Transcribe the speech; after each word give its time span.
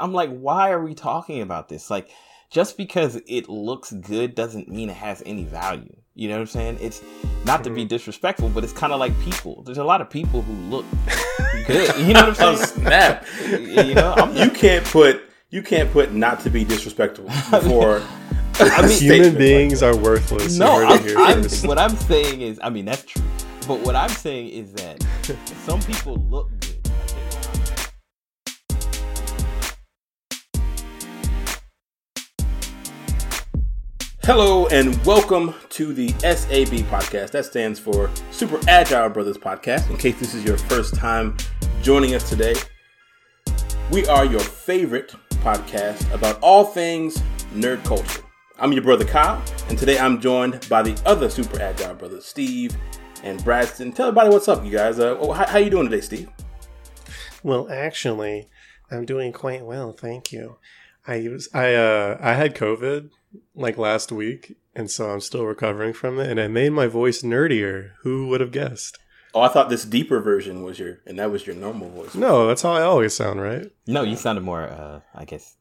I'm 0.00 0.12
like, 0.12 0.30
why 0.30 0.70
are 0.70 0.82
we 0.82 0.94
talking 0.94 1.40
about 1.42 1.68
this? 1.68 1.90
Like, 1.90 2.10
just 2.50 2.76
because 2.76 3.16
it 3.26 3.48
looks 3.48 3.92
good 3.92 4.34
doesn't 4.34 4.68
mean 4.68 4.88
it 4.90 4.96
has 4.96 5.22
any 5.26 5.44
value. 5.44 5.94
You 6.14 6.28
know 6.28 6.34
what 6.34 6.40
I'm 6.40 6.46
saying? 6.46 6.78
It's 6.80 7.02
not 7.44 7.62
to 7.64 7.70
be 7.70 7.84
disrespectful, 7.84 8.48
but 8.48 8.64
it's 8.64 8.72
kind 8.72 8.92
of 8.92 8.98
like 8.98 9.18
people. 9.20 9.62
There's 9.62 9.78
a 9.78 9.84
lot 9.84 10.00
of 10.00 10.10
people 10.10 10.42
who 10.42 10.52
look 10.68 10.84
good. 11.66 11.94
You 11.98 12.14
know 12.14 12.28
what 12.28 12.40
I'm 12.40 12.54
Oh 12.54 12.56
saying? 12.56 12.80
snap! 12.82 13.26
you 13.48 13.94
know, 13.94 14.14
I'm, 14.16 14.34
you 14.36 14.50
can't 14.50 14.84
put 14.84 15.22
you 15.50 15.62
can't 15.62 15.90
put 15.92 16.12
not 16.12 16.40
to 16.40 16.50
be 16.50 16.64
disrespectful 16.64 17.24
before. 17.50 18.02
I 18.60 18.86
mean, 18.86 18.98
Human 18.98 19.34
beings 19.36 19.82
are 19.82 19.96
worthless. 19.96 20.58
No, 20.58 20.84
I'm, 20.84 21.16
I'm, 21.16 21.42
what 21.68 21.78
I'm 21.78 21.94
saying 21.96 22.40
is, 22.40 22.58
I 22.62 22.70
mean, 22.70 22.84
that's 22.86 23.04
true. 23.04 23.22
But 23.68 23.80
what 23.80 23.94
I'm 23.94 24.08
saying 24.10 24.48
is 24.48 24.72
that 24.72 25.06
some 25.64 25.80
people 25.82 26.16
look 26.28 26.50
Hello 34.28 34.66
and 34.66 34.94
welcome 35.06 35.54
to 35.70 35.94
the 35.94 36.08
SAB 36.18 36.84
podcast. 36.90 37.30
That 37.30 37.46
stands 37.46 37.80
for 37.80 38.10
Super 38.30 38.60
Agile 38.68 39.08
Brothers 39.08 39.38
Podcast. 39.38 39.88
In 39.88 39.96
case 39.96 40.20
this 40.20 40.34
is 40.34 40.44
your 40.44 40.58
first 40.58 40.94
time 40.94 41.34
joining 41.80 42.14
us 42.14 42.28
today, 42.28 42.54
we 43.90 44.06
are 44.06 44.26
your 44.26 44.40
favorite 44.40 45.14
podcast 45.42 46.12
about 46.12 46.38
all 46.42 46.66
things 46.66 47.22
nerd 47.54 47.82
culture. 47.86 48.20
I'm 48.58 48.70
your 48.72 48.82
brother 48.82 49.06
Kyle, 49.06 49.42
and 49.70 49.78
today 49.78 49.98
I'm 49.98 50.20
joined 50.20 50.68
by 50.68 50.82
the 50.82 51.00
other 51.06 51.30
Super 51.30 51.62
Agile 51.62 51.94
brothers, 51.94 52.26
Steve 52.26 52.76
and 53.22 53.42
Bradston. 53.42 53.92
Tell 53.92 54.08
everybody 54.08 54.28
what's 54.28 54.46
up, 54.46 54.62
you 54.62 54.72
guys. 54.72 54.98
Uh, 54.98 55.16
oh, 55.18 55.32
how, 55.32 55.46
how 55.46 55.58
you 55.58 55.70
doing 55.70 55.88
today, 55.88 56.02
Steve? 56.02 56.28
Well, 57.42 57.66
actually, 57.72 58.50
I'm 58.90 59.06
doing 59.06 59.32
quite 59.32 59.64
well, 59.64 59.92
thank 59.92 60.32
you. 60.32 60.58
I 61.06 61.26
was 61.28 61.48
I 61.54 61.74
uh 61.74 62.18
I 62.20 62.34
had 62.34 62.54
COVID 62.54 63.08
like 63.54 63.76
last 63.78 64.10
week, 64.12 64.56
and 64.74 64.90
so 64.90 65.10
I'm 65.10 65.20
still 65.20 65.44
recovering 65.44 65.92
from 65.92 66.18
it, 66.18 66.30
and 66.30 66.38
it 66.40 66.50
made 66.50 66.70
my 66.70 66.86
voice 66.86 67.22
nerdier. 67.22 67.92
Who 68.02 68.28
would 68.28 68.40
have 68.40 68.52
guessed? 68.52 68.98
Oh, 69.34 69.42
I 69.42 69.48
thought 69.48 69.68
this 69.68 69.84
deeper 69.84 70.20
version 70.20 70.62
was 70.62 70.78
your, 70.78 71.00
and 71.06 71.18
that 71.18 71.30
was 71.30 71.46
your 71.46 71.54
normal 71.54 71.90
voice. 71.90 72.14
No, 72.14 72.46
that's 72.46 72.62
how 72.62 72.72
I 72.72 72.82
always 72.82 73.14
sound, 73.14 73.40
right? 73.42 73.70
No, 73.86 74.02
you 74.02 74.16
sounded 74.16 74.42
more, 74.42 74.62
uh, 74.62 75.00
I 75.14 75.24
guess, 75.26 75.56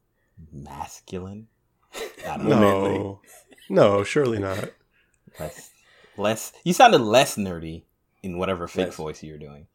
masculine. 0.51 1.47
I 2.27 2.37
don't 2.37 2.47
know. 2.47 2.59
No, 2.59 3.21
no, 3.69 4.03
surely 4.03 4.39
not. 4.39 4.69
Less, 5.39 5.71
less. 6.17 6.53
You 6.63 6.73
sounded 6.73 6.99
less 7.02 7.35
nerdy 7.35 7.83
in 8.23 8.37
whatever 8.37 8.67
fake 8.67 8.87
Less. 8.87 8.95
voice 8.95 9.23
you 9.23 9.33
were 9.33 9.37
doing. 9.39 9.67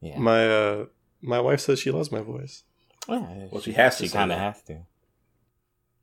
Yeah. 0.00 0.18
My 0.18 0.48
uh 0.48 0.86
my 1.22 1.40
wife 1.40 1.60
says 1.60 1.78
she 1.80 1.90
loves 1.90 2.10
my 2.12 2.20
voice. 2.20 2.62
Yeah, 3.08 3.46
Well, 3.50 3.60
she 3.62 3.72
has 3.72 3.96
to 3.98 4.04
She 4.06 4.10
kind 4.12 4.30
of 4.32 4.38
that. 4.38 4.54
has 4.54 4.62
to. 4.64 4.80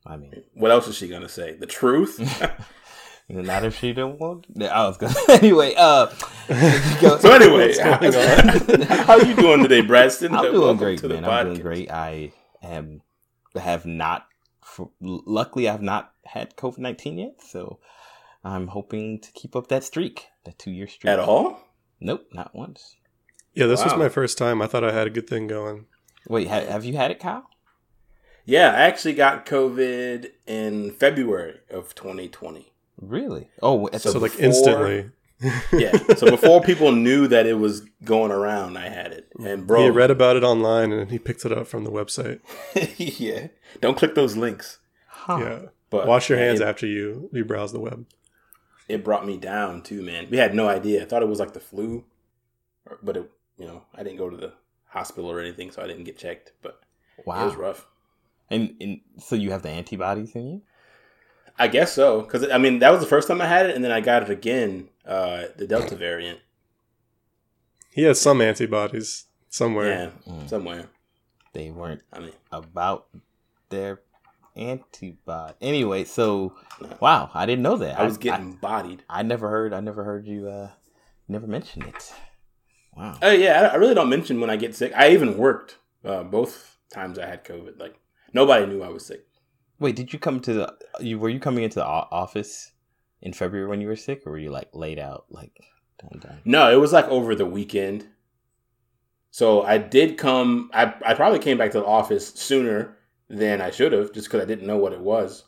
I 0.08 0.18
mean, 0.18 0.44
What 0.54 0.72
else 0.72 0.88
is 0.88 0.96
she 0.96 1.08
gonna 1.08 1.30
say? 1.30 1.56
The 1.56 1.66
truth? 1.66 2.20
not 3.30 3.66
if 3.66 3.78
she 3.78 3.94
don't 3.94 4.20
want. 4.20 4.48
I 4.62 4.88
was 4.88 4.98
gonna. 4.98 5.14
anyway, 5.30 5.74
uh. 5.78 6.06
go- 7.02 7.18
so 7.18 7.32
anyway, 7.34 7.76
What's 7.78 8.16
going 8.16 8.82
how 8.84 9.18
you 9.18 9.36
doing 9.36 9.64
today, 9.64 9.82
Bradston? 9.82 10.34
I'm 10.34 10.44
doing 10.44 10.62
Welcome 10.62 10.78
great, 10.78 11.00
to 11.00 11.10
man. 11.10 11.26
I'm 11.26 11.48
doing 11.48 11.62
great. 11.62 11.92
I 11.92 12.32
am 12.64 13.02
have 13.56 13.86
not. 13.86 14.26
For, 14.64 14.90
luckily, 15.02 15.68
I've 15.70 15.82
not 15.82 16.14
had 16.26 16.56
COVID 16.56 16.80
nineteen 16.80 17.18
yet, 17.18 17.42
so 17.46 17.80
I'm 18.44 18.68
hoping 18.68 19.20
to 19.20 19.32
keep 19.34 19.56
up 19.56 19.68
that 19.68 19.84
streak, 19.84 20.28
that 20.46 20.58
two 20.58 20.72
year 20.72 20.88
streak. 20.88 21.12
At 21.12 21.20
all? 21.20 21.60
Nope, 22.00 22.28
not 22.32 22.56
once. 22.56 22.96
Yeah, 23.54 23.66
this 23.66 23.84
was 23.84 23.96
my 23.96 24.08
first 24.10 24.38
time. 24.38 24.62
I 24.62 24.68
thought 24.68 24.84
I 24.84 24.92
had 24.92 25.08
a 25.08 25.10
good 25.10 25.28
thing 25.28 25.48
going. 25.48 25.88
Wait, 26.30 26.48
ha- 26.48 26.66
have 26.66 26.86
you 26.86 26.96
had 26.96 27.10
it, 27.12 27.20
Kyle? 27.20 27.50
Yeah, 28.48 28.70
I 28.72 28.84
actually 28.84 29.14
got 29.14 29.46
COVID 29.46 30.32
in 30.48 30.92
February 30.92 31.60
of 31.70 31.94
2020. 31.94 32.72
Really? 33.00 33.50
Oh, 33.62 33.88
So 33.92 33.98
So, 33.98 34.12
the- 34.14 34.20
like 34.22 34.32
before- 34.32 34.46
instantly. 34.46 35.12
Yeah, 35.72 35.96
so 36.16 36.32
before 36.32 36.62
people 36.62 36.92
knew 36.92 37.28
that 37.28 37.46
it 37.46 37.60
was 37.60 37.82
going 38.04 38.32
around, 38.32 38.76
I 38.76 38.90
had 38.90 39.12
it. 39.12 39.28
And 39.40 39.68
bro, 39.68 39.84
he 39.84 39.90
read 39.92 40.10
about 40.10 40.36
it 40.36 40.44
online 40.44 40.92
and 40.92 41.12
he 41.12 41.20
picked 41.20 41.46
it 41.46 41.52
up 41.52 41.68
from 41.68 41.84
the 41.84 41.92
website. 41.92 42.40
yeah, 42.98 43.50
don't 43.80 43.96
click 43.96 44.16
those 44.16 44.36
links. 44.36 44.80
huh. 45.06 45.38
Yeah. 45.40 45.60
But 45.92 46.08
Wash 46.08 46.30
your 46.30 46.40
hands 46.40 46.60
it, 46.60 46.68
after 46.68 46.88
you 46.88 47.30
you 47.32 47.46
browse 47.46 47.72
the 47.72 47.80
web. 47.80 48.08
It 48.90 49.04
brought 49.04 49.28
me 49.28 49.38
down 49.38 49.84
too, 49.84 50.02
man. 50.02 50.28
We 50.32 50.38
had 50.38 50.56
no 50.56 50.68
idea. 50.68 51.04
I 51.04 51.06
thought 51.06 51.22
it 51.22 51.30
was 51.30 51.40
like 51.40 51.54
the 51.54 51.60
flu, 51.60 52.04
but 53.04 53.16
it, 53.18 53.30
you 53.60 53.68
know, 53.68 53.84
I 53.94 54.02
didn't 54.02 54.18
go 54.18 54.32
to 54.32 54.38
the 54.38 54.54
hospital 54.88 55.30
or 55.32 55.40
anything, 55.40 55.70
so 55.70 55.84
I 55.84 55.88
didn't 55.88 56.06
get 56.06 56.18
checked. 56.18 56.54
But 56.64 56.80
wow. 57.26 57.44
it 57.44 57.46
was 57.46 57.56
rough. 57.56 57.86
And, 58.50 58.76
and 58.80 59.02
so 59.20 59.36
you 59.36 59.52
have 59.52 59.62
the 59.64 59.70
antibodies 59.70 60.36
in 60.36 60.48
you? 60.48 60.62
I 61.60 61.68
guess 61.68 61.92
so, 61.94 62.22
because 62.22 62.48
I 62.50 62.58
mean 62.60 62.80
that 62.80 62.92
was 62.92 63.02
the 63.02 63.08
first 63.08 63.28
time 63.28 63.42
I 63.42 63.48
had 63.48 63.68
it, 63.70 63.76
and 63.76 63.84
then 63.84 63.92
I 63.92 64.00
got 64.00 64.24
it 64.24 64.30
again, 64.30 64.90
uh, 65.06 65.46
the 65.58 65.66
Delta 65.66 65.96
variant. 65.96 66.40
He 67.92 68.04
has 68.04 68.22
some 68.22 68.42
antibodies 68.42 69.26
somewhere. 69.50 69.88
Yeah, 70.28 70.32
Mm. 70.34 70.48
somewhere. 70.50 70.86
They 71.54 71.72
weren't 71.72 72.04
I 72.14 72.20
mean, 72.20 72.34
about 72.52 73.08
their 73.70 74.02
antibody. 74.56 75.56
Anyway, 75.62 76.04
so 76.04 76.54
No. 76.80 76.98
wow, 77.00 77.32
I 77.34 77.46
didn't 77.48 77.64
know 77.64 77.78
that. 77.78 78.00
I 78.00 78.04
was 78.04 78.18
getting 78.20 78.54
bodied. 78.54 79.04
I, 79.10 79.24
never 79.24 79.50
heard. 79.50 79.74
I 79.74 79.80
never 79.80 80.04
heard 80.04 80.28
you. 80.28 80.48
uh 80.48 80.70
Never 81.28 81.48
mentioned 81.48 81.86
it. 81.88 82.14
Wow. 82.96 83.18
Oh 83.22 83.32
yeah, 83.32 83.62
I 83.64 83.66
I 83.74 83.76
really 83.76 83.94
don't 83.96 84.10
mention 84.10 84.40
when 84.40 84.50
I 84.50 84.56
get 84.56 84.76
sick. 84.76 84.94
I 84.96 85.10
even 85.10 85.38
worked 85.38 85.78
uh, 86.06 86.24
both 86.24 86.78
times 86.90 87.18
I 87.20 87.26
had 87.26 87.44
COVID. 87.44 87.80
Like 87.80 87.96
nobody 88.42 88.66
knew 88.70 88.82
I 88.84 88.90
was 88.98 89.06
sick. 89.12 89.24
Wait, 89.80 89.96
did 90.00 90.12
you 90.14 90.20
come 90.20 90.40
to 90.42 90.54
the? 90.54 90.66
You 91.00 91.20
were 91.20 91.30
you 91.36 91.40
coming 91.48 91.64
into 91.64 91.80
the 91.80 91.86
office 92.24 92.72
in 93.22 93.34
February 93.34 93.68
when 93.70 93.82
you 93.82 93.88
were 93.92 93.96
sick, 94.08 94.20
or 94.26 94.32
were 94.32 94.44
you 94.46 94.52
like 94.60 94.70
laid 94.74 95.00
out 95.00 95.26
like 95.30 95.56
done 96.02 96.20
done? 96.20 96.42
No, 96.46 96.62
it 96.72 96.80
was 96.86 96.94
like 96.94 97.08
over 97.18 97.36
the 97.36 97.46
weekend. 97.58 98.08
So 99.32 99.62
I 99.74 99.78
did 99.78 100.18
come. 100.18 100.70
I 100.74 100.84
I 101.10 101.14
probably 101.14 101.40
came 101.40 101.58
back 101.58 101.72
to 101.72 101.80
the 101.80 101.86
office 102.00 102.26
sooner 102.50 102.98
than 103.30 103.62
I 103.62 103.72
should 103.72 103.92
have, 103.94 104.14
just 104.14 104.28
because 104.28 104.42
I 104.42 104.46
didn't 104.52 104.68
know 104.68 104.78
what 104.78 104.94
it 104.94 105.02
was. 105.02 105.44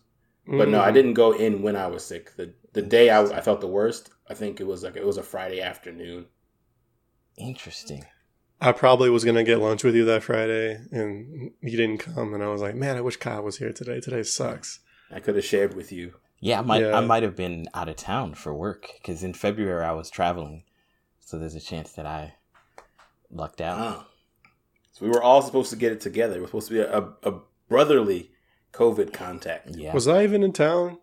But 0.45 0.67
no, 0.69 0.81
I 0.81 0.89
Mm. 0.89 0.93
didn't 0.97 1.13
go 1.23 1.31
in 1.31 1.61
when 1.61 1.75
I 1.75 1.87
was 1.87 2.03
sick. 2.03 2.35
The 2.35 2.53
the 2.73 2.81
day 2.81 3.09
I, 3.09 3.21
I 3.37 3.41
felt 3.41 3.61
the 3.61 3.67
worst, 3.79 4.11
I 4.31 4.33
think 4.33 4.59
it 4.59 4.67
was 4.67 4.83
like 4.83 4.95
it 4.97 5.05
was 5.05 5.17
a 5.17 5.23
Friday 5.33 5.61
afternoon. 5.61 6.25
Interesting. 7.37 8.03
I 8.61 8.71
probably 8.73 9.09
was 9.09 9.23
gonna 9.23 9.43
get 9.43 9.59
lunch 9.59 9.83
with 9.83 9.95
you 9.95 10.05
that 10.05 10.23
Friday, 10.23 10.81
and 10.91 11.51
you 11.61 11.77
didn't 11.77 11.99
come, 11.99 12.33
and 12.33 12.43
I 12.43 12.47
was 12.47 12.61
like, 12.61 12.75
man, 12.75 12.97
I 12.97 13.01
wish 13.01 13.17
Kyle 13.17 13.43
was 13.43 13.57
here 13.57 13.71
today. 13.71 13.99
Today 14.01 14.23
sucks. 14.23 14.79
I 15.11 15.19
could 15.19 15.35
have 15.35 15.45
shared 15.45 15.75
with 15.75 15.91
you. 15.91 16.15
Yeah, 16.39 16.59
I 16.59 16.61
might. 16.61 16.81
Yeah. 16.81 16.97
I 16.97 17.01
might 17.01 17.23
have 17.23 17.35
been 17.35 17.67
out 17.73 17.89
of 17.89 17.95
town 17.95 18.33
for 18.33 18.53
work 18.53 18.87
because 18.97 19.23
in 19.23 19.33
February 19.33 19.85
I 19.85 19.91
was 19.91 20.09
traveling, 20.09 20.63
so 21.19 21.37
there's 21.37 21.55
a 21.55 21.61
chance 21.61 21.93
that 21.93 22.05
I 22.05 22.35
lucked 23.31 23.61
out. 23.61 23.79
Ah. 23.79 24.07
So 24.91 25.05
we 25.05 25.11
were 25.11 25.23
all 25.23 25.41
supposed 25.41 25.69
to 25.69 25.75
get 25.77 25.91
it 25.91 26.01
together. 26.01 26.35
It 26.35 26.41
was 26.41 26.49
supposed 26.49 26.67
to 26.67 26.73
be 26.73 26.79
a, 26.79 26.99
a, 26.99 27.31
a 27.31 27.39
brotherly 27.69 28.31
COVID 28.73 29.13
contact. 29.13 29.69
Yeah. 29.75 29.93
Was 29.93 30.07
I 30.07 30.23
even 30.23 30.43
in 30.43 30.51
town? 30.51 30.97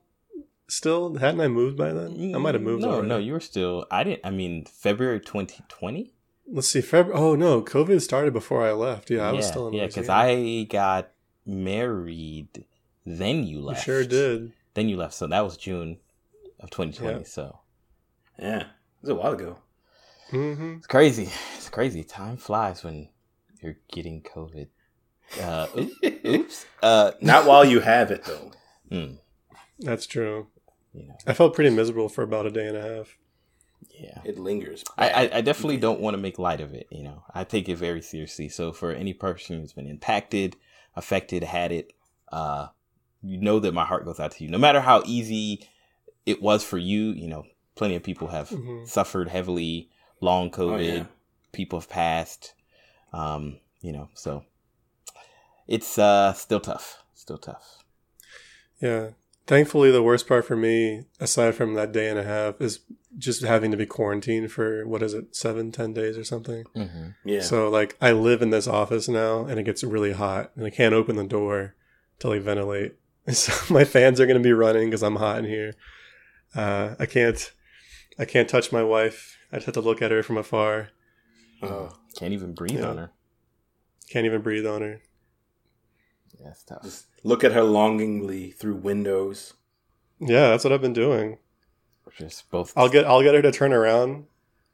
Still, 0.68 1.16
hadn't 1.16 1.40
I 1.40 1.48
moved 1.48 1.76
by 1.76 1.92
then? 1.92 2.34
I 2.34 2.38
might 2.38 2.54
have 2.54 2.62
moved. 2.62 2.82
No, 2.82 2.90
already. 2.90 3.08
no, 3.08 3.18
you 3.18 3.32
were 3.32 3.40
still. 3.40 3.86
I 3.90 4.04
didn't. 4.04 4.20
I 4.24 4.30
mean, 4.30 4.64
February 4.64 5.20
2020. 5.20 6.12
Let's 6.48 6.68
see. 6.68 6.80
February. 6.80 7.20
oh 7.20 7.34
no, 7.34 7.62
COVID 7.62 8.00
started 8.00 8.32
before 8.32 8.64
I 8.66 8.72
left. 8.72 9.10
Yeah, 9.10 9.28
I 9.28 9.32
was 9.32 9.46
still 9.46 9.68
in. 9.68 9.74
yeah, 9.74 9.86
because 9.86 10.08
I 10.08 10.64
got 10.70 11.10
married. 11.44 12.64
Then 13.04 13.44
you 13.44 13.58
You 13.58 13.64
left. 13.64 13.84
sure 13.84 14.04
did. 14.04 14.52
Then 14.74 14.88
you 14.88 14.96
left. 14.96 15.14
So 15.14 15.26
that 15.26 15.44
was 15.44 15.56
June 15.56 15.98
of 16.60 16.70
2020. 16.70 17.18
Yeah. 17.20 17.24
So 17.24 17.58
Yeah, 18.38 18.60
it 18.60 18.66
was 19.02 19.10
a 19.10 19.14
while 19.14 19.32
ago. 19.32 19.58
hmm 20.30 20.74
it's 20.78 20.86
crazy. 20.86 21.28
It's 21.56 21.68
crazy. 21.68 22.04
Time 22.04 22.36
flies 22.36 22.84
when 22.84 23.08
you're 23.60 23.76
getting 23.92 24.22
COVID. 24.22 24.68
Uh, 25.40 25.66
oops. 26.26 26.64
Uh, 26.82 27.10
Not 27.20 27.46
while 27.46 27.64
you 27.64 27.80
have 27.80 28.10
it 28.12 28.24
though. 28.24 28.52
mm, 28.90 29.18
That's 29.80 30.06
true. 30.06 30.46
you 30.94 31.08
know. 31.08 31.16
I 31.26 31.32
felt 31.32 31.54
pretty 31.54 31.70
miserable 31.70 32.08
for 32.08 32.22
about 32.22 32.46
a 32.46 32.50
day 32.50 32.66
and 32.68 32.76
a 32.76 32.82
half. 32.82 33.16
Yeah. 33.98 34.20
It 34.24 34.38
lingers. 34.38 34.84
I, 34.98 35.08
I, 35.10 35.36
I 35.38 35.40
definitely 35.40 35.78
don't 35.78 36.00
want 36.00 36.14
to 36.14 36.18
make 36.22 36.38
light 36.38 36.60
of 36.60 36.74
it. 36.74 36.86
You 36.90 37.02
know, 37.02 37.22
I 37.34 37.44
take 37.44 37.68
it 37.68 37.76
very 37.76 38.02
seriously. 38.02 38.48
So 38.48 38.72
for 38.72 38.92
any 38.92 39.12
person 39.14 39.60
who's 39.60 39.72
been 39.72 39.86
impacted, 39.86 40.56
affected, 40.94 41.42
had 41.44 41.72
it, 41.72 41.92
uh, 42.32 42.68
you 43.22 43.38
know 43.38 43.58
that 43.60 43.72
my 43.74 43.84
heart 43.84 44.04
goes 44.04 44.20
out 44.20 44.32
to 44.32 44.44
you. 44.44 44.50
No 44.50 44.58
matter 44.58 44.80
how 44.80 45.02
easy 45.06 45.66
it 46.26 46.42
was 46.42 46.62
for 46.64 46.78
you, 46.78 47.10
you 47.12 47.28
know, 47.28 47.44
plenty 47.74 47.94
of 47.96 48.02
people 48.02 48.28
have 48.28 48.50
Mhm. 48.50 48.86
suffered 48.88 49.28
heavily, 49.28 49.90
long 50.20 50.50
COVID. 50.50 50.72
Oh, 50.74 50.76
yeah. 50.98 51.06
People 51.52 51.80
have 51.80 51.88
passed. 51.88 52.54
Um, 53.12 53.58
you 53.80 53.92
know, 53.92 54.08
so 54.14 54.44
it's 55.66 55.98
uh 55.98 56.32
still 56.34 56.60
tough. 56.60 57.02
Still 57.14 57.38
tough. 57.38 57.84
Yeah. 58.80 59.10
Thankfully, 59.46 59.90
the 59.90 60.02
worst 60.02 60.26
part 60.28 60.44
for 60.44 60.56
me, 60.56 61.04
aside 61.20 61.54
from 61.54 61.74
that 61.74 61.92
day 61.92 62.08
and 62.08 62.18
a 62.18 62.24
half, 62.24 62.60
is 62.60 62.80
just 63.18 63.42
having 63.42 63.70
to 63.70 63.76
be 63.76 63.86
quarantined 63.86 64.52
for 64.52 64.86
what 64.86 65.02
is 65.02 65.14
it, 65.14 65.34
seven, 65.34 65.72
ten 65.72 65.92
days 65.94 66.18
or 66.18 66.24
something. 66.24 66.64
Mm-hmm. 66.76 67.08
Yeah. 67.24 67.40
So 67.40 67.68
like, 67.70 67.96
I 68.00 68.12
live 68.12 68.42
in 68.42 68.50
this 68.50 68.66
office 68.68 69.08
now, 69.08 69.44
and 69.46 69.58
it 69.58 69.62
gets 69.64 69.82
really 69.84 70.12
hot, 70.12 70.50
and 70.56 70.64
I 70.66 70.70
can't 70.70 70.94
open 70.94 71.16
the 71.16 71.24
door 71.24 71.74
till 72.18 72.32
I 72.32 72.38
ventilate. 72.38 72.94
So 73.32 73.74
my 73.74 73.82
fans 73.84 74.20
are 74.20 74.26
going 74.26 74.38
to 74.40 74.42
be 74.42 74.52
running 74.52 74.88
because 74.88 75.02
I'm 75.02 75.16
hot 75.16 75.40
in 75.40 75.46
here. 75.46 75.72
Uh, 76.54 76.94
I 77.00 77.06
can't, 77.06 77.52
I 78.20 78.24
can't 78.24 78.48
touch 78.48 78.70
my 78.70 78.84
wife. 78.84 79.36
I 79.50 79.56
just 79.56 79.66
have 79.66 79.74
to 79.74 79.80
look 79.80 80.00
at 80.00 80.12
her 80.12 80.22
from 80.22 80.36
afar. 80.38 80.90
Uh, 81.60 81.88
Can't 82.16 82.32
even 82.32 82.54
breathe 82.54 82.78
Yeah. 82.78 82.88
on 82.90 82.98
her. 82.98 83.10
Can't 84.10 84.26
even 84.26 84.42
breathe 84.42 84.64
on 84.64 84.80
her. 84.82 85.00
Yeah, 86.40 86.48
it's 86.50 86.62
tough. 86.64 86.82
just 86.82 87.06
look 87.24 87.44
at 87.44 87.52
her 87.52 87.62
longingly 87.62 88.50
through 88.50 88.76
windows. 88.76 89.54
Yeah, 90.20 90.48
that's 90.50 90.64
what 90.64 90.72
I've 90.72 90.80
been 90.80 90.92
doing. 90.92 91.38
Just 92.18 92.50
both. 92.50 92.72
I'll 92.76 92.88
get 92.88 93.04
I'll 93.04 93.22
get 93.22 93.34
her 93.34 93.42
to 93.42 93.52
turn 93.52 93.72
around, 93.72 94.24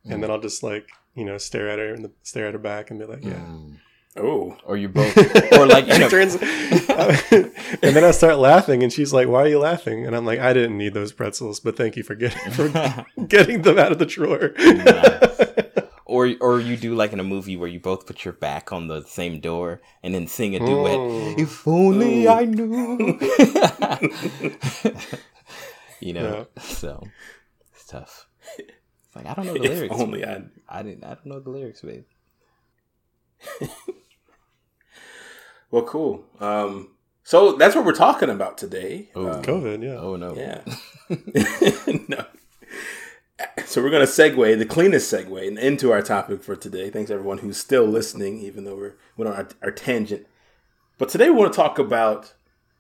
and 0.04 0.22
then 0.22 0.30
I'll 0.30 0.40
just 0.40 0.62
like 0.62 0.88
you 1.14 1.24
know 1.24 1.38
stare 1.38 1.68
at 1.68 1.78
her 1.78 1.92
and 1.94 2.10
stare 2.22 2.46
at 2.46 2.52
her 2.52 2.58
back 2.58 2.90
and 2.90 3.00
be 3.00 3.06
like, 3.06 3.24
yeah. 3.24 3.32
Mm. 3.32 3.76
Oh, 4.14 4.58
Or 4.66 4.76
you 4.76 4.90
both, 4.90 5.16
or 5.58 5.66
like 5.66 5.86
you 5.86 5.94
She 5.94 6.00
know, 6.00 6.08
turns, 6.10 6.34
and 6.40 7.50
then 7.96 8.04
I 8.04 8.10
start 8.10 8.36
laughing, 8.38 8.82
and 8.82 8.92
she's 8.92 9.10
like, 9.14 9.26
"Why 9.26 9.40
are 9.44 9.48
you 9.48 9.58
laughing?" 9.58 10.06
And 10.06 10.14
I'm 10.14 10.26
like, 10.26 10.38
"I 10.38 10.52
didn't 10.52 10.76
need 10.76 10.92
those 10.92 11.12
pretzels, 11.14 11.60
but 11.60 11.78
thank 11.78 11.96
you 11.96 12.02
for 12.02 12.14
getting 12.14 12.52
for 12.52 12.68
getting 13.26 13.62
them 13.62 13.78
out 13.78 13.90
of 13.90 13.98
the 13.98 14.04
drawer." 14.04 14.52
Or 16.22 16.34
or 16.40 16.60
you 16.60 16.76
do 16.76 16.94
like 16.94 17.12
in 17.12 17.20
a 17.20 17.24
movie 17.24 17.56
where 17.56 17.68
you 17.68 17.80
both 17.80 18.06
put 18.06 18.24
your 18.24 18.34
back 18.34 18.72
on 18.72 18.88
the 18.88 19.02
same 19.02 19.40
door 19.40 19.80
and 20.02 20.14
then 20.14 20.26
sing 20.26 20.54
a 20.54 20.58
duet. 20.58 20.98
Mm. 20.98 21.38
If 21.38 21.66
only 21.66 22.26
Ooh. 22.26 22.30
I 22.30 22.44
knew. 22.44 23.18
you 26.00 26.12
know, 26.12 26.46
so 26.60 27.02
it's 27.72 27.86
tough. 27.86 28.26
It's 28.58 29.16
like 29.16 29.26
I 29.26 29.34
don't 29.34 29.46
know 29.46 29.54
the 29.54 29.64
if 29.64 29.70
lyrics. 29.70 30.00
only 30.00 30.24
I. 30.24 30.42
I 30.68 30.82
didn't. 30.82 31.04
I 31.04 31.14
don't 31.14 31.26
know 31.26 31.40
the 31.40 31.50
lyrics, 31.50 31.82
babe. 31.82 32.04
Well, 35.72 35.84
cool. 35.84 36.24
Um, 36.38 36.90
so 37.24 37.54
that's 37.54 37.74
what 37.74 37.86
we're 37.86 37.94
talking 37.94 38.28
about 38.28 38.58
today. 38.58 39.10
Oh. 39.16 39.32
Um, 39.32 39.42
COVID, 39.42 39.82
yeah. 39.82 39.96
Oh 39.96 40.16
no. 40.16 40.36
Yeah. 40.36 40.60
no. 42.08 42.26
So 43.66 43.82
we're 43.82 43.90
going 43.90 44.06
to 44.06 44.12
segue 44.12 44.58
the 44.58 44.66
cleanest 44.66 45.12
segue 45.12 45.58
into 45.58 45.92
our 45.92 46.02
topic 46.02 46.42
for 46.42 46.56
today. 46.56 46.90
Thanks 46.90 47.10
everyone 47.10 47.38
who's 47.38 47.56
still 47.56 47.84
listening, 47.84 48.40
even 48.40 48.64
though 48.64 48.76
we're 48.76 48.94
went 49.16 49.30
on 49.30 49.36
our, 49.36 49.48
our 49.62 49.70
tangent. 49.70 50.26
But 50.98 51.08
today 51.08 51.30
we 51.30 51.36
want 51.36 51.52
to 51.52 51.56
talk 51.56 51.78
about 51.78 52.34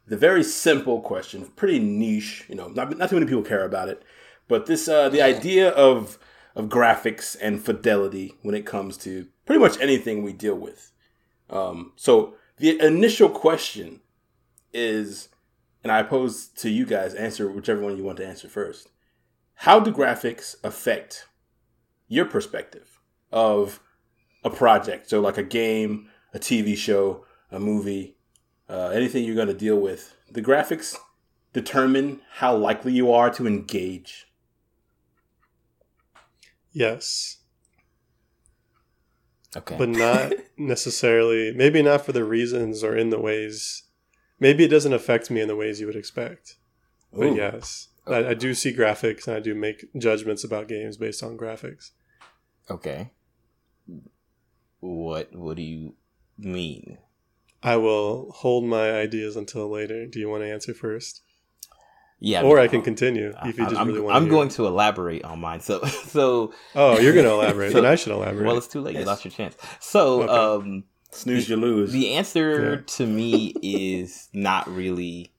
the 0.06 0.16
very 0.16 0.42
simple 0.42 1.00
question, 1.00 1.46
pretty 1.56 1.78
niche. 1.78 2.44
You 2.48 2.56
know, 2.56 2.68
not 2.68 2.96
not 2.98 3.10
too 3.10 3.16
many 3.16 3.26
people 3.26 3.42
care 3.42 3.64
about 3.64 3.88
it, 3.88 4.02
but 4.48 4.66
this 4.66 4.88
uh, 4.88 5.08
the 5.08 5.22
idea 5.22 5.70
of 5.70 6.18
of 6.54 6.66
graphics 6.66 7.36
and 7.40 7.62
fidelity 7.62 8.34
when 8.42 8.54
it 8.54 8.66
comes 8.66 8.96
to 8.98 9.28
pretty 9.46 9.60
much 9.60 9.80
anything 9.80 10.22
we 10.22 10.32
deal 10.32 10.56
with. 10.56 10.92
Um, 11.48 11.92
so 11.96 12.34
the 12.58 12.78
initial 12.80 13.28
question 13.28 14.00
is, 14.74 15.28
and 15.82 15.90
I 15.90 16.02
pose 16.02 16.48
to 16.56 16.68
you 16.68 16.84
guys, 16.84 17.14
answer 17.14 17.50
whichever 17.50 17.80
one 17.80 17.96
you 17.96 18.04
want 18.04 18.18
to 18.18 18.26
answer 18.26 18.48
first. 18.48 18.88
How 19.54 19.78
do 19.80 19.92
graphics 19.92 20.56
affect 20.64 21.26
your 22.08 22.24
perspective 22.24 23.00
of 23.30 23.80
a 24.44 24.50
project? 24.50 25.08
So, 25.08 25.20
like 25.20 25.38
a 25.38 25.42
game, 25.42 26.08
a 26.34 26.38
TV 26.38 26.76
show, 26.76 27.24
a 27.50 27.60
movie, 27.60 28.16
uh, 28.68 28.88
anything 28.88 29.24
you're 29.24 29.36
going 29.36 29.48
to 29.48 29.54
deal 29.54 29.78
with. 29.78 30.14
The 30.30 30.42
graphics 30.42 30.96
determine 31.52 32.20
how 32.34 32.56
likely 32.56 32.92
you 32.92 33.12
are 33.12 33.30
to 33.30 33.46
engage. 33.46 34.26
Yes, 36.72 37.38
Okay. 39.54 39.76
but 39.76 39.90
not 39.90 40.32
necessarily. 40.56 41.52
Maybe 41.52 41.82
not 41.82 42.04
for 42.06 42.12
the 42.12 42.24
reasons 42.24 42.82
or 42.82 42.96
in 42.96 43.10
the 43.10 43.20
ways. 43.20 43.82
Maybe 44.40 44.64
it 44.64 44.68
doesn't 44.68 44.94
affect 44.94 45.30
me 45.30 45.42
in 45.42 45.48
the 45.48 45.56
ways 45.56 45.78
you 45.80 45.86
would 45.86 45.96
expect. 45.96 46.56
But 47.12 47.26
Ooh. 47.28 47.36
yes, 47.36 47.88
I, 48.06 48.28
I 48.30 48.34
do 48.34 48.52
see 48.54 48.74
graphics 48.74 49.26
and 49.28 49.36
I 49.36 49.40
do 49.40 49.54
make 49.54 49.86
judgments 49.96 50.42
about 50.44 50.68
games 50.68 50.96
based 50.96 51.22
on 51.22 51.36
graphics. 51.38 51.90
okay. 52.70 53.10
What 54.80 55.34
What 55.34 55.56
do 55.56 55.62
you 55.62 55.94
mean? 56.38 56.98
I 57.62 57.76
will 57.76 58.32
hold 58.32 58.64
my 58.64 58.90
ideas 58.92 59.36
until 59.36 59.70
later. 59.70 60.06
Do 60.06 60.18
you 60.18 60.28
want 60.28 60.42
to 60.42 60.50
answer 60.50 60.74
first? 60.74 61.22
Yeah. 62.18 62.42
or 62.42 62.58
I 62.58 62.62
mean, 62.62 62.70
can 62.70 62.82
continue 62.82 63.32
if 63.44 63.58
you 63.58 63.64
I- 63.64 63.68
just 63.68 63.80
I'm, 63.80 63.88
really 63.88 64.00
want. 64.00 64.16
I'm 64.16 64.24
to 64.24 64.30
going 64.30 64.48
to 64.50 64.66
elaborate 64.66 65.24
on 65.24 65.40
mine. 65.40 65.60
So 65.60 65.84
so 65.86 66.52
Oh, 66.74 66.98
you're 66.98 67.12
going 67.12 67.24
to 67.26 67.32
elaborate. 67.32 67.72
So- 67.72 67.80
then 67.80 67.90
I 67.90 67.94
should 67.94 68.12
elaborate. 68.12 68.46
well, 68.46 68.56
it's 68.58 68.66
too 68.68 68.80
late. 68.80 68.96
You 68.96 69.04
lost 69.04 69.24
your 69.24 69.32
chance. 69.32 69.56
So 69.80 70.22
Okay. 70.22 70.32
um. 70.66 70.84
Snooze, 71.14 71.46
you 71.48 71.56
lose. 71.56 71.92
The 71.92 72.14
answer 72.14 72.70
Yeah. 72.76 72.94
to 72.96 73.06
me 73.06 73.48
is 73.62 74.28
not 74.32 74.66
really, 74.66 75.30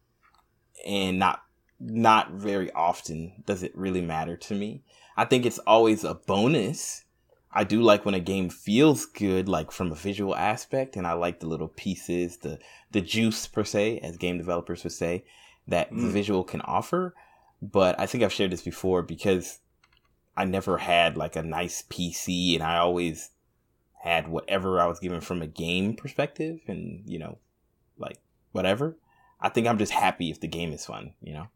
and 0.86 1.18
not 1.18 1.42
not 1.80 2.32
very 2.32 2.72
often 2.72 3.44
does 3.46 3.64
it 3.64 3.76
really 3.76 4.02
matter 4.02 4.38
to 4.38 4.54
me. 4.56 4.84
I 5.18 5.26
think 5.26 5.46
it's 5.46 5.60
always 5.60 6.04
a 6.04 6.14
bonus. 6.16 7.04
I 7.52 7.64
do 7.64 7.82
like 7.82 8.04
when 8.06 8.16
a 8.16 8.20
game 8.20 8.50
feels 8.50 9.06
good, 9.06 9.48
like 9.48 9.72
from 9.72 9.92
a 9.92 9.96
visual 9.96 10.36
aspect, 10.36 10.96
and 10.96 11.06
I 11.06 11.14
like 11.14 11.40
the 11.40 11.48
little 11.48 11.68
pieces, 11.68 12.38
the 12.38 12.60
the 12.92 13.02
juice 13.02 13.46
per 13.48 13.64
se, 13.64 14.00
as 14.00 14.18
game 14.18 14.38
developers 14.38 14.84
would 14.84 14.94
say, 14.94 15.26
that 15.68 15.90
the 15.92 16.08
Mm. 16.08 16.12
visual 16.12 16.44
can 16.44 16.62
offer. 16.62 17.14
But 17.62 18.00
I 18.00 18.08
think 18.08 18.24
I've 18.24 18.34
shared 18.34 18.52
this 18.52 18.64
before 18.64 19.04
because 19.04 19.60
I 20.36 20.46
never 20.46 20.80
had 20.80 21.16
like 21.16 21.36
a 21.36 21.44
nice 21.44 21.84
PC, 21.84 22.56
and 22.56 22.64
I 22.64 22.78
always 22.78 23.32
had 24.04 24.28
whatever 24.28 24.80
I 24.80 24.88
was 24.88 25.00
given 25.00 25.22
from 25.22 25.42
a 25.42 25.48
game 25.48 25.96
perspective 25.96 26.60
and, 26.68 27.04
you 27.06 27.20
know, 27.20 27.38
like 27.98 28.18
whatever. 28.52 28.98
I 29.40 29.50
think 29.50 29.68
I'm 29.68 29.78
just 29.78 29.92
happy 29.94 30.30
if 30.30 30.40
the 30.42 30.48
game 30.48 30.74
is 30.74 30.86
fun, 30.86 31.14
you 31.22 31.34
know? 31.34 31.48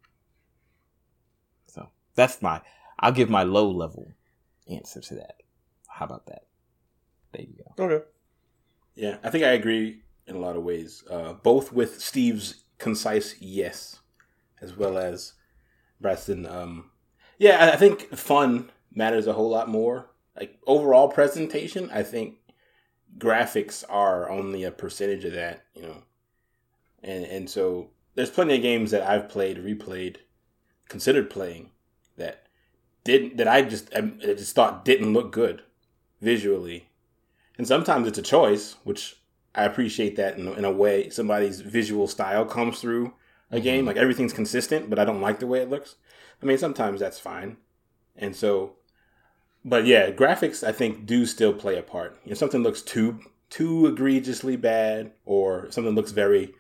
So 2.18 2.24
that's 2.24 2.42
my, 2.42 2.62
I'll 3.00 3.12
give 3.12 3.30
my 3.30 3.44
low 3.44 3.70
level 3.70 4.12
answer 4.68 5.00
to 5.02 5.16
that. 5.16 5.36
How 5.88 6.06
about 6.06 6.26
that? 6.26 6.46
There 7.32 7.44
you 7.44 7.64
go. 7.78 7.84
okay. 7.86 8.06
Yeah, 8.96 9.18
I 9.24 9.30
think 9.30 9.44
I 9.44 9.50
agree 9.50 10.02
in 10.26 10.36
a 10.36 10.40
lot 10.40 10.56
of 10.56 10.64
ways, 10.64 11.04
uh, 11.12 11.34
both 11.34 11.72
with 11.72 12.02
Steve's 12.02 12.64
concise 12.80 13.36
yes, 13.40 14.00
as 14.60 14.76
well 14.76 14.98
as 14.98 15.34
Braxton. 16.02 16.48
Um, 16.48 16.90
yeah, 17.38 17.64
I- 17.64 17.74
I 17.74 17.76
think 17.76 18.10
fun 18.16 18.72
matters 18.92 19.28
a 19.28 19.34
whole 19.34 19.50
lot 19.50 19.70
more. 19.70 20.10
Like 20.36 20.58
overall 20.66 21.10
presentation, 21.10 21.92
I 21.92 22.02
think 22.02 22.40
graphics 23.20 23.84
are 23.88 24.28
only 24.30 24.64
a 24.64 24.72
percentage 24.72 25.24
of 25.26 25.34
that, 25.34 25.66
you 25.76 25.84
know. 25.84 26.04
And 27.04 27.26
and 27.26 27.48
so 27.50 27.92
there's 28.16 28.32
plenty 28.32 28.56
of 28.56 28.62
games 28.64 28.90
that 28.90 29.04
I've 29.08 29.30
played, 29.30 29.58
replayed, 29.58 30.18
considered 30.90 31.30
playing 31.30 31.66
that 31.66 31.77
didn't 33.08 33.38
that 33.38 33.48
I 33.48 33.64
just 33.64 33.90
I 33.96 34.02
just 34.02 34.54
thought 34.54 34.86
didn't 34.86 35.14
look 35.14 35.32
good 35.32 35.64
visually 36.22 36.88
and 37.58 37.68
sometimes 37.68 38.08
it's 38.08 38.18
a 38.18 38.24
choice, 38.24 38.76
which 38.84 39.18
I 39.56 39.64
appreciate 39.64 40.16
that 40.18 40.38
in, 40.38 40.48
in 40.50 40.66
a 40.66 40.72
way. 40.72 41.10
Somebody's 41.10 41.62
visual 41.62 42.08
style 42.08 42.46
comes 42.46 42.80
through 42.80 43.14
a 43.52 43.56
mm-hmm. 43.56 43.64
game. 43.64 43.86
Like 43.86 43.98
everything's 43.98 44.34
consistent, 44.34 44.90
but 44.90 45.00
I 45.00 45.06
don't 45.06 45.22
like 45.22 45.40
the 45.40 45.48
way 45.48 45.60
it 45.62 45.70
looks. 45.70 45.96
I 46.42 46.46
mean, 46.46 46.58
sometimes 46.58 47.00
that's 47.00 47.20
fine. 47.20 47.58
And 48.16 48.36
so, 48.36 48.76
but 49.66 49.86
yeah, 49.86 50.12
graphics 50.12 50.66
I 50.66 50.72
think 50.72 51.06
do 51.06 51.26
still 51.26 51.54
play 51.54 51.78
a 51.78 51.84
part. 51.84 52.20
If 52.26 52.38
something 52.38 52.64
looks 52.64 52.82
too 52.82 53.20
too 53.50 53.88
egregiously 53.88 54.58
bad, 54.58 55.14
or 55.26 55.72
something 55.72 55.96
looks 55.96 56.12
very 56.12 56.54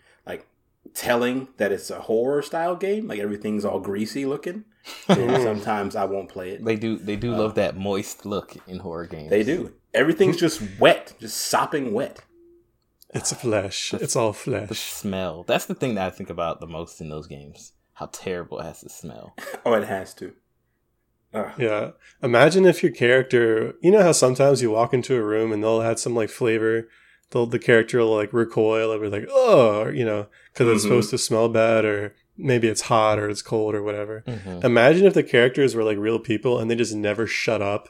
telling 0.94 1.48
that 1.58 1.72
it's 1.72 1.89
a 1.89 2.01
horror 2.01 2.41
style 2.41 2.75
game, 2.75 3.08
like 3.08 3.20
everything's 3.20 3.65
all 3.65 3.79
greasy 3.79 4.25
looking, 4.25 4.65
then 5.08 5.41
sometimes 5.41 5.96
I 5.96 6.06
won't 6.06 6.29
play 6.29 6.51
it. 6.51 6.63
They 6.63 6.75
do, 6.75 6.98
they 6.98 7.15
do 7.15 7.32
love 7.32 7.51
uh, 7.51 7.56
that 7.56 7.77
moist 7.77 8.25
look 8.25 8.56
in 8.67 8.79
horror 8.79 9.08
games. 9.08 9.29
They 9.29 9.44
do. 9.44 9.74
Everything's 9.94 10.38
just 10.38 10.62
wet, 10.79 11.13
just 11.20 11.38
sopping 11.38 11.94
wet. 11.94 12.22
It's 13.13 13.32
a 13.32 13.36
flesh. 13.36 13.94
It's 13.94 14.15
all 14.15 14.34
flesh. 14.34 14.70
The 14.70 14.75
flesh. 14.75 14.91
smell. 14.91 15.44
That's 15.44 15.65
the 15.65 15.75
thing 15.75 15.96
that 15.96 16.08
I 16.08 16.10
think 16.10 16.29
about 16.29 16.60
the 16.60 16.67
most 16.67 17.00
in 17.01 17.10
those 17.10 17.27
games. 17.27 17.74
How 17.94 18.08
terrible 18.08 18.60
it 18.60 18.63
has 18.63 18.82
to 18.82 18.89
smell. 18.89 19.36
Oh, 19.65 19.74
it 19.74 19.88
has 19.88 20.13
to. 20.15 20.34
Ugh. 21.34 21.51
Yeah. 21.58 21.91
Imagine 22.24 22.65
if 22.65 22.84
your 22.84 22.91
character, 22.91 23.74
you 23.82 23.91
know 23.91 24.01
how 24.01 24.12
sometimes 24.12 24.62
you 24.62 24.72
walk 24.72 24.94
into 24.94 25.15
a 25.15 25.24
room 25.24 25.51
and 25.51 25.63
they'll 25.63 25.82
add 25.82 26.00
some 26.00 26.15
like 26.15 26.29
flavor. 26.29 26.88
They'll, 27.31 27.46
the 27.46 27.60
character 27.60 28.00
will 28.00 28.15
like 28.15 28.31
recoil 28.34 28.91
and 28.91 29.01
be 29.01 29.10
like, 29.10 29.27
oh, 29.31 29.88
you 29.89 30.05
know, 30.05 30.27
because 30.53 30.67
it's 30.69 30.81
Mhm. 30.86 30.88
supposed 30.88 31.10
to 31.10 31.17
smell 31.17 31.50
bad 31.50 31.84
or 31.86 32.15
maybe 32.38 32.67
it's 32.67 32.81
hot 32.84 33.19
or 33.19 33.29
it's 33.29 33.41
cold 33.41 33.75
or 33.75 33.84
whatever. 33.84 34.24
Mhm. 34.27 34.63
Imagine 34.63 35.05
if 35.05 35.13
the 35.13 35.24
characters 35.24 35.75
were 35.75 35.84
like 35.84 35.98
real 35.98 36.19
people 36.19 36.57
and 36.60 36.72
they 36.72 36.75
just 36.75 36.96
never 36.96 37.27
shut 37.27 37.62
up. 37.62 37.89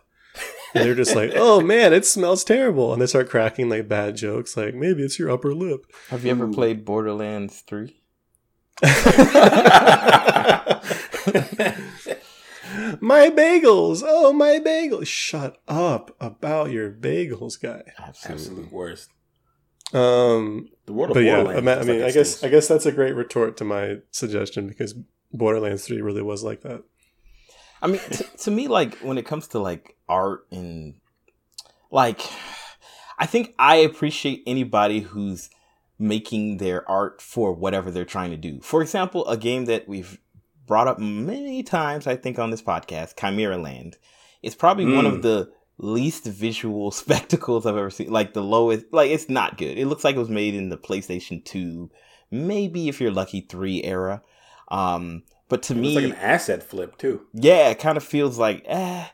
And 0.73 0.83
they're 0.85 0.95
just 0.95 1.15
like, 1.15 1.31
oh 1.35 1.61
man, 1.61 1.93
it 1.93 2.05
smells 2.05 2.43
terrible. 2.43 2.91
And 2.93 3.01
they 3.01 3.05
start 3.07 3.29
cracking 3.29 3.69
like 3.69 3.87
bad 3.87 4.15
jokes, 4.17 4.57
like 4.57 4.73
maybe 4.75 5.03
it's 5.03 5.17
your 5.19 5.29
upper 5.31 5.53
lip. 5.53 5.85
Have 6.09 6.25
you 6.25 6.31
ever 6.31 6.47
played 6.47 6.83
Borderlands 6.85 7.61
3? 7.61 8.01
my 12.99 13.29
bagels. 13.29 14.03
Oh, 14.05 14.33
my 14.33 14.59
bagels. 14.59 15.07
Shut 15.07 15.57
up 15.67 16.15
about 16.19 16.71
your 16.71 16.91
bagels, 16.91 17.59
guy. 17.61 17.81
Absolutely. 17.97 18.43
Absolute 18.43 18.71
worst. 18.71 19.09
Um, 19.93 20.69
The 20.85 20.93
world 20.93 21.11
of 21.11 21.15
but 21.15 21.23
yeah, 21.23 21.43
Borderlands. 21.43 21.67
I 21.67 21.75
mean, 21.75 21.89
I, 21.89 21.91
mean, 21.93 22.01
like 22.01 22.09
I 22.09 22.13
guess 22.13 22.29
stinks. 22.29 22.43
I 22.43 22.49
guess 22.49 22.67
that's 22.67 22.85
a 22.85 22.91
great 22.91 23.15
retort 23.15 23.57
to 23.57 23.63
my 23.65 23.97
suggestion 24.11 24.67
because 24.67 24.95
Borderlands 25.31 25.85
Three 25.85 26.01
really 26.01 26.21
was 26.21 26.43
like 26.43 26.61
that. 26.61 26.83
I 27.81 27.87
mean, 27.87 27.99
to, 27.99 28.23
to 28.23 28.51
me, 28.51 28.67
like 28.67 28.95
when 28.97 29.17
it 29.17 29.25
comes 29.25 29.47
to 29.49 29.59
like 29.59 29.95
art 30.09 30.45
and 30.51 30.95
like, 31.91 32.21
I 33.19 33.25
think 33.25 33.53
I 33.59 33.77
appreciate 33.77 34.43
anybody 34.45 35.01
who's 35.01 35.49
making 35.99 36.57
their 36.57 36.87
art 36.89 37.21
for 37.21 37.53
whatever 37.53 37.89
they're 37.89 38.05
trying 38.05 38.31
to 38.31 38.37
do. 38.37 38.59
For 38.61 38.81
example, 38.81 39.27
a 39.27 39.37
game 39.37 39.65
that 39.65 39.87
we've 39.87 40.19
brought 40.65 40.87
up 40.87 40.99
many 40.99 41.63
times, 41.63 42.07
I 42.07 42.15
think, 42.17 42.37
on 42.39 42.51
this 42.51 42.61
podcast, 42.61 43.15
Chimera 43.19 43.57
Land. 43.57 43.97
It's 44.43 44.53
probably 44.55 44.85
one 44.85 45.05
Mm. 45.05 45.13
of 45.15 45.21
the 45.23 45.49
least 45.77 46.25
visual 46.25 46.91
spectacles 47.03 47.65
I've 47.65 47.77
ever 47.77 47.89
seen. 47.89 48.11
Like 48.11 48.33
the 48.33 48.43
lowest, 48.43 48.85
like 48.91 49.09
it's 49.11 49.29
not 49.29 49.57
good. 49.57 49.77
It 49.77 49.87
looks 49.87 50.03
like 50.03 50.15
it 50.15 50.19
was 50.19 50.29
made 50.29 50.55
in 50.55 50.69
the 50.69 50.77
PlayStation 50.77 51.43
2, 51.43 51.89
maybe 52.31 52.89
if 52.89 52.99
you're 53.01 53.11
lucky, 53.11 53.41
3 53.41 53.83
era. 53.83 54.21
Um, 54.69 55.23
but 55.49 55.63
to 55.63 55.73
It 55.73 55.77
me, 55.77 55.95
was 55.95 56.03
like 56.03 56.13
an 56.13 56.19
asset 56.19 56.63
flip 56.63 56.97
too. 56.97 57.25
yeah, 57.33 57.69
it 57.69 57.79
kind 57.79 57.97
of 57.97 58.03
feels 58.03 58.37
like, 58.37 58.63
eh. 58.65 59.05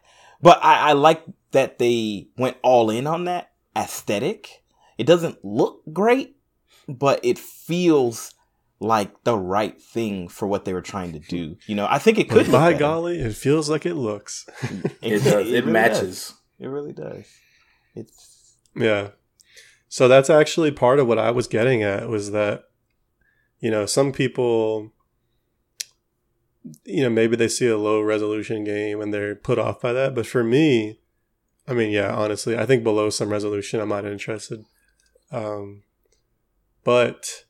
But 0.41 0.59
I, 0.63 0.89
I 0.89 0.93
like 0.93 1.23
that 1.51 1.77
they 1.79 2.27
went 2.37 2.57
all 2.63 2.89
in 2.89 3.07
on 3.07 3.25
that 3.25 3.51
aesthetic. 3.75 4.63
It 4.97 5.05
doesn't 5.07 5.43
look 5.45 5.81
great, 5.93 6.35
but 6.87 7.19
it 7.23 7.37
feels 7.39 8.33
like 8.79 9.23
the 9.23 9.37
right 9.37 9.81
thing 9.81 10.27
for 10.27 10.47
what 10.47 10.65
they 10.65 10.73
were 10.73 10.81
trying 10.81 11.13
to 11.13 11.19
do. 11.19 11.55
You 11.67 11.75
know, 11.75 11.87
I 11.89 11.99
think 11.99 12.17
it 12.19 12.29
could. 12.29 12.47
But 12.47 12.51
by 12.51 12.69
look 12.71 12.79
golly, 12.79 13.19
it 13.19 13.35
feels 13.35 13.69
like 13.69 13.85
it 13.85 13.95
looks. 13.95 14.45
It 15.01 15.23
does. 15.23 15.47
It, 15.47 15.61
really 15.61 15.71
matches. 15.71 16.01
does. 16.01 16.33
It 16.59 16.67
really 16.67 16.93
does. 16.93 17.25
It's 17.95 18.55
Yeah. 18.75 19.09
So 19.89 20.07
that's 20.07 20.29
actually 20.29 20.71
part 20.71 20.99
of 20.99 21.07
what 21.07 21.19
I 21.19 21.29
was 21.31 21.47
getting 21.47 21.83
at 21.83 22.09
was 22.09 22.31
that, 22.31 22.63
you 23.59 23.69
know, 23.69 23.85
some 23.85 24.11
people, 24.11 24.91
you 26.85 27.03
know, 27.03 27.09
maybe 27.09 27.35
they 27.35 27.47
see 27.47 27.67
a 27.67 27.77
low 27.77 28.01
resolution 28.01 28.63
game 28.63 29.01
and 29.01 29.13
they're 29.13 29.35
put 29.35 29.59
off 29.59 29.81
by 29.81 29.93
that. 29.93 30.15
But 30.15 30.25
for 30.25 30.43
me, 30.43 30.99
I 31.67 31.73
mean, 31.73 31.91
yeah, 31.91 32.13
honestly, 32.13 32.57
I 32.57 32.65
think 32.65 32.83
below 32.83 33.09
some 33.09 33.29
resolution, 33.29 33.79
I'm 33.79 33.89
not 33.89 34.05
interested. 34.05 34.65
Um, 35.31 35.83
but 36.83 37.45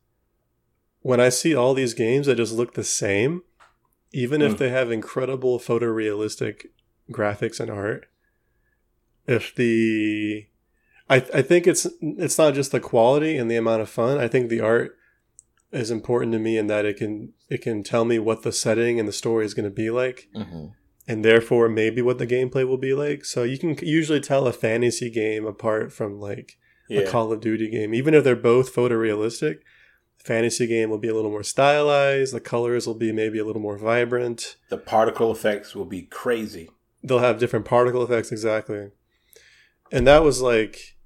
when 1.02 1.20
I 1.20 1.30
see 1.30 1.56
all 1.56 1.74
these 1.74 1.94
games 1.94 2.28
that 2.28 2.36
just 2.36 2.54
look 2.54 2.74
the 2.74 2.84
same, 2.84 3.44
even 4.12 4.42
if 4.42 4.54
Mm. 4.54 4.58
they 4.58 4.70
have 4.70 4.92
incredible 4.92 5.60
photorealistic 5.60 6.68
graphics 7.12 7.60
and 7.60 7.72
art, 7.72 8.08
if 9.27 9.53
the 9.56 10.48
I, 11.10 11.18
I 11.34 11.42
think 11.42 11.68
it's 11.68 11.88
it's 12.01 12.38
not 12.38 12.53
just 12.53 12.72
the 12.72 12.80
quality 12.80 13.38
and 13.38 13.50
the 13.50 13.56
amount 13.58 13.82
of 13.82 13.89
fun. 13.89 14.18
I 14.18 14.27
think 14.27 14.50
the 14.50 14.62
art 14.62 14.98
is 15.72 15.89
important 15.92 16.32
to 16.34 16.39
me 16.39 16.58
in 16.58 16.68
that 16.68 16.86
it 16.86 16.98
can 16.98 17.34
it 17.50 17.62
can 17.62 17.84
tell 17.84 18.06
me 18.06 18.20
what 18.20 18.44
the 18.44 18.51
setting 18.51 19.00
and 19.00 19.08
the 19.08 19.13
story 19.13 19.46
is 19.46 19.53
going 19.53 19.65
to 19.70 19.75
be 19.75 19.89
like, 19.89 20.27
mhm. 20.36 20.72
and 21.08 21.25
therefore 21.25 21.68
maybe 21.70 22.01
what 22.01 22.18
the 22.20 22.27
gameplay 22.27 22.68
will 22.68 22.77
be 22.77 22.94
like. 22.94 23.25
So 23.25 23.44
you 23.44 23.58
can 23.58 23.75
usually 23.82 24.20
tell 24.22 24.48
a 24.48 24.53
fantasy 24.53 25.10
game 25.10 25.46
apart 25.46 25.92
from 25.92 26.20
like 26.20 26.58
Yeah. 26.89 27.01
a 27.01 27.10
Call 27.10 27.32
of 27.32 27.42
Duty 27.42 27.70
game, 27.70 27.94
even 27.94 28.13
if 28.13 28.24
they're 28.24 28.36
both 28.36 28.74
photorealistic. 28.74 29.60
The 30.20 30.24
fantasy 30.25 30.68
game 30.68 30.89
will 30.89 31.00
be 31.00 31.10
a 31.10 31.13
little 31.15 31.32
more 31.32 31.44
stylized. 31.44 32.34
The 32.34 32.39
colors 32.39 32.88
will 32.88 32.94
be 32.96 33.12
maybe 33.12 33.39
a 33.39 33.46
little 33.46 33.62
more 33.62 33.77
vibrant. 33.77 34.56
the 34.70 34.77
particle 34.77 35.32
effects 35.32 35.75
will 35.75 35.86
be 35.86 36.03
crazy. 36.03 36.70
They'll 37.03 37.20
have 37.20 37.39
different 37.39 37.65
particle 37.65 38.03
effects 38.03 38.32
exactly. 38.32 38.92
And 39.92 40.08
that 40.08 40.24
was 40.24 40.42
like, 40.42 40.98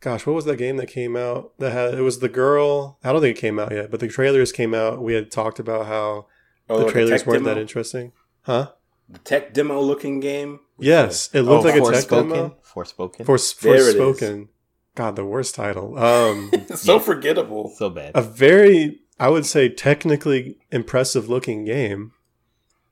gosh, 0.00 0.26
what 0.26 0.34
was 0.34 0.44
that 0.44 0.56
game 0.56 0.76
that 0.76 0.86
came 0.88 1.16
out? 1.16 1.52
That 1.58 1.72
had 1.72 1.94
it 1.94 2.02
was 2.02 2.18
the 2.18 2.28
girl. 2.28 2.98
I 3.02 3.12
don't 3.12 3.20
think 3.20 3.36
it 3.36 3.40
came 3.40 3.58
out 3.58 3.72
yet, 3.72 3.90
but 3.90 4.00
the 4.00 4.08
trailers 4.08 4.52
came 4.52 4.74
out. 4.74 5.02
We 5.02 5.14
had 5.14 5.30
talked 5.30 5.58
about 5.58 5.86
how 5.86 6.26
Oh, 6.68 6.84
the 6.84 6.90
trailers 6.90 7.20
tech 7.20 7.26
weren't 7.28 7.44
demo? 7.44 7.54
that 7.54 7.60
interesting, 7.60 8.12
huh? 8.42 8.72
The 9.08 9.18
tech 9.20 9.54
demo 9.54 9.80
looking 9.80 10.18
game. 10.20 10.60
Yes, 10.78 11.30
it 11.32 11.42
looked 11.42 11.64
Oh, 11.64 11.68
like 11.68 11.76
a 11.80 11.92
tech 11.92 12.04
Forspoken. 12.08 12.28
demo. 12.32 12.56
Forspoken. 12.74 13.24
For 13.24 13.38
There 13.62 13.74
it 13.74 13.80
is. 13.80 13.94
Forspoken. 13.94 14.48
God, 14.96 15.14
the 15.16 15.24
worst 15.24 15.54
title. 15.54 15.96
Um, 15.98 16.50
so 16.74 16.94
Yeah. 16.96 16.98
forgettable. 17.02 17.70
so 17.76 17.88
bad. 17.90 18.12
a 18.14 18.22
very, 18.22 19.00
I 19.20 19.28
would 19.28 19.46
say, 19.46 19.68
technically 19.68 20.58
impressive 20.72 21.28
looking 21.28 21.64
game, 21.64 22.12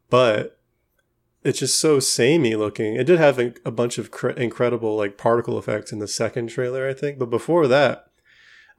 but 0.09 0.59
it's 1.45 1.59
just 1.61 1.79
so 1.81 2.01
samey 2.01 2.55
looking. 2.57 2.97
It 2.97 3.05
did 3.05 3.19
have 3.19 3.39
a, 3.39 3.53
a 3.65 3.71
bunch 3.71 3.99
of 3.99 4.11
cr- 4.11 4.31
incredible 4.31 4.97
like 4.97 5.19
particle 5.19 5.59
effects 5.59 5.93
in 5.93 5.99
the 5.99 6.09
second 6.09 6.49
trailer, 6.49 6.89
I 6.89 6.95
think, 6.95 7.19
but 7.19 7.31
before 7.31 7.69
that, 7.69 8.07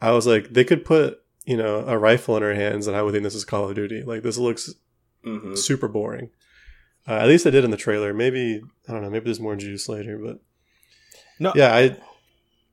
I 0.01 0.11
was 0.11 0.25
like, 0.27 0.49
they 0.53 0.63
could 0.63 0.83
put 0.83 1.21
you 1.45 1.55
know 1.57 1.85
a 1.87 1.97
rifle 1.97 2.35
in 2.37 2.43
her 2.43 2.55
hands, 2.55 2.87
and 2.87 2.97
I 2.97 3.01
would 3.03 3.11
think 3.13 3.23
this 3.23 3.35
is 3.35 3.45
Call 3.45 3.69
of 3.69 3.75
Duty. 3.75 4.03
Like 4.03 4.23
this 4.23 4.37
looks 4.37 4.73
hmm 5.23 5.55
super 5.55 5.87
boring. 5.87 6.29
Uh, 7.07 7.13
at 7.19 7.27
least 7.27 7.45
I 7.45 7.51
did 7.51 7.63
in 7.63 7.69
the 7.71 7.77
trailer. 7.77 8.13
Maybe 8.13 8.61
I 8.89 8.91
don't 8.91 9.01
know. 9.03 9.09
Maybe 9.11 9.25
there's 9.25 9.39
more 9.39 9.55
juice 9.55 9.87
later, 9.87 10.17
but 10.17 10.39
No. 11.39 11.53
yeah, 11.55 11.73
I, 11.75 11.97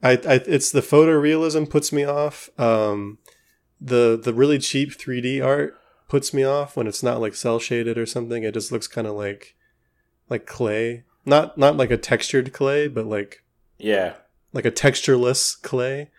I, 0.03 0.13
I 0.13 0.35
it's 0.47 0.71
the 0.73 0.81
photorealism 0.81 1.69
puts 1.69 1.93
me 1.93 2.05
off. 2.05 2.49
Um, 2.59 3.19
the 3.81 4.19
the 4.23 4.33
really 4.33 4.59
cheap 4.59 4.91
3D 4.91 5.45
art 5.45 5.75
puts 6.09 6.33
me 6.33 6.45
off 6.45 6.77
when 6.77 6.87
it's 6.87 7.03
not 7.03 7.21
like 7.21 7.35
cel 7.35 7.59
shaded 7.59 7.99
or 7.99 8.07
something. 8.07 8.43
It 8.43 8.55
just 8.55 8.73
looks 8.73 8.87
kind 8.87 9.07
of 9.07 9.15
like 9.17 9.55
like 10.33 10.47
clay, 10.47 11.05
not 11.27 11.57
not 11.59 11.77
like 11.77 11.91
a 11.91 11.97
textured 11.97 12.53
clay, 12.53 12.89
but 12.89 13.07
like 13.07 13.45
Yeah. 13.79 14.15
like 14.53 14.65
a 14.65 14.71
textureless 14.71 15.61
clay, 15.63 16.11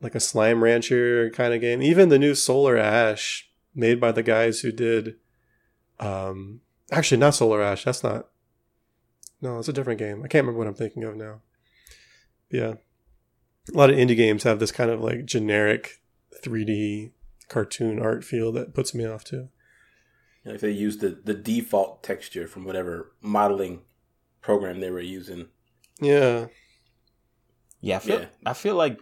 like 0.00 0.14
a 0.14 0.20
slime 0.20 0.62
rancher 0.62 1.28
kind 1.30 1.52
of 1.52 1.60
game. 1.60 1.82
Even 1.82 2.08
the 2.08 2.18
new 2.18 2.34
Solar 2.34 2.76
Ash, 2.78 3.50
made 3.74 4.00
by 4.00 4.12
the 4.12 4.22
guys 4.22 4.60
who 4.60 4.70
did, 4.72 5.16
um, 6.00 6.60
actually 6.92 7.18
not 7.18 7.34
Solar 7.34 7.60
Ash. 7.62 7.84
That's 7.84 8.02
not. 8.04 8.28
No, 9.40 9.58
it's 9.58 9.68
a 9.68 9.72
different 9.72 9.98
game. 9.98 10.18
I 10.24 10.28
can't 10.28 10.42
remember 10.44 10.58
what 10.58 10.68
I'm 10.68 10.74
thinking 10.74 11.04
of 11.04 11.16
now. 11.16 11.40
Yeah, 12.50 12.74
a 13.72 13.76
lot 13.76 13.90
of 13.90 13.96
indie 13.96 14.16
games 14.16 14.44
have 14.44 14.58
this 14.58 14.72
kind 14.72 14.90
of 14.90 15.00
like 15.00 15.26
generic 15.26 16.00
3D 16.42 17.10
cartoon 17.48 18.00
art 18.00 18.24
feel 18.24 18.52
that 18.52 18.74
puts 18.74 18.94
me 18.94 19.04
off 19.04 19.24
too. 19.24 19.48
Like 20.48 20.60
they 20.60 20.70
used 20.70 21.00
the, 21.00 21.10
the 21.22 21.34
default 21.34 22.02
texture 22.02 22.46
from 22.48 22.64
whatever 22.64 23.12
modeling 23.20 23.82
program 24.40 24.80
they 24.80 24.90
were 24.90 25.00
using. 25.00 25.48
Yeah, 26.00 26.46
Yeah, 27.80 27.96
I 27.96 27.98
feel, 28.00 28.18
Yeah. 28.20 28.26
I 28.46 28.52
feel 28.54 28.74
like 28.74 28.98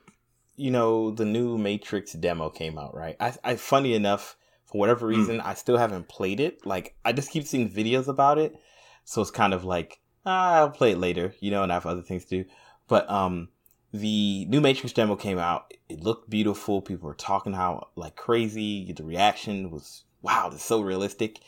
you 0.56 0.70
know 0.70 1.10
the 1.10 1.24
new 1.24 1.58
Matrix 1.58 2.12
demo 2.14 2.48
came 2.50 2.78
out, 2.78 2.94
right? 2.94 3.16
I, 3.20 3.34
I 3.44 3.56
funny 3.56 3.94
enough, 3.94 4.36
for 4.64 4.78
whatever 4.78 5.06
Hmm. 5.06 5.12
reason, 5.12 5.40
I 5.40 5.54
still 5.54 5.76
haven't 5.78 6.08
played 6.08 6.40
it. 6.40 6.66
Like 6.66 6.96
I 7.04 7.12
just 7.12 7.30
keep 7.30 7.46
seeing 7.46 7.70
videos 7.70 8.08
about 8.08 8.38
it, 8.38 8.56
so 9.04 9.20
it's 9.22 9.30
kind 9.30 9.54
of 9.54 9.64
like 9.64 10.00
ah, 10.24 10.54
I'll 10.54 10.70
play 10.70 10.92
it 10.92 10.98
later, 10.98 11.34
you 11.40 11.50
know, 11.52 11.62
and 11.62 11.70
I 11.70 11.76
have 11.76 11.86
other 11.86 12.02
things 12.02 12.24
to 12.26 12.42
do. 12.42 12.50
But 12.88 13.08
um, 13.08 13.50
the 13.92 14.44
new 14.46 14.60
Matrix 14.60 14.92
demo 14.92 15.14
came 15.16 15.38
out. 15.38 15.72
It 15.88 16.00
looked 16.02 16.28
beautiful. 16.28 16.82
People 16.82 17.06
were 17.08 17.14
talking 17.14 17.52
how 17.52 17.88
like 17.94 18.16
crazy. 18.16 18.92
The 18.92 19.04
reaction 19.04 19.70
was 19.70 20.02
wow, 20.26 20.48
this 20.50 20.60
is 20.60 20.66
so 20.66 20.80
realistic. 20.80 21.38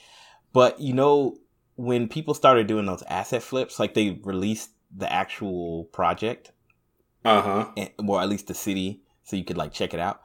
But 0.52 0.80
you 0.80 0.94
know, 0.94 1.37
when 1.76 2.08
people 2.08 2.35
started 2.35 2.66
doing 2.66 2.87
those 2.87 3.02
asset 3.02 3.42
flips, 3.42 3.78
like 3.78 3.94
they 3.94 4.20
released 4.23 4.70
the 4.97 5.12
actual 5.12 5.85
project 5.85 6.52
Uh 7.25 7.42
huh. 7.42 7.87
well, 7.99 8.20
at 8.20 8.28
least 8.28 8.47
the 8.47 8.54
city, 8.54 9.02
so 9.25 9.37
you 9.37 9.44
could 9.44 9.58
like 9.58 9.73
check 9.73 9.92
it 9.94 10.00
out. 10.00 10.20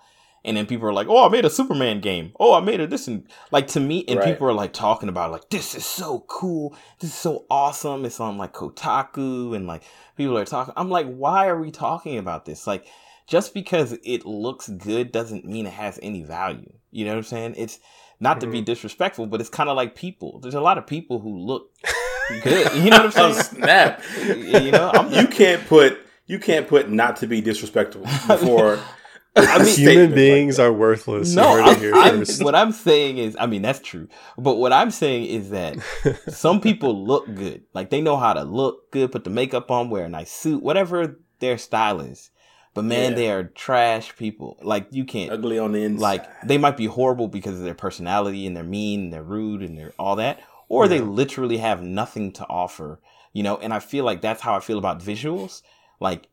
And 0.46 0.58
then 0.58 0.66
people 0.66 0.88
are 0.88 0.94
like, 0.94 1.08
"Oh, 1.08 1.26
I 1.26 1.30
made 1.30 1.46
a 1.46 1.50
Superman 1.50 2.02
game. 2.02 2.34
Oh, 2.38 2.54
I 2.54 2.60
made 2.60 2.82
a 2.82 2.88
this 2.88 3.08
and 3.08 3.28
like 3.52 3.68
to 3.70 3.80
me." 3.80 4.04
And 4.08 4.20
Right. 4.20 4.26
people 4.34 4.48
are 4.48 4.54
like 4.54 4.74
talking 4.74 5.10
about 5.10 5.32
like 5.32 5.50
this 5.50 5.74
is 5.74 5.86
so 5.86 6.26
cool. 6.28 6.76
This 7.00 7.12
is 7.12 7.16
so 7.18 7.46
awesome. 7.50 8.04
It's 8.06 8.20
on 8.20 8.38
like 8.38 8.54
Kotaku 8.54 9.56
and 9.56 9.68
like 9.68 9.84
people 10.18 10.38
are 10.38 10.46
talking. 10.46 10.74
I'm 10.78 10.90
like, 10.90 11.08
why 11.08 11.48
are 11.48 11.60
we 11.60 11.72
talking 11.72 12.18
about 12.18 12.44
this? 12.46 12.68
Like, 12.68 12.88
just 13.26 13.54
because 13.54 13.94
it 14.04 14.26
looks 14.26 14.68
good 14.68 15.12
doesn't 15.14 15.46
mean 15.46 15.66
it 15.66 15.74
has 15.74 15.98
any 16.04 16.24
value. 16.24 16.74
You 16.92 17.06
know 17.06 17.12
what 17.12 17.18
I'm 17.20 17.24
saying? 17.24 17.54
It's 17.58 17.80
not 18.24 18.42
to 18.42 18.48
be 18.48 18.60
mm-hmm. 18.60 18.66
disrespectful, 18.66 19.28
but 19.28 19.42
it's 19.42 19.50
kind 19.50 19.70
of 19.70 19.76
like 19.76 19.96
people. 19.96 20.40
There's 20.40 20.56
a 20.56 20.62
lot 20.62 20.78
of 20.78 20.88
people 20.88 21.20
who 21.20 21.38
look 21.38 21.70
good. 22.44 22.74
You 22.84 22.90
know 22.90 23.06
what 23.06 23.18
I'm 23.18 23.32
Oh, 23.32 23.34
saying? 23.34 23.62
snap. 23.64 24.02
you 24.26 24.72
know, 24.72 24.90
I'm, 24.94 25.12
you 25.14 25.28
can't 25.28 25.66
put 25.68 26.00
you 26.26 26.40
can't 26.40 26.68
put 26.68 26.90
not 26.90 27.18
to 27.18 27.28
be 27.28 27.42
disrespectful 27.42 28.02
before. 28.28 28.80
I 29.36 29.64
mean, 29.64 29.76
human 29.76 30.14
beings 30.14 30.60
are 30.60 30.72
worthless. 30.72 31.34
No, 31.36 31.56
you 31.58 31.64
heard 31.64 31.68
it 31.68 31.76
I'm, 31.76 31.80
here 31.80 31.96
I'm- 31.96 32.26
what 32.42 32.54
I'm 32.56 32.72
saying 32.72 33.18
is, 33.18 33.36
I 33.40 33.48
mean, 33.48 33.64
that's 33.64 33.80
true. 33.80 34.08
But 34.38 34.56
what 34.58 34.72
I'm 34.72 34.92
saying 34.92 35.26
is 35.26 35.50
that 35.50 35.78
some 36.30 36.62
people 36.62 37.06
look 37.06 37.26
good. 37.34 37.64
Like 37.74 37.90
they 37.90 38.00
know 38.02 38.16
how 38.16 38.34
to 38.34 38.44
look 38.44 38.92
good, 38.92 39.12
put 39.12 39.24
the 39.24 39.32
makeup 39.32 39.72
on, 39.72 39.90
wear 39.90 40.06
a 40.06 40.10
nice 40.10 40.32
suit, 40.32 40.62
whatever 40.62 41.20
their 41.40 41.58
style 41.58 42.00
is. 42.00 42.30
But 42.74 42.86
man, 42.86 43.12
Yeah. 43.12 43.16
they 43.16 43.30
are 43.32 43.44
trash 43.44 44.16
people. 44.16 44.58
Like 44.62 44.88
you 44.92 45.06
can't 45.06 45.32
ugly 45.32 45.60
on 45.60 45.72
the 45.74 45.84
inside. 45.84 46.02
like 46.02 46.42
they 46.42 46.58
might 46.58 46.78
be 46.78 46.88
horrible 46.88 47.28
because 47.28 47.56
of 47.60 47.64
their 47.64 47.74
personality 47.76 48.48
and 48.48 48.56
they're 48.58 48.64
mean 48.64 49.06
and 49.06 49.14
they're 49.14 49.24
rude 49.24 49.62
and 49.62 49.78
they're 49.78 49.94
all 50.00 50.16
that 50.18 50.40
or 50.70 50.88
they 50.88 51.00
literally 51.00 51.58
have 51.58 51.84
nothing 51.84 52.32
to 52.32 52.46
offer 52.48 53.00
you 53.32 53.44
know 53.44 53.58
and 53.58 53.74
i 53.74 53.80
feel 53.80 54.04
like 54.06 54.22
that's 54.22 54.42
how 54.42 54.56
i 54.56 54.60
feel 54.60 54.80
about 54.80 55.00
visuals 55.00 55.62
like 56.00 56.28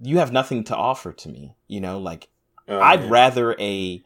you 0.00 0.18
have 0.18 0.32
nothing 0.32 0.64
to 0.64 0.74
offer 0.74 1.12
to 1.12 1.28
me 1.28 1.54
you 1.68 1.80
know 1.80 1.98
like 1.98 2.28
Oh, 2.68 2.80
i'd 2.80 3.08
rather 3.08 3.54
a 3.60 4.02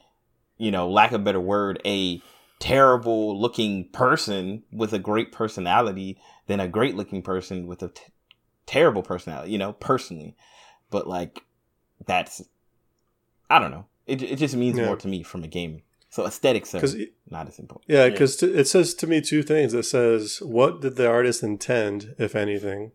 you 0.59 0.71
know 0.71 0.91
lack 0.91 1.13
of 1.13 1.21
a 1.23 1.25
better 1.25 1.41
word 1.41 1.81
a 1.87 2.21
terrible 2.59 3.41
looking 3.41 3.89
person 3.89 4.65
with 4.71 4.93
a 4.93 4.99
great 4.99 5.33
personality 5.33 6.19
than 6.47 6.61
a 6.61 6.69
great 6.69 6.95
looking 6.95 7.23
person 7.23 7.67
with 7.67 7.83
a 7.83 7.89
t- 7.89 8.03
terrible 8.67 9.03
personality 9.03 9.51
you 9.51 9.59
know 9.59 9.73
personally 9.73 10.37
but 10.91 11.07
like 11.09 11.43
that's 12.07 12.43
i 13.49 13.59
don't 13.59 13.71
know 13.71 13.87
it, 14.07 14.23
it 14.23 14.37
just 14.37 14.57
means 14.57 14.79
Yeah. 14.79 14.87
more 14.87 14.97
to 14.97 15.09
me 15.09 15.23
from 15.23 15.45
a 15.45 15.49
game 15.49 15.83
so 16.09 16.27
aesthetics 16.27 16.75
are 16.75 16.79
Because 16.79 16.97
not 17.31 17.47
as 17.47 17.59
important 17.61 17.85
yeah, 17.89 18.05
Yeah. 18.05 18.11
because 18.11 18.43
it 18.43 18.67
says 18.67 18.95
to 18.95 19.07
me 19.07 19.21
two 19.21 19.45
things. 19.45 19.73
It 19.75 19.85
says 19.85 20.39
what 20.43 20.81
did 20.81 20.97
the 20.97 21.09
artist 21.09 21.45
intend, 21.45 22.17
if 22.19 22.35
anything, 22.35 22.91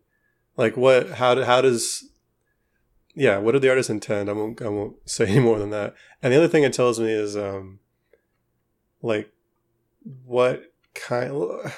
like 0.58 0.76
what 0.76 1.12
how 1.12 1.42
how 1.42 1.62
does 1.62 2.10
yeah 3.14 3.38
what 3.38 3.52
did 3.52 3.62
the 3.62 3.70
artist 3.70 3.88
intend? 3.88 4.28
I 4.28 4.34
won't 4.34 4.60
I 4.60 4.68
won't 4.68 4.96
say 5.08 5.28
any 5.28 5.40
more 5.40 5.58
than 5.58 5.70
that. 5.70 5.94
And 6.22 6.30
the 6.30 6.36
other 6.36 6.48
thing 6.48 6.62
it 6.64 6.74
tells 6.74 7.00
me 7.00 7.10
is 7.10 7.38
um 7.38 7.78
like 9.00 9.30
what 10.26 10.64
kind 10.94 11.32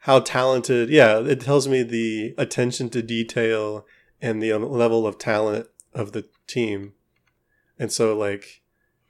how 0.00 0.20
talented 0.20 0.90
yeah 0.90 1.18
it 1.18 1.40
tells 1.40 1.66
me 1.66 1.82
the 1.82 2.34
attention 2.36 2.90
to 2.90 3.00
detail 3.00 3.86
and 4.20 4.42
the 4.42 4.52
um, 4.52 4.70
level 4.70 5.06
of 5.06 5.16
talent 5.18 5.66
of 5.94 6.12
the 6.12 6.26
team 6.48 6.92
and 7.78 7.92
so 7.92 8.16
like 8.16 8.62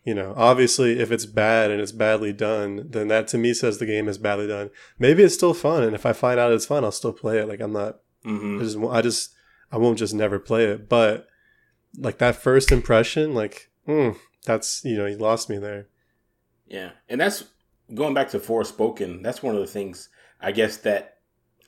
you 0.05 0.15
know 0.15 0.35
obviously 0.37 0.99
if 1.01 1.11
it's 1.11 1.27
bad 1.27 1.71
and 1.71 1.81
it's 1.81 1.93
badly 1.93 2.33
done 2.33 2.87
then 2.91 3.09
that 3.09 3.29
to 3.29 3.39
me 3.39 3.55
says 3.55 3.79
the 3.79 3.87
game 3.87 4.09
is 4.09 4.19
badly 4.19 4.47
done 4.47 4.71
maybe 4.99 5.23
it's 5.23 5.35
still 5.35 5.55
fun 5.55 5.83
and 5.83 5.95
if 5.95 6.05
i 6.05 6.13
find 6.13 6.39
out 6.41 6.53
it's 6.53 6.67
fun 6.67 6.85
i'll 6.85 6.93
still 6.93 7.13
play 7.13 7.39
it 7.39 7.49
like 7.49 7.61
i'm 7.61 7.73
not 7.73 8.01
Mhm. 8.25 8.59
I 8.59 8.63
just 8.63 8.77
I 8.79 9.01
just 9.03 9.35
I 9.73 9.77
won't 9.79 9.99
just 9.99 10.15
never 10.15 10.39
play 10.39 10.65
it. 10.65 10.89
But 10.89 11.29
like 11.97 12.19
that 12.19 12.37
first 12.37 12.73
impression, 12.73 13.33
like 13.35 13.71
mm, 13.87 14.17
that's 14.45 14.85
you 14.85 14.97
know 14.97 15.07
you 15.07 15.17
lost 15.17 15.49
me 15.49 15.57
there. 15.59 15.87
Yeah, 16.67 16.91
and 17.09 17.21
that's 17.21 17.45
going 17.95 18.15
back 18.15 18.31
to 18.31 18.39
Forspoken. 18.41 19.23
That's 19.23 19.43
one 19.43 19.55
of 19.55 19.61
the 19.61 19.67
things 19.67 20.09
I 20.41 20.53
guess 20.53 20.79
that 20.79 21.19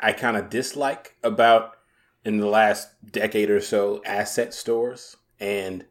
I 0.00 0.12
kind 0.12 0.36
of 0.36 0.50
dislike 0.50 1.16
about 1.22 1.76
in 2.24 2.38
the 2.38 2.46
last 2.48 2.88
decade 3.12 3.48
or 3.48 3.60
so 3.60 4.02
asset 4.04 4.52
stores 4.52 5.16
and 5.40 5.84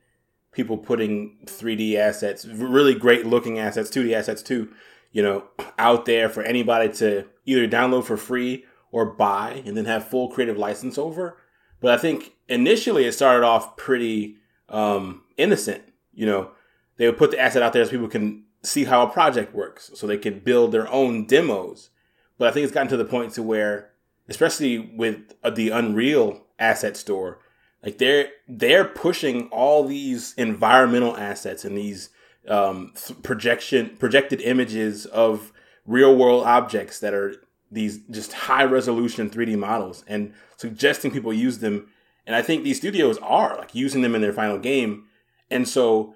people 0.52 0.78
putting 0.78 1.38
3D 1.46 1.96
assets, 1.96 2.46
really 2.46 2.94
great 2.94 3.26
looking 3.26 3.60
assets, 3.60 3.90
2D 3.90 4.14
assets 4.14 4.42
too, 4.42 4.70
you 5.12 5.24
know, 5.24 5.46
out 5.78 6.06
there 6.06 6.30
for 6.30 6.44
anybody 6.44 6.92
to 6.94 7.26
either 7.46 7.68
download 7.68 8.04
for 8.04 8.18
free 8.18 8.66
or 8.92 9.06
buy 9.06 9.62
and 9.66 9.76
then 9.76 9.86
have 9.86 10.08
full 10.08 10.30
creative 10.30 10.58
license 10.58 10.98
over. 10.98 11.38
But 11.80 11.92
I 11.92 11.98
think 11.98 12.34
initially 12.48 13.06
it 13.06 13.14
started 13.14 13.46
off 13.46 13.78
pretty 13.78 14.38
um, 14.68 15.24
innocent. 15.38 15.84
You 16.14 16.26
know, 16.26 16.52
they 16.98 17.06
would 17.06 17.18
put 17.18 17.32
the 17.32 17.40
asset 17.40 17.64
out 17.64 17.74
there 17.74 17.86
so 17.86 17.92
people 17.92 18.08
can 18.08 18.44
see 18.64 18.84
how 18.84 19.04
a 19.04 19.10
project 19.10 19.54
works, 19.54 19.92
so 19.94 20.06
they 20.06 20.18
could 20.18 20.44
build 20.44 20.72
their 20.72 20.92
own 20.92 21.26
demos. 21.26 21.90
But 22.38 22.50
I 22.50 22.52
think 22.52 22.66
it's 22.66 22.74
gotten 22.74 22.90
to 22.90 22.98
the 22.98 23.06
point 23.06 23.34
to 23.34 23.44
where, 23.44 23.92
especially 24.28 24.80
with 24.80 25.34
the 25.50 25.70
Unreal 25.70 26.46
asset 26.58 26.98
store, 26.98 27.40
like 27.84 27.98
they're 27.98 28.30
they're 28.48 28.86
pushing 28.86 29.48
all 29.50 29.86
these 29.86 30.34
environmental 30.38 31.16
assets 31.18 31.64
and 31.64 31.78
these 31.78 32.10
um, 32.48 32.94
projection 33.24 33.96
projected 33.98 34.42
images 34.42 35.06
of 35.06 35.52
real 35.86 36.16
world 36.16 36.46
objects 36.46 37.00
that 37.00 37.14
are 37.14 37.36
these 37.72 38.00
just 38.10 38.34
high 38.34 38.64
resolution 38.64 39.30
3D 39.30 39.58
models 39.58 40.04
and 40.08 40.34
suggesting 40.58 41.12
people 41.12 41.34
use 41.34 41.60
them. 41.60 41.88
And 42.26 42.36
I 42.36 42.42
think 42.42 42.64
these 42.64 42.78
studios 42.78 43.18
are 43.20 43.58
like 43.58 43.76
using 43.76 44.02
them 44.02 44.16
in 44.16 44.22
their 44.22 44.34
final 44.34 44.58
game. 44.58 45.06
And 45.50 45.68
so 45.68 46.16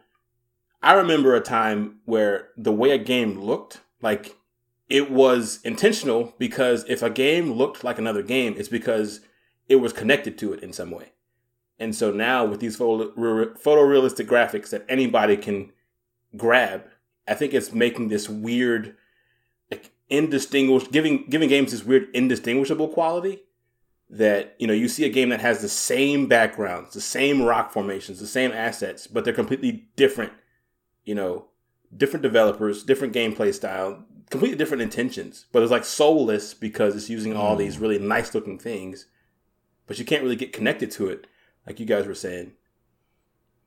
I 0.81 0.93
remember 0.93 1.35
a 1.35 1.41
time 1.41 1.99
where 2.05 2.49
the 2.57 2.71
way 2.71 2.91
a 2.91 2.97
game 2.97 3.39
looked, 3.39 3.81
like 4.01 4.35
it 4.89 5.09
was 5.09 5.59
intentional 5.63 6.33
because 6.37 6.85
if 6.87 7.01
a 7.01 7.09
game 7.09 7.53
looked 7.53 7.83
like 7.83 7.97
another 7.97 8.21
game, 8.21 8.55
it's 8.57 8.69
because 8.69 9.21
it 9.67 9.77
was 9.77 9.93
connected 9.93 10.37
to 10.39 10.53
it 10.53 10.61
in 10.61 10.73
some 10.73 10.91
way. 10.91 11.12
And 11.83 11.93
so 11.93 12.11
now 12.11 12.45
with 12.45 12.61
these 12.61 12.77
photo, 12.77 13.11
photorealistic 13.11 14.25
graphics 14.25 14.69
that 14.69 14.85
anybody 14.87 15.35
can 15.35 15.73
grab, 16.37 16.85
I 17.27 17.33
think 17.33 17.53
it's 17.53 17.73
making 17.73 18.07
this 18.07 18.29
weird, 18.29 18.95
like 19.69 19.91
indistinguish, 20.09 20.89
giving 20.91 21.25
giving 21.29 21.49
games 21.49 21.71
this 21.71 21.83
weird 21.83 22.07
indistinguishable 22.13 22.87
quality 22.87 23.43
that 24.09 24.55
you 24.59 24.65
know 24.65 24.73
you 24.73 24.87
see 24.87 25.03
a 25.03 25.09
game 25.09 25.27
that 25.27 25.41
has 25.41 25.61
the 25.61 25.67
same 25.67 26.27
backgrounds, 26.27 26.93
the 26.93 27.01
same 27.01 27.41
rock 27.41 27.73
formations, 27.73 28.21
the 28.21 28.27
same 28.27 28.53
assets, 28.53 29.05
but 29.05 29.25
they're 29.25 29.33
completely 29.33 29.89
different. 29.97 30.31
You 31.03 31.15
know, 31.15 31.47
different 31.97 32.23
developers, 32.23 32.83
different 32.83 33.13
gameplay 33.13 33.53
style, 33.53 34.05
completely 34.29 34.57
different 34.57 34.83
intentions, 34.83 35.47
but 35.51 35.61
it's 35.61 35.71
like 35.71 35.83
soulless 35.83 36.53
because 36.53 36.95
it's 36.95 37.09
using 37.09 37.35
all 37.35 37.57
these 37.57 37.75
mm. 37.75 37.81
really 37.81 37.99
nice 37.99 38.33
looking 38.33 38.57
things, 38.57 39.07
but 39.85 39.99
you 39.99 40.05
can't 40.05 40.23
really 40.23 40.37
get 40.37 40.53
connected 40.53 40.89
to 40.91 41.09
it, 41.09 41.27
like 41.67 41.79
you 41.79 41.85
guys 41.85 42.05
were 42.07 42.15
saying. 42.15 42.53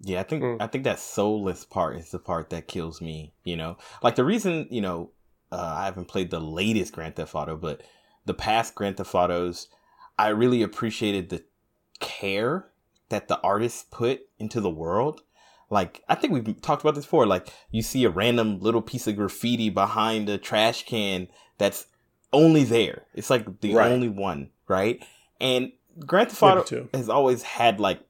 Yeah, 0.01 0.21
I 0.21 0.25
think 0.25 0.43
Mm. 0.43 0.57
I 0.61 0.67
think 0.67 0.85
that 0.85 0.99
soulless 0.99 1.65
part 1.65 1.97
is 1.97 2.11
the 2.11 2.19
part 2.19 2.51
that 2.51 2.69
kills 2.69 3.01
me. 3.01 3.33
You 3.45 3.57
know, 3.57 3.77
like 4.03 4.17
the 4.17 4.25
reason 4.25 4.67
you 4.71 4.81
know 4.81 5.11
uh, 5.51 5.75
I 5.79 5.85
haven't 5.87 6.09
played 6.09 6.31
the 6.31 6.41
latest 6.41 6.93
Grand 6.93 7.17
Theft 7.17 7.35
Auto, 7.35 7.57
but 7.57 7.83
the 8.27 8.35
past 8.35 8.75
Grand 8.75 8.97
Theft 8.97 9.15
Autos, 9.15 9.69
I 10.19 10.29
really 10.29 10.63
appreciated 10.63 11.29
the 11.31 11.45
care 12.01 12.69
that 13.09 13.29
the 13.29 13.41
artists 13.41 13.87
put 13.91 14.21
into 14.39 14.61
the 14.61 14.71
world. 14.71 15.23
Like 15.71 16.03
I 16.09 16.15
think 16.15 16.33
we've 16.33 16.61
talked 16.61 16.83
about 16.83 16.95
this 16.95 17.05
before. 17.05 17.27
Like 17.27 17.49
you 17.71 17.83
see 17.83 18.05
a 18.05 18.11
random 18.11 18.61
little 18.61 18.83
piece 18.83 19.07
of 19.07 19.17
graffiti 19.17 19.71
behind 19.71 20.29
a 20.29 20.37
trash 20.39 20.85
can 20.85 21.29
that's 21.59 21.87
only 22.33 22.65
there. 22.65 23.07
It's 23.15 23.31
like 23.31 23.61
the 23.61 23.75
Right. 23.75 23.91
only 23.91 24.09
one, 24.09 24.51
right? 24.69 25.03
And 25.41 25.73
Grand 26.01 26.29
Theft 26.31 26.43
Auto 26.43 26.63
too. 26.63 26.89
has 26.93 27.09
always 27.09 27.43
had 27.43 27.81
like 27.81 28.01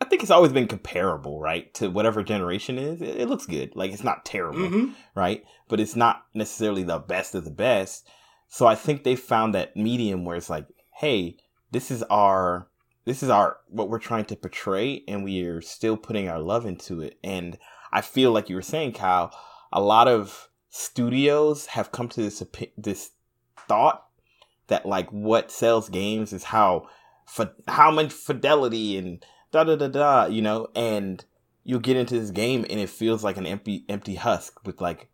I 0.00 0.04
think 0.04 0.22
it's 0.22 0.32
always 0.32 0.52
been 0.52 0.66
comparable, 0.66 1.38
right, 1.40 1.72
to 1.74 1.88
whatever 1.88 2.24
generation 2.24 2.76
is. 2.76 3.00
It, 3.00 3.20
it 3.20 3.28
looks 3.28 3.46
good. 3.46 3.76
Like 3.76 3.92
it's 3.92 4.02
not 4.02 4.24
terrible, 4.24 4.58
Mm-hmm. 4.58 4.92
right? 5.14 5.44
But 5.68 5.78
it's 5.78 5.94
not 5.94 6.24
necessarily 6.34 6.82
the 6.82 6.98
best 6.98 7.36
of 7.36 7.44
the 7.44 7.52
best. 7.52 8.08
So 8.48 8.66
I 8.66 8.74
think 8.74 9.04
they 9.04 9.14
found 9.14 9.54
that 9.54 9.76
medium 9.76 10.24
where 10.24 10.36
it's 10.36 10.50
like, 10.50 10.66
hey, 10.96 11.36
this 11.70 11.90
is 11.92 12.02
our 12.04 12.66
this 13.04 13.22
is 13.22 13.30
our 13.30 13.58
what 13.68 13.88
we're 13.88 13.98
trying 14.00 14.24
to 14.26 14.36
portray 14.36 15.02
and 15.08 15.22
we 15.24 15.42
are 15.44 15.60
still 15.60 15.96
putting 15.96 16.28
our 16.28 16.40
love 16.40 16.66
into 16.66 17.00
it. 17.00 17.18
And 17.22 17.56
I 17.92 18.00
feel 18.00 18.32
like 18.32 18.48
you 18.48 18.56
were 18.56 18.62
saying, 18.62 18.92
Kyle, 18.94 19.32
a 19.72 19.80
lot 19.80 20.08
of 20.08 20.48
studios 20.68 21.66
have 21.66 21.92
come 21.92 22.08
to 22.08 22.20
this 22.22 22.42
this 22.76 23.10
thought 23.68 24.04
that 24.66 24.84
like 24.84 25.08
what 25.10 25.50
sells 25.52 25.88
games 25.88 26.32
is 26.32 26.44
how 26.44 26.88
for 27.26 27.52
how 27.68 27.90
much 27.90 28.12
fidelity 28.12 28.96
and 28.98 29.24
da 29.50 29.64
da 29.64 29.76
da 29.76 29.88
da, 29.88 30.24
you 30.26 30.42
know, 30.42 30.68
and 30.74 31.24
you'll 31.64 31.80
get 31.80 31.96
into 31.96 32.18
this 32.18 32.30
game 32.30 32.64
and 32.68 32.80
it 32.80 32.88
feels 32.90 33.22
like 33.22 33.36
an 33.36 33.46
empty 33.46 33.84
empty 33.88 34.14
husk 34.16 34.64
with 34.66 34.80
like 34.80 35.08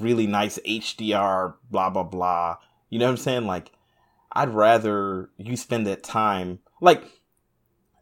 really 0.00 0.26
nice 0.26 0.58
HDR, 0.66 1.54
blah 1.70 1.90
blah 1.90 2.02
blah. 2.02 2.56
You 2.90 2.98
know 2.98 3.06
what 3.06 3.12
I'm 3.12 3.16
saying? 3.16 3.46
Like, 3.46 3.72
I'd 4.32 4.50
rather 4.54 5.30
you 5.36 5.56
spend 5.56 5.86
that 5.86 6.02
time. 6.02 6.58
Like, 6.80 7.04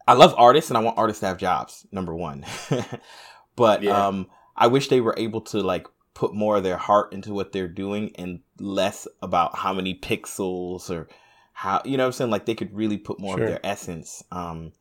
I 0.07 0.13
love 0.13 0.33
artists 0.37 0.69
and 0.69 0.77
I 0.77 0.81
want 0.81 0.97
artists 0.97 1.21
to 1.21 1.27
have 1.27 1.37
jobs. 1.37 1.85
Number 1.91 2.13
one, 2.15 2.45
but 3.55 3.83
Yeah. 3.83 4.07
um, 4.07 4.27
I 4.55 4.67
wish 4.67 4.89
they 4.89 5.01
were 5.01 5.15
able 5.17 5.41
to 5.41 5.61
like 5.61 5.87
put 6.13 6.33
more 6.35 6.57
of 6.57 6.63
their 6.63 6.77
heart 6.77 7.11
into 7.13 7.33
what 7.33 7.51
they're 7.53 7.67
doing 7.67 8.11
and 8.17 8.41
less 8.59 9.07
about 9.21 9.55
how 9.57 9.73
many 9.73 9.95
pixels 9.97 10.89
or 10.91 11.07
how 11.53 11.81
you 11.85 11.97
know 11.97 12.03
what 12.03 12.07
I'm 12.07 12.13
saying. 12.13 12.31
Like, 12.31 12.45
they 12.45 12.55
could 12.55 12.73
really 12.73 12.97
put 12.97 13.19
more 13.19 13.35
Sure. 13.35 13.43
of 13.43 13.49
their 13.49 13.65
essence. 13.65 14.23
Um, 14.31 14.73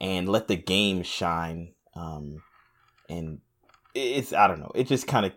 and 0.00 0.28
let 0.28 0.48
the 0.48 0.56
game 0.56 1.02
shine. 1.02 1.72
Um, 1.94 2.42
and 3.08 3.40
it's 3.94 4.32
I 4.32 4.46
don't 4.48 4.60
know. 4.60 4.72
It 4.74 4.86
just 4.86 5.06
kind 5.06 5.26
of 5.26 5.32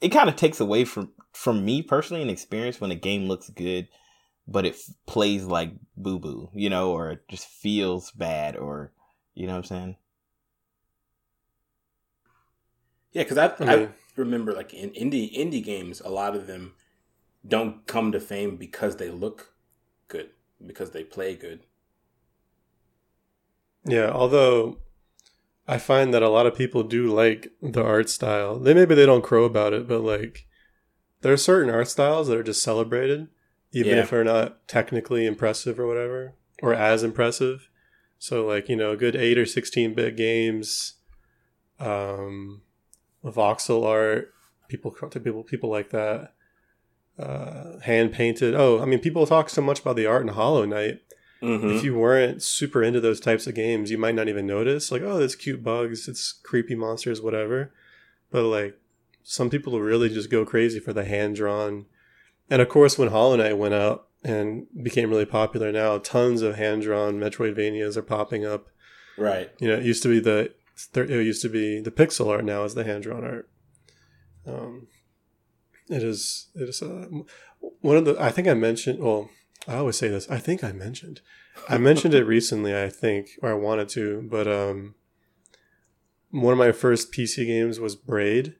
it 0.00 0.10
kind 0.10 0.28
of 0.28 0.36
takes 0.36 0.60
away 0.60 0.84
from 0.84 1.12
from 1.32 1.64
me 1.64 1.82
personally 1.82 2.22
an 2.22 2.30
experience 2.30 2.80
when 2.80 2.90
a 2.90 2.96
game 2.96 3.26
looks 3.28 3.50
good, 3.50 3.88
but 4.46 4.64
it 4.66 4.74
f- 4.74 4.94
plays 5.06 5.44
like 5.44 5.72
boo 5.96 6.18
boo, 6.18 6.50
you 6.54 6.70
know, 6.70 6.92
or 6.92 7.10
it 7.12 7.28
just 7.28 7.46
feels 7.48 8.10
bad, 8.12 8.56
or 8.56 8.92
you 9.34 9.46
know 9.46 9.52
what 9.54 9.58
I'm 9.58 9.64
saying. 9.64 9.96
Yeah, 13.12 13.24
because 13.24 13.38
I, 13.38 13.46
I 13.64 13.74
I 13.74 13.88
remember 14.16 14.52
like 14.52 14.72
in 14.72 14.90
indie 14.90 15.36
indie 15.36 15.64
games, 15.64 16.00
a 16.00 16.08
lot 16.10 16.36
of 16.36 16.46
them 16.46 16.74
don't 17.46 17.86
come 17.86 18.12
to 18.12 18.20
fame 18.20 18.56
because 18.56 18.96
they 18.96 19.10
look 19.10 19.49
good, 20.10 20.30
because 20.66 20.90
they 20.90 21.04
play 21.04 21.34
good. 21.34 21.60
Yeah, 23.86 24.10
although 24.10 24.78
I 25.66 25.78
find 25.78 26.12
that 26.12 26.22
a 26.22 26.28
lot 26.28 26.46
of 26.46 26.54
people 26.54 26.82
do 26.82 27.06
like 27.06 27.48
the 27.62 27.82
art 27.82 28.10
style. 28.10 28.58
They 28.58 28.74
maybe 28.74 28.94
they 28.94 29.06
don't 29.06 29.24
crow 29.24 29.44
about 29.44 29.72
it, 29.72 29.88
but 29.88 30.00
like 30.02 30.46
there 31.22 31.32
are 31.32 31.38
certain 31.38 31.72
art 31.72 31.88
styles 31.88 32.28
that 32.28 32.36
are 32.36 32.42
just 32.42 32.62
celebrated, 32.62 33.28
even 33.72 33.96
Yeah. 33.96 34.02
if 34.02 34.10
they're 34.10 34.24
not 34.24 34.68
technically 34.68 35.24
impressive 35.24 35.80
or 35.80 35.86
whatever, 35.86 36.34
or 36.62 36.74
as 36.74 37.02
impressive. 37.02 37.68
So 38.18 38.44
like 38.46 38.68
you 38.68 38.76
know, 38.76 38.96
good 38.96 39.16
eight 39.16 39.38
or 39.38 39.46
sixteen 39.46 39.94
bit 39.94 40.16
games, 40.16 40.94
um, 41.78 42.62
voxel 43.24 43.86
art, 43.86 44.34
people 44.68 44.90
people 44.90 45.44
people 45.44 45.70
like 45.70 45.88
that, 45.90 46.34
uh, 47.20 47.78
hand 47.80 48.12
painted. 48.12 48.54
Oh, 48.54 48.80
I 48.80 48.84
mean, 48.86 48.98
people 49.00 49.26
talk 49.26 49.50
so 49.50 49.60
much 49.62 49.80
about 49.80 49.96
the 49.96 50.06
art 50.06 50.22
in 50.22 50.28
Hollow 50.28 50.64
Knight 50.64 51.00
Mhm. 51.42 51.76
if 51.76 51.82
you 51.84 51.94
weren't 51.94 52.42
super 52.42 52.82
into 52.82 53.00
those 53.00 53.18
types 53.20 53.46
of 53.46 53.54
games, 53.54 53.90
you 53.90 53.96
might 53.98 54.14
not 54.14 54.28
even 54.28 54.46
notice. 54.46 54.92
Like, 54.92 55.02
oh, 55.02 55.18
there's 55.18 55.34
cute 55.36 55.62
bugs, 55.64 56.06
it's 56.08 56.32
creepy 56.32 56.74
monsters, 56.74 57.20
whatever. 57.22 57.72
But 58.30 58.44
like, 58.44 58.76
some 59.22 59.48
people 59.50 59.80
really 59.80 60.08
just 60.10 60.30
go 60.30 60.44
crazy 60.44 60.80
for 60.80 60.92
the 60.92 61.04
hand 61.04 61.36
drawn. 61.36 61.86
And 62.50 62.60
of 62.60 62.68
course, 62.68 62.98
when 62.98 63.08
Hollow 63.08 63.36
Knight 63.36 63.56
went 63.56 63.74
out 63.74 64.08
and 64.22 64.66
became 64.82 65.08
really 65.08 65.24
popular 65.24 65.72
now, 65.72 65.96
tons 65.98 66.42
of 66.42 66.56
hand 66.56 66.82
drawn 66.82 67.18
Metroidvanias 67.18 67.96
are 67.96 68.02
popping 68.02 68.44
up. 68.44 68.68
right. 69.16 69.50
You 69.60 69.68
know, 69.68 69.76
it 69.76 69.84
used 69.84 70.02
to 70.02 70.08
be 70.08 70.20
the 70.20 70.52
it 70.94 71.10
used 71.10 71.42
to 71.42 71.48
be 71.50 71.80
the 71.80 71.90
pixel 71.90 72.28
art. 72.28 72.44
Now 72.44 72.64
is 72.64 72.74
the 72.74 72.84
hand 72.84 73.02
drawn 73.02 73.24
art. 73.24 73.48
Um, 74.46 74.88
it 75.90 76.02
is 76.02 76.48
it 76.54 76.68
is 76.68 76.82
uh, 76.82 77.06
one 77.80 77.96
of 77.96 78.04
the. 78.04 78.16
I 78.20 78.30
think 78.30 78.48
I 78.48 78.54
mentioned. 78.54 79.00
Well, 79.00 79.30
I 79.66 79.76
always 79.76 79.96
say 79.96 80.08
this. 80.08 80.30
I 80.30 80.38
think 80.38 80.62
I 80.64 80.72
mentioned. 80.72 81.20
I 81.68 81.78
mentioned 81.78 82.14
it 82.14 82.24
recently. 82.36 82.74
I 82.76 82.88
think, 82.88 83.30
or 83.42 83.50
I 83.50 83.54
wanted 83.54 83.88
to, 83.90 84.26
but 84.30 84.46
um, 84.48 84.94
one 86.30 86.52
of 86.52 86.58
my 86.58 86.72
first 86.72 87.12
PC 87.12 87.46
games 87.46 87.80
was 87.80 87.96
Braid, 87.96 88.54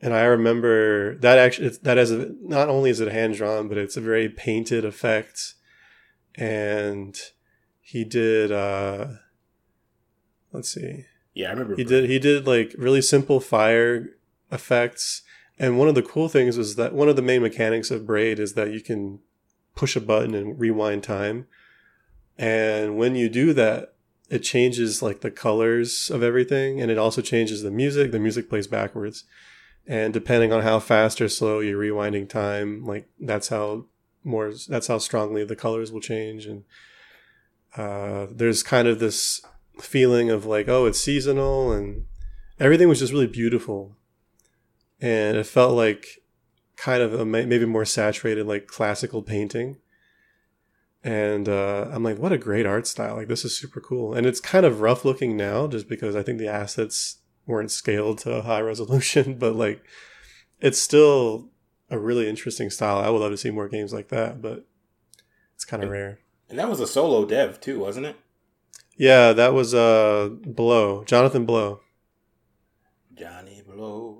and 0.00 0.14
I 0.14 0.24
remember 0.24 1.16
that 1.18 1.38
actually 1.38 1.70
that 1.82 1.98
is 1.98 2.10
a, 2.10 2.32
not 2.40 2.68
only 2.68 2.90
is 2.90 3.00
it 3.00 3.12
hand 3.12 3.34
drawn, 3.34 3.68
but 3.68 3.78
it's 3.78 3.96
a 3.96 4.00
very 4.00 4.28
painted 4.28 4.84
effect, 4.84 5.54
and 6.34 7.16
he 7.80 8.04
did. 8.04 8.50
uh 8.50 9.06
Let's 10.52 10.72
see. 10.72 11.04
Yeah, 11.34 11.48
I 11.48 11.50
remember. 11.50 11.76
He 11.76 11.84
did 11.84 12.08
he 12.08 12.18
did 12.18 12.46
like 12.46 12.74
really 12.78 13.02
simple 13.02 13.40
fire 13.40 14.16
effects. 14.50 15.20
And 15.58 15.78
one 15.78 15.88
of 15.88 15.94
the 15.94 16.02
cool 16.02 16.28
things 16.28 16.58
is 16.58 16.76
that 16.76 16.92
one 16.92 17.08
of 17.08 17.16
the 17.16 17.22
main 17.22 17.42
mechanics 17.42 17.90
of 17.90 18.06
Braid 18.06 18.38
is 18.38 18.54
that 18.54 18.72
you 18.72 18.80
can 18.80 19.20
push 19.74 19.96
a 19.96 20.00
button 20.00 20.34
and 20.34 20.58
rewind 20.58 21.02
time. 21.02 21.46
And 22.36 22.96
when 22.96 23.14
you 23.14 23.28
do 23.28 23.52
that, 23.54 23.94
it 24.28 24.40
changes 24.40 25.02
like 25.02 25.20
the 25.20 25.30
colors 25.30 26.10
of 26.10 26.22
everything 26.22 26.80
and 26.80 26.90
it 26.90 26.98
also 26.98 27.22
changes 27.22 27.62
the 27.62 27.70
music. 27.70 28.12
The 28.12 28.18
music 28.18 28.48
plays 28.48 28.66
backwards. 28.66 29.24
And 29.86 30.12
depending 30.12 30.52
on 30.52 30.62
how 30.62 30.80
fast 30.80 31.20
or 31.20 31.28
slow 31.28 31.60
you're 31.60 31.80
rewinding 31.80 32.28
time, 32.28 32.84
like 32.84 33.08
that's 33.20 33.48
how 33.48 33.86
more 34.26 34.52
that's 34.68 34.88
how 34.88 34.98
strongly 34.98 35.44
the 35.44 35.56
colors 35.56 35.92
will 35.92 36.00
change 36.00 36.46
and 36.46 36.64
uh, 37.76 38.26
there's 38.30 38.62
kind 38.62 38.88
of 38.88 38.98
this 38.98 39.40
feeling 39.78 40.30
of 40.30 40.44
like 40.44 40.68
oh 40.68 40.86
it's 40.86 41.00
seasonal 41.00 41.70
and 41.72 42.04
everything 42.58 42.88
was 42.88 42.98
just 42.98 43.12
really 43.12 43.26
beautiful 43.26 43.96
and 45.00 45.36
it 45.36 45.46
felt 45.46 45.74
like 45.74 46.22
kind 46.76 47.02
of 47.02 47.14
a 47.14 47.24
maybe 47.24 47.64
more 47.64 47.84
saturated 47.84 48.46
like 48.46 48.66
classical 48.66 49.22
painting. 49.22 49.78
And 51.02 51.48
uh, 51.48 51.88
i'm 51.92 52.02
like 52.02 52.18
what 52.18 52.32
a 52.32 52.38
great 52.38 52.66
art 52.66 52.86
style. 52.86 53.16
Like 53.16 53.28
this 53.28 53.44
is 53.44 53.56
super 53.56 53.80
cool. 53.80 54.14
And 54.14 54.26
it's 54.26 54.40
kind 54.40 54.66
of 54.66 54.80
rough 54.80 55.04
looking 55.04 55.36
now 55.36 55.66
just 55.66 55.88
because 55.88 56.16
i 56.16 56.22
think 56.22 56.38
the 56.38 56.48
assets 56.48 57.18
weren't 57.46 57.70
scaled 57.70 58.18
to 58.18 58.42
high 58.42 58.60
resolution 58.72 59.38
but 59.38 59.54
like 59.54 59.82
it's 60.60 60.80
still 60.80 61.50
a 61.90 61.98
really 61.98 62.28
interesting 62.28 62.70
style. 62.70 62.98
I 62.98 63.10
would 63.10 63.20
love 63.20 63.30
to 63.30 63.36
see 63.36 63.50
more 63.50 63.68
games 63.68 63.92
like 63.92 64.08
that 64.08 64.42
but 64.42 64.66
it's 65.54 65.64
kind 65.64 65.82
of 65.82 65.90
rare. 65.90 66.18
and 66.50 66.58
that 66.58 66.68
was 66.68 66.80
a 66.80 66.86
solo 66.86 67.24
dev 67.24 67.60
too, 67.60 67.78
wasn't 67.80 68.06
it? 68.06 68.16
yeah 68.98 69.32
that 69.34 69.52
was 69.52 69.74
uh 69.74 70.30
blow 70.44 71.04
jonathan 71.04 71.44
blow. 71.46 71.80
Johnny 73.14 73.62
Blow. 73.66 74.15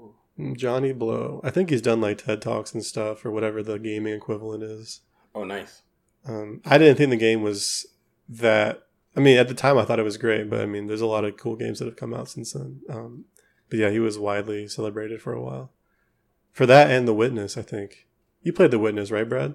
Johnny 0.54 0.92
Blow. 0.92 1.40
I 1.42 1.50
think 1.50 1.70
he's 1.70 1.82
done 1.82 2.00
like 2.00 2.18
TED 2.18 2.42
Talks 2.42 2.74
and 2.74 2.84
stuff 2.84 3.24
or 3.24 3.30
whatever 3.30 3.62
the 3.62 3.78
gaming 3.78 4.14
equivalent 4.14 4.62
is. 4.62 5.00
Oh, 5.34 5.44
nice. 5.44 5.82
Um, 6.26 6.60
I 6.64 6.78
didn't 6.78 6.96
think 6.96 7.10
the 7.10 7.16
game 7.16 7.42
was 7.42 7.86
that. 8.28 8.82
I 9.16 9.20
mean, 9.20 9.38
at 9.38 9.48
the 9.48 9.54
time 9.54 9.78
I 9.78 9.84
thought 9.84 9.98
it 9.98 10.04
was 10.04 10.18
great, 10.18 10.50
but 10.50 10.60
I 10.60 10.66
mean, 10.66 10.86
there's 10.86 11.00
a 11.00 11.06
lot 11.06 11.24
of 11.24 11.38
cool 11.38 11.56
games 11.56 11.78
that 11.78 11.86
have 11.86 11.96
come 11.96 12.12
out 12.12 12.28
since 12.28 12.52
then. 12.52 12.82
Um, 12.90 13.24
but 13.70 13.78
yeah, 13.78 13.90
he 13.90 13.98
was 13.98 14.18
widely 14.18 14.68
celebrated 14.68 15.22
for 15.22 15.32
a 15.32 15.42
while. 15.42 15.72
For 16.52 16.66
that 16.66 16.90
and 16.90 17.06
The 17.06 17.14
Witness, 17.14 17.56
I 17.56 17.62
think. 17.62 18.06
You 18.42 18.52
played 18.52 18.70
The 18.70 18.78
Witness, 18.78 19.10
right, 19.10 19.28
Brad? 19.28 19.54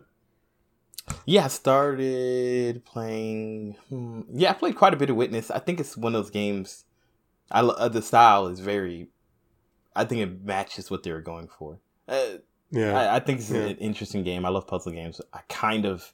Yeah, 1.26 1.46
I 1.46 1.48
started 1.48 2.86
playing. 2.86 3.76
Hmm, 3.90 4.22
yeah, 4.34 4.52
I 4.52 4.54
played 4.54 4.76
quite 4.76 4.94
a 4.94 4.98
bit 4.98 5.10
of 5.10 5.16
Witness. 5.16 5.52
I 5.52 5.60
think 5.60 5.80
it's 5.80 5.98
one 5.98 6.16
of 6.16 6.24
those 6.24 6.32
games. 6.32 6.86
I 7.50 7.62
uh, 7.62 7.90
the 7.90 8.02
style 8.02 8.48
is 8.48 8.60
very. 8.60 9.10
I 9.96 10.06
think 10.06 10.22
it 10.22 10.44
matches 10.44 10.90
what 10.90 11.04
they 11.04 11.12
were 11.12 11.22
going 11.22 11.48
for. 11.48 11.80
Uh, 12.08 12.38
Yeah. 12.72 12.98
I, 12.98 13.16
I 13.18 13.20
think 13.20 13.40
it's 13.40 13.52
Yeah. 13.52 13.62
an 13.62 13.78
interesting 13.78 14.24
game. 14.24 14.46
I 14.46 14.50
love 14.50 14.68
puzzle 14.68 14.92
games. 14.94 15.20
I 15.34 15.40
kind 15.50 15.86
of. 15.86 16.14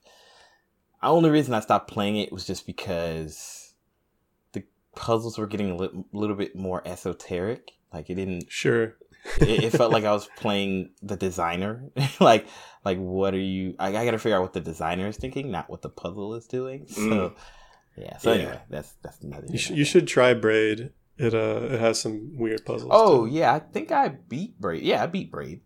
The 1.02 1.10
only 1.10 1.30
reason 1.30 1.54
I 1.54 1.60
stopped 1.60 1.90
playing 1.92 2.18
it 2.18 2.32
was 2.34 2.46
just 2.46 2.66
because 2.66 3.76
the 4.54 4.64
puzzles 4.96 5.38
were 5.38 5.46
getting 5.48 5.70
a 5.72 5.76
li- 5.78 6.04
little 6.12 6.36
bit 6.36 6.56
more 6.56 6.82
esoteric. 6.88 7.72
Like 7.94 8.10
it 8.10 8.16
didn't. 8.16 8.46
sure. 8.52 8.96
It, 9.42 9.64
it 9.66 9.70
felt 9.72 9.92
like 9.92 10.06
I 10.06 10.12
was 10.12 10.28
playing 10.38 10.92
the 11.02 11.16
designer. 11.18 11.84
like, 12.20 12.48
like 12.86 12.98
what 12.98 13.34
are 13.34 13.40
you? 13.40 13.76
I, 13.78 13.90
I 13.96 14.06
got 14.06 14.12
to 14.12 14.18
figure 14.20 14.38
out 14.38 14.42
what 14.42 14.54
the 14.54 14.62
designer 14.62 15.08
is 15.08 15.18
thinking, 15.18 15.52
not 15.52 15.70
what 15.70 15.82
the 15.82 15.90
puzzle 15.90 16.34
is 16.36 16.48
doing. 16.48 16.88
So, 16.88 17.02
Mm. 17.02 17.36
yeah. 17.98 18.18
So 18.18 18.32
Yeah. 18.34 18.38
anyway, 18.40 18.60
that's 18.70 18.94
that's 19.04 19.22
another. 19.22 19.48
You, 19.50 19.58
sh- 19.60 19.72
you 19.72 19.86
should 19.86 20.08
try 20.08 20.34
Braid. 20.34 20.92
It 21.18 21.34
uh 21.34 21.74
it 21.74 21.80
has 21.80 22.00
some 22.00 22.38
weird 22.38 22.66
puzzles. 22.66 22.92
Oh 22.94 23.26
too. 23.26 23.34
yeah, 23.34 23.54
I 23.54 23.60
think 23.60 23.92
I 23.92 24.10
beat 24.10 24.60
Braid. 24.60 24.84
Yeah, 24.84 25.04
I 25.04 25.08
beat 25.08 25.32
Braid. 25.32 25.62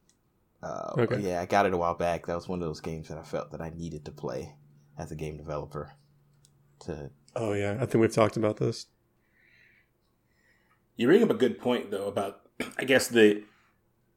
Uh, 0.63 0.93
Okay. 0.97 1.19
Yeah, 1.19 1.41
I 1.41 1.45
got 1.45 1.65
it 1.65 1.73
a 1.73 1.77
while 1.77 1.95
back. 1.95 2.27
That 2.27 2.35
was 2.35 2.47
one 2.47 2.61
of 2.61 2.67
those 2.67 2.81
games 2.81 3.09
that 3.09 3.17
I 3.17 3.23
felt 3.23 3.51
that 3.51 3.61
I 3.61 3.71
needed 3.75 4.05
to 4.05 4.11
play 4.11 4.55
as 4.97 5.11
a 5.11 5.15
game 5.15 5.37
developer. 5.37 5.93
To 6.81 7.11
Oh 7.35 7.53
yeah, 7.53 7.77
I 7.81 7.85
think 7.85 8.01
we've 8.01 8.13
talked 8.13 8.37
about 8.37 8.57
this. 8.57 8.87
You 10.95 11.07
bring 11.07 11.23
up 11.23 11.29
a 11.29 11.35
good 11.35 11.59
point 11.59 11.91
though 11.91 12.07
about 12.07 12.41
I 12.77 12.85
guess 12.85 13.07
the 13.07 13.43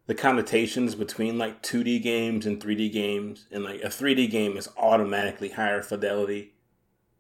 the 0.07 0.15
connotations 0.15 0.95
between 0.95 1.39
like 1.39 1.63
2D 1.63 2.03
games 2.03 2.45
and 2.45 2.61
3D 2.61 2.93
games 2.93 3.47
and 3.51 3.65
like 3.65 3.83
a 3.83 3.89
3D 3.89 4.31
game 4.31 4.57
is 4.57 4.69
automatically 4.77 5.49
higher 5.49 5.83
fidelity 5.83 6.53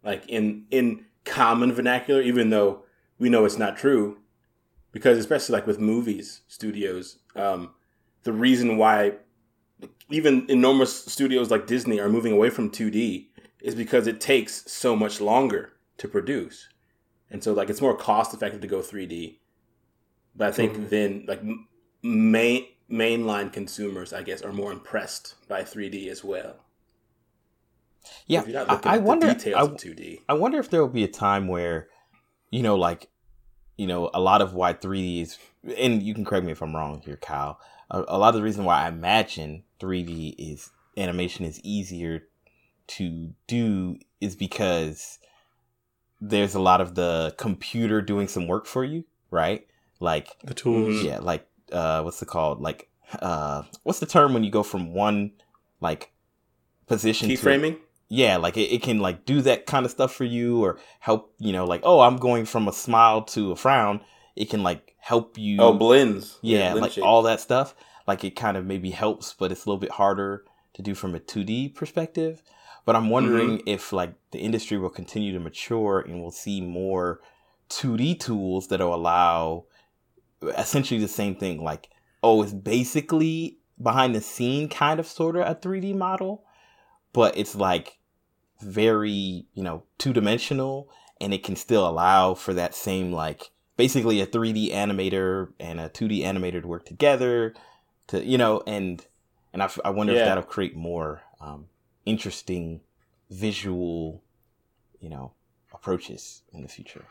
like 0.02 0.28
in 0.28 0.66
in 0.70 1.06
common 1.24 1.72
vernacular 1.72 2.20
even 2.20 2.50
though 2.50 2.83
we 3.18 3.28
know 3.28 3.44
it's 3.44 3.58
not 3.58 3.76
true 3.76 4.18
because 4.92 5.18
especially 5.18 5.52
like 5.54 5.66
with 5.66 5.78
movies 5.78 6.42
studios 6.48 7.18
um 7.36 7.70
the 8.24 8.32
reason 8.32 8.76
why 8.76 9.12
even 10.10 10.46
enormous 10.48 11.04
studios 11.04 11.50
like 11.50 11.66
Disney 11.66 12.00
are 12.00 12.08
moving 12.08 12.32
away 12.32 12.48
from 12.50 12.70
2D 12.70 13.28
is 13.60 13.74
because 13.74 14.06
it 14.06 14.20
takes 14.20 14.70
so 14.70 14.94
much 14.96 15.20
longer 15.20 15.72
to 15.98 16.08
produce. 16.08 16.68
And 17.30 17.42
so 17.42 17.52
like 17.52 17.68
it's 17.68 17.80
more 17.80 17.96
cost 17.96 18.32
effective 18.32 18.60
to 18.62 18.66
go 18.66 18.80
3D. 18.80 19.40
But 20.34 20.48
I 20.48 20.52
think 20.52 20.74
Mhm. 20.76 20.88
then 20.88 21.24
like 21.26 21.42
main 22.02 22.66
mainline 22.90 23.52
consumers 23.52 24.12
I 24.12 24.22
guess 24.22 24.42
are 24.42 24.52
more 24.52 24.72
impressed 24.72 25.34
by 25.48 25.62
3D 25.64 26.08
as 26.08 26.22
well. 26.22 26.64
yeah, 28.26 28.40
If 28.40 28.48
you're 28.48 28.66
not 28.66 28.86
I, 28.86 28.94
I 28.94 28.98
wonder. 28.98 29.26
I, 29.28 29.50
of 29.52 29.76
2D. 29.76 30.20
I 30.28 30.34
wonder 30.34 30.58
if 30.58 30.70
there 30.70 30.80
will 30.80 30.88
be 30.88 31.04
a 31.04 31.08
time 31.08 31.48
where, 31.48 31.88
you 32.50 32.62
know, 32.62 32.76
like, 32.76 33.08
you 33.76 33.86
know, 33.86 34.10
a 34.14 34.20
lot 34.20 34.40
of 34.42 34.54
why 34.54 34.72
3D 34.72 35.22
is, 35.22 35.38
and 35.76 36.02
you 36.02 36.14
can 36.14 36.24
correct 36.24 36.46
me 36.46 36.52
if 36.52 36.62
I'm 36.62 36.74
wrong 36.74 37.02
here, 37.04 37.16
Kyle. 37.16 37.58
A, 37.90 38.04
a 38.08 38.18
lot 38.18 38.28
of 38.28 38.34
the 38.34 38.42
reason 38.42 38.64
why 38.64 38.84
I 38.84 38.88
imagine 38.88 39.64
3D 39.80 40.34
is 40.38 40.70
animation 40.96 41.44
is 41.44 41.60
easier 41.64 42.24
to 42.86 43.32
do 43.46 43.98
is 44.20 44.36
because 44.36 45.18
there's 46.20 46.54
a 46.54 46.60
lot 46.60 46.80
of 46.80 46.94
the 46.94 47.34
computer 47.38 48.00
doing 48.00 48.28
some 48.28 48.46
work 48.46 48.66
for 48.66 48.84
you, 48.84 49.04
right? 49.30 49.66
Like, 50.00 50.28
The 50.44 50.54
tools. 50.54 51.02
Yeah, 51.02 51.18
like, 51.20 51.46
uh, 51.72 52.02
what's 52.02 52.20
it 52.22 52.26
called? 52.28 52.60
Like, 52.60 52.88
uh, 53.20 53.62
what's 53.82 54.00
the 54.00 54.06
term 54.06 54.34
when 54.34 54.44
you 54.44 54.50
go 54.50 54.62
from 54.62 54.92
one, 54.92 55.32
like, 55.80 56.12
position 56.86 57.28
to 57.28 57.36
Keyframing? 57.36 57.78
Yeah 58.08 58.36
like 58.36 58.56
it, 58.56 58.70
it 58.72 58.82
can 58.82 58.98
like 58.98 59.24
do 59.24 59.40
that 59.40 59.66
kind 59.66 59.84
of 59.84 59.90
stuff 59.90 60.14
for 60.14 60.24
you 60.24 60.62
or 60.64 60.78
help 61.00 61.32
you 61.38 61.52
know 61.52 61.64
like 61.64 61.80
oh 61.84 62.00
i'm 62.00 62.16
going 62.16 62.44
from 62.44 62.68
a 62.68 62.72
smile 62.72 63.22
to 63.22 63.50
a 63.52 63.56
frown 63.56 64.00
it 64.36 64.50
can 64.50 64.62
like 64.62 64.94
help 64.98 65.38
you 65.38 65.58
Oh, 65.60 65.72
blends. 65.72 66.38
yeah, 66.42 66.70
blend 66.70 66.82
like 66.82 66.92
shapes. 66.92 67.04
all 67.04 67.22
that 67.22 67.40
stuff 67.40 67.74
like 68.06 68.22
it 68.24 68.32
kind 68.36 68.56
of 68.56 68.64
maybe 68.66 68.90
helps 68.90 69.32
but 69.32 69.50
it's 69.52 69.64
a 69.64 69.68
little 69.68 69.80
bit 69.80 69.92
harder 69.92 70.44
to 70.74 70.82
do 70.82 70.94
from 70.94 71.14
a 71.14 71.20
2d 71.20 71.74
perspective 71.74 72.42
but 72.84 72.94
i'm 72.96 73.08
wondering 73.10 73.58
Mm-hmm. 73.58 73.68
if 73.68 73.92
like 73.92 74.12
the 74.32 74.38
industry 74.40 74.76
will 74.78 74.90
continue 74.90 75.32
to 75.32 75.40
mature 75.40 76.00
and 76.00 76.20
we'll 76.20 76.30
see 76.30 76.60
more 76.60 77.20
2D 77.70 78.20
tools 78.20 78.68
that'll 78.68 78.94
allow 78.94 79.64
essentially 80.58 81.00
the 81.00 81.08
same 81.08 81.34
thing. 81.34 81.64
Like, 81.64 81.88
oh, 82.22 82.42
it's 82.42 82.52
basically 82.52 83.58
behind 83.82 84.14
the 84.14 84.20
scene 84.20 84.68
kind 84.68 85.00
of 85.00 85.06
sort 85.06 85.36
of 85.36 85.46
a 85.46 85.54
3D 85.54 85.94
model, 85.96 86.44
but 87.14 87.38
it's 87.38 87.54
like 87.54 87.98
very, 88.60 89.46
you 89.54 89.62
know, 89.62 89.84
two 89.96 90.12
dimensional 90.12 90.90
and 91.20 91.32
it 91.32 91.42
can 91.42 91.56
still 91.56 91.88
allow 91.88 92.34
for 92.34 92.52
that 92.52 92.74
same 92.74 93.10
like 93.12 93.50
basically 93.78 94.20
a 94.20 94.26
3D 94.26 94.70
animator 94.72 95.52
and 95.58 95.80
a 95.80 95.88
2D 95.88 96.20
animator 96.22 96.60
to 96.60 96.68
work 96.68 96.84
together 96.84 97.54
to 98.08 98.22
you 98.22 98.36
know 98.36 98.62
and 98.66 99.06
and 99.52 99.62
I, 99.62 99.70
I 99.84 99.90
wonder 99.90 100.12
Yeah. 100.12 100.20
if 100.20 100.24
that'll 100.26 100.42
create 100.44 100.76
more 100.76 101.22
um, 101.40 101.66
interesting 102.04 102.80
visual 103.30 104.22
you 105.00 105.08
know 105.08 105.32
approaches 105.72 106.42
in 106.52 106.62
the 106.62 106.68
future. 106.68 107.04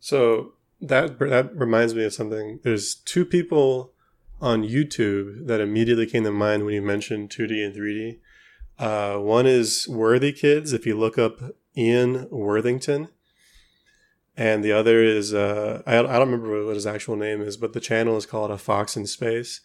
So 0.00 0.52
that 0.80 1.18
that 1.18 1.56
reminds 1.56 1.94
me 1.94 2.04
of 2.04 2.12
something. 2.12 2.60
There's 2.62 2.94
two 2.94 3.24
people 3.24 3.92
on 4.40 4.62
YouTube 4.62 5.46
that 5.46 5.60
immediately 5.60 6.06
came 6.06 6.24
to 6.24 6.30
mind 6.30 6.64
when 6.64 6.74
you 6.74 6.82
mentioned 6.82 7.30
2D 7.30 7.64
and 7.64 7.74
3D. 7.74 8.18
Uh, 8.78 9.16
one 9.16 9.46
is 9.46 9.86
Worthikids. 9.88 10.72
If 10.72 10.86
you 10.86 10.98
look 10.98 11.18
up 11.18 11.40
Ian 11.76 12.28
Worthington, 12.30 13.08
and 14.36 14.62
the 14.62 14.72
other 14.72 15.02
is 15.02 15.32
uh, 15.32 15.82
I, 15.86 15.98
I 15.98 16.02
don't 16.02 16.30
remember 16.30 16.66
what 16.66 16.74
his 16.74 16.86
actual 16.86 17.16
name 17.16 17.40
is, 17.40 17.56
but 17.56 17.72
the 17.72 17.80
channel 17.80 18.16
is 18.16 18.26
called 18.26 18.50
A 18.50 18.58
Fox 18.58 18.96
in 18.96 19.06
Space. 19.06 19.60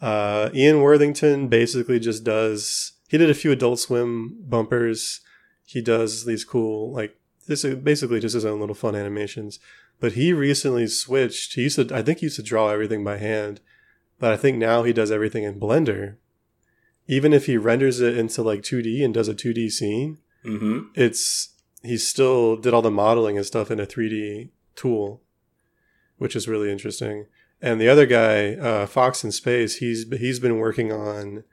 Uh, 0.00 0.50
Ian 0.52 0.80
Worthington 0.80 1.48
basically 1.48 2.00
just 2.00 2.24
does. 2.24 2.92
He 3.08 3.18
did 3.18 3.30
a 3.30 3.34
few 3.34 3.52
Adult 3.52 3.78
Swim 3.78 4.36
bumpers. 4.48 5.20
He 5.64 5.80
does 5.80 6.24
these 6.24 6.44
cool 6.44 6.92
like 6.92 7.16
this 7.46 7.64
is 7.64 7.76
basically 7.76 8.20
just 8.20 8.34
his 8.34 8.44
own 8.44 8.60
little 8.60 8.74
fun 8.74 8.94
animations. 8.94 9.58
But 10.00 10.12
he 10.12 10.32
recently 10.32 10.88
switched. 10.88 11.54
He 11.54 11.62
used 11.62 11.76
to, 11.76 11.94
I 11.94 12.02
think, 12.02 12.18
he 12.18 12.26
used 12.26 12.36
to 12.36 12.42
draw 12.42 12.70
everything 12.70 13.04
by 13.04 13.18
hand, 13.18 13.60
but 14.18 14.32
I 14.32 14.36
think 14.36 14.58
now 14.58 14.82
he 14.82 14.92
does 14.92 15.12
everything 15.12 15.44
in 15.44 15.60
Blender. 15.60 16.16
Even 17.08 17.32
if 17.32 17.46
he 17.46 17.56
renders 17.56 18.00
it 18.00 18.16
into 18.16 18.42
like 18.42 18.62
2D 18.62 19.04
and 19.04 19.12
does 19.12 19.28
a 19.28 19.34
2D 19.34 19.70
scene, 19.70 20.18
Mm-hmm. 20.44 20.88
it's 20.96 21.50
he 21.84 21.96
still 21.96 22.56
did 22.56 22.74
all 22.74 22.82
the 22.82 22.90
modeling 22.90 23.36
and 23.36 23.46
stuff 23.46 23.70
in 23.70 23.78
a 23.78 23.86
3D 23.86 24.50
tool, 24.74 25.22
which 26.18 26.34
is 26.34 26.48
really 26.48 26.70
interesting. 26.70 27.26
And 27.60 27.80
the 27.80 27.88
other 27.88 28.06
guy, 28.06 28.54
uh, 28.54 28.86
Fox 28.86 29.22
in 29.22 29.30
Space, 29.30 29.76
he's 29.76 30.04
he's 30.18 30.40
been 30.40 30.58
working 30.58 30.90
on 30.92 31.44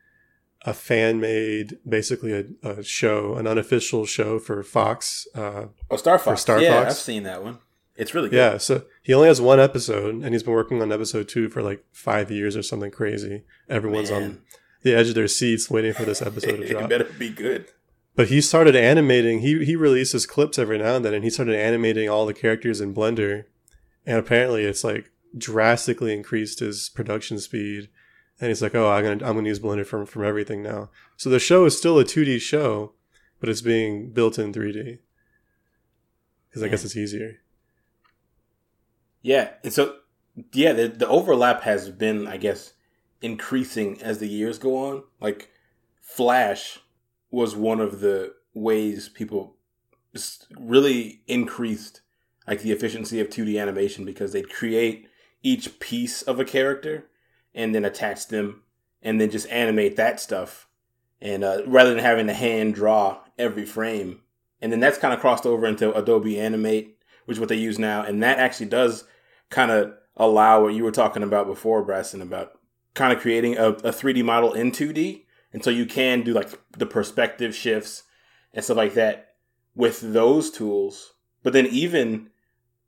a 0.64 0.74
fan 0.74 1.20
made, 1.20 1.78
basically 1.88 2.34
a, 2.34 2.46
a 2.68 2.84
show, 2.84 3.36
an 3.36 3.46
unofficial 3.48 4.06
show 4.06 4.40
for 4.40 4.62
Fox. 4.64 5.28
Uh, 5.36 5.66
Oh, 5.92 5.96
Star 5.98 6.18
Fox. 6.20 6.42
Star 6.42 6.60
yeah, 6.60 6.82
Fox? 6.84 6.96
I've 6.96 7.00
seen 7.00 7.24
that 7.24 7.44
one. 7.44 7.60
It's 7.96 8.14
really 8.16 8.30
good. 8.30 8.38
yeah, 8.38 8.58
so 8.58 8.84
he 9.04 9.14
only 9.14 9.28
has 9.28 9.40
one 9.42 9.60
episode, 9.60 10.16
and 10.16 10.34
he's 10.34 10.42
been 10.44 10.54
working 10.54 10.82
on 10.82 10.92
episode 10.92 11.28
two 11.30 11.48
for 11.50 11.62
like 11.62 11.84
five 11.92 12.32
years 12.32 12.56
or 12.58 12.64
something 12.64 12.92
crazy. 12.92 13.44
Everyone's 13.70 14.10
on 14.10 14.22
Man. 14.22 14.42
The 14.82 14.96
edge 14.96 15.10
of 15.10 15.16
their 15.16 15.28
seats 15.28 15.70
waiting 15.70 15.94
for 15.94 16.04
this 16.04 16.22
episode 16.22 16.58
to 16.58 16.64
it 16.66 16.70
drop. 16.70 16.90
better 16.90 17.06
be 17.18 17.30
good. 17.30 17.68
But 18.16 18.28
he 18.28 18.42
started 18.42 18.76
animating. 18.76 19.40
He 19.40 19.64
he 19.64 19.76
releases 19.76 20.26
clips 20.26 20.60
every 20.60 20.78
now 20.78 20.96
and 20.96 21.06
then, 21.06 21.14
and 21.14 21.24
he 21.24 21.30
started 21.30 21.56
animating 21.56 22.10
all 22.10 22.26
the 22.26 22.34
characters 22.34 22.82
in 22.82 22.94
Blender. 22.94 23.46
And 24.06 24.18
apparently, 24.18 24.66
it's 24.66 24.84
like 24.84 25.12
drastically 25.38 26.14
increased 26.14 26.60
his 26.60 26.90
production 26.90 27.40
speed. 27.40 27.90
And 28.42 28.48
he's 28.50 28.62
like, 28.62 28.76
"Oh, 28.76 28.90
I'm 28.90 29.04
gonna 29.04 29.26
I'm 29.30 29.36
gonna 29.36 29.48
use 29.48 29.60
Blender 29.60 29.86
from 29.86 30.06
from 30.06 30.24
everything 30.26 30.64
now." 30.64 30.90
So 31.18 31.30
the 31.30 31.40
show 31.40 31.66
is 31.66 31.78
still 31.78 32.00
a 32.00 32.04
2D 32.04 32.40
show, 32.42 32.94
but 33.40 33.50
it's 33.50 33.62
being 33.62 34.12
built 34.12 34.40
in 34.40 34.54
3D 34.54 35.00
because 36.50 36.64
I 36.64 36.68
guess 36.68 36.84
it's 36.84 36.98
easier. 36.98 37.38
Yeah, 39.22 39.52
and 39.64 39.74
so 39.74 39.98
yeah, 40.54 40.74
the 40.74 40.88
the 40.88 41.08
overlap 41.08 41.62
has 41.64 41.90
been, 41.90 42.28
I 42.28 42.38
guess, 42.38 42.74
increasing 43.22 44.02
as 44.02 44.20
the 44.20 44.28
years 44.28 44.58
go 44.58 44.78
on. 44.78 45.04
Like 45.20 45.50
Flash 46.02 46.80
was 47.32 47.56
one 47.56 47.80
of 47.80 48.00
the 48.00 48.34
ways 48.54 49.10
people 49.10 49.56
really 50.58 51.22
increased 51.28 52.02
like 52.48 52.62
the 52.62 52.72
efficiency 52.72 53.20
of 53.20 53.30
2D 53.30 53.62
animation 53.62 54.06
because 54.06 54.32
they'd 54.32 54.50
create 54.50 55.08
each 55.44 55.80
piece 55.80 56.22
of 56.24 56.40
a 56.40 56.46
character 56.46 57.06
and 57.54 57.76
then 57.76 57.86
attach 57.86 58.28
them 58.28 58.64
and 59.02 59.22
then 59.22 59.30
just 59.30 59.48
animate 59.50 59.96
that 59.96 60.20
stuff. 60.20 60.68
And 61.22 61.44
uh, 61.44 61.62
rather 61.68 61.94
than 61.94 62.04
having 62.04 62.28
to 62.28 62.34
hand 62.34 62.74
draw 62.74 63.20
every 63.38 63.66
frame. 63.66 64.22
And 64.62 64.72
then 64.72 64.80
that's 64.80 64.98
kind 64.98 65.14
of 65.14 65.20
crossed 65.20 65.46
over 65.46 65.68
into 65.68 65.96
adobe 65.96 66.40
animate 66.40 67.00
which 67.30 67.36
is 67.36 67.40
what 67.40 67.50
they 67.50 67.56
use 67.56 67.78
now. 67.78 68.02
And 68.02 68.24
that 68.24 68.40
actually 68.40 68.66
does 68.66 69.04
kind 69.52 69.70
of 69.70 69.94
allow 70.18 70.64
what 70.64 70.74
you 70.74 70.84
were 70.84 70.92
talking 70.92 71.22
about 71.22 71.46
before 71.46 71.86
Brasson 71.86 72.24
about 72.24 72.59
kind 72.94 73.14
of 73.14 73.20
creating 73.20 73.58
a, 73.58 73.70
a 73.70 73.92
3d 73.92 74.24
model 74.24 74.54
in 74.54 74.72
2d 74.72 75.24
and 75.54 75.64
so 75.64 75.70
you 75.70 75.86
can 75.86 76.22
do 76.22 76.34
like 76.34 76.50
the 76.78 76.86
perspective 76.86 77.56
shifts 77.56 78.04
and 78.54 78.64
stuff 78.64 78.78
like 78.78 78.94
that 78.94 79.36
with 79.76 80.14
those 80.14 80.52
tools. 80.52 81.14
But 81.44 81.54
then 81.54 81.68
even 81.68 82.30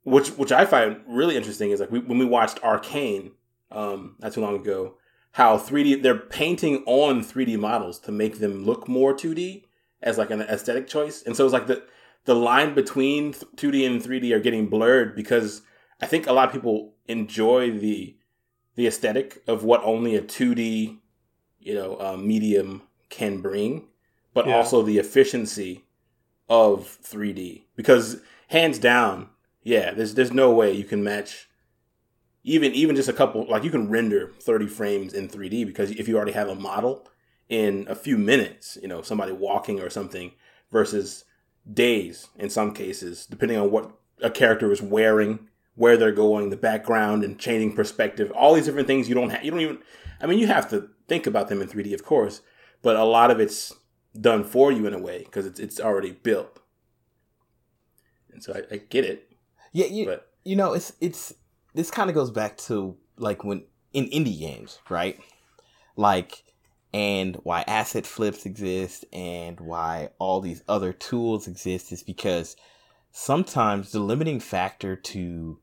which 0.03 0.29
which 0.29 0.51
i 0.51 0.65
find 0.65 0.99
really 1.07 1.37
interesting 1.37 1.69
is 1.69 1.79
like 1.79 1.91
we, 1.91 1.99
when 1.99 2.17
we 2.17 2.25
watched 2.25 2.59
arcane 2.63 3.31
um 3.71 4.15
not 4.19 4.33
too 4.33 4.41
long 4.41 4.55
ago 4.55 4.95
how 5.33 5.57
3d 5.57 6.01
they're 6.01 6.17
painting 6.17 6.83
on 6.87 7.21
3d 7.21 7.57
models 7.59 7.99
to 7.99 8.11
make 8.11 8.39
them 8.39 8.65
look 8.65 8.87
more 8.87 9.13
2d 9.13 9.63
as 10.01 10.17
like 10.17 10.31
an 10.31 10.41
aesthetic 10.41 10.87
choice. 10.87 11.21
And 11.21 11.35
so 11.35 11.45
it's 11.45 11.53
like 11.53 11.67
the 11.67 11.83
the 12.25 12.35
line 12.35 12.73
between 12.73 13.33
2d 13.33 13.85
and 13.85 14.01
3d 14.01 14.31
are 14.31 14.39
getting 14.39 14.67
blurred 14.67 15.15
because 15.15 15.61
i 16.01 16.05
think 16.05 16.27
a 16.27 16.33
lot 16.33 16.47
of 16.47 16.53
people 16.53 16.93
enjoy 17.07 17.71
the 17.71 18.15
the 18.75 18.87
aesthetic 18.87 19.41
of 19.47 19.63
what 19.63 19.83
only 19.83 20.15
a 20.15 20.21
2d 20.21 20.97
you 21.59 21.73
know 21.73 21.95
uh, 21.99 22.17
medium 22.17 22.81
can 23.09 23.41
bring 23.41 23.87
but 24.33 24.47
Yeah. 24.47 24.55
also 24.55 24.81
the 24.81 24.97
efficiency 24.97 25.85
of 26.49 26.97
3d 27.03 27.63
because 27.75 28.21
hands 28.49 28.79
down 28.79 29.29
yeah 29.63 29.91
there's 29.91 30.13
there's 30.15 30.31
no 30.33 30.51
way 30.51 30.71
you 30.71 30.83
can 30.85 31.03
match 31.03 31.49
even 32.43 32.73
even 32.73 32.95
just 32.95 33.09
a 33.09 33.13
couple 33.13 33.45
like 33.47 33.63
you 33.63 33.69
can 33.69 33.89
render 33.89 34.31
30 34.41 34.67
frames 34.67 35.13
in 35.13 35.27
3d 35.29 35.65
because 35.65 35.91
if 35.91 36.07
you 36.07 36.15
already 36.15 36.31
have 36.31 36.49
a 36.49 36.55
model 36.55 37.07
in 37.49 37.85
a 37.89 37.95
few 37.95 38.17
minutes 38.17 38.77
you 38.81 38.87
know 38.87 39.01
somebody 39.01 39.31
walking 39.31 39.79
or 39.79 39.89
something 39.89 40.31
versus 40.71 41.25
days 41.71 42.27
in 42.37 42.49
some 42.49 42.73
cases 42.73 43.25
depending 43.27 43.57
on 43.57 43.69
what 43.69 43.91
a 44.21 44.29
character 44.31 44.71
is 44.71 44.81
wearing 44.81 45.47
where 45.75 45.97
they're 45.97 46.11
going 46.11 46.49
the 46.49 46.57
background 46.57 47.23
and 47.23 47.39
changing 47.39 47.73
perspective 47.73 48.31
all 48.31 48.53
these 48.53 48.65
different 48.65 48.87
things 48.87 49.07
you 49.07 49.15
don't 49.15 49.29
have 49.29 49.43
you 49.43 49.51
don't 49.51 49.61
even 49.61 49.79
i 50.21 50.25
mean 50.25 50.39
you 50.39 50.47
have 50.47 50.69
to 50.69 50.89
think 51.07 51.25
about 51.27 51.47
them 51.47 51.61
in 51.61 51.67
3d 51.67 51.93
of 51.93 52.03
course 52.03 52.41
but 52.81 52.95
a 52.95 53.03
lot 53.03 53.31
of 53.31 53.39
it's 53.39 53.73
done 54.19 54.43
for 54.43 54.71
you 54.71 54.85
in 54.85 54.93
a 54.93 54.99
way 54.99 55.19
because 55.19 55.45
it's, 55.45 55.59
it's 55.59 55.79
already 55.79 56.11
built 56.11 56.59
and 58.31 58.43
so 58.43 58.53
I, 58.53 58.75
I 58.75 58.77
get 58.77 59.05
it 59.05 59.29
Yeah, 59.71 59.85
you 59.87 60.05
but 60.05 60.29
you 60.43 60.55
know 60.55 60.73
it's 60.73 60.93
it's 60.99 61.33
this 61.73 61.91
kind 61.91 62.09
of 62.09 62.15
goes 62.15 62.31
back 62.31 62.57
to 62.57 62.97
like 63.17 63.43
when 63.43 63.63
in 63.93 64.05
indie 64.05 64.39
games, 64.39 64.79
right? 64.89 65.19
Like 65.95 66.43
and 66.93 67.37
why 67.43 67.63
asset 67.67 68.05
flips 68.05 68.45
exist 68.45 69.05
and 69.13 69.59
why 69.59 70.09
all 70.19 70.41
these 70.41 70.61
other 70.67 70.91
tools 70.91 71.47
exist 71.47 71.91
is 71.91 72.03
because 72.03 72.55
sometimes 73.11 73.91
the 73.91 73.99
limiting 73.99 74.39
factor 74.39 74.95
to 74.95 75.59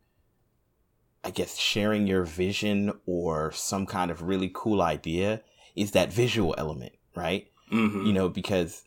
I 1.25 1.31
guess 1.31 1.57
sharing 1.57 2.07
your 2.07 2.25
vision 2.25 2.93
or 3.07 3.51
some 3.53 3.87
kind 3.87 4.11
of 4.11 4.23
really 4.23 4.51
cool 4.55 4.81
idea 4.81 5.43
is 5.75 5.91
that 5.93 6.13
visual 6.13 6.55
element, 6.57 6.93
right? 7.15 7.49
mhm. 7.73 8.07
You 8.07 8.13
know, 8.13 8.29
because 8.29 8.85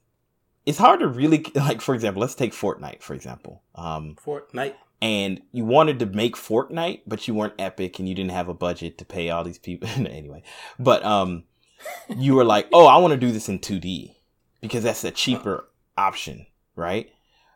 it's 0.66 0.78
hard 0.78 1.00
to 1.02 1.08
really 1.08 1.46
like 1.56 1.82
for 1.82 1.94
example, 1.94 2.22
let's 2.22 2.36
take 2.36 2.54
Fortnite 2.54 3.02
for 3.02 3.14
example. 3.14 3.64
Um 3.76 4.16
Fortnite. 4.24 4.76
and 5.02 5.42
you 5.52 5.66
wanted 5.66 6.00
to 6.00 6.06
make 6.06 6.36
Fortnite, 6.36 7.02
but 7.06 7.28
you 7.28 7.34
weren't 7.34 7.54
Epic 7.60 8.00
and 8.00 8.08
you 8.08 8.16
didn't 8.16 8.32
have 8.32 8.48
a 8.48 8.54
budget 8.54 8.98
to 9.00 9.06
pay 9.06 9.30
all 9.30 9.44
these 9.44 9.60
people 9.60 9.90
anyway. 9.98 10.44
But 10.80 11.04
um, 11.04 11.44
you 12.16 12.36
were 12.36 12.46
like, 12.46 12.68
"Oh, 12.72 12.86
I 12.86 12.98
want 12.98 13.12
to 13.12 13.20
do 13.20 13.32
this 13.32 13.50
in 13.50 13.58
2D 13.60 14.16
because 14.62 14.84
that's 14.84 15.04
a 15.04 15.10
cheaper 15.12 15.68
option, 15.98 16.46
right?" 16.76 17.10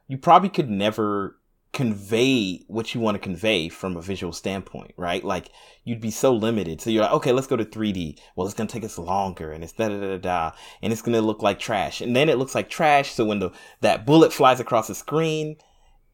You 0.07 0.17
probably 0.17 0.49
could 0.49 0.69
never 0.69 1.37
convey 1.73 2.63
what 2.67 2.95
you 2.95 3.01
want 3.01 3.15
to 3.15 3.19
convey 3.19 3.67
from 3.67 3.97
a 3.97 4.01
visual 4.01 4.31
standpoint, 4.31 4.93
right? 4.95 5.23
Like 5.23 5.49
you'd 5.83 5.99
be 5.99 6.11
so 6.11 6.33
limited. 6.33 6.79
So 6.79 6.89
you're 6.89 7.03
like, 7.03 7.11
"Okay, 7.13 7.31
let's 7.33 7.47
go 7.47 7.57
to 7.57 7.65
3D." 7.65 8.17
Well, 8.35 8.47
it's 8.47 8.55
gonna 8.55 8.69
take 8.69 8.85
us 8.85 8.97
longer, 8.97 9.51
and 9.51 9.63
it's 9.63 9.73
da 9.73 9.89
da 9.89 9.99
da 9.99 10.17
da, 10.17 10.51
and 10.81 10.93
it's 10.93 11.01
gonna 11.01 11.21
look 11.21 11.41
like 11.41 11.59
trash, 11.59 11.99
and 12.01 12.15
then 12.15 12.29
it 12.29 12.37
looks 12.37 12.55
like 12.55 12.69
trash. 12.69 13.11
So 13.11 13.25
when 13.25 13.39
the 13.39 13.51
that 13.81 14.05
bullet 14.05 14.31
flies 14.31 14.59
across 14.61 14.87
the 14.87 14.95
screen, 14.95 15.57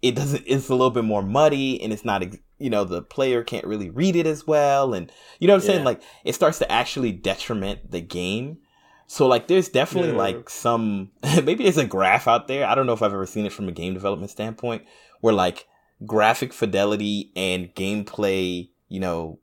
it 0.02 0.16
doesn't 0.16 0.44
it's 0.46 0.70
a 0.70 0.74
little 0.74 0.90
bit 0.90 1.04
more 1.04 1.22
muddy 1.22 1.82
and 1.82 1.94
it's 1.94 2.06
not 2.06 2.24
you 2.58 2.70
know 2.70 2.84
the 2.84 3.02
player 3.02 3.44
can't 3.44 3.66
really 3.66 3.90
read 3.90 4.16
it 4.16 4.26
as 4.26 4.48
well 4.48 4.94
and 4.94 5.12
you 5.40 5.48
know 5.48 5.54
what 5.54 5.62
i'm 5.62 5.68
saying 5.68 5.84
like 5.84 6.02
it 6.26 6.34
starts 6.34 6.60
to 6.60 6.72
actually 6.72 7.12
detriment 7.12 7.92
the 7.92 8.02
game 8.02 8.58
so 9.08 9.28
like 9.28 9.48
there's 9.48 9.70
definitely 9.70 10.12
Yeah. 10.12 10.18
like 10.18 10.50
some 10.50 11.12
maybe 11.24 11.64
there's 11.64 11.78
a 11.78 11.86
graph 11.86 12.28
out 12.28 12.48
there 12.48 12.66
i 12.66 12.76
don't 12.76 12.86
know 12.86 12.94
if 12.94 13.02
i've 13.02 13.14
ever 13.14 13.26
seen 13.26 13.46
it 13.46 13.52
from 13.54 13.68
a 13.68 13.72
game 13.72 13.94
development 13.94 14.32
standpoint 14.32 14.84
where 15.22 15.34
like 15.34 15.68
graphic 16.06 16.52
fidelity 16.52 17.32
and 17.36 17.74
gameplay, 17.76 18.70
you 18.90 19.00
know, 19.00 19.38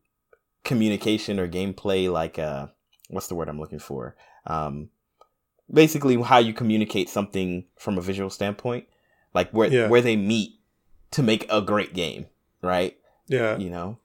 communication 0.65 1.39
or 1.39 1.49
gameplay 1.49 2.11
like 2.11 2.39
uh 2.39 2.67
what's 3.11 3.29
the 3.29 3.35
word 3.35 3.49
I'm 3.49 3.61
looking 3.61 3.79
for? 3.79 4.17
Um 4.47 4.91
basically 5.73 6.21
how 6.21 6.39
you 6.39 6.53
communicate 6.53 7.09
something 7.09 7.65
from 7.79 7.97
a 7.97 8.01
visual 8.01 8.29
standpoint, 8.31 8.87
like 9.35 9.51
where 9.53 9.73
Yeah. 9.73 9.89
where 9.89 10.01
they 10.03 10.17
meet 10.17 10.59
to 11.13 11.23
make 11.23 11.47
a 11.51 11.63
great 11.63 11.95
game, 11.95 12.27
right? 12.61 12.97
Yeah. 13.29 13.57
You 13.57 13.71
know. 13.71 13.99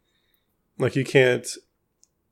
Like 0.77 0.95
you 0.95 1.03
can't 1.03 1.47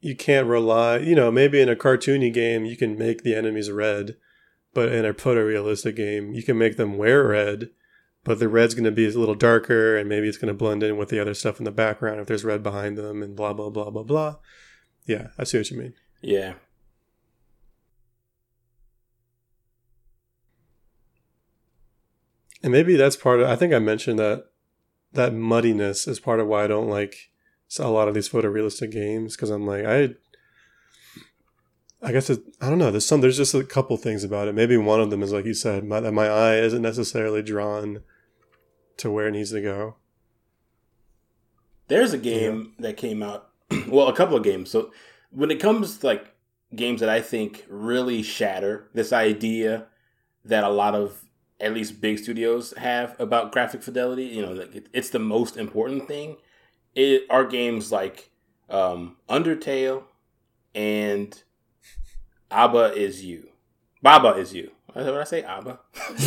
you 0.02 0.16
can't 0.16 0.48
rely 0.48 0.98
you 0.98 1.16
know, 1.16 1.32
maybe 1.32 1.62
in 1.62 1.70
a 1.70 1.76
cartoony 1.76 2.34
game 2.34 2.66
you 2.66 2.76
can 2.76 2.98
make 2.98 3.24
the 3.24 3.36
enemies 3.36 3.72
red, 3.72 4.18
but 4.74 4.92
in 4.92 5.06
a 5.06 5.14
photorealistic 5.14 5.96
game 5.96 6.34
you 6.34 6.44
can 6.44 6.58
make 6.58 6.76
them 6.76 6.98
wear 6.98 7.28
red, 7.28 7.70
but 8.24 8.40
the 8.40 8.50
red's 8.50 8.74
gonna 8.74 8.92
be 8.92 9.08
a 9.08 9.12
little 9.18 9.36
darker 9.36 9.96
and 9.96 10.10
maybe 10.10 10.28
it's 10.28 10.38
gonna 10.38 10.54
blend 10.54 10.84
in 10.84 10.98
with 10.98 11.10
the 11.10 11.20
other 11.20 11.34
stuff 11.34 11.60
in 11.60 11.66
the 11.66 11.72
background 11.72 12.20
if 12.20 12.28
there's 12.28 12.44
red 12.44 12.62
behind 12.62 12.98
them 12.98 13.24
and 13.24 13.36
blah 13.36 13.54
blah 13.54 13.70
blah 13.70 13.90
blah 13.90 14.04
blah. 14.04 14.36
Yeah, 15.06 15.28
I 15.38 15.44
see 15.44 15.58
what 15.58 15.72
you 15.72 15.78
mean. 15.78 15.94
Yeah. 16.22 16.54
And 22.64 22.72
maybe 22.72 22.96
that's 22.96 23.16
part 23.16 23.40
of 23.40 23.50
I 23.50 23.56
think 23.56 23.74
I 23.74 23.80
mentioned 23.80 24.20
that 24.20 24.46
that 25.14 25.34
muddiness 25.34 26.08
is 26.08 26.20
part 26.20 26.40
of 26.40 26.48
why 26.48 26.64
I 26.64 26.68
don't 26.68 26.88
like 26.88 27.31
a 27.80 27.88
lot 27.88 28.08
of 28.08 28.14
these 28.14 28.30
photorealistic 28.30 28.92
games 28.92 29.36
because 29.36 29.50
I'm 29.50 29.66
like 29.66 29.86
I 29.86 30.16
I 32.04 32.12
guess 32.12 32.30
it, 32.30 32.42
I 32.60 32.70
don't 32.70 32.80
know. 32.80 32.90
There's 32.90 33.06
some. 33.06 33.22
There's 33.22 33.38
just 33.38 33.54
a 33.54 33.64
couple 33.64 33.96
things 33.96 34.24
about 34.24 34.48
it. 34.48 34.56
Maybe 34.56 34.76
one 34.76 35.00
of 35.00 35.12
them 35.12 35.22
is 35.22 35.32
like 35.32 35.46
you 35.46 35.54
said, 35.54 35.84
my, 35.84 36.00
that 36.00 36.12
my 36.12 36.28
eye 36.28 36.56
isn't 36.56 36.82
necessarily 36.82 37.44
drawn 37.44 38.02
to 38.98 39.12
where 39.12 39.28
it 39.28 39.34
needs 39.34 39.52
to 39.52 39.62
go. 39.62 39.96
There's 41.90 42.14
a 42.14 42.18
game 42.18 42.74
that 42.80 42.98
came 42.98 43.22
out, 43.22 43.50
well, 43.88 44.08
a 44.08 44.16
couple 44.16 44.36
of 44.36 44.44
games. 44.44 44.72
So 44.72 44.92
when 45.30 45.52
it 45.52 45.60
comes 45.60 45.98
to 45.98 46.08
like 46.08 46.34
games 46.76 47.02
that 47.02 47.10
I 47.10 47.22
think 47.22 47.66
really 47.70 48.24
shatter 48.24 48.90
this 48.94 49.14
idea 49.14 49.88
that 50.46 50.64
a 50.64 50.70
lot 50.70 50.96
of 50.96 51.26
at 51.60 51.74
least 51.74 52.02
big 52.02 52.18
studios 52.18 52.74
have 52.78 53.16
about 53.20 53.52
graphic 53.52 53.84
fidelity, 53.84 54.24
you 54.24 54.42
know, 54.42 54.54
like 54.54 54.76
it, 54.76 54.90
it's 54.92 55.10
the 55.10 55.20
most 55.20 55.56
important 55.56 56.08
thing. 56.08 56.38
It 56.96 57.24
are 57.30 57.46
games 57.46 57.92
like 57.92 58.30
um, 58.70 59.18
Undertale 59.30 60.04
and 60.76 61.42
Abba 62.50 62.94
is 62.94 63.24
you. 63.24 63.50
Baba 64.02 64.30
is 64.30 64.54
you. 64.54 64.72
What 64.94 65.06
did 65.06 65.16
I 65.16 65.24
say? 65.24 65.44
Abba. 65.44 65.80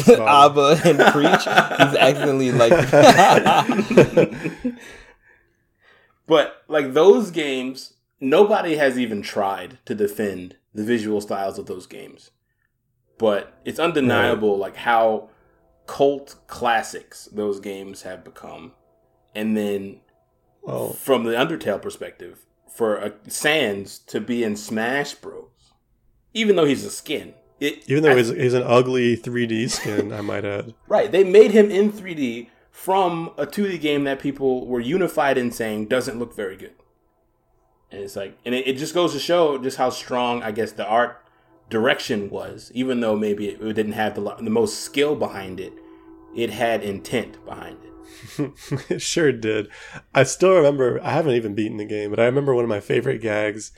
Abba 0.20 0.80
and 0.84 0.98
Preach. 1.12 1.42
He's 1.42 1.96
accidentally 1.96 2.52
like 2.52 2.72
But 6.26 6.62
like 6.68 6.94
those 6.94 7.30
games, 7.30 7.94
nobody 8.20 8.76
has 8.76 8.98
even 8.98 9.20
tried 9.20 9.78
to 9.84 9.94
defend 9.94 10.56
the 10.72 10.82
visual 10.82 11.20
styles 11.20 11.58
of 11.58 11.66
those 11.66 11.86
games. 11.86 12.30
But 13.18 13.60
it's 13.64 13.78
undeniable 13.78 14.56
like 14.56 14.76
how 14.76 15.28
cult 15.86 16.36
classics 16.46 17.28
those 17.32 17.60
games 17.60 18.02
have 18.02 18.24
become. 18.24 18.72
And 19.34 19.56
then 19.56 20.00
Well, 20.64 20.92
from 20.94 21.24
the 21.24 21.32
Undertale 21.32 21.80
perspective, 21.80 22.44
for 22.74 22.96
a 22.96 23.12
Sans 23.28 23.98
to 24.00 24.20
be 24.20 24.42
in 24.42 24.56
Smash 24.56 25.14
Bros, 25.14 25.48
even 26.32 26.56
though 26.56 26.64
he's 26.64 26.84
a 26.84 26.90
skin, 26.90 27.34
it, 27.60 27.84
even 27.88 28.02
though 28.02 28.10
I- 28.12 28.16
he's, 28.16 28.28
he's 28.30 28.54
an 28.54 28.64
ugly 28.64 29.16
3D 29.16 29.70
skin, 29.70 30.12
I 30.12 30.20
might 30.20 30.44
add. 30.44 30.74
Right. 30.88 31.10
They 31.12 31.22
made 31.24 31.50
him 31.52 31.70
in 31.70 31.92
3D 31.92 32.48
from 32.70 33.30
a 33.38 33.46
2D 33.46 33.80
game 33.80 34.04
that 34.04 34.18
people 34.18 34.66
were 34.66 34.80
unified 34.80 35.38
in 35.38 35.52
saying 35.52 35.86
doesn't 35.86 36.18
look 36.18 36.34
very 36.34 36.56
good. 36.56 36.74
And 37.92 38.02
it's 38.02 38.16
like, 38.16 38.36
and 38.44 38.54
it, 38.54 38.66
it 38.66 38.76
just 38.78 38.94
goes 38.94 39.12
to 39.12 39.20
show 39.20 39.56
just 39.58 39.76
how 39.76 39.90
strong, 39.90 40.42
I 40.42 40.50
guess, 40.50 40.72
the 40.72 40.84
art 40.86 41.20
direction 41.70 42.28
was. 42.30 42.72
Even 42.74 43.00
though 43.00 43.14
maybe 43.16 43.48
it, 43.50 43.60
it 43.62 43.72
didn't 43.74 43.92
have 43.92 44.14
the, 44.16 44.34
the 44.36 44.50
most 44.50 44.80
skill 44.80 45.14
behind 45.14 45.60
it, 45.60 45.72
it 46.34 46.50
had 46.50 46.82
intent 46.82 47.44
behind 47.46 47.78
it. 47.83 47.83
It 48.88 49.02
sure 49.02 49.32
did. 49.32 49.68
I 50.14 50.22
still 50.24 50.54
remember. 50.54 51.00
I 51.02 51.10
haven't 51.10 51.34
even 51.34 51.54
beaten 51.54 51.76
the 51.76 51.84
game, 51.84 52.10
but 52.10 52.20
I 52.20 52.24
remember 52.24 52.54
one 52.54 52.64
of 52.64 52.70
my 52.70 52.80
favorite 52.80 53.20
gags 53.20 53.72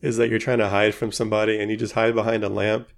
is 0.00 0.16
that 0.16 0.28
you're 0.28 0.38
trying 0.38 0.58
to 0.58 0.68
hide 0.68 0.94
from 0.94 1.12
somebody 1.12 1.60
and 1.60 1.70
you 1.70 1.76
just 1.76 1.94
hide 1.94 2.14
behind 2.14 2.42
a 2.44 2.48
lamp, 2.48 2.88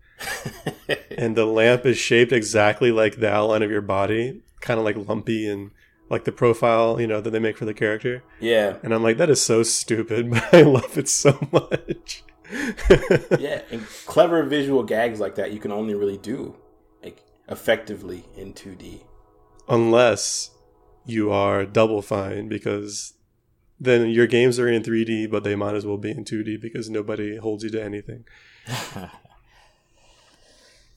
and 1.18 1.36
the 1.36 1.44
lamp 1.46 1.84
is 1.84 1.98
shaped 1.98 2.32
exactly 2.32 2.90
like 2.90 3.16
the 3.16 3.30
outline 3.30 3.62
of 3.62 3.70
your 3.70 3.82
body, 3.82 4.42
kind 4.60 4.78
of 4.78 4.84
like 4.84 4.96
lumpy 5.08 5.48
and 5.48 5.70
like 6.10 6.24
the 6.24 6.32
profile, 6.32 7.00
you 7.00 7.06
know, 7.06 7.20
that 7.20 7.30
they 7.30 7.38
make 7.38 7.56
for 7.56 7.64
the 7.64 7.74
character. 7.74 8.22
yeah. 8.40 8.76
And 8.82 8.94
I'm 8.94 9.02
like, 9.02 9.16
that 9.16 9.30
is 9.30 9.40
so 9.42 9.62
stupid, 9.62 10.30
but 10.30 10.54
I 10.54 10.62
love 10.62 10.96
it 10.98 11.08
so 11.08 11.38
much. 11.50 12.22
Yeah. 13.38 13.62
And 13.70 13.86
clever 14.06 14.42
visual 14.44 14.82
gags 14.82 15.18
like 15.18 15.34
that 15.36 15.52
you 15.52 15.58
can 15.58 15.72
only 15.72 15.94
really 15.94 16.18
do 16.18 16.54
like 17.02 17.22
effectively 17.48 18.24
in 18.36 18.52
2D. 18.52 19.00
Unless 19.68 20.50
you 21.06 21.30
are 21.32 21.64
double 21.66 22.02
fine 22.02 22.48
because 22.48 23.14
then 23.80 24.08
your 24.08 24.26
games 24.26 24.58
are 24.58 24.68
in 24.68 24.82
3D, 24.82 25.30
but 25.30 25.44
they 25.44 25.54
might 25.56 25.74
as 25.74 25.84
well 25.84 25.98
be 25.98 26.10
in 26.10 26.24
2D 26.24 26.60
because 26.60 26.88
nobody 26.88 27.36
holds 27.36 27.64
you 27.64 27.70
to 27.70 27.82
anything. 27.82 28.24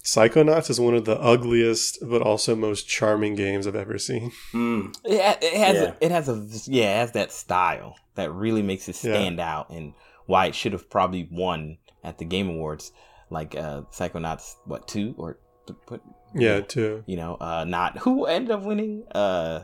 Psychonauts 0.04 0.70
is 0.70 0.80
one 0.80 0.93
of 0.96 1.04
the 1.04 1.20
ugliest 1.20 1.98
but 2.02 2.22
also 2.22 2.56
most 2.56 2.88
charming 2.88 3.36
games 3.36 3.67
I've 3.67 3.76
ever 3.76 3.98
seen. 3.98 4.32
Mm. 4.54 4.96
It, 5.04 5.38
it 5.43 5.54
has 5.58 5.76
Yeah. 5.76 5.84
a, 5.84 6.06
it 6.06 6.12
has 6.12 6.30
a 6.30 6.72
yeah 6.72 6.93
it 6.96 6.98
has 7.00 7.12
that 7.12 7.32
style 7.34 7.98
that 8.15 8.32
really 8.32 8.62
makes 8.62 8.88
it 8.88 8.96
Yeah. 9.04 9.13
stand 9.13 9.39
out 9.41 9.70
and 9.70 9.93
why 10.26 10.46
it 10.46 10.56
should 10.56 10.72
have 10.72 10.89
probably 10.89 11.28
won 11.30 11.78
at 12.06 12.20
the 12.20 12.26
Game 12.26 12.48
Awards 12.50 12.93
like 13.30 13.54
uh 13.56 13.82
Psychonauts 13.91 14.56
what 14.63 14.88
two 14.88 15.13
or 15.17 15.39
th- 15.65 15.78
what 15.89 16.00
Yeah, 16.34 16.62
two. 16.62 17.04
you 17.06 17.17
know 17.17 17.36
uh 17.41 17.65
not 17.67 17.98
who 17.98 18.26
ended 18.28 18.52
up 18.52 18.63
winning 18.63 19.04
uh 19.13 19.63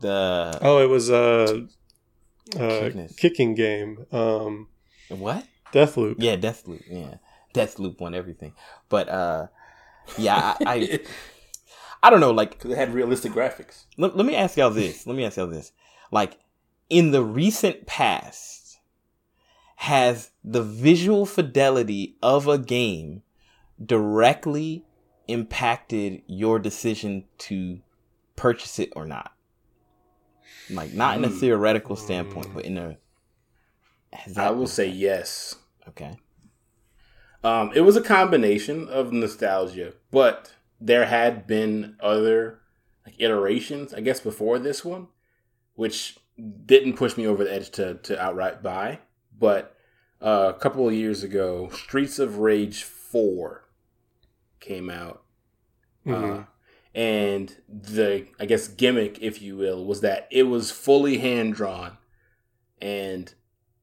the 0.00 0.58
Oh, 0.62 0.78
it 0.78 0.88
was 0.88 1.10
a 1.10 1.66
uh, 2.56 2.80
Goodness. 2.80 3.14
kicking 3.16 3.54
game. 3.54 4.06
Um, 4.12 4.68
what 5.08 5.46
Deathloop. 5.72 6.16
yeah 6.18 6.36
Deathloop. 6.36 6.82
yeah 6.88 7.16
Deathloop 7.54 8.00
won 8.00 8.14
everything 8.14 8.52
but 8.88 9.08
uh 9.08 9.46
yeah 10.18 10.56
I 10.60 10.74
I, 10.74 11.00
I 12.02 12.10
don't 12.10 12.20
know 12.20 12.30
like 12.32 12.50
Because 12.52 12.70
it 12.72 12.76
had 12.78 12.92
realistic 12.94 13.32
graphics. 13.32 13.84
let, 13.96 14.16
let 14.16 14.26
me 14.26 14.34
ask 14.36 14.56
y'all 14.56 14.70
this. 14.70 15.06
Let 15.06 15.16
me 15.16 15.24
ask 15.24 15.36
y'all 15.36 15.46
this. 15.46 15.72
Like, 16.10 16.38
in 16.90 17.10
the 17.12 17.22
recent 17.24 17.86
past, 17.86 18.78
has 19.76 20.30
the 20.44 20.62
visual 20.62 21.24
fidelity 21.26 22.16
of 22.22 22.46
a 22.46 22.58
game 22.58 23.22
directly 23.84 24.84
impacted 25.28 26.22
your 26.26 26.58
decision 26.58 27.24
to 27.38 27.80
purchase 28.36 28.78
it 28.78 28.90
or 28.94 29.06
not? 29.06 29.32
Like, 30.70 30.92
not 30.94 31.18
in 31.18 31.24
a 31.24 31.28
Hmm. 31.28 31.38
theoretical 31.38 31.96
standpoint, 31.96 32.48
but 32.54 32.64
in 32.64 32.78
a. 32.78 32.96
has 34.12 34.36
I 34.38 34.44
that- 34.44 34.56
will 34.56 34.66
say 34.66 34.86
yes. 34.88 35.56
Okay. 35.88 36.16
Um, 37.42 37.72
it 37.74 37.80
was 37.82 37.96
a 37.96 38.00
combination 38.02 38.88
of 38.88 39.12
nostalgia, 39.12 39.92
but 40.10 40.54
there 40.80 41.04
had 41.06 41.46
been 41.46 41.96
other 42.00 42.60
like 43.04 43.16
iterations, 43.18 43.92
I 43.92 44.00
guess, 44.00 44.20
before 44.20 44.58
this 44.58 44.82
one, 44.84 45.08
which 45.74 46.16
didn't 46.64 46.94
push 46.94 47.16
me 47.18 47.26
over 47.26 47.44
the 47.44 47.52
edge 47.52 47.70
to 47.72 47.94
to 47.94 48.18
outright 48.22 48.62
buy. 48.62 49.00
But 49.38 49.76
uh, 50.22 50.52
a 50.56 50.58
couple 50.58 50.88
of 50.88 50.94
years 50.94 51.22
ago, 51.22 51.68
Streets 51.70 52.18
of 52.18 52.38
Rage 52.38 52.82
Four 52.82 53.68
came 54.60 54.88
out, 54.88 55.22
Mhm. 56.06 56.40
uh, 56.40 56.44
and 56.94 57.54
the 57.68 58.26
I 58.38 58.46
guess 58.46 58.68
gimmick, 58.68 59.18
if 59.20 59.42
you 59.42 59.56
will, 59.56 59.84
was 59.84 60.00
that 60.02 60.28
it 60.30 60.44
was 60.44 60.70
fully 60.70 61.18
hand 61.18 61.54
drawn, 61.54 61.98
and 62.80 63.32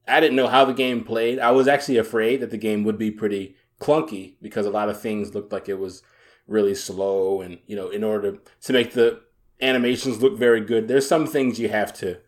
I 0.08 0.20
didn't 0.20 0.36
know 0.36 0.48
how 0.48 0.64
the 0.64 0.72
game 0.74 1.04
played. 1.04 1.38
I 1.38 1.50
was 1.50 1.68
actually 1.68 1.98
afraid 1.98 2.40
that 2.40 2.50
the 2.50 2.56
game 2.58 2.84
would 2.84 2.98
be 2.98 3.10
pretty 3.10 3.56
clunky 3.80 4.36
because 4.40 4.66
a 4.66 4.70
lot 4.70 4.88
of 4.88 5.00
things 5.00 5.34
looked 5.34 5.52
like 5.52 5.68
it 5.68 5.78
was 5.78 6.02
really 6.46 6.74
slow, 6.74 7.40
and 7.40 7.58
you 7.66 7.76
know, 7.76 7.88
in 7.88 8.02
order 8.04 8.38
to 8.62 8.72
make 8.72 8.92
the 8.92 9.20
animations 9.60 10.22
look 10.22 10.36
very 10.36 10.60
good, 10.60 10.88
there's 10.88 11.06
some 11.06 11.26
things 11.26 11.60
you 11.60 11.68
have 11.68 11.92
to, 11.94 12.18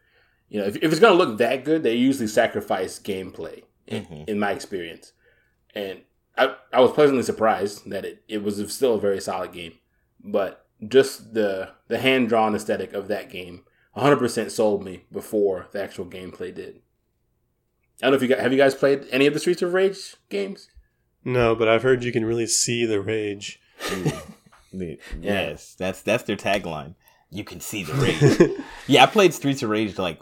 you 0.49 0.61
know, 0.61 0.67
if, 0.67 0.77
if 0.77 0.85
it's 0.93 1.01
going 1.01 1.17
to 1.17 1.25
look 1.25 1.39
that 1.39 1.65
good, 1.65 1.83
they 1.83 1.95
usually 1.95 2.29
sacrifice 2.29 2.99
gameplay. 2.99 3.63
In, 3.87 4.07
Mhm. 4.07 4.29
in 4.31 4.39
my 4.39 4.53
experience, 4.53 5.13
and 5.75 6.01
I, 6.39 6.55
I 6.73 6.81
was 6.81 6.93
pleasantly 6.93 7.23
surprised 7.23 7.91
that 7.91 8.07
it, 8.07 8.23
it 8.29 8.43
was 8.43 8.73
still 8.73 8.95
a 8.95 9.01
very 9.01 9.21
solid 9.21 9.53
game, 9.53 9.75
but 10.25 10.64
just 10.87 11.35
the 11.35 11.71
the 11.89 11.99
hand 11.99 12.29
drawn 12.29 12.55
aesthetic 12.55 12.93
of 12.93 13.09
that 13.09 13.31
game 13.31 13.65
100% 13.97 14.51
sold 14.51 14.85
me 14.85 15.05
before 15.13 15.69
the 15.73 15.83
actual 15.83 16.05
gameplay 16.05 16.53
did. 16.53 16.81
I 18.03 18.07
don't 18.07 18.11
know 18.11 18.17
if 18.17 18.23
you 18.23 18.29
guys 18.29 18.41
have 18.41 18.53
you 18.53 18.59
guys 18.59 18.75
played 18.75 19.07
any 19.13 19.27
of 19.27 19.35
the 19.35 19.41
Streets 19.41 19.63
of 19.63 19.73
Rage 19.73 20.17
games? 20.29 20.69
No, 21.25 21.55
but 21.55 21.69
I've 21.69 21.83
heard 21.83 22.03
you 22.03 22.13
can 22.13 22.25
really 22.25 22.47
see 22.47 22.85
the 22.85 23.01
rage. 23.01 23.61
The- 23.91 24.21
Yes, 25.21 25.77
that's 25.79 26.03
that's 26.03 26.25
their 26.25 26.35
tagline. 26.37 26.97
you 27.31 27.45
can 27.45 27.61
see 27.61 27.85
the 27.85 27.95
rage. 27.95 28.59
yeah, 28.89 29.05
I 29.05 29.07
played 29.07 29.33
Streets 29.33 29.63
of 29.63 29.71
Rage 29.71 29.97
like 29.99 30.19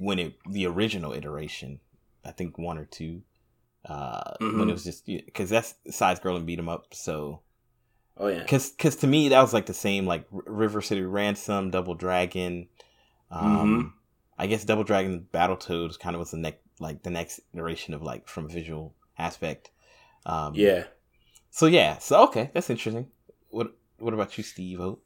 when 0.00 0.18
it 0.18 0.34
the 0.50 0.66
original 0.66 1.12
iteration. 1.12 1.78
I 2.24 2.32
think 2.32 2.58
one 2.58 2.78
or 2.78 2.84
two. 2.84 3.22
Uh, 3.84 4.34
mm-hmm. 4.40 4.58
when 4.58 4.68
it 4.68 4.72
was 4.72 4.82
just 4.82 5.06
because 5.06 5.50
that's 5.50 5.76
side 5.90 6.20
scrolling 6.20 6.44
beat 6.44 6.58
'em 6.58 6.68
up. 6.68 6.86
So, 6.92 7.42
oh 8.16 8.28
yeah, 8.28 8.40
because 8.40 8.70
because 8.70 8.96
to 8.96 9.06
me 9.06 9.28
that 9.28 9.40
was 9.40 9.52
like 9.52 9.66
the 9.66 9.74
same 9.74 10.06
like 10.06 10.26
River 10.30 10.82
City 10.82 11.02
Ransom, 11.02 11.70
Double 11.70 11.94
Dragon. 11.94 12.68
Um, 13.30 13.46
mm-hmm. 13.46 13.88
I 14.38 14.46
guess 14.46 14.64
Double 14.64 14.84
Dragon 14.84 15.26
Battletoads 15.32 15.98
kind 15.98 16.14
of 16.14 16.20
was 16.20 16.32
the 16.32 16.38
next 16.38 16.60
like 16.80 17.02
the 17.02 17.10
next 17.10 17.40
iteration 17.54 17.94
of 17.94 18.02
like 18.02 18.28
from 18.28 18.48
visual 18.48 18.94
aspect. 19.18 19.70
Um, 20.26 20.54
yeah. 20.54 20.84
So 21.50 21.66
yeah, 21.66 21.98
so 21.98 22.24
okay, 22.24 22.50
that's 22.54 22.70
interesting. 22.70 23.08
What 23.50 23.74
what 23.98 24.14
about 24.14 24.36
you, 24.36 24.44
Steve? 24.44 24.80
Oh. 24.80 25.00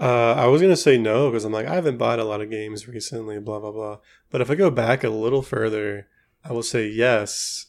Uh, 0.00 0.34
I 0.34 0.46
was 0.46 0.62
gonna 0.62 0.76
say 0.76 0.96
no 0.96 1.28
because 1.28 1.44
I'm 1.44 1.52
like 1.52 1.66
I 1.66 1.74
haven't 1.74 1.98
bought 1.98 2.20
a 2.20 2.24
lot 2.24 2.40
of 2.40 2.50
games 2.50 2.86
recently, 2.86 3.40
blah 3.40 3.58
blah 3.58 3.72
blah. 3.72 3.98
But 4.30 4.40
if 4.40 4.50
I 4.50 4.54
go 4.54 4.70
back 4.70 5.02
a 5.02 5.10
little 5.10 5.42
further, 5.42 6.06
I 6.44 6.52
will 6.52 6.62
say 6.62 6.86
yes. 6.86 7.66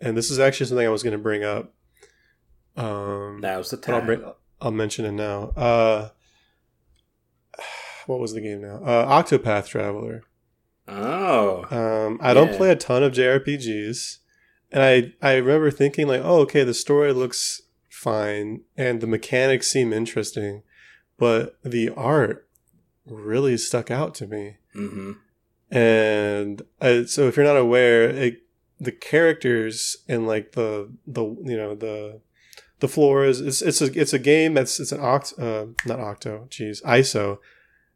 And 0.00 0.16
this 0.16 0.30
is 0.30 0.38
actually 0.38 0.66
something 0.66 0.86
I 0.86 0.90
was 0.90 1.02
gonna 1.02 1.18
bring 1.18 1.44
up. 1.44 1.74
Um, 2.76 3.40
Now's 3.40 3.70
the 3.70 3.76
time. 3.76 4.10
I'll, 4.10 4.36
I'll, 4.60 4.70
mention 4.70 5.04
it 5.04 5.12
now. 5.12 5.50
Uh, 5.56 6.08
what 8.06 8.20
was 8.20 8.32
the 8.32 8.40
game 8.40 8.62
now? 8.62 8.82
Uh, 8.84 9.22
Octopath 9.22 9.66
Traveler. 9.68 10.22
Oh. 10.86 11.64
Um, 11.70 12.18
I 12.20 12.28
yeah. 12.28 12.34
don't 12.34 12.56
play 12.56 12.70
a 12.70 12.76
ton 12.76 13.02
of 13.02 13.12
JRPGs, 13.12 14.18
and 14.72 14.82
I 14.82 15.12
I 15.26 15.36
remember 15.36 15.70
thinking 15.70 16.06
like, 16.06 16.22
oh, 16.22 16.40
okay, 16.40 16.64
the 16.64 16.74
story 16.74 17.12
looks 17.12 17.62
fine 17.88 18.60
and 18.76 19.00
the 19.00 19.06
mechanics 19.06 19.70
seem 19.70 19.92
interesting 19.92 20.62
but 21.16 21.58
the 21.62 21.90
art 21.90 22.48
really 23.06 23.56
stuck 23.56 23.90
out 23.90 24.14
to 24.16 24.26
me. 24.26 24.56
Mm-hmm. 24.74 25.12
And 25.70 26.62
uh, 26.80 27.04
so, 27.04 27.28
if 27.28 27.36
you're 27.36 27.46
not 27.46 27.56
aware, 27.56 28.08
it, 28.08 28.42
the 28.78 28.92
characters 28.92 29.96
and 30.08 30.26
like 30.26 30.52
the 30.52 30.92
the 31.06 31.22
you 31.22 31.56
know 31.56 31.74
the 31.74 32.20
the 32.80 32.88
floors 32.88 33.40
it's 33.40 33.62
it's 33.62 33.80
a 33.80 33.98
it's 33.98 34.12
a 34.12 34.18
game 34.18 34.54
that's 34.54 34.80
it's 34.80 34.92
an 34.92 35.00
oct 35.00 35.38
uh, 35.38 35.66
not 35.86 36.00
octo 36.00 36.46
geez 36.50 36.82
iso 36.82 37.38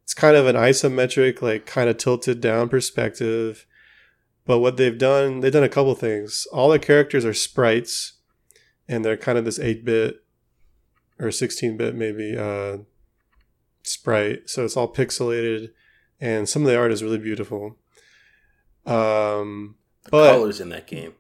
it's 0.08 0.14
kind 0.14 0.36
of 0.36 0.46
an 0.46 0.56
isometric 0.56 1.42
like 1.42 1.66
kind 1.66 1.90
of 1.90 1.98
tilted 1.98 2.40
down 2.40 2.70
perspective. 2.70 3.66
But 4.46 4.60
what 4.60 4.78
they've 4.78 4.96
done 4.96 5.40
they've 5.40 5.52
done 5.52 5.62
a 5.62 5.68
couple 5.68 5.94
things. 5.94 6.46
All 6.50 6.70
the 6.70 6.78
characters 6.78 7.26
are 7.26 7.34
sprites 7.34 8.14
and 8.88 9.04
they're 9.04 9.18
kind 9.18 9.36
of 9.36 9.44
this 9.44 9.58
8-bit 9.58 10.24
or 11.18 11.26
16-bit 11.26 11.94
maybe 11.94 12.38
uh, 12.38 12.78
sprite, 13.82 14.48
so 14.48 14.64
it's 14.64 14.78
all 14.78 14.90
pixelated, 14.90 15.72
and 16.18 16.48
some 16.48 16.62
of 16.62 16.68
the 16.68 16.78
art 16.78 16.90
is 16.90 17.02
really 17.02 17.18
beautiful. 17.18 17.76
Um, 18.86 19.76
the 20.04 20.10
but, 20.10 20.32
colors 20.32 20.58
in 20.58 20.70
that 20.70 20.86
game, 20.86 21.12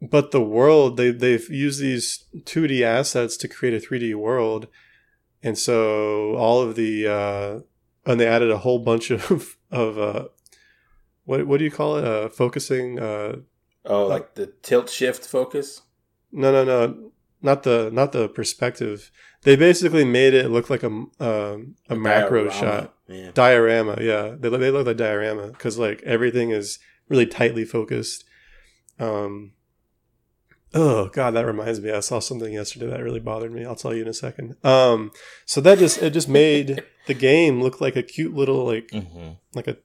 but 0.00 0.30
the 0.30 0.40
world 0.40 0.96
they 0.96 1.10
they've 1.10 1.48
used 1.50 1.80
these 1.80 2.24
2D 2.36 2.82
assets 2.82 3.36
to 3.38 3.48
create 3.48 3.74
a 3.74 3.84
3D 3.84 4.14
world, 4.14 4.68
and 5.42 5.58
so 5.58 6.34
all 6.36 6.60
of 6.62 6.76
the 6.76 7.06
uh, 7.06 7.60
and 8.10 8.20
they 8.20 8.26
added 8.26 8.50
a 8.50 8.58
whole 8.58 8.78
bunch 8.78 9.10
of 9.10 9.56
of 9.70 9.98
uh, 9.98 10.28
what 11.24 11.46
what 11.46 11.58
do 11.58 11.64
you 11.64 11.70
call 11.70 11.96
it? 11.96 12.04
Uh, 12.04 12.28
focusing. 12.28 12.98
Uh, 12.98 13.36
oh, 13.84 14.06
like 14.06 14.34
the 14.34 14.46
tilt 14.62 14.88
shift 14.88 15.26
focus. 15.26 15.82
No, 16.30 16.52
no, 16.52 16.64
no, 16.64 17.12
not 17.42 17.64
the 17.64 17.90
not 17.92 18.12
the 18.12 18.28
perspective. 18.28 19.10
They 19.42 19.56
basically 19.56 20.04
made 20.04 20.34
it 20.34 20.50
look 20.50 20.70
like 20.70 20.82
a 20.82 21.04
uh, 21.20 21.58
a, 21.88 21.94
a 21.94 21.96
macro 21.96 22.44
diorama. 22.44 22.60
shot, 22.60 22.94
yeah. 23.08 23.30
diorama. 23.34 23.98
Yeah, 24.00 24.36
they 24.38 24.48
they 24.48 24.70
look 24.70 24.86
like 24.86 24.96
diorama 24.96 25.48
because 25.48 25.78
like 25.78 26.02
everything 26.02 26.50
is 26.50 26.78
really 27.08 27.26
tightly 27.26 27.64
focused. 27.64 28.24
Um. 28.98 29.52
Oh 30.74 31.08
God, 31.08 31.32
that 31.32 31.46
reminds 31.46 31.80
me. 31.80 31.90
I 31.90 32.00
saw 32.00 32.18
something 32.18 32.52
yesterday 32.52 32.86
that 32.86 33.02
really 33.02 33.20
bothered 33.20 33.52
me. 33.52 33.64
I'll 33.64 33.74
tell 33.74 33.94
you 33.94 34.02
in 34.02 34.08
a 34.08 34.14
second. 34.14 34.56
Um. 34.64 35.10
So 35.46 35.60
that 35.60 35.78
just 35.78 36.02
it 36.02 36.10
just 36.10 36.28
made 36.28 36.82
the 37.06 37.14
game 37.14 37.62
look 37.62 37.80
like 37.80 37.96
a 37.96 38.02
cute 38.02 38.34
little 38.34 38.64
like 38.64 38.88
mm-hmm. 38.88 39.32
like 39.54 39.66
a 39.66 39.78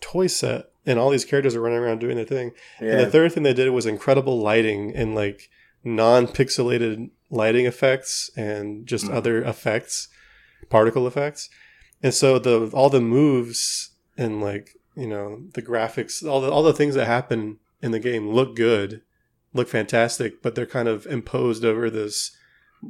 toy 0.00 0.26
set, 0.26 0.70
and 0.86 0.98
all 0.98 1.10
these 1.10 1.24
characters 1.24 1.54
are 1.54 1.60
running 1.60 1.78
around 1.78 1.98
doing 2.00 2.16
their 2.16 2.24
thing. 2.24 2.52
Yeah. 2.80 2.92
And 2.92 3.00
the 3.00 3.10
third 3.10 3.32
thing 3.32 3.42
they 3.42 3.54
did 3.54 3.70
was 3.70 3.86
incredible 3.86 4.40
lighting 4.40 4.94
and 4.94 5.14
like 5.14 5.50
non-pixelated 5.84 7.10
lighting 7.30 7.66
effects 7.66 8.30
and 8.36 8.86
just 8.86 9.06
mm. 9.06 9.14
other 9.14 9.42
effects, 9.42 10.08
particle 10.68 11.06
effects. 11.06 11.48
And 12.02 12.14
so 12.14 12.38
the 12.38 12.70
all 12.72 12.90
the 12.90 13.00
moves 13.00 13.90
and 14.16 14.40
like, 14.40 14.76
you 14.96 15.06
know, 15.06 15.42
the 15.54 15.62
graphics, 15.62 16.26
all 16.26 16.40
the 16.40 16.50
all 16.50 16.62
the 16.62 16.72
things 16.72 16.94
that 16.94 17.06
happen 17.06 17.58
in 17.82 17.90
the 17.90 18.00
game 18.00 18.30
look 18.30 18.56
good, 18.56 19.02
look 19.52 19.68
fantastic, 19.68 20.42
but 20.42 20.54
they're 20.54 20.66
kind 20.66 20.88
of 20.88 21.06
imposed 21.06 21.64
over 21.64 21.90
this 21.90 22.36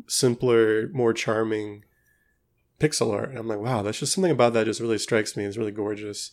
simpler, 0.07 0.89
more 0.93 1.13
charming 1.13 1.85
pixel 2.79 3.13
art. 3.13 3.31
And 3.31 3.39
I'm 3.39 3.49
like, 3.49 3.59
wow, 3.59 3.83
that's 3.83 3.99
just 3.99 4.13
something 4.13 4.33
about 4.33 4.53
that 4.55 4.67
just 4.67 4.81
really 4.81 4.99
strikes 4.99 5.37
me. 5.37 5.45
It's 5.45 5.57
really 5.57 5.71
gorgeous. 5.71 6.33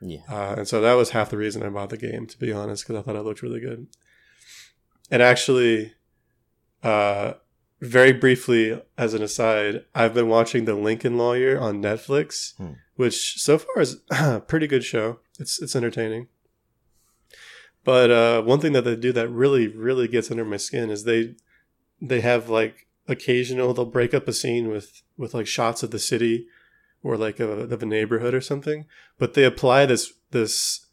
Yeah. 0.00 0.20
Uh, 0.28 0.54
and 0.58 0.68
so 0.68 0.80
that 0.80 0.94
was 0.94 1.10
half 1.10 1.30
the 1.30 1.36
reason 1.36 1.62
I 1.62 1.68
bought 1.68 1.90
the 1.90 1.96
game, 1.96 2.26
to 2.26 2.38
be 2.38 2.52
honest, 2.52 2.86
because 2.86 3.00
I 3.00 3.02
thought 3.02 3.16
it 3.16 3.24
looked 3.24 3.42
really 3.42 3.60
good. 3.60 3.88
And 5.10 5.22
actually, 5.22 5.94
uh, 6.82 7.34
very 7.80 8.12
briefly, 8.12 8.80
as 8.96 9.14
an 9.14 9.22
aside, 9.22 9.84
I've 9.94 10.14
been 10.14 10.28
watching 10.28 10.64
The 10.64 10.74
Lincoln 10.74 11.16
Lawyer 11.16 11.58
on 11.58 11.82
Netflix, 11.82 12.56
hmm. 12.56 12.72
which 12.96 13.40
so 13.40 13.58
far 13.58 13.80
is 13.80 14.00
a 14.10 14.40
pretty 14.40 14.66
good 14.66 14.84
show. 14.84 15.20
It's 15.38 15.60
it's 15.62 15.76
entertaining. 15.76 16.28
But 17.88 18.10
uh, 18.10 18.42
one 18.42 18.60
thing 18.60 18.74
that 18.74 18.84
they 18.84 18.96
do 18.96 19.12
that 19.12 19.30
really 19.30 19.66
really 19.66 20.08
gets 20.08 20.30
under 20.30 20.44
my 20.44 20.58
skin 20.58 20.90
is 20.90 21.04
they 21.04 21.36
they 22.02 22.20
have 22.20 22.50
like 22.50 22.86
occasional 23.08 23.72
they'll 23.72 23.86
break 23.86 24.12
up 24.12 24.28
a 24.28 24.34
scene 24.34 24.68
with 24.68 25.00
with 25.16 25.32
like 25.32 25.46
shots 25.46 25.82
of 25.82 25.90
the 25.90 25.98
city 25.98 26.48
or 27.02 27.16
like 27.16 27.40
a, 27.40 27.48
of 27.48 27.82
a 27.82 27.86
neighborhood 27.86 28.34
or 28.34 28.42
something, 28.42 28.84
but 29.16 29.32
they 29.32 29.42
apply 29.42 29.86
this 29.86 30.12
this 30.32 30.84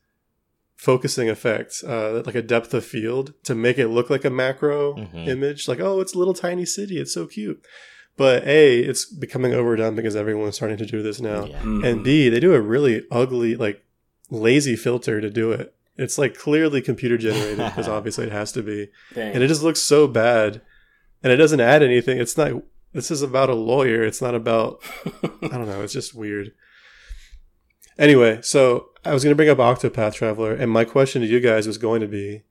focusing 0.77 1.29
effect, 1.29 1.83
uh, 1.85 2.21
like 2.25 2.33
a 2.33 2.41
depth 2.41 2.73
of 2.73 2.85
field 2.85 3.33
to 3.43 3.55
make 3.55 3.77
it 3.77 3.89
look 3.89 4.09
like 4.09 4.23
a 4.23 4.29
macro 4.29 4.93
mm-hmm. 4.93 5.17
image. 5.17 5.67
Like, 5.67 5.81
oh, 5.81 5.99
it's 5.99 6.15
a 6.15 6.17
little 6.17 6.33
tiny 6.33 6.63
city. 6.63 6.97
It's 6.97 7.13
so 7.13 7.27
cute. 7.27 7.61
But 8.15 8.47
A, 8.47 8.79
it's 8.79 9.03
becoming 9.03 9.53
overdone 9.53 9.95
because 9.95 10.15
everyone's 10.15 10.55
starting 10.55 10.77
to 10.77 10.85
do 10.85 11.03
this 11.03 11.19
now. 11.19 11.43
Yeah. 11.43 11.57
Mm-hmm. 11.57 11.83
And 11.83 12.03
B, 12.05 12.29
they 12.29 12.39
do 12.39 12.53
a 12.53 12.61
really 12.61 13.03
ugly, 13.11 13.57
like 13.57 13.83
lazy 14.29 14.77
filter 14.77 15.19
to 15.19 15.29
do 15.29 15.51
it. 15.51 15.75
It's 15.97 16.17
like 16.17 16.37
clearly 16.37 16.81
computer 16.81 17.17
generated 17.17 17.57
because 17.57 17.87
obviously 17.87 18.25
it 18.25 18.31
has 18.31 18.51
to 18.53 18.63
be. 18.63 18.89
Dang. 19.13 19.33
And 19.33 19.43
it 19.43 19.47
just 19.47 19.63
looks 19.63 19.81
so 19.81 20.07
bad. 20.07 20.61
And 21.23 21.31
it 21.31 21.37
doesn't 21.37 21.61
add 21.61 21.81
anything. 21.81 22.19
It's 22.19 22.37
not, 22.37 22.61
this 22.93 23.09
is 23.09 23.21
about 23.21 23.49
a 23.49 23.55
lawyer. 23.55 24.03
It's 24.03 24.21
not 24.21 24.35
about, 24.35 24.81
I 25.23 25.47
don't 25.47 25.67
know. 25.67 25.81
It's 25.81 25.93
just 25.93 26.13
weird. 26.13 26.51
Anyway, 27.97 28.39
so 28.41 28.89
I 29.05 29.13
was 29.13 29.23
going 29.23 29.31
to 29.31 29.35
bring 29.35 29.49
up 29.49 29.57
Octopath 29.57 30.13
Traveler, 30.13 30.53
and 30.53 30.69
my 30.69 30.83
question 30.83 31.21
to 31.21 31.27
you 31.27 31.39
guys 31.39 31.65
was 31.65 31.77
going 31.77 32.01
to 32.01 32.07
be, 32.07 32.43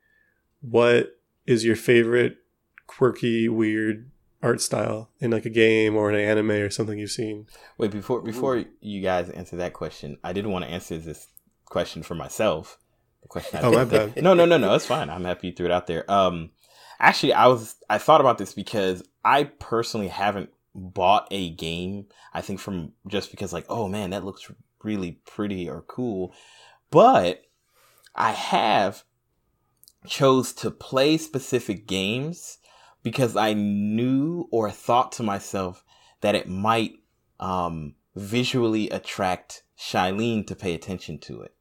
what 0.61 1.18
is 1.47 1.64
your 1.64 1.76
favorite 1.76 2.38
quirky, 2.86 3.49
weird 3.49 4.11
art 4.42 4.61
style 4.61 5.11
in 5.20 5.30
like 5.30 5.47
a 5.47 5.51
game 5.51 5.97
or 5.97 6.11
an 6.11 6.16
anime 6.16 6.51
or 6.51 6.70
something 6.70 6.99
you've 6.99 7.11
seen? 7.11 7.47
Wait, 7.78 7.90
before 7.90 8.22
before 8.22 8.64
you 8.80 9.03
guys 9.03 9.30
answer 9.30 9.57
that 9.57 9.72
question, 9.72 10.18
I 10.22 10.32
didn't 10.32 10.53
want 10.53 10.64
to 10.64 10.70
answer 10.70 10.99
this 10.99 11.28
question 11.64 12.03
for 12.03 12.14
myself. 12.14 12.78
The 13.25 13.29
question. 13.29 13.59
I 13.59 13.62
oh 13.62 13.72
my 13.72 13.85
bad. 13.85 14.22
no, 14.22 14.35
no, 14.35 14.45
no, 14.45 14.59
no. 14.59 14.75
It's 14.75 14.87
fine. 14.87 15.11
I'm 15.11 15.25
happy 15.25 15.49
you 15.49 15.53
threw 15.53 15.66
it 15.66 15.72
out 15.72 15.87
there. 15.89 16.09
Um, 16.11 16.51
actually, 17.01 17.33
I 17.33 17.49
was 17.49 17.75
I 17.91 17.99
thought 17.99 18.20
about 18.20 18.39
this 18.39 18.55
because 18.55 19.03
I 19.25 19.45
personally 19.45 20.09
haven't 20.09 20.51
bought 20.75 21.27
a 21.31 21.51
game. 21.51 22.07
I 22.33 22.43
think 22.43 22.61
from 22.61 22.93
just 23.09 23.31
because 23.31 23.53
like, 23.53 23.66
oh 23.68 23.89
man, 23.89 24.11
that 24.11 24.25
looks 24.25 24.51
really 24.83 25.20
pretty 25.27 25.68
or 25.68 25.83
cool. 25.83 26.35
But 26.91 27.43
I 28.14 28.33
have 28.33 29.03
chose 30.07 30.53
to 30.53 30.70
play 30.70 31.16
specific 31.16 31.87
games 31.87 32.59
because 33.03 33.37
I 33.37 33.55
knew 33.55 34.49
or 34.53 34.70
thought 34.70 35.12
to 35.12 35.22
myself 35.22 35.83
that 36.20 36.35
it 36.35 36.49
might 36.49 36.93
um, 37.41 37.95
visually 38.14 38.89
attract 38.91 39.62
Shailene 39.79 40.47
to 40.47 40.55
pay 40.55 40.75
attention 40.75 41.18
to 41.20 41.43
it, 41.43 41.55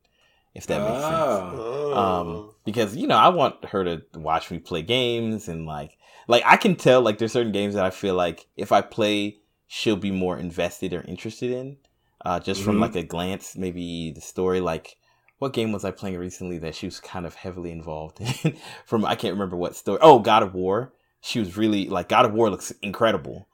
if 0.53 0.67
that 0.67 0.81
makes 0.81 1.03
oh. 1.03 1.49
sense. 1.49 1.97
Um, 1.97 2.49
because 2.65 2.95
you 2.95 3.07
know 3.07 3.17
I 3.17 3.29
want 3.29 3.65
her 3.65 3.83
to 3.83 4.01
watch 4.15 4.49
me 4.51 4.59
play 4.59 4.81
games 4.81 5.47
and 5.47 5.65
like 5.65 5.97
like 6.27 6.43
I 6.45 6.57
can 6.57 6.75
tell 6.75 7.01
like 7.01 7.17
there's 7.17 7.33
certain 7.33 7.51
games 7.51 7.75
that 7.75 7.85
I 7.85 7.89
feel 7.89 8.15
like 8.15 8.47
if 8.55 8.71
I 8.71 8.81
play, 8.81 9.37
she'll 9.67 9.95
be 9.95 10.11
more 10.11 10.37
invested 10.37 10.93
or 10.93 11.01
interested 11.01 11.51
in 11.51 11.77
uh, 12.23 12.39
just 12.39 12.61
mm-hmm. 12.61 12.69
from 12.69 12.79
like 12.79 12.95
a 12.95 13.03
glance, 13.03 13.55
maybe 13.55 14.11
the 14.11 14.21
story. 14.21 14.61
Like, 14.61 14.97
what 15.39 15.53
game 15.53 15.71
was 15.71 15.83
I 15.83 15.91
playing 15.91 16.17
recently 16.17 16.57
that 16.59 16.75
she 16.75 16.87
was 16.87 16.99
kind 16.99 17.25
of 17.25 17.35
heavily 17.35 17.71
involved 17.71 18.21
in? 18.43 18.57
from 18.85 19.05
I 19.05 19.15
can't 19.15 19.33
remember 19.33 19.57
what 19.57 19.75
story. 19.75 19.99
Oh, 20.01 20.19
God 20.19 20.43
of 20.43 20.53
War. 20.53 20.93
She 21.21 21.39
was 21.39 21.57
really 21.57 21.87
like 21.87 22.09
God 22.09 22.25
of 22.25 22.33
War 22.33 22.49
looks 22.49 22.71
incredible, 22.81 23.47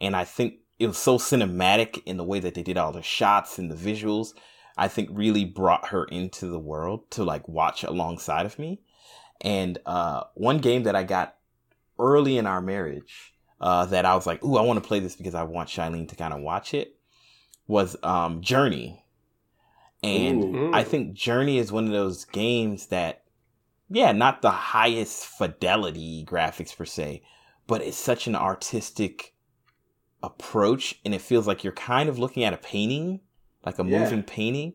and 0.00 0.14
I 0.14 0.24
think 0.24 0.56
it 0.78 0.86
was 0.86 0.98
so 0.98 1.16
cinematic 1.16 2.02
in 2.04 2.16
the 2.16 2.24
way 2.24 2.40
that 2.40 2.54
they 2.54 2.62
did 2.62 2.76
all 2.76 2.92
the 2.92 3.02
shots 3.02 3.58
and 3.58 3.70
the 3.70 3.74
visuals. 3.74 4.34
I 4.76 4.88
think 4.88 5.08
really 5.12 5.44
brought 5.44 5.88
her 5.88 6.04
into 6.04 6.46
the 6.46 6.58
world 6.58 7.10
to 7.12 7.24
like 7.24 7.48
watch 7.48 7.84
alongside 7.84 8.46
of 8.46 8.58
me. 8.58 8.80
And 9.40 9.78
uh, 9.86 10.24
one 10.34 10.58
game 10.58 10.84
that 10.84 10.96
I 10.96 11.04
got 11.04 11.36
early 11.98 12.38
in 12.38 12.46
our 12.46 12.60
marriage 12.60 13.34
uh, 13.60 13.86
that 13.86 14.04
I 14.04 14.14
was 14.14 14.26
like, 14.26 14.42
"Ooh, 14.44 14.56
I 14.56 14.62
want 14.62 14.82
to 14.82 14.86
play 14.86 15.00
this 15.00 15.16
because 15.16 15.34
I 15.34 15.42
want 15.44 15.68
Shailene 15.68 16.08
to 16.08 16.16
kind 16.16 16.34
of 16.34 16.40
watch 16.40 16.74
it," 16.74 16.96
was 17.66 17.96
um, 18.02 18.40
Journey. 18.40 19.04
And. 20.02 20.74
I 20.74 20.82
think 20.84 21.14
Journey 21.14 21.58
is 21.58 21.72
one 21.72 21.86
of 21.86 21.92
those 21.92 22.24
games 22.24 22.86
that, 22.86 23.22
yeah, 23.88 24.12
not 24.12 24.42
the 24.42 24.50
highest 24.50 25.24
fidelity 25.24 26.24
graphics 26.28 26.76
per 26.76 26.84
se, 26.84 27.22
but 27.66 27.80
it's 27.80 27.96
such 27.96 28.26
an 28.26 28.34
artistic 28.36 29.34
approach, 30.22 31.00
and 31.04 31.14
it 31.14 31.20
feels 31.20 31.46
like 31.46 31.62
you're 31.62 31.72
kind 31.72 32.08
of 32.08 32.18
looking 32.18 32.44
at 32.44 32.52
a 32.52 32.58
painting, 32.58 33.20
like 33.66 33.78
a 33.78 33.84
Yeah. 33.84 34.00
moving 34.00 34.22
painting. 34.22 34.74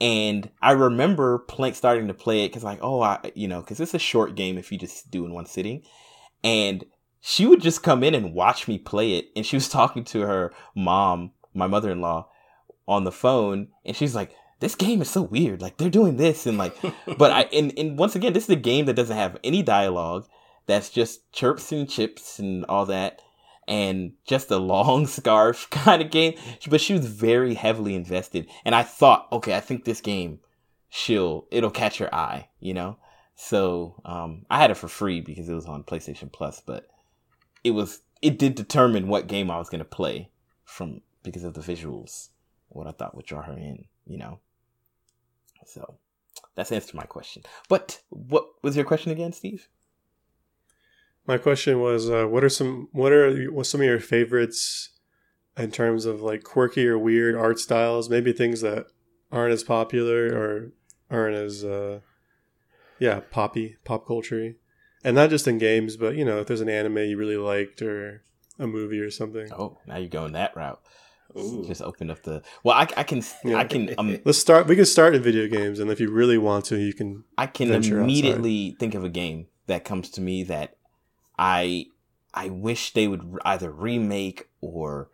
And 0.00 0.48
I 0.62 0.72
remember 0.72 1.40
playing, 1.40 1.74
starting 1.74 2.08
to 2.08 2.14
play 2.14 2.44
it 2.44 2.48
because, 2.48 2.64
like, 2.64 2.78
oh, 2.80 3.02
I, 3.02 3.32
you 3.34 3.46
know, 3.48 3.60
because 3.60 3.80
it's 3.80 3.92
a 3.92 3.98
short 3.98 4.34
game 4.34 4.56
if 4.56 4.72
you 4.72 4.78
just 4.78 5.10
do 5.10 5.26
in 5.26 5.34
one 5.34 5.44
sitting. 5.46 5.82
And 6.42 6.84
she 7.20 7.46
would 7.46 7.60
just 7.60 7.82
come 7.82 8.02
in 8.02 8.14
and 8.14 8.32
watch 8.32 8.66
me 8.66 8.78
play 8.78 9.12
it. 9.16 9.26
And 9.36 9.44
she 9.44 9.56
was 9.56 9.68
talking 9.78 10.04
to 10.04 10.20
her 10.22 10.52
mom, 10.74 11.32
my 11.52 11.66
mother 11.66 11.90
in 11.90 12.00
law, 12.00 12.28
on 12.88 13.04
the 13.04 13.12
phone. 13.12 13.68
And 13.84 13.94
she's 13.94 14.14
like, 14.14 14.34
this 14.60 14.74
game 14.74 15.02
is 15.02 15.10
so 15.10 15.22
weird. 15.22 15.60
Like, 15.60 15.76
they're 15.76 15.90
doing 15.90 16.16
this. 16.16 16.46
And 16.46 16.56
like, 16.56 16.74
but 17.18 17.30
I, 17.30 17.42
and, 17.52 17.72
and 17.78 17.98
once 17.98 18.16
again, 18.16 18.32
this 18.32 18.44
is 18.44 18.50
a 18.50 18.56
game 18.56 18.86
that 18.86 18.96
doesn't 18.96 19.16
have 19.16 19.38
any 19.44 19.62
dialogue. 19.62 20.26
That's 20.66 20.88
just 20.88 21.30
chirps 21.32 21.72
and 21.72 21.88
chips 21.88 22.38
and 22.38 22.64
all 22.66 22.86
that. 22.86 23.20
And 23.70 24.12
just 24.26 24.50
a 24.50 24.58
long 24.58 25.06
scarf 25.06 25.68
kind 25.70 26.02
of 26.02 26.10
game. 26.10 26.34
But 26.68 26.82
she 26.82 26.92
was 26.92 27.06
very 27.06 27.54
heavily 27.54 27.94
invested. 27.94 28.48
And 28.64 28.74
I 28.74 28.82
thought, 28.82 29.28
okay, 29.32 29.54
I 29.54 29.60
think 29.60 29.84
this 29.84 30.02
game, 30.02 30.40
she'll, 30.90 31.46
it'll 31.50 31.70
catch 31.70 31.98
her 31.98 32.14
eye, 32.14 32.48
you 32.58 32.74
know? 32.74 32.98
So 33.36 33.94
um, 34.04 34.44
I 34.50 34.58
had 34.58 34.70
it 34.70 34.76
for 34.76 34.88
free 34.88 35.22
because 35.22 35.48
it 35.48 35.54
was 35.54 35.64
on 35.64 35.82
PlayStation 35.82 36.30
Plus, 36.30 36.60
but 36.60 36.90
it 37.64 37.70
was 37.70 38.02
it 38.20 38.38
did 38.38 38.54
determine 38.54 39.08
what 39.08 39.28
game 39.28 39.50
I 39.50 39.58
was 39.58 39.70
to 39.70 39.84
play 39.84 40.28
from 40.64 41.00
because 41.22 41.44
of 41.44 41.54
the 41.54 41.60
visuals, 41.60 42.28
what 42.68 42.86
I 42.86 42.92
thought 42.92 43.14
would 43.14 43.26
draw 43.26 43.42
her 43.42 43.54
in, 43.54 43.86
you 44.06 44.18
know. 44.18 44.40
So 45.66 45.96
that's 46.54 46.72
answered 46.72 46.96
my 46.96 47.04
question. 47.04 47.42
But 47.68 48.00
what 48.10 48.46
was 48.62 48.76
your 48.76 48.84
question 48.84 49.12
again, 49.12 49.32
Steve? 49.32 49.68
My 51.30 51.38
question 51.38 51.78
was, 51.78 52.10
uh, 52.10 52.24
what 52.24 52.42
are 52.42 52.48
some 52.48 52.88
what 52.90 53.12
are 53.12 53.52
what's 53.52 53.68
some 53.68 53.80
of 53.80 53.86
your 53.86 54.00
favorites 54.00 54.90
in 55.56 55.70
terms 55.70 56.04
of 56.04 56.20
like 56.20 56.42
quirky 56.42 56.88
or 56.88 56.98
weird 56.98 57.36
art 57.36 57.60
styles? 57.60 58.10
Maybe 58.10 58.32
things 58.32 58.62
that 58.62 58.86
aren't 59.30 59.52
as 59.52 59.62
popular 59.62 60.26
or 60.36 60.72
aren't 61.08 61.36
as 61.36 61.64
uh, 61.64 62.00
yeah 62.98 63.20
poppy 63.30 63.76
pop 63.84 64.08
culture, 64.08 64.54
and 65.04 65.14
not 65.14 65.30
just 65.30 65.46
in 65.46 65.58
games, 65.58 65.96
but 65.96 66.16
you 66.16 66.24
know 66.24 66.40
if 66.40 66.48
there's 66.48 66.62
an 66.62 66.68
anime 66.68 66.98
you 66.98 67.16
really 67.16 67.36
liked 67.36 67.80
or 67.80 68.24
a 68.58 68.66
movie 68.66 68.98
or 68.98 69.12
something. 69.12 69.52
Oh, 69.52 69.78
now 69.86 69.98
you're 69.98 70.08
going 70.08 70.32
that 70.32 70.56
route. 70.56 70.80
Ooh. 71.38 71.64
Just 71.64 71.80
open 71.80 72.10
up 72.10 72.24
the 72.24 72.42
well. 72.64 72.74
I, 72.76 72.88
I 72.96 73.04
can 73.04 73.22
Yeah. 73.44 73.58
I 73.58 73.66
can 73.66 73.94
um 73.98 74.18
Let's 74.24 74.38
start. 74.38 74.66
We 74.66 74.74
can 74.74 74.84
start 74.84 75.14
in 75.14 75.22
video 75.22 75.46
games, 75.46 75.78
and 75.78 75.92
if 75.92 76.00
you 76.00 76.10
really 76.10 76.38
want 76.38 76.64
to, 76.64 76.76
you 76.76 76.92
can. 76.92 77.22
I 77.38 77.46
can 77.46 77.68
venture 77.68 78.00
immediately 78.00 78.74
think 78.80 78.96
of 78.96 79.04
a 79.04 79.08
game 79.08 79.46
that 79.68 79.84
comes 79.84 80.10
to 80.10 80.20
me 80.20 80.42
that 80.42 80.74
I 81.40 81.86
I 82.34 82.50
wish 82.50 82.92
they 82.92 83.08
would 83.08 83.38
either 83.44 83.70
remake 83.72 84.48
or 84.60 85.08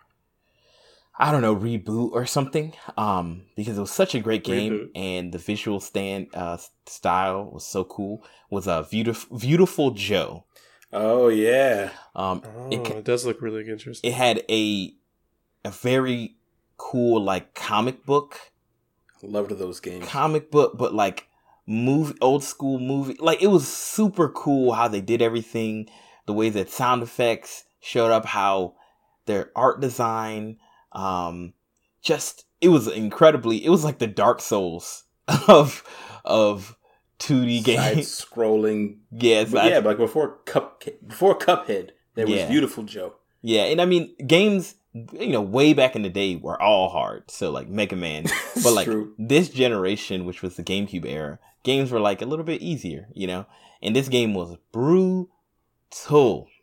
I 1.18 1.30
don't 1.32 1.40
know 1.40 1.56
reboot 1.56 2.10
or 2.12 2.26
something. 2.26 2.74
Um, 2.98 3.44
because 3.56 3.78
it 3.78 3.80
was 3.80 3.90
such 3.92 4.14
a 4.14 4.20
great 4.20 4.44
game 4.44 4.72
Reboot. 4.72 4.90
and 4.94 5.32
the 5.32 5.38
visual 5.38 5.80
stand 5.80 6.26
uh 6.34 6.58
style 6.86 7.48
was 7.52 7.64
so 7.64 7.84
cool. 7.84 8.24
Was 8.50 8.66
a 8.66 8.72
uh, 8.72 8.82
beautiful 8.82 9.38
Viewtiful 9.38 9.92
Joe. 9.92 10.44
Oh 10.92 11.28
yeah. 11.28 11.90
Um, 12.14 12.42
Oh, 12.44 12.68
it 12.70 12.86
it 12.90 13.04
does 13.04 13.24
look 13.24 13.40
really 13.40 13.68
interesting. 13.68 14.10
it 14.10 14.14
had 14.14 14.42
a 14.50 14.94
a 15.64 15.70
very 15.70 16.36
cool 16.76 17.22
like 17.22 17.54
comic 17.54 18.04
book 18.04 18.52
Loved 19.22 19.50
those 19.58 19.80
games. 19.80 20.06
comic 20.06 20.50
book, 20.50 20.76
but 20.76 20.92
like 20.94 21.28
movie, 21.66 22.14
old 22.20 22.44
school 22.44 22.78
movie. 22.78 23.16
Like 23.18 23.42
it 23.42 23.46
was 23.48 23.66
super 23.66 24.28
cool 24.28 24.72
how 24.74 24.88
they 24.88 25.00
did 25.00 25.22
everything, 25.22 25.88
the 26.26 26.32
way 26.32 26.48
that 26.50 26.70
sound 26.70 27.02
effects 27.02 27.64
showed 27.80 28.10
up, 28.10 28.26
how 28.26 28.74
their 29.26 29.50
art 29.56 29.80
design, 29.80 30.58
um, 30.92 31.52
just 32.02 32.44
it 32.60 32.68
was 32.68 32.86
incredibly. 32.88 33.64
It 33.64 33.70
was 33.70 33.84
like 33.84 33.98
the 33.98 34.06
Dark 34.06 34.40
Souls 34.40 35.04
of 35.48 35.82
of 36.24 36.76
2D 37.18 37.64
Side 37.64 37.94
games. 37.94 38.24
scrolling. 38.24 38.98
Yeah, 39.12 39.44
But 39.44 39.50
side- 39.50 39.70
yeah, 39.70 39.80
but 39.80 39.90
like 39.90 39.98
before 39.98 40.38
Cup 40.44 40.82
before 41.06 41.38
Cuphead, 41.38 41.90
there 42.14 42.26
was 42.26 42.36
Yeah. 42.36 42.48
Viewtiful 42.48 42.84
Joe. 42.84 43.14
Yeah, 43.42 43.62
and 43.64 43.80
I 43.80 43.84
mean 43.86 44.14
games, 44.26 44.74
you 44.92 45.28
know, 45.28 45.40
way 45.40 45.72
back 45.72 45.94
in 45.96 46.02
the 46.02 46.08
day 46.10 46.36
were 46.36 46.60
all 46.60 46.88
hard. 46.88 47.30
So 47.30 47.50
like 47.50 47.68
Mega 47.68 47.96
Man, 47.96 48.24
but 48.62 48.72
like 48.72 48.86
true. 48.86 49.14
this 49.18 49.48
generation, 49.48 50.24
which 50.24 50.42
was 50.42 50.56
the 50.56 50.62
GameCube 50.64 51.06
era, 51.06 51.38
games 51.62 51.90
were 51.90 52.00
like 52.00 52.22
a 52.22 52.26
little 52.26 52.44
bit 52.44 52.60
easier, 52.62 53.08
you 53.14 53.26
know. 53.26 53.46
And 53.82 53.94
this 53.94 54.08
game 54.08 54.34
was 54.34 54.56
brutal, 54.72 55.28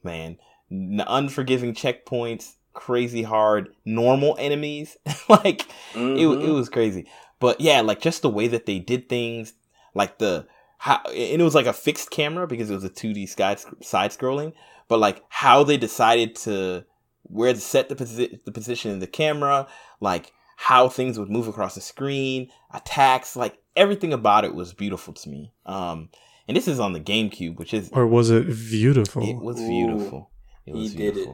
man. 0.04 0.38
N- 0.72 1.04
unforgiving 1.08 1.74
checkpoints, 1.74 2.54
crazy 2.74 3.24
hard, 3.24 3.70
normal 3.86 4.36
enemies, 4.40 4.98
like 5.30 5.62
it, 5.62 5.98
Mhm. 5.98 6.48
it 6.48 6.52
was 6.52 6.70
crazy. 6.70 7.08
But 7.40 7.60
yeah, 7.62 7.82
like 7.82 8.02
just 8.02 8.22
the 8.22 8.30
way 8.30 8.48
that 8.48 8.66
they 8.66 8.80
did 8.80 9.10
things, 9.10 9.54
like 9.94 10.18
the 10.18 10.48
how, 10.78 11.02
and 11.08 11.42
it 11.42 11.44
was 11.44 11.56
like 11.56 11.66
a 11.66 11.74
fixed 11.74 12.10
camera 12.12 12.48
because 12.48 12.70
it 12.70 12.76
was 12.76 12.84
a 12.84 12.90
2D 12.90 13.28
side 13.30 13.60
side 13.82 14.12
scrolling. 14.12 14.54
But 14.88 15.00
like 15.00 15.24
how 15.30 15.64
they 15.64 15.78
decided 15.78 16.36
to 16.38 16.86
where 17.24 17.54
to 17.54 17.60
set 17.60 17.90
the 17.90 17.96
posi- 17.96 18.44
the 18.44 18.52
position 18.52 18.92
in 18.92 19.00
the 19.00 19.08
camera, 19.08 19.68
like 20.02 20.32
how 20.58 20.90
things 20.90 21.18
would 21.20 21.30
move 21.30 21.48
across 21.48 21.76
the 21.76 21.82
screen, 21.82 22.50
attacks, 22.74 23.36
like 23.36 23.58
everything 23.76 24.14
about 24.14 24.46
it 24.46 24.54
was 24.56 24.74
beautiful 24.74 25.14
to 25.14 25.30
me. 25.30 25.52
Um, 25.66 26.10
and 26.48 26.56
this 26.58 26.68
is 26.68 26.80
on 26.80 26.94
the 26.94 27.00
GameCube, 27.00 27.58
which 27.58 27.74
is 27.74 27.90
Or 27.94 28.06
was 28.08 28.30
it 28.30 28.46
beautiful? 28.48 29.24
it 29.28 29.38
was 29.38 29.60
Ooh. 29.60 29.68
beautiful. 29.68 30.30
It 30.66 30.76
He 30.76 30.82
was 30.82 30.94
did 30.96 31.18
it. 31.18 31.30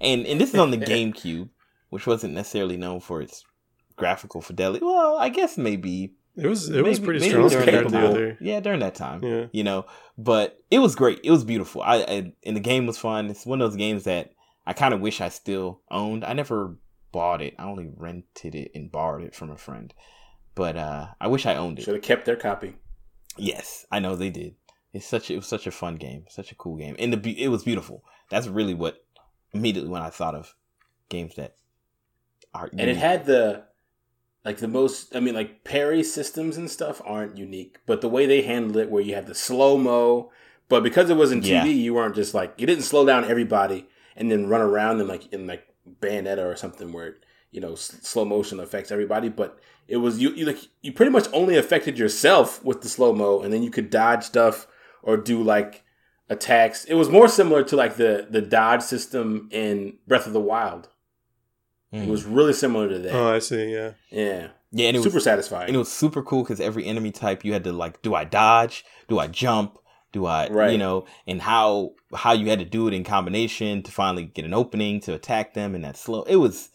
And 0.00 0.26
and 0.26 0.40
this 0.40 0.52
is 0.54 0.60
on 0.60 0.70
the 0.70 0.76
GameCube, 0.92 1.48
which 1.90 2.06
wasn't 2.06 2.34
necessarily 2.34 2.76
known 2.76 3.00
for 3.00 3.22
its 3.22 3.44
graphical 3.96 4.40
fidelity. 4.40 4.84
Well, 4.84 5.16
I 5.16 5.28
guess 5.28 5.56
maybe 5.56 6.14
It 6.36 6.46
was 6.46 6.68
it 6.68 6.82
was 6.84 6.98
pretty 6.98 7.20
maybe 7.20 7.30
strong 7.30 7.48
during 7.48 7.66
that 7.84 7.90
time. 7.90 8.04
other. 8.10 8.38
Yeah, 8.40 8.60
during 8.60 8.80
that 8.80 8.94
time. 8.94 9.22
Yeah. 9.22 9.46
You 9.52 9.64
know, 9.64 9.86
but 10.18 10.58
it 10.70 10.80
was 10.80 10.94
great. 10.96 11.20
It 11.22 11.30
was 11.30 11.44
beautiful. 11.44 11.80
I, 11.82 11.96
I 12.02 12.32
and 12.44 12.56
the 12.56 12.60
game 12.60 12.86
was 12.86 12.98
fun. 12.98 13.30
It's 13.30 13.46
one 13.46 13.60
of 13.62 13.70
those 13.70 13.76
games 13.78 14.04
that 14.04 14.30
I 14.66 14.72
kind 14.72 14.92
of 14.94 15.00
wish 15.00 15.20
I 15.20 15.28
still 15.28 15.80
owned. 15.90 16.24
I 16.24 16.32
never 16.32 16.76
bought 17.12 17.40
it. 17.40 17.54
I 17.58 17.64
only 17.64 17.88
rented 17.96 18.54
it 18.56 18.72
and 18.74 18.90
borrowed 18.90 19.22
it 19.24 19.34
from 19.34 19.50
a 19.50 19.56
friend. 19.56 19.94
But 20.56 20.76
uh 20.76 21.06
I 21.20 21.28
wish 21.28 21.46
I 21.46 21.54
owned 21.54 21.78
it. 21.78 21.82
Should 21.84 21.94
have 21.94 22.02
kept 22.02 22.24
their 22.26 22.36
copy. 22.36 22.74
Yes, 23.36 23.86
I 23.90 23.98
know 23.98 24.14
they 24.16 24.30
did. 24.30 24.54
It's 24.92 25.06
such 25.06 25.30
it 25.30 25.36
was 25.36 25.46
such 25.46 25.66
a 25.66 25.70
fun 25.72 25.96
game, 25.96 26.24
such 26.28 26.52
a 26.52 26.54
cool 26.54 26.76
game, 26.76 26.94
and 26.98 27.12
the 27.12 27.42
it 27.42 27.48
was 27.48 27.64
beautiful. 27.64 28.04
That's 28.30 28.46
really 28.46 28.74
what 28.74 29.04
immediately 29.52 29.90
when 29.90 30.02
I 30.02 30.10
thought 30.10 30.34
of 30.34 30.54
games 31.08 31.34
that 31.36 31.56
are 32.54 32.70
And 32.78 32.88
it 32.90 32.96
had 32.96 33.26
the 33.26 33.64
like 34.44 34.58
the 34.58 34.68
most 34.68 35.16
I 35.16 35.20
mean 35.20 35.34
like 35.34 35.64
parry 35.64 36.02
systems 36.04 36.56
and 36.56 36.70
stuff 36.70 37.00
aren't 37.04 37.36
unique, 37.36 37.78
but 37.86 38.00
the 38.02 38.08
way 38.08 38.26
they 38.26 38.42
handled 38.42 38.76
it 38.76 38.90
where 38.90 39.02
you 39.02 39.14
had 39.14 39.26
the 39.26 39.34
slow 39.34 39.76
mo, 39.78 40.30
but 40.68 40.82
because 40.84 41.10
it 41.10 41.16
was 41.16 41.32
in 41.32 41.40
2D, 41.40 41.46
Yeah. 41.48 41.64
you 41.64 41.94
weren't 41.94 42.14
just 42.14 42.34
like 42.34 42.54
you 42.58 42.66
didn't 42.66 42.84
slow 42.84 43.04
down 43.04 43.24
everybody 43.24 43.88
and 44.14 44.30
then 44.30 44.46
run 44.48 44.60
around 44.60 44.98
them 44.98 45.08
like 45.08 45.32
in 45.32 45.46
like 45.48 45.66
Bayonetta 46.00 46.44
or 46.44 46.54
something 46.56 46.92
where 46.92 47.08
it, 47.08 47.14
you 47.50 47.60
know 47.60 47.72
s- 47.72 47.98
slow 48.02 48.24
motion 48.24 48.60
affects 48.60 48.92
everybody, 48.92 49.28
but 49.28 49.58
it 49.88 49.98
was 49.98 50.20
you 50.20 50.30
you 50.34 50.46
like 50.46 50.58
you 50.82 50.92
pretty 50.92 51.12
much 51.12 51.26
only 51.32 51.56
affected 51.56 51.98
yourself 51.98 52.64
with 52.64 52.80
the 52.82 52.88
slow 52.88 53.12
mo, 53.12 53.40
and 53.42 53.52
then 53.52 53.62
you 53.62 53.70
could 53.70 53.90
dodge 53.90 54.24
stuff 54.24 54.66
or 55.02 55.16
do 55.16 55.42
like 55.42 55.82
attacks. 56.28 56.84
It 56.84 56.94
was 56.94 57.08
more 57.08 57.28
similar 57.28 57.62
to 57.64 57.76
like 57.76 57.96
the 57.96 58.26
the 58.30 58.40
dodge 58.42 58.82
system 58.82 59.48
in 59.52 59.98
Breath 60.06 60.26
of 60.26 60.32
the 60.32 60.40
Wild. 60.40 60.88
Mm. 61.92 62.06
It 62.06 62.10
was 62.10 62.24
really 62.24 62.52
similar 62.54 62.88
to 62.88 62.98
that. 62.98 63.12
Oh, 63.14 63.34
I 63.34 63.38
see. 63.38 63.72
Yeah. 63.72 63.92
Yeah, 64.10 64.48
yeah, 64.72 64.88
and 64.88 64.96
it 64.96 65.02
super 65.02 65.04
was 65.04 65.04
super 65.04 65.20
satisfying. 65.20 65.66
and 65.68 65.76
it 65.76 65.78
was 65.78 65.92
super 65.92 66.22
cool 66.22 66.42
because 66.42 66.60
every 66.60 66.86
enemy 66.86 67.12
type 67.12 67.44
you 67.44 67.52
had 67.52 67.64
to 67.64 67.72
like, 67.72 68.02
do 68.02 68.14
I 68.14 68.24
dodge? 68.24 68.84
Do 69.08 69.18
I 69.18 69.26
jump? 69.28 69.78
Do 70.12 70.26
I, 70.26 70.48
Right. 70.48 70.70
you 70.72 70.78
know, 70.78 71.06
and 71.26 71.42
how 71.42 71.94
how 72.14 72.32
you 72.32 72.48
had 72.48 72.60
to 72.60 72.64
do 72.64 72.86
it 72.88 72.94
in 72.94 73.02
combination 73.04 73.82
to 73.82 73.90
finally 73.92 74.24
get 74.24 74.44
an 74.44 74.54
opening 74.54 75.00
to 75.02 75.14
attack 75.14 75.54
them 75.54 75.74
and 75.74 75.84
that 75.84 75.96
slow. 75.96 76.22
It 76.22 76.36
was 76.36 76.70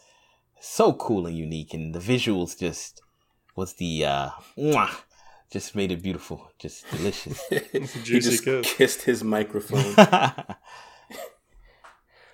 so 0.60 0.94
cool 0.94 1.26
and 1.28 1.38
unique, 1.38 1.74
and 1.74 1.94
the 1.94 2.00
visuals 2.00 2.58
just 2.58 3.02
was 3.56 3.74
the 3.74 4.06
uh, 4.06 4.30
mwah, 4.58 4.90
just 5.52 5.76
made 5.76 5.92
it 5.92 6.02
beautiful, 6.02 6.52
just 6.60 6.90
delicious. 6.92 7.42
he 7.50 8.20
just 8.20 8.44
kiss. 8.44 8.74
kissed 8.74 9.02
his 9.04 9.24
microphone. 9.24 9.96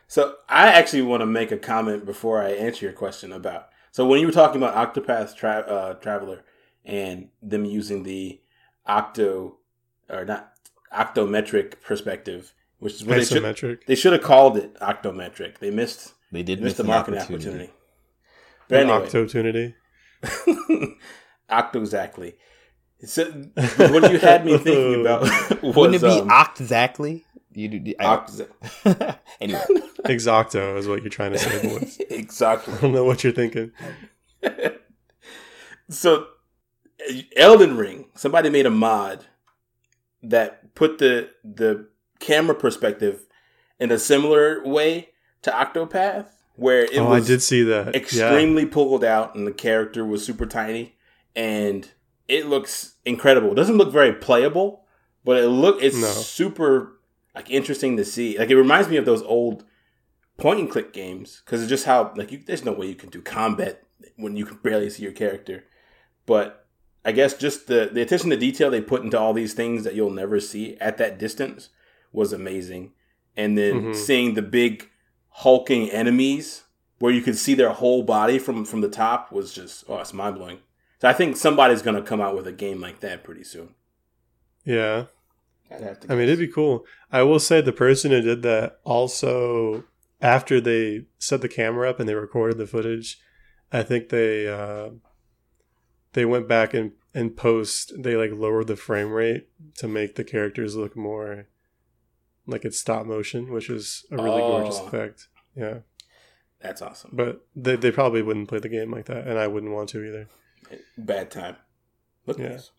So 0.07 0.35
I 0.47 0.67
actually 0.67 1.01
want 1.01 1.21
to 1.21 1.25
make 1.25 1.51
a 1.51 1.57
comment 1.57 2.05
before 2.05 2.41
I 2.41 2.51
answer 2.51 2.85
your 2.85 2.93
question 2.93 3.31
about. 3.31 3.69
So 3.91 4.05
when 4.05 4.19
you 4.19 4.27
were 4.27 4.33
talking 4.33 4.61
about 4.61 4.93
Octopath 4.93 5.35
tra- 5.35 5.65
uh, 5.67 5.93
Traveler 5.95 6.43
and 6.83 7.29
them 7.41 7.65
using 7.65 8.03
the 8.03 8.39
octo 8.85 9.57
or 10.09 10.25
not 10.25 10.53
octometric 10.93 11.81
perspective, 11.81 12.53
which 12.79 12.93
is 12.93 13.03
what 13.03 13.17
they 13.17 13.25
should 13.25 13.79
they 13.87 13.95
should 13.95 14.13
have 14.13 14.21
called 14.21 14.57
it 14.57 14.75
octometric. 14.79 15.57
They 15.57 15.71
missed 15.71 16.13
They 16.31 16.43
did 16.43 16.61
missed 16.61 16.77
miss 16.77 16.77
the 16.77 16.83
marketing 16.83 17.19
opportunity. 17.19 17.47
opportunity. 17.49 17.73
But 18.67 18.81
An 18.81 18.89
anyway, 18.89 19.05
Octotunity. 19.05 19.75
octo 21.49 21.79
exactly. 21.79 22.35
So, 23.05 23.25
what 23.25 24.11
you 24.11 24.17
had 24.17 24.45
me 24.45 24.57
thinking 24.57 25.01
about 25.01 25.21
was 25.61 25.75
Wouldn't 25.75 25.95
it 25.95 26.01
be 26.01 26.19
um, 26.21 26.29
oct 26.29 26.59
exactly? 26.61 27.25
You 27.53 27.67
do. 27.67 27.93
I, 27.99 28.03
oct- 28.05 29.17
anyway, 29.41 29.63
Exacto 30.05 30.77
is 30.77 30.87
what 30.87 31.01
you're 31.01 31.09
trying 31.09 31.33
to 31.33 31.37
say, 31.37 31.61
boys. 31.67 31.99
exactly. 32.09 32.73
I 32.73 32.77
don't 32.81 32.93
know 32.93 33.03
what 33.03 33.23
you're 33.23 33.33
thinking. 33.33 33.71
so 35.89 36.27
Elden 37.35 37.77
Ring, 37.77 38.05
somebody 38.15 38.49
made 38.49 38.65
a 38.65 38.71
mod 38.71 39.25
that 40.23 40.73
put 40.75 40.97
the 40.97 41.29
the 41.43 41.87
camera 42.19 42.55
perspective 42.55 43.25
in 43.79 43.91
a 43.91 43.99
similar 43.99 44.65
way 44.65 45.09
to 45.43 45.51
Octopath, 45.51 46.27
where 46.55 46.83
it 46.83 46.97
oh, 46.97 47.07
I 47.07 47.19
was 47.19 47.27
did 47.27 47.41
see 47.41 47.63
that. 47.63 47.87
Yeah. 47.87 47.99
extremely 47.99 48.65
pulled 48.65 49.03
out 49.03 49.35
and 49.35 49.45
the 49.45 49.51
character 49.51 50.05
was 50.05 50.25
super 50.25 50.45
tiny 50.45 50.95
and 51.35 51.89
it 52.27 52.47
looks 52.47 52.95
incredible. 53.05 53.51
It 53.51 53.55
doesn't 53.55 53.77
look 53.77 53.91
very 53.91 54.13
playable, 54.13 54.85
but 55.23 55.37
it 55.37 55.47
look 55.47 55.81
it's 55.83 55.95
No. 55.97 56.07
super 56.07 56.99
like 57.35 57.49
interesting 57.51 57.97
to 57.97 58.05
see. 58.05 58.37
Like 58.37 58.49
it 58.49 58.55
reminds 58.57 58.89
me 58.89 58.97
of 58.97 59.05
those 59.05 59.21
old 59.23 59.65
point 60.37 60.59
and 60.59 60.69
click 60.69 60.93
games 60.93 61.41
because 61.45 61.61
it's 61.61 61.69
just 61.69 61.85
how 61.85 62.13
like 62.15 62.31
you, 62.31 62.41
there's 62.45 62.65
no 62.65 62.73
way 62.73 62.87
you 62.87 62.95
can 62.95 63.09
do 63.09 63.21
combat 63.21 63.83
when 64.17 64.35
you 64.35 64.45
can 64.45 64.57
barely 64.63 64.89
see 64.89 65.03
your 65.03 65.11
character. 65.11 65.63
But 66.25 66.65
I 67.03 67.11
guess 67.11 67.33
just 67.37 67.67
the 67.67 67.89
the 67.91 68.01
attention 68.01 68.29
to 68.31 68.37
detail 68.37 68.71
they 68.71 68.81
put 68.81 69.03
into 69.03 69.19
all 69.19 69.33
these 69.33 69.53
things 69.53 69.83
that 69.83 69.93
you'll 69.95 70.09
never 70.09 70.39
see 70.39 70.77
at 70.79 70.97
that 70.97 71.19
distance 71.19 71.69
was 72.11 72.31
amazing. 72.33 72.93
And 73.37 73.57
then 73.57 73.87
Mhm. 73.87 73.95
seeing 73.95 74.33
the 74.33 74.41
big 74.41 74.89
hulking 75.39 75.89
enemies 75.89 76.63
where 76.99 77.11
you 77.11 77.21
could 77.21 77.37
see 77.37 77.53
their 77.53 77.71
whole 77.71 78.03
body 78.03 78.39
from 78.39 78.63
from 78.63 78.81
the 78.81 78.89
top 78.89 79.31
was 79.31 79.53
just 79.53 79.83
oh 79.87 79.99
it's 79.99 80.13
mind 80.13 80.37
blowing. 80.37 80.59
So 81.01 81.09
I 81.09 81.13
think 81.13 81.35
somebody's 81.35 81.81
gonna 81.81 82.01
come 82.01 82.21
out 82.21 82.35
with 82.35 82.47
a 82.47 82.53
game 82.53 82.79
like 82.79 83.01
that 83.01 83.23
pretty 83.23 83.43
soon. 83.43 83.75
Yeah. 84.63 85.05
I'd 85.69 85.81
have 85.81 85.99
to 86.01 86.13
I 86.13 86.15
mean, 86.15 86.23
it'd 86.23 86.39
be 86.39 86.47
cool. 86.47 86.85
I 87.11 87.23
will 87.23 87.39
say 87.39 87.59
the 87.59 87.73
person 87.73 88.11
who 88.11 88.21
did 88.21 88.43
that 88.43 88.79
also, 88.83 89.83
after 90.21 90.61
they 90.61 91.05
set 91.17 91.41
the 91.41 91.49
camera 91.49 91.89
up 91.89 91.99
and 91.99 92.07
they 92.07 92.15
recorded 92.15 92.57
the 92.57 92.67
footage, 92.67 93.19
I 93.71 93.83
think 93.83 94.09
they 94.09 94.47
uh, 94.47 94.91
they 96.13 96.23
went 96.23 96.47
back 96.47 96.73
and 96.73 96.93
and 97.13 97.35
post 97.35 97.91
they 97.97 98.15
like 98.15 98.31
lowered 98.31 98.67
the 98.67 98.75
frame 98.75 99.11
rate 99.11 99.47
to 99.77 99.87
make 99.87 100.15
the 100.15 100.23
characters 100.23 100.75
look 100.75 100.95
more 100.95 101.47
like 102.47 102.65
it's 102.65 102.79
stop 102.79 103.05
motion, 103.05 103.51
which 103.51 103.69
is 103.69 104.05
a 104.11 104.15
really 104.17 104.39
gorgeous 104.41 104.79
Oh. 104.79 104.87
effect. 104.87 105.27
Yeah, 105.55 105.79
that's 106.61 106.81
awesome. 106.81 107.11
but 107.13 107.45
they 107.55 107.75
they 107.75 107.91
probably 107.91 108.21
wouldn't 108.21 108.47
play 108.49 108.59
the 108.59 108.69
game 108.69 108.91
like 108.91 109.05
that, 109.05 109.27
and 109.27 109.37
I 109.39 109.47
wouldn't 109.47 109.73
want 109.73 109.89
to 109.89 110.03
either. 110.03 110.27
Bad 110.97 111.31
time. 111.31 111.55
Look 112.25 112.39
Yeah. 112.39 112.49
nice. 112.49 112.71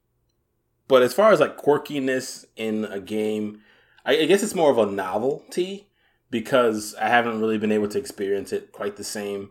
But 0.89 1.03
as 1.03 1.13
far 1.15 1.33
as 1.33 1.41
like 1.41 1.57
quirkiness 1.57 2.45
in 2.57 2.85
a 2.85 3.01
game, 3.01 3.61
I, 4.05 4.19
I 4.19 4.27
guess 4.27 4.43
it's 4.43 4.55
more 4.55 4.71
of 4.71 4.79
a 4.79 4.87
novelty 4.87 5.89
because 6.31 6.95
I 6.97 7.09
haven't 7.09 7.41
really 7.41 7.59
been 7.59 7.73
able 7.73 7.89
to 7.89 7.99
experience 7.99 8.53
it 8.53 8.73
quite 8.73 8.97
the 8.97 9.05
same 9.05 9.51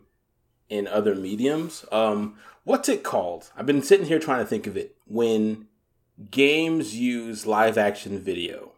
in 0.69 0.87
other 0.87 1.15
mediums. 1.15 1.85
Um, 1.91 2.37
what's 2.63 2.89
it 2.89 3.03
called? 3.03 3.51
I've 3.55 3.65
been 3.65 3.81
sitting 3.83 4.05
here 4.07 4.19
trying 4.19 4.39
to 4.39 4.45
think 4.45 4.65
of 4.67 4.75
it 4.77 4.95
when 5.07 5.67
games 6.31 6.95
use 6.95 7.45
live 7.45 7.77
action 7.77 8.19
video. 8.19 8.71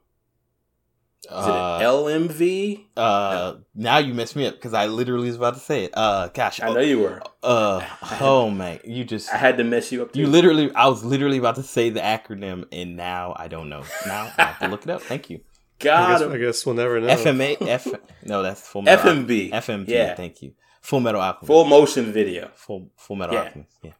Is 1.25 1.31
uh, 1.31 1.79
it 1.81 1.83
LMV? 1.83 2.85
uh, 2.95 3.55
now 3.73 3.97
you 3.97 4.13
messed 4.13 4.35
me 4.35 4.45
up 4.45 4.53
because 4.53 4.73
I 4.73 4.85
literally 4.85 5.27
was 5.27 5.35
about 5.35 5.55
to 5.55 5.59
say 5.59 5.85
it. 5.85 5.91
Uh, 5.93 6.27
gosh, 6.27 6.61
I 6.61 6.71
know 6.71 6.79
you 6.79 6.99
were. 6.99 7.21
Uh, 7.43 7.85
oh 8.21 8.49
man, 8.49 8.79
you 8.85 9.03
just 9.03 9.33
I 9.33 9.37
had 9.37 9.57
to 9.57 9.63
mess 9.63 9.91
you 9.91 10.03
up. 10.03 10.13
Too. 10.13 10.19
you 10.21 10.27
literally. 10.27 10.71
I 10.73 10.87
was 10.87 11.03
literally 11.03 11.37
about 11.37 11.55
to 11.55 11.63
say 11.63 11.89
the 11.89 11.99
acronym, 11.99 12.65
and 12.71 12.95
now 12.95 13.35
I 13.37 13.47
don't 13.47 13.67
know. 13.69 13.83
Now 14.05 14.31
I 14.37 14.43
have 14.43 14.59
to 14.59 14.67
look 14.67 14.83
it 14.83 14.89
up. 14.89 15.01
Thank 15.01 15.29
you. 15.29 15.41
God, 15.79 16.19
guess, 16.19 16.29
I 16.29 16.37
guess 16.37 16.65
we'll 16.65 16.75
never 16.75 16.99
know. 16.99 17.07
FMA, 17.07 17.57
F. 17.61 17.87
No, 18.23 18.41
that's 18.41 18.61
Full 18.67 18.81
Metal. 18.83 19.11
FMV. 19.11 19.51
FMV. 19.51 19.87
Yeah. 19.87 20.15
Thank 20.15 20.41
you. 20.41 20.53
Full 20.81 20.99
Metal 21.01 21.21
Alchemist. 21.21 21.47
full 21.47 21.65
motion 21.65 22.11
video. 22.13 22.49
Full 22.55 22.89
Full 22.95 23.15
Metal 23.15 23.35
Yeah. 23.35 23.43
Alchemist. 23.43 23.77
Yeah. 23.83 23.91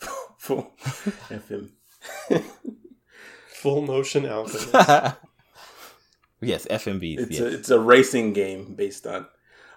Full 0.38 0.72
FM. 1.30 1.70
Full 3.46 3.82
motion 3.82 4.26
alchemy. 4.26 5.12
Yes, 6.40 6.66
FMVs. 6.70 7.18
It's 7.18 7.38
yes. 7.38 7.40
a 7.40 7.46
it's 7.46 7.70
a 7.70 7.80
racing 7.80 8.32
game 8.32 8.74
based 8.74 9.06
on. 9.06 9.26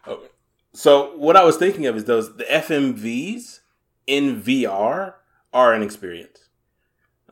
Okay. 0.07 0.27
So 0.73 1.17
what 1.17 1.35
I 1.35 1.43
was 1.43 1.57
thinking 1.57 1.87
of 1.87 1.95
is 1.95 2.05
those 2.05 2.37
the 2.37 2.43
FMVs 2.43 3.59
in 4.07 4.41
VR 4.41 5.15
are 5.53 5.73
an 5.73 5.81
experience. 5.81 6.49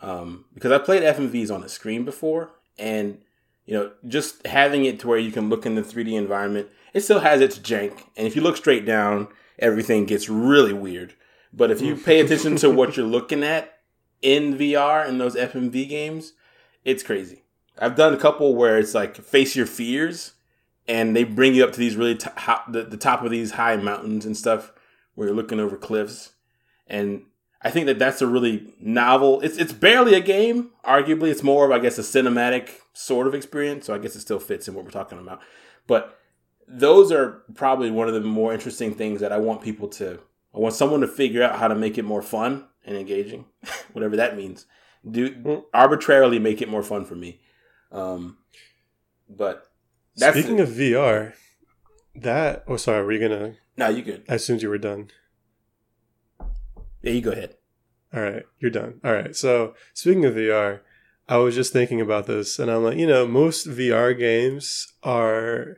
Um, 0.02 0.46
because 0.54 0.72
I 0.72 0.78
played 0.78 1.02
FMVs 1.02 1.54
on 1.54 1.62
the 1.62 1.70
screen 1.70 2.06
before, 2.06 2.52
and 2.78 3.20
you 3.66 3.74
know, 3.74 3.92
just 4.08 4.46
having 4.46 4.86
it 4.86 5.00
to 5.02 5.08
where 5.08 5.18
you 5.18 5.32
can 5.32 5.50
look 5.50 5.66
in 5.66 5.76
the 5.76 5.82
3D 5.82 6.14
environment, 6.14 6.70
it 6.94 7.02
still 7.02 7.20
has 7.20 7.42
its 7.42 7.60
jank. 7.60 8.04
And 8.16 8.26
if 8.26 8.36
you 8.36 8.42
look 8.42 8.58
straight 8.58 8.86
down, 8.86 9.28
everything 9.60 10.06
gets 10.06 10.30
really 10.30 10.74
weird. 10.74 11.16
But 11.52 11.72
if 11.72 11.82
you 11.82 11.96
pay 12.06 12.20
attention 12.22 12.56
to 12.58 12.70
what 12.70 12.96
you're 12.96 13.06
looking 13.06 13.44
at 13.44 13.80
in 14.22 14.58
VR 14.58 15.08
in 15.08 15.18
those 15.18 15.36
FMV 15.36 15.90
games, 15.90 16.34
it's 16.86 17.04
crazy. 17.04 17.44
I've 17.80 17.96
done 17.96 18.14
a 18.14 18.18
couple 18.18 18.56
where 18.56 18.78
it's 18.78 18.94
like 18.94 19.18
face 19.18 19.56
your 19.56 19.66
fears, 19.66 20.34
and 20.88 21.16
they 21.16 21.24
bring 21.24 21.56
you 21.56 21.64
up 21.64 21.74
to 21.74 21.80
these 21.80 21.96
really 21.96 22.16
t- 22.16 22.30
the, 22.70 22.84
the 22.84 22.98
top 22.98 23.24
of 23.24 23.32
these 23.32 23.52
high 23.52 23.76
mountains 23.78 24.26
and 24.26 24.36
stuff 24.36 24.72
where 25.16 25.28
you're 25.28 25.36
looking 25.36 25.60
over 25.60 25.78
cliffs, 25.78 26.34
and 26.88 27.24
I 27.62 27.72
think 27.72 27.88
that 27.88 28.00
that's 28.00 28.22
a 28.22 28.28
really 28.28 28.74
novel. 28.80 29.42
It's 29.42 29.58
it's 29.58 29.74
barely 29.74 30.14
a 30.14 30.22
game. 30.22 30.72
Arguably, 30.86 31.30
it's 31.30 31.44
more 31.44 31.66
of 31.66 31.72
I 31.72 31.80
guess 31.80 31.98
a 31.98 32.02
cinematic 32.02 32.70
sort 32.94 33.28
of 33.28 33.36
experience. 33.36 33.86
So 33.86 33.94
I 33.94 33.98
guess 33.98 34.16
it 34.16 34.22
still 34.22 34.40
fits 34.40 34.68
in 34.68 34.74
what 34.74 34.86
we're 34.86 34.92
talking 34.92 35.20
about. 35.20 35.42
But 35.88 36.18
those 36.68 37.12
are 37.12 37.44
probably 37.56 37.90
one 37.90 38.08
of 38.08 38.14
the 38.14 38.22
more 38.22 38.54
interesting 38.54 38.94
things 38.94 39.22
that 39.22 39.32
I 39.32 39.38
want 39.38 39.62
people 39.62 39.88
to. 39.90 40.20
I 40.54 40.60
want 40.60 40.76
someone 40.76 41.02
to 41.02 41.08
figure 41.08 41.44
out 41.44 41.60
how 41.60 41.68
to 41.68 41.76
make 41.76 41.98
it 41.98 42.04
more 42.04 42.22
fun 42.22 42.66
and 42.86 42.98
engaging, 42.98 43.46
whatever 43.94 44.16
that 44.16 44.36
means. 44.36 44.66
Do 45.10 45.30
mm-hmm. 45.30 45.60
arbitrarily 45.74 46.40
make 46.40 46.62
it 46.62 46.70
more 46.70 46.84
fun 46.84 47.06
for 47.06 47.16
me. 47.16 47.42
Um, 47.92 48.38
but 49.30 49.68
that's 50.16 50.38
Speaking 50.38 50.60
of 50.60 50.70
VR, 50.70 51.34
that 52.16 52.64
oh 52.68 52.78
sorry, 52.78 53.06
were 53.06 53.12
you 53.14 53.20
gonna? 53.20 53.56
no, 53.78 53.90
you 53.90 54.02
good. 54.02 54.24
soon 54.42 54.58
as 54.58 54.64
you 54.64 54.70
were 54.70 54.78
done. 54.78 55.10
Yeah, 57.02 57.12
you 57.12 57.22
go 57.22 57.32
ahead. 57.32 57.56
All 58.14 58.22
right, 58.22 58.44
you're 58.60 58.72
done. 58.72 59.00
All 59.04 59.14
right. 59.14 59.36
So 59.36 59.76
speaking 59.94 60.26
of 60.26 60.34
VR, 60.34 60.80
I 61.30 61.38
was 61.38 61.56
just 61.56 61.74
thinking 61.74 62.02
about 62.02 62.26
this, 62.26 62.58
and 62.60 62.72
I'm 62.72 62.84
like, 62.84 62.98
you 62.98 63.06
know, 63.08 63.28
most 63.28 63.68
VR 63.68 64.18
games 64.18 64.94
are, 65.04 65.78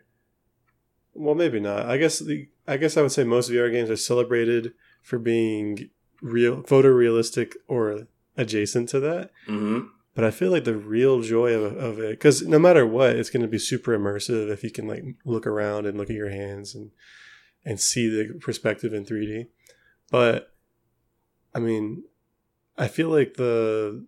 well, 1.13 1.35
maybe 1.35 1.59
not. 1.59 1.87
I 1.87 1.97
guess 1.97 2.19
the 2.19 2.47
I 2.67 2.77
guess 2.77 2.95
I 2.97 3.01
would 3.01 3.11
say 3.11 3.23
most 3.23 3.49
VR 3.49 3.71
games 3.71 3.89
are 3.89 3.97
celebrated 3.97 4.73
for 5.01 5.17
being 5.19 5.89
real, 6.21 6.61
photorealistic, 6.63 7.53
or 7.67 8.07
adjacent 8.37 8.89
to 8.89 8.99
that. 9.01 9.31
hmm 9.47 9.81
But 10.19 10.27
I 10.27 10.31
feel 10.31 10.51
like 10.51 10.65
the 10.65 10.75
real 10.75 11.21
joy 11.21 11.53
of, 11.53 11.77
of 11.77 11.97
it, 11.97 12.09
because 12.09 12.41
no 12.41 12.59
matter 12.59 12.85
what, 12.85 13.15
it's 13.15 13.29
going 13.29 13.41
to 13.41 13.47
be 13.47 13.57
super 13.57 13.97
immersive 13.97 14.51
if 14.51 14.65
you 14.65 14.69
can 14.69 14.85
like 14.85 15.01
look 15.23 15.47
around 15.47 15.85
and 15.85 15.97
look 15.97 16.09
at 16.09 16.15
your 16.17 16.29
hands 16.29 16.75
and 16.75 16.91
and 17.63 17.79
see 17.79 18.09
the 18.09 18.37
perspective 18.41 18.93
in 18.93 19.05
3D. 19.05 19.47
But 20.11 20.51
I 21.55 21.59
mean, 21.59 22.03
I 22.77 22.89
feel 22.89 23.07
like 23.07 23.35
the 23.35 24.05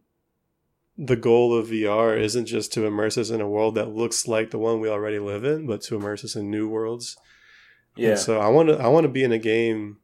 the 0.97 1.15
goal 1.15 1.57
of 1.57 1.67
VR 1.67 2.19
isn't 2.19 2.47
just 2.47 2.73
to 2.73 2.85
immerse 2.85 3.17
us 3.17 3.29
in 3.29 3.39
a 3.39 3.47
world 3.47 3.75
that 3.75 3.95
looks 3.95 4.27
like 4.27 4.51
the 4.51 4.59
one 4.59 4.81
we 4.81 4.89
already 4.89 5.19
live 5.19 5.45
in, 5.45 5.65
but 5.65 5.79
to 5.83 5.95
immerse 5.95 6.25
us 6.25 6.35
in 6.35 6.51
new 6.51 6.67
worlds. 6.67 7.15
Yeah. 7.95 8.09
And 8.09 8.19
so 8.19 8.41
I 8.41 8.49
want 8.49 8.67
to 8.67 8.77
I 8.77 8.89
want 8.89 9.05
to 9.05 9.09
be 9.09 9.23
in 9.23 9.31
a 9.31 9.39
game 9.39 9.99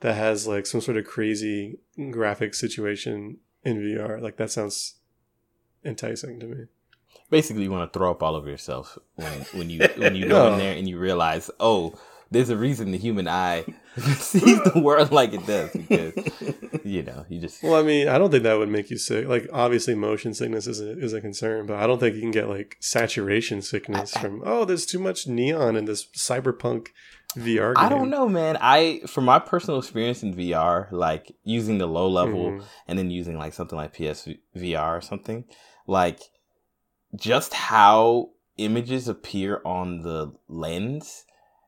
that 0.00 0.14
has 0.14 0.46
like 0.46 0.66
some 0.66 0.82
sort 0.82 0.98
of 0.98 1.06
crazy 1.06 1.78
graphic 2.10 2.52
situation 2.52 3.38
in 3.64 3.78
VR. 3.78 4.20
Like 4.20 4.36
that 4.36 4.50
sounds 4.50 4.96
enticing 5.84 6.40
to 6.40 6.46
me. 6.46 6.64
Basically, 7.30 7.62
you 7.64 7.70
want 7.70 7.92
to 7.92 7.98
throw 7.98 8.10
up 8.10 8.22
all 8.22 8.34
over 8.36 8.48
yourself 8.48 8.98
when 9.16 9.32
when 9.54 9.70
you 9.70 9.86
when 9.96 10.14
you 10.16 10.28
go 10.28 10.44
No. 10.48 10.52
in 10.52 10.58
there 10.58 10.74
and 10.76 10.88
you 10.88 10.98
realize, 10.98 11.50
oh, 11.60 11.94
there's 12.30 12.50
a 12.50 12.56
reason 12.56 12.90
the 12.90 12.98
human 12.98 13.26
eye 13.28 13.64
sees 14.18 14.62
the 14.64 14.80
world 14.82 15.10
like 15.12 15.32
it 15.32 15.46
does 15.46 15.70
because 15.72 16.12
you 16.84 17.02
know 17.02 17.24
you 17.28 17.40
just 17.40 17.62
Well, 17.62 17.74
I 17.74 17.82
mean, 17.82 18.08
I 18.08 18.18
don't 18.18 18.30
think 18.30 18.42
that 18.44 18.58
would 18.58 18.68
make 18.68 18.90
you 18.90 18.98
sick. 18.98 19.26
Like, 19.26 19.48
obviously, 19.52 19.94
motion 19.94 20.34
sickness 20.34 20.66
is 20.66 20.80
a, 20.80 20.98
is 20.98 21.12
a 21.12 21.20
concern, 21.20 21.66
but 21.66 21.76
I 21.76 21.86
don't 21.86 21.98
think 21.98 22.14
you 22.14 22.20
can 22.22 22.30
get 22.30 22.48
like 22.48 22.76
saturation 22.80 23.60
sickness 23.62 24.16
from 24.16 24.42
oh, 24.44 24.64
there's 24.64 24.86
too 24.86 24.98
much 24.98 25.26
neon 25.26 25.76
in 25.76 25.84
this 25.86 26.06
cyberpunk 26.16 26.88
VR. 27.36 27.74
Game. 27.74 27.84
I 27.84 27.88
don't 27.90 28.08
know, 28.10 28.28
man. 28.28 28.56
I 28.60 29.00
from 29.06 29.24
my 29.24 29.38
personal 29.38 29.78
experience 29.78 30.22
in 30.22 30.34
VR, 30.34 30.90
like 30.92 31.34
using 31.44 31.76
the 31.78 31.86
low 31.86 32.08
level 32.08 32.52
Mhm. 32.52 32.64
and 32.86 32.98
then 32.98 33.10
using 33.10 33.36
like 33.38 33.52
something 33.54 33.76
like 33.76 33.94
PSVR 33.94 34.96
or 34.96 35.00
something, 35.00 35.44
like 35.88 36.20
just 37.16 37.54
how 37.54 38.30
images 38.58 39.08
appear 39.08 39.60
on 39.64 40.02
the 40.02 40.32
lens 40.48 41.24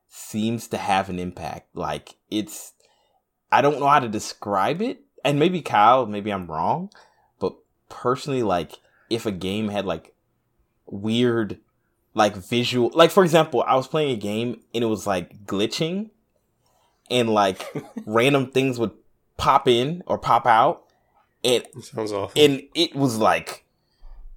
seems 0.09 0.69
to 0.69 0.77
have 0.77 1.09
an 1.09 1.19
impact. 1.19 1.75
Like 1.75 2.17
it's 2.31 2.73
I 3.51 3.63
don't 3.63 3.81
know 3.81 3.89
how 3.89 3.99
to 4.01 4.09
describe 4.09 4.81
it. 4.83 5.01
And 5.25 5.39
maybe 5.39 5.61
Kyle, 5.63 6.07
maybe 6.07 6.31
I'm 6.33 6.47
wrong, 6.47 6.91
but 7.41 7.55
personally 7.89 8.43
like 8.43 8.79
if 9.09 9.27
a 9.27 9.33
game 9.33 9.69
had 9.69 9.85
like 9.87 10.15
weird 10.87 11.59
like 12.15 12.37
visual 12.37 12.91
like 12.95 13.11
for 13.11 13.25
example, 13.25 13.65
I 13.67 13.77
was 13.77 13.89
playing 13.89 14.13
a 14.13 14.17
game 14.21 14.61
and 14.75 14.85
it 14.85 14.89
was 14.89 15.07
like 15.07 15.47
glitching 15.47 16.11
and 17.11 17.31
like 17.31 17.65
random 18.07 18.51
things 18.51 18.79
would 18.79 18.93
pop 19.37 19.67
in 19.67 20.03
or 20.07 20.19
pop 20.19 20.45
out 20.47 20.85
and 21.43 21.65
It 21.75 21.85
sounds 21.85 22.13
awful. 22.13 22.41
and 22.41 22.63
it 22.75 22.95
was 22.95 23.17
like 23.17 23.65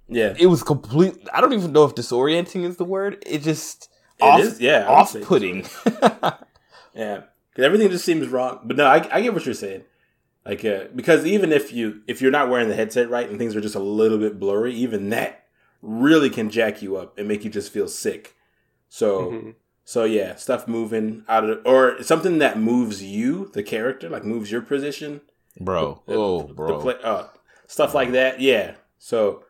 Yeah, 0.08 0.34
it 0.38 0.46
was 0.46 0.62
complete 0.62 1.16
I 1.32 1.40
don't 1.40 1.52
even 1.54 1.72
know 1.72 1.84
if 1.84 1.94
disorienting 1.94 2.64
is 2.64 2.76
the 2.76 2.84
word. 2.84 3.22
It 3.26 3.38
just 3.42 3.88
It 4.18 4.24
off, 4.24 4.40
is, 4.40 4.60
yeah, 4.60 4.86
I 4.88 4.92
off-putting. 4.94 5.66
yeah. 6.94 7.22
'Cause 7.54 7.64
everything 7.64 7.88
just 7.90 8.04
seems 8.04 8.26
wrong. 8.28 8.60
But 8.64 8.76
no, 8.76 8.84
I, 8.86 8.96
I 9.12 9.20
get 9.20 9.32
what 9.32 9.44
you're 9.46 9.54
saying. 9.54 9.84
Like, 10.44 10.64
uh, 10.64 10.84
because 10.94 11.24
even 11.24 11.52
if 11.52 11.72
you 11.72 12.02
if 12.06 12.20
you're 12.20 12.30
not 12.32 12.48
wearing 12.50 12.68
the 12.68 12.74
headset 12.74 13.08
right 13.08 13.28
and 13.28 13.38
things 13.38 13.54
are 13.56 13.60
just 13.60 13.76
a 13.76 13.80
little 13.80 14.18
bit 14.18 14.38
blurry, 14.40 14.74
even 14.74 15.10
that 15.10 15.44
really 15.80 16.30
can 16.30 16.50
jack 16.50 16.82
you 16.82 16.96
up 16.96 17.16
and 17.18 17.28
make 17.28 17.44
you 17.44 17.50
just 17.50 17.72
feel 17.72 17.88
sick. 17.88 18.34
So. 18.88 19.30
Mhm. 19.30 19.54
So 19.86 20.04
yeah, 20.04 20.34
stuff 20.36 20.66
moving 20.66 21.24
out 21.28 21.44
of 21.48 21.60
or 21.66 22.02
something 22.02 22.38
that 22.38 22.58
moves 22.58 23.02
you, 23.02 23.50
the 23.52 23.62
character, 23.62 24.08
like 24.08 24.24
moves 24.24 24.50
your 24.50 24.62
position. 24.62 25.20
bro. 25.60 26.02
The- 26.06 26.14
Oh, 26.14 26.42
the 26.46 26.54
bro. 26.54 26.80
play- 26.80 26.98
uh, 27.04 27.24
stuff 27.66 27.94
like 27.94 28.12
that. 28.12 28.40
Yeah. 28.40 28.76
So, 28.98 29.44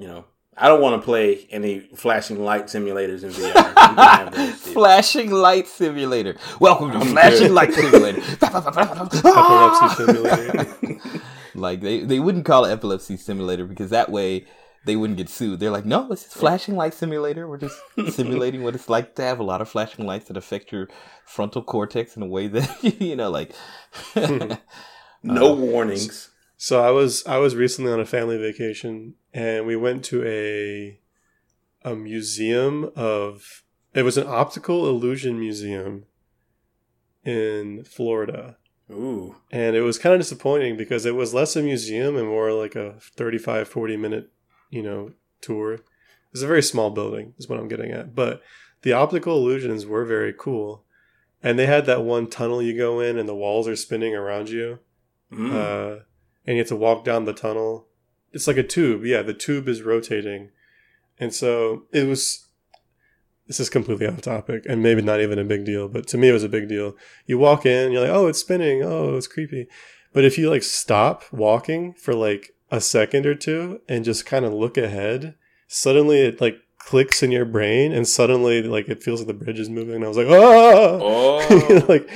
you 0.00 0.08
know, 0.08 0.24
I 0.56 0.66
don't 0.68 0.80
want 0.80 1.00
to 1.00 1.04
play 1.04 1.46
any 1.50 1.80
flashing 1.80 2.42
light 2.42 2.66
simulators 2.66 3.22
in 3.22 3.30
VR. 3.30 3.46
You 3.46 3.52
can 3.52 3.96
have 3.96 4.34
those, 4.34 4.54
Flashing 4.72 5.30
light 5.30 5.68
simulator. 5.68 6.36
Welcome 6.58 6.92
to 6.92 6.98
I'm 6.98 7.06
flashing 7.08 7.38
good. 7.38 7.50
light 7.52 7.72
simulator. 7.74 8.22
Epilepsy 8.42 9.88
simulator. 10.04 11.00
like 11.54 11.80
they, 11.82 12.00
they 12.00 12.18
wouldn't 12.18 12.46
call 12.46 12.64
it 12.64 12.72
epilepsy 12.72 13.18
simulator 13.18 13.66
because 13.66 13.90
that 13.90 14.10
way 14.10 14.46
they 14.86 14.96
wouldn't 14.96 15.18
get 15.18 15.28
sued. 15.28 15.60
They're 15.60 15.70
like, 15.70 15.84
no, 15.84 16.10
it's 16.10 16.24
just 16.24 16.34
flashing 16.34 16.76
light 16.76 16.94
simulator. 16.94 17.46
We're 17.46 17.58
just 17.58 17.78
simulating 18.08 18.62
what 18.62 18.74
it's 18.74 18.88
like 18.88 19.14
to 19.16 19.22
have 19.22 19.38
a 19.38 19.44
lot 19.44 19.60
of 19.60 19.68
flashing 19.68 20.06
lights 20.06 20.28
that 20.28 20.36
affect 20.38 20.72
your 20.72 20.88
frontal 21.26 21.62
cortex 21.62 22.16
in 22.16 22.22
a 22.22 22.26
way 22.26 22.46
that 22.48 23.00
you 23.00 23.16
know, 23.16 23.30
like. 23.30 23.52
no 25.22 25.52
warnings. 25.52 26.29
So 26.62 26.82
I 26.84 26.90
was 26.90 27.24
I 27.24 27.38
was 27.38 27.56
recently 27.56 27.90
on 27.90 28.00
a 28.00 28.04
family 28.04 28.36
vacation 28.36 29.14
and 29.32 29.66
we 29.66 29.76
went 29.76 30.04
to 30.04 30.22
a 30.26 31.00
a 31.82 31.96
museum 31.96 32.90
of 32.94 33.64
it 33.94 34.02
was 34.02 34.18
an 34.18 34.26
optical 34.26 34.86
illusion 34.86 35.40
museum 35.40 36.04
in 37.24 37.82
Florida. 37.84 38.58
Ooh. 38.90 39.36
And 39.50 39.74
it 39.74 39.80
was 39.80 39.96
kind 39.96 40.14
of 40.14 40.20
disappointing 40.20 40.76
because 40.76 41.06
it 41.06 41.14
was 41.14 41.32
less 41.32 41.56
a 41.56 41.62
museum 41.62 42.14
and 42.14 42.28
more 42.28 42.52
like 42.52 42.76
a 42.76 42.96
35 43.16 43.66
40 43.66 43.96
minute, 43.96 44.30
you 44.68 44.82
know, 44.82 45.12
tour. 45.40 45.78
It's 46.30 46.42
a 46.42 46.46
very 46.46 46.62
small 46.62 46.90
building 46.90 47.32
is 47.38 47.48
what 47.48 47.58
I'm 47.58 47.68
getting 47.68 47.90
at, 47.90 48.14
but 48.14 48.42
the 48.82 48.92
optical 48.92 49.38
illusions 49.38 49.86
were 49.86 50.04
very 50.04 50.34
cool. 50.38 50.84
And 51.42 51.58
they 51.58 51.64
had 51.64 51.86
that 51.86 52.04
one 52.04 52.28
tunnel 52.28 52.60
you 52.60 52.76
go 52.76 53.00
in 53.00 53.16
and 53.16 53.26
the 53.26 53.34
walls 53.34 53.66
are 53.66 53.76
spinning 53.76 54.14
around 54.14 54.50
you 54.50 54.80
Mm. 55.32 55.52
uh, 55.54 56.02
and 56.46 56.56
you 56.56 56.60
have 56.60 56.68
to 56.68 56.76
walk 56.76 57.04
down 57.04 57.24
the 57.24 57.32
tunnel. 57.32 57.86
It's 58.32 58.46
like 58.46 58.56
a 58.56 58.62
tube. 58.62 59.04
Yeah, 59.04 59.22
the 59.22 59.34
tube 59.34 59.68
is 59.68 59.82
rotating, 59.82 60.50
and 61.18 61.34
so 61.34 61.84
it 61.92 62.06
was. 62.06 62.46
This 63.46 63.58
is 63.58 63.68
completely 63.68 64.06
off 64.06 64.20
topic, 64.20 64.64
and 64.68 64.80
maybe 64.80 65.02
not 65.02 65.20
even 65.20 65.38
a 65.40 65.44
big 65.44 65.64
deal, 65.64 65.88
but 65.88 66.06
to 66.08 66.18
me 66.18 66.28
it 66.28 66.32
was 66.32 66.44
a 66.44 66.48
big 66.48 66.68
deal. 66.68 66.96
You 67.26 67.36
walk 67.36 67.66
in, 67.66 67.90
you're 67.90 68.02
like, 68.02 68.10
"Oh, 68.10 68.28
it's 68.28 68.38
spinning. 68.38 68.82
Oh, 68.82 69.16
it's 69.16 69.26
creepy," 69.26 69.66
but 70.12 70.24
if 70.24 70.38
you 70.38 70.48
like 70.48 70.62
stop 70.62 71.24
walking 71.32 71.92
for 71.94 72.14
like 72.14 72.54
a 72.70 72.80
second 72.80 73.26
or 73.26 73.34
two 73.34 73.80
and 73.88 74.04
just 74.04 74.24
kind 74.24 74.44
of 74.44 74.52
look 74.52 74.78
ahead, 74.78 75.34
suddenly 75.66 76.20
it 76.20 76.40
like 76.40 76.58
clicks 76.78 77.22
in 77.22 77.32
your 77.32 77.44
brain, 77.44 77.92
and 77.92 78.06
suddenly 78.06 78.62
like 78.62 78.88
it 78.88 79.02
feels 79.02 79.20
like 79.20 79.26
the 79.26 79.44
bridge 79.44 79.58
is 79.58 79.68
moving. 79.68 79.96
And 79.96 80.04
I 80.04 80.08
was 80.08 80.16
like, 80.16 80.28
"Oh!" 80.28 81.40
oh. 81.50 81.86
like 81.88 82.08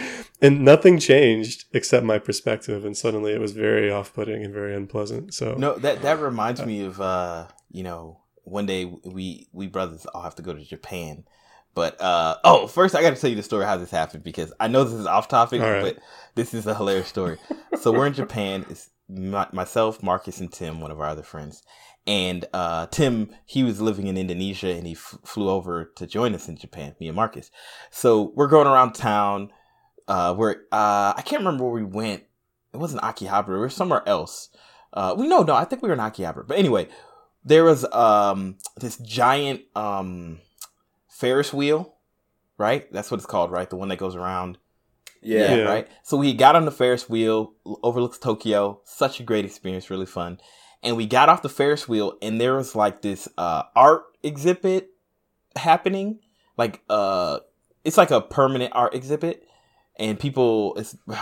and 0.45 0.61
nothing 0.61 0.99
changed 0.99 1.65
except 1.73 2.05
my 2.05 2.19
perspective 2.19 2.85
and 2.85 2.97
suddenly 2.97 3.33
it 3.33 3.41
was 3.41 3.53
very 3.53 3.91
off-putting 3.91 4.45
and 4.45 4.53
very 4.53 4.75
unpleasant 4.75 5.33
so 5.33 5.55
No, 5.55 5.75
that 5.79 6.03
that 6.03 6.21
reminds 6.21 6.65
me 6.65 6.85
of 6.85 7.01
uh, 7.01 7.47
you 7.71 7.83
know, 7.83 8.21
one 8.45 8.67
day 8.67 8.85
we 8.85 9.49
we 9.53 9.67
brothers 9.67 10.07
all 10.07 10.23
have 10.23 10.37
to 10.37 10.43
go 10.43 10.53
to 10.53 10.65
Japan. 10.65 11.25
But 11.75 12.01
uh 12.01 12.37
oh, 12.45 12.67
first 12.69 12.95
I 12.95 13.03
got 13.03 13.15
to 13.15 13.21
tell 13.21 13.31
you 13.31 13.37
the 13.37 13.43
story 13.43 13.65
how 13.65 13.77
this 13.77 13.91
happened 13.91 14.23
because 14.23 14.53
I 14.61 14.69
know 14.69 14.85
this 14.85 14.95
is 14.95 15.07
off 15.07 15.29
topic, 15.29 15.61
right. 15.61 15.83
but 15.83 15.99
this 16.37 16.55
is 16.55 16.67
a 16.67 16.75
hilarious 16.75 17.09
story. 17.09 17.39
so 17.81 17.93
we're 17.93 18.07
in 18.07 18.15
Japan. 18.15 18.65
It's 18.71 18.91
my, 19.09 19.49
myself, 19.53 20.03
Marcus, 20.03 20.41
and 20.41 20.53
Tim, 20.53 20.81
one 20.81 20.91
of 20.91 21.01
our 21.01 21.09
other 21.09 21.23
friends. 21.23 21.63
And 22.07 22.45
uh, 22.53 22.87
Tim, 22.87 23.31
he 23.47 23.65
was 23.65 23.81
living 23.81 24.07
in 24.07 24.19
Indonesia, 24.19 24.69
and 24.69 24.87
he 24.87 24.93
f- 24.93 25.19
flew 25.25 25.49
over 25.49 25.91
to 25.97 26.07
join 26.07 26.35
us 26.35 26.49
in 26.49 26.57
Japan. 26.57 26.95
Me 27.01 27.09
and 27.09 27.17
Marcus. 27.17 27.51
So 27.91 28.33
we're 28.35 28.47
going 28.47 28.67
around 28.67 28.93
town. 28.93 29.51
Uh, 30.07 30.35
where 30.35 30.63
uh, 30.73 31.15
I 31.17 31.23
can't 31.25 31.41
remember 31.41 31.65
where 31.65 31.73
we 31.73 31.85
went. 31.85 32.25
It 32.73 32.77
wasn't 32.79 33.03
Akihabara. 33.03 33.49
We 33.49 33.59
were 33.59 33.71
somewhere 33.71 34.03
else. 34.07 34.51
Uh, 34.93 35.15
we 35.17 35.27
no, 35.27 35.43
no. 35.43 35.55
I 35.55 35.65
think 35.65 35.83
we 35.83 35.89
were 35.89 35.95
in 35.95 36.01
Akihabara. 36.01 36.47
But 36.47 36.59
anyway, 36.59 36.89
there 37.45 37.65
was 37.65 37.85
um 37.93 38.59
this 38.77 38.97
giant 38.99 39.63
um 39.75 40.41
Ferris 41.09 41.53
wheel, 41.53 41.95
right? 42.59 42.91
That's 42.93 43.11
what 43.11 43.19
it's 43.19 43.27
called, 43.27 43.51
right? 43.51 43.69
The 43.69 43.77
one 43.77 43.89
that 43.89 43.99
goes 43.99 44.17
around. 44.17 44.59
yeah. 45.23 45.55
Yeah. 45.55 45.63
right. 45.63 45.89
So 46.03 46.17
we 46.17 46.35
got 46.35 46.57
on 46.57 46.65
the 46.65 46.71
Ferris 46.71 47.09
wheel, 47.09 47.55
overlooks 47.65 48.19
Tokyo. 48.19 48.81
Such 48.85 49.21
a 49.21 49.23
great 49.23 49.45
experience, 49.45 49.91
really 49.91 50.07
fun. 50.07 50.39
And 50.83 50.97
we 50.97 51.07
got 51.07 51.29
off 51.31 51.41
the 51.43 51.49
Ferris 51.49 51.89
wheel, 51.89 52.19
and 52.21 52.39
there 52.41 52.57
was 52.57 52.75
like 52.75 53.01
this 53.01 53.27
uh, 53.39 53.63
art 53.75 54.03
exhibit 54.23 54.91
happening. 55.57 56.19
Like 56.59 56.83
uh, 56.91 57.39
it's 57.85 57.97
like 57.97 58.11
a 58.11 58.21
permanent 58.21 58.73
art 58.75 58.95
exhibit, 58.95 59.45
and 59.97 60.19
people 60.19 60.79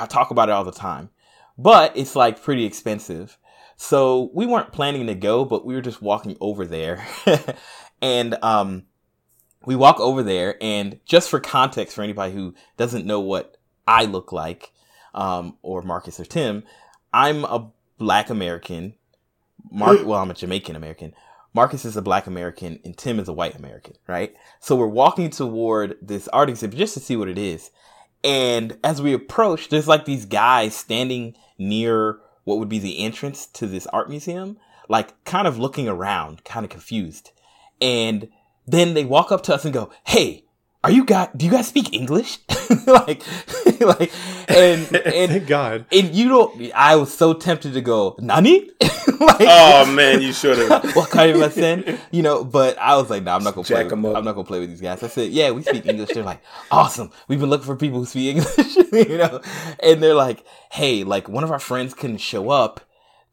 talk 0.08 0.30
about 0.30 0.48
it 0.48 0.52
all 0.52 0.64
the 0.64 0.72
time. 0.72 1.10
But 1.58 1.96
it's 1.96 2.16
like 2.16 2.42
pretty 2.42 2.64
expensive. 2.64 3.38
So 3.76 4.30
we 4.34 4.46
weren't 4.46 4.72
planning 4.72 5.06
to 5.06 5.14
go, 5.14 5.44
but 5.44 5.64
we 5.64 5.74
were 5.74 5.80
just 5.80 6.02
walking 6.02 6.36
over 6.40 6.66
there. 6.66 7.06
and 8.02 8.36
um 8.42 8.84
we 9.64 9.76
walk 9.76 10.00
over 10.00 10.22
there 10.22 10.56
and 10.60 10.98
just 11.04 11.30
for 11.30 11.40
context 11.40 11.94
for 11.94 12.02
anybody 12.02 12.32
who 12.32 12.54
doesn't 12.76 13.06
know 13.06 13.20
what 13.20 13.56
I 13.86 14.04
look 14.04 14.32
like, 14.32 14.72
um, 15.14 15.56
or 15.62 15.82
Marcus 15.82 16.18
or 16.18 16.24
Tim, 16.24 16.64
I'm 17.12 17.44
a 17.44 17.70
black 17.98 18.30
American. 18.30 18.94
Mark 19.70 20.00
well, 20.04 20.20
I'm 20.20 20.30
a 20.30 20.34
Jamaican 20.34 20.76
American. 20.76 21.14
Marcus 21.54 21.84
is 21.84 21.96
a 21.96 22.02
black 22.02 22.26
American 22.26 22.80
and 22.84 22.96
Tim 22.96 23.20
is 23.20 23.28
a 23.28 23.32
white 23.32 23.56
American, 23.56 23.94
right? 24.06 24.34
So 24.60 24.74
we're 24.74 24.86
walking 24.86 25.30
toward 25.30 25.96
this 26.00 26.28
art 26.28 26.48
exhibit 26.48 26.78
just 26.78 26.94
to 26.94 27.00
see 27.00 27.16
what 27.16 27.28
it 27.28 27.38
is. 27.38 27.70
And 28.24 28.78
as 28.84 29.02
we 29.02 29.12
approach, 29.12 29.68
there's 29.68 29.88
like 29.88 30.04
these 30.04 30.26
guys 30.26 30.74
standing 30.74 31.34
near 31.58 32.20
what 32.44 32.58
would 32.58 32.68
be 32.68 32.78
the 32.78 33.00
entrance 33.00 33.46
to 33.46 33.66
this 33.66 33.86
art 33.88 34.08
museum, 34.08 34.58
like 34.88 35.24
kind 35.24 35.46
of 35.46 35.58
looking 35.58 35.88
around, 35.88 36.44
kind 36.44 36.64
of 36.64 36.70
confused. 36.70 37.30
And 37.80 38.28
then 38.66 38.94
they 38.94 39.04
walk 39.04 39.32
up 39.32 39.42
to 39.44 39.54
us 39.54 39.64
and 39.64 39.74
go, 39.74 39.90
"Hey, 40.04 40.44
are 40.84 40.90
you 40.90 41.04
guys? 41.04 41.28
Do 41.36 41.44
you 41.44 41.52
guys 41.52 41.68
speak 41.68 41.92
English?" 41.92 42.38
like, 42.86 43.22
like, 44.00 44.12
and 44.48 44.94
and 44.96 45.30
thank 45.32 45.46
god 45.46 45.86
and 45.92 46.14
you 46.14 46.28
don't. 46.28 46.72
I 46.74 46.96
was 46.96 47.12
so 47.16 47.32
tempted 47.34 47.74
to 47.74 47.80
go, 47.80 48.16
"Nani?" 48.18 48.70
like, 49.20 49.36
Oh 49.40 49.90
man, 49.92 50.22
you 50.22 50.32
should 50.32 50.58
have. 50.58 50.94
what 50.96 51.10
kind 51.10 51.30
of 51.34 51.40
a 51.42 51.50
sin? 51.50 51.98
You 52.10 52.22
know, 52.22 52.44
but 52.44 52.78
I 52.78 52.96
was 52.96 53.10
like, 53.10 53.22
nah, 53.22 53.36
I'm 53.36 53.44
not 53.44 53.54
gonna 53.54 53.64
play. 53.64 53.76
Jack 53.76 53.84
With, 53.86 53.92
'em 53.94 54.06
up. 54.06 54.16
I'm 54.16 54.24
not 54.24 54.32
gonna 54.32 54.46
play 54.46 54.60
with 54.60 54.70
these 54.70 54.80
guys. 54.80 55.02
I 55.02 55.08
said, 55.08 55.30
yeah, 55.30 55.50
we 55.50 55.62
speak 55.62 55.86
English. 55.86 56.10
They're 56.14 56.24
like, 56.24 56.42
awesome. 56.70 57.10
We've 57.28 57.40
been 57.40 57.50
looking 57.50 57.66
for 57.66 57.76
people 57.76 57.98
who 58.00 58.06
speak 58.06 58.36
English, 58.36 58.76
you 58.92 59.18
know. 59.18 59.40
And 59.82 60.02
they're 60.02 60.14
like, 60.14 60.44
hey, 60.70 61.04
like 61.04 61.28
one 61.28 61.44
of 61.44 61.50
our 61.50 61.58
friends 61.58 61.94
couldn't 61.94 62.18
show 62.18 62.50
up 62.50 62.80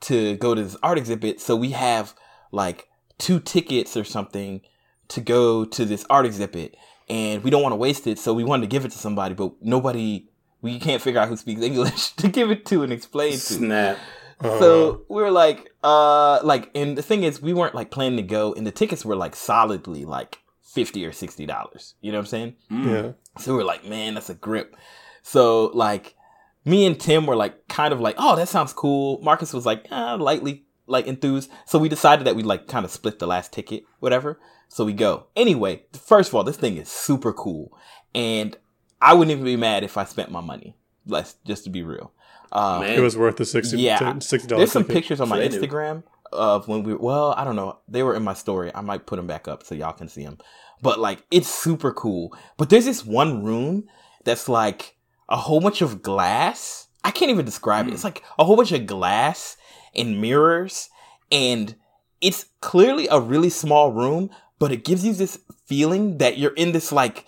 to 0.01 0.37
go 0.37 0.55
to 0.55 0.63
this 0.63 0.77
art 0.81 0.97
exhibit, 0.97 1.41
so 1.41 1.55
we 1.55 1.71
have 1.71 2.13
like 2.51 2.87
two 3.17 3.39
tickets 3.39 3.97
or 3.97 4.03
something 4.03 4.61
to 5.09 5.19
go 5.21 5.65
to 5.65 5.85
this 5.85 6.05
art 6.09 6.25
exhibit 6.25 6.75
and 7.09 7.43
we 7.43 7.49
don't 7.49 7.63
want 7.63 7.73
to 7.73 7.77
waste 7.77 8.05
it, 8.07 8.19
so 8.19 8.33
we 8.33 8.43
wanted 8.43 8.61
to 8.61 8.67
give 8.67 8.85
it 8.85 8.91
to 8.91 8.97
somebody, 8.97 9.33
but 9.33 9.53
nobody, 9.61 10.28
we 10.61 10.79
can't 10.79 11.01
figure 11.01 11.19
out 11.19 11.29
who 11.29 11.37
speaks 11.37 11.61
English 11.61 12.11
to 12.17 12.27
give 12.27 12.51
it 12.51 12.65
to 12.67 12.83
and 12.83 12.91
explain 12.91 13.33
to. 13.33 13.39
Snap. 13.39 13.97
So 14.41 15.01
we 15.09 15.21
were 15.21 15.31
like, 15.31 15.69
uh, 15.83 16.39
like, 16.43 16.71
and 16.73 16.97
the 16.97 17.01
thing 17.01 17.23
is, 17.23 17.41
we 17.41 17.53
weren't 17.53 17.75
like 17.75 17.91
planning 17.91 18.17
to 18.17 18.23
go, 18.23 18.53
and 18.53 18.65
the 18.65 18.71
tickets 18.71 19.03
were 19.03 19.15
like 19.15 19.35
solidly 19.35 20.05
like 20.05 20.39
fifty 20.61 21.05
or 21.05 21.11
sixty 21.11 21.45
dollars. 21.45 21.95
You 22.01 22.11
know 22.11 22.19
what 22.19 22.23
I'm 22.23 22.27
saying? 22.27 22.55
Mm. 22.71 22.85
Yeah. 22.85 23.41
So 23.41 23.55
we 23.55 23.61
are 23.61 23.65
like, 23.65 23.85
man, 23.85 24.13
that's 24.13 24.29
a 24.29 24.35
grip. 24.35 24.75
So 25.23 25.65
like, 25.73 26.15
me 26.63 26.85
and 26.85 26.97
Tim 26.99 27.25
were 27.25 27.35
like, 27.35 27.67
kind 27.67 27.93
of 27.93 27.99
like, 27.99 28.15
oh, 28.17 28.35
that 28.37 28.47
sounds 28.47 28.71
cool. 28.71 29.19
Marcus 29.21 29.53
was 29.53 29.65
like, 29.65 29.87
uh, 29.91 30.17
lightly 30.17 30.65
like 30.87 31.07
enthused. 31.07 31.51
So 31.65 31.79
we 31.79 31.89
decided 31.89 32.25
that 32.25 32.35
we 32.35 32.43
like 32.43 32.67
kind 32.67 32.85
of 32.85 32.91
split 32.91 33.19
the 33.19 33.27
last 33.27 33.53
ticket, 33.53 33.83
whatever. 33.99 34.39
So 34.67 34.85
we 34.85 34.93
go. 34.93 35.27
Anyway, 35.35 35.83
first 35.93 36.29
of 36.29 36.35
all, 36.35 36.43
this 36.43 36.57
thing 36.57 36.77
is 36.77 36.89
super 36.89 37.33
cool, 37.33 37.75
and 38.13 38.55
I 39.01 39.13
wouldn't 39.13 39.31
even 39.31 39.45
be 39.45 39.55
mad 39.55 39.83
if 39.83 39.97
I 39.97 40.03
spent 40.03 40.31
my 40.31 40.41
money. 40.41 40.75
Let's 41.05 41.35
just 41.45 41.63
to 41.63 41.69
be 41.69 41.83
real. 41.83 42.11
Um, 42.51 42.83
It 42.83 42.99
was 42.99 43.17
worth 43.17 43.37
the 43.37 43.45
sixty. 43.45 43.77
Yeah. 43.79 44.19
sixty 44.19 44.47
dollars. 44.47 44.59
there's 44.61 44.71
some 44.71 44.83
pictures 44.85 45.21
on 45.21 45.29
my 45.29 45.47
So. 45.47 45.59
Instagram 45.59 46.03
of 46.31 46.67
when 46.67 46.83
we 46.83 46.93
well, 46.93 47.33
I 47.37 47.43
don't 47.43 47.55
know. 47.55 47.79
They 47.87 48.03
were 48.03 48.15
in 48.15 48.23
my 48.23 48.33
story. 48.33 48.71
I 48.73 48.81
might 48.81 49.05
put 49.05 49.15
them 49.17 49.27
back 49.27 49.47
up 49.47 49.63
so 49.63 49.75
y'all 49.75 49.93
can 49.93 50.09
see 50.09 50.23
them. 50.23 50.37
But 50.81 50.99
like 50.99 51.23
it's 51.31 51.49
super 51.49 51.91
cool. 51.91 52.35
But 52.57 52.69
there's 52.69 52.85
this 52.85 53.05
one 53.05 53.43
room 53.43 53.87
that's 54.25 54.49
like 54.49 54.95
a 55.27 55.37
whole 55.37 55.61
bunch 55.61 55.81
of 55.81 56.01
glass. 56.01 56.87
I 57.03 57.11
can't 57.11 57.31
even 57.31 57.45
describe 57.45 57.87
it. 57.87 57.93
It's 57.93 58.03
like 58.03 58.23
a 58.37 58.43
whole 58.43 58.55
bunch 58.57 58.71
of 58.71 58.85
glass 58.85 59.57
and 59.95 60.19
mirrors 60.21 60.89
and 61.31 61.75
it's 62.21 62.45
clearly 62.61 63.07
a 63.07 63.19
really 63.19 63.49
small 63.49 63.91
room, 63.91 64.29
but 64.57 64.71
it 64.71 64.83
gives 64.83 65.05
you 65.05 65.13
this 65.13 65.39
feeling 65.65 66.17
that 66.17 66.37
you're 66.37 66.53
in 66.53 66.73
this 66.73 66.91
like 66.91 67.25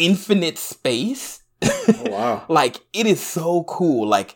infinite 0.00 0.58
space. 0.58 1.42
Oh, 1.62 2.04
wow. 2.10 2.44
like 2.48 2.80
it 2.92 3.06
is 3.06 3.20
so 3.20 3.64
cool 3.64 4.06
like 4.08 4.34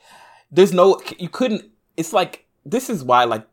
there's 0.50 0.72
no 0.74 1.00
you 1.18 1.28
couldn't 1.30 1.64
it's 1.96 2.12
like 2.12 2.44
this 2.66 2.90
is 2.90 3.02
why 3.02 3.24
like 3.24 3.46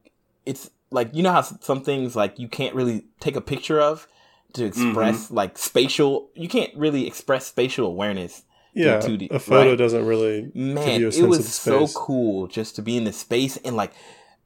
it's 0.46 0.70
like 0.90 1.10
you 1.14 1.24
know 1.24 1.32
how 1.32 1.42
some 1.42 1.82
things 1.82 2.16
like 2.16 2.38
you 2.38 2.50
can't 2.50 2.76
really 2.76 3.06
take 3.22 3.36
a 3.38 3.42
picture 3.42 3.80
of 3.80 4.08
to 4.54 4.66
express 4.66 5.26
Mm-hmm. 5.28 5.36
like 5.36 5.58
spatial 5.58 6.30
you 6.36 6.50
can't 6.50 6.76
really 6.76 7.08
express 7.08 7.46
spatial 7.48 7.88
awareness 7.88 8.44
Yeah, 8.74 8.98
2D, 9.00 9.32
a 9.32 9.40
photo 9.40 9.70
right? 9.70 9.78
doesn't 9.78 10.06
really 10.06 10.52
man 10.54 10.86
give 10.86 11.00
you 11.00 11.06
a 11.06 11.10
it 11.10 11.14
sense 11.14 11.28
was 11.28 11.40
of 11.40 11.46
the 11.46 11.52
so 11.52 11.88
cool 11.98 12.48
just 12.48 12.76
to 12.76 12.82
be 12.82 12.98
in 12.98 13.06
the 13.06 13.14
space 13.14 13.56
and 13.64 13.78
like 13.78 13.94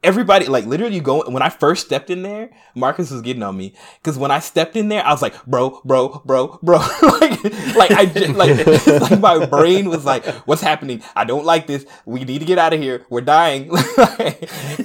everybody 0.06 0.46
like 0.46 0.66
literally 0.66 0.96
you 0.96 1.02
go 1.02 1.28
when 1.30 1.42
i 1.42 1.50
first 1.50 1.86
stepped 1.86 2.10
in 2.10 2.22
there 2.22 2.50
marcus 2.76 3.10
was 3.12 3.22
getting 3.22 3.44
on 3.44 3.58
me. 3.58 3.74
Because 3.98 4.18
when 4.18 4.32
i 4.32 4.40
stepped 4.40 4.76
in 4.76 4.88
there 4.90 5.04
i 5.06 5.12
was 5.12 5.22
like 5.22 5.34
bro 5.46 5.82
bro 5.84 6.22
bro 6.26 6.60
bro. 6.62 6.78
Like 7.02 7.44
like 7.76 7.92
i 7.92 8.06
just, 8.06 8.34
like, 8.36 8.68
like 9.12 9.20
my 9.20 9.46
brain 9.46 9.90
was 9.90 10.06
like 10.06 10.26
what's 10.48 10.62
happening? 10.62 11.02
I 11.16 11.24
don't 11.26 11.46
like 11.46 11.68
this. 11.68 11.86
We 12.06 12.24
need 12.24 12.40
to 12.40 12.46
get 12.46 12.58
out 12.60 12.74
of 12.74 12.80
here. 12.80 13.06
We're 13.10 13.22
dying. 13.22 13.72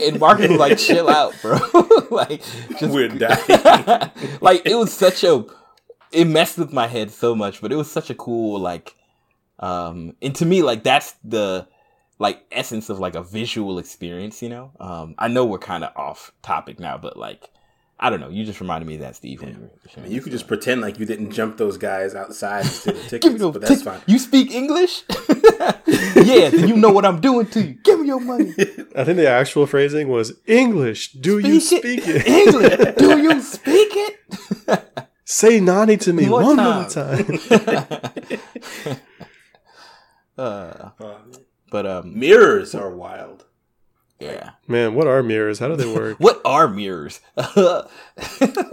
And 0.03 0.19
marcus 0.19 0.49
was 0.49 0.59
like 0.59 0.79
chill 0.79 1.09
out 1.09 1.35
bro. 1.43 1.59
Like 2.11 2.43
just 2.79 2.93
We're 2.93 3.09
dying. 3.09 4.11
like 4.41 4.63
it 4.65 4.75
was 4.75 4.93
such 4.93 5.23
a 5.25 5.45
it 6.13 6.27
messed 6.27 6.59
with 6.59 6.73
my 6.73 6.87
head 6.87 7.11
so 7.11 7.35
much 7.35 7.61
but 7.61 7.71
it 7.73 7.77
was 7.77 7.91
such 7.91 8.11
a 8.11 8.15
cool 8.15 8.59
like 8.61 8.95
um 9.61 10.17
and 10.23 10.35
to 10.37 10.47
me 10.47 10.63
like 10.63 10.83
that's 10.83 11.15
the 11.23 11.67
like 12.21 12.45
essence 12.53 12.89
of 12.91 13.01
like 13.01 13.17
a 13.17 13.23
visual 13.25 13.79
experience 13.81 14.41
you 14.43 14.49
know 14.49 14.71
um 14.79 15.15
i 15.19 15.27
know 15.27 15.45
we're 15.45 15.59
kind 15.59 15.83
of 15.83 15.91
off 15.97 16.31
topic 16.43 16.79
now 16.79 16.97
but 16.97 17.17
like 17.17 17.51
i 17.99 18.09
don't 18.11 18.21
know 18.21 18.29
you 18.29 18.45
just 18.45 18.61
reminded 18.61 18.87
me 18.87 18.95
of 18.95 19.01
that 19.01 19.17
steve 19.17 19.41
when 19.43 19.51
you 19.55 19.61
were 19.61 19.71
sharing 19.93 20.13
You 20.13 20.21
could 20.23 20.31
just 20.33 20.47
pretend 20.47 20.81
like 20.83 20.99
you 21.01 21.07
didn't 21.07 21.31
jump 21.33 21.57
those 21.57 21.77
guys 21.79 22.15
outside 22.15 22.61
and 22.61 22.71
steal 22.71 22.95
the 22.95 23.01
Give 23.09 23.11
tickets, 23.11 23.41
those 23.41 23.53
but 23.55 23.63
that's 23.63 23.75
tick- 23.83 23.85
fine. 23.91 24.01
You 24.07 24.19
speak 24.19 24.51
English? 24.53 25.03
yeah, 26.31 26.49
then 26.51 26.69
you 26.69 26.77
know 26.77 26.91
what 26.97 27.05
I'm 27.05 27.21
doing 27.21 27.47
to 27.55 27.61
you. 27.67 27.75
Give 27.85 27.99
me 28.01 28.07
your 28.07 28.21
money. 28.21 28.51
I 29.01 29.05
think 29.05 29.17
the 29.17 29.29
actual 29.29 29.67
phrasing 29.67 30.09
was 30.09 30.33
English. 30.47 31.13
Do 31.13 31.39
you 31.39 31.59
speak 31.61 32.01
it? 32.07 32.27
English? 32.27 32.97
Do 32.97 33.19
you 33.27 33.41
speak 33.43 33.91
it? 34.07 34.15
Say 35.25 35.61
Nani 35.61 35.97
to 35.99 36.13
me 36.13 36.29
One 36.29 36.45
one, 36.45 36.57
time. 36.57 36.77
more 36.81 36.91
time. 36.91 37.91
uh, 40.39 40.91
Uh, 41.01 41.19
but 41.71 41.87
um, 41.87 42.19
mirrors 42.19 42.75
are 42.75 42.91
wild. 42.91 43.45
yeah. 44.19 44.51
Man, 44.69 44.95
what 44.95 45.07
are 45.07 45.23
mirrors? 45.23 45.59
How 45.61 45.69
do 45.69 45.77
they 45.77 45.93
work? 45.93 46.17
What 46.27 46.41
are 46.45 46.69
mirrors? 46.69 47.21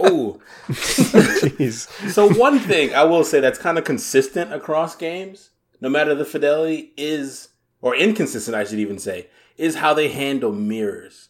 Oh, 0.00 0.40
Jeez. 0.68 1.88
so 2.12 2.28
one 2.34 2.58
thing 2.58 2.94
I 2.94 3.04
will 3.04 3.24
say 3.24 3.40
that's 3.40 3.58
kind 3.58 3.78
of 3.78 3.84
consistent 3.84 4.52
across 4.52 4.94
games, 4.96 5.50
no 5.80 5.88
matter 5.88 6.14
the 6.14 6.24
fidelity, 6.24 6.92
is 6.96 7.48
or 7.80 7.94
inconsistent, 7.96 8.54
I 8.56 8.64
should 8.64 8.78
even 8.78 8.98
say, 8.98 9.28
is 9.56 9.76
how 9.76 9.94
they 9.94 10.08
handle 10.08 10.52
mirrors 10.52 11.28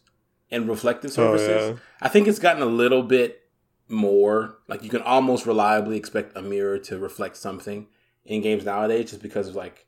and 0.50 0.68
reflective 0.68 1.10
Oh, 1.12 1.36
surfaces. 1.36 1.70
yeah. 1.70 1.76
I 2.00 2.08
think 2.08 2.26
it's 2.28 2.38
gotten 2.38 2.62
a 2.62 2.66
little 2.66 3.02
bit 3.02 3.42
more 3.88 4.58
like 4.68 4.82
you 4.82 4.90
can 4.90 5.02
almost 5.02 5.46
reliably 5.46 5.96
expect 5.96 6.36
a 6.36 6.42
mirror 6.42 6.78
to 6.78 6.98
reflect 6.98 7.36
something 7.36 7.86
in 8.24 8.42
games 8.42 8.64
nowadays, 8.64 9.10
just 9.10 9.22
because 9.22 9.48
of 9.48 9.54
like 9.56 9.86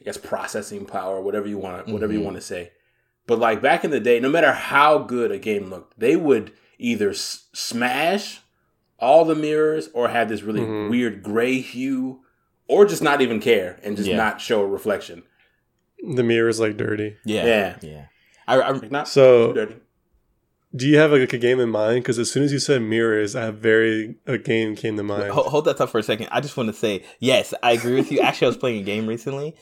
I 0.00 0.04
guess 0.04 0.16
processing 0.16 0.84
power, 0.86 1.20
whatever 1.20 1.48
you 1.48 1.58
want, 1.58 1.88
whatever 1.88 2.12
you 2.12 2.20
Mhm. 2.20 2.24
want 2.24 2.36
to 2.36 2.42
say. 2.42 2.72
But 3.26 3.38
like 3.38 3.60
back 3.62 3.84
in 3.84 3.90
the 3.90 4.00
day, 4.00 4.20
no 4.20 4.28
matter 4.28 4.52
how 4.52 4.98
good 4.98 5.32
a 5.32 5.38
game 5.38 5.70
looked, 5.70 5.98
they 5.98 6.16
would 6.16 6.52
either 6.78 7.10
s- 7.10 7.46
smash 7.54 8.40
all 8.98 9.24
the 9.24 9.34
mirrors 9.34 9.88
or 9.94 10.08
have 10.08 10.28
this 10.28 10.42
really 10.42 10.60
Mhm. 10.60 10.90
weird 10.90 11.22
gray 11.22 11.60
hue, 11.60 12.20
or 12.68 12.84
just 12.86 13.02
not 13.02 13.20
even 13.20 13.40
care 13.40 13.78
and 13.82 13.96
just 13.96 14.08
Yeah. 14.08 14.16
not 14.16 14.40
show 14.40 14.60
a 14.62 14.66
reflection. 14.66 15.22
The 16.14 16.22
mirror 16.22 16.48
is 16.48 16.60
like 16.60 16.76
dirty. 16.76 17.16
yeah, 17.24 17.44
Yeah. 17.46 17.76
yeah. 17.82 18.04
I, 18.46 18.60
I 18.60 18.70
Like 18.70 18.90
not 18.90 19.08
So- 19.08 19.52
dirty. 19.52 19.76
Do 20.74 20.86
you 20.86 20.98
have 20.98 21.10
like 21.10 21.32
a 21.32 21.38
game 21.38 21.58
in 21.58 21.70
mind? 21.70 22.02
Because 22.02 22.18
as 22.18 22.30
soon 22.30 22.42
as 22.42 22.52
you 22.52 22.58
said 22.58 22.82
mirrors, 22.82 23.34
I 23.34 23.44
have 23.44 23.56
very 23.58 24.16
a 24.26 24.36
game 24.36 24.76
came 24.76 24.96
to 24.98 25.02
mind. 25.02 25.30
Hold, 25.30 25.46
hold 25.46 25.64
that 25.64 25.78
thought 25.78 25.90
for 25.90 25.98
a 25.98 26.02
second. 26.02 26.28
I 26.30 26.40
just 26.40 26.56
want 26.56 26.68
to 26.68 26.74
say, 26.74 27.02
yes, 27.18 27.54
I 27.62 27.72
agree 27.72 27.94
with 27.94 28.12
you. 28.12 28.20
Actually, 28.20 28.46
I 28.46 28.48
was 28.48 28.56
playing 28.58 28.80
a 28.82 28.84
game 28.84 29.06
recently, 29.06 29.54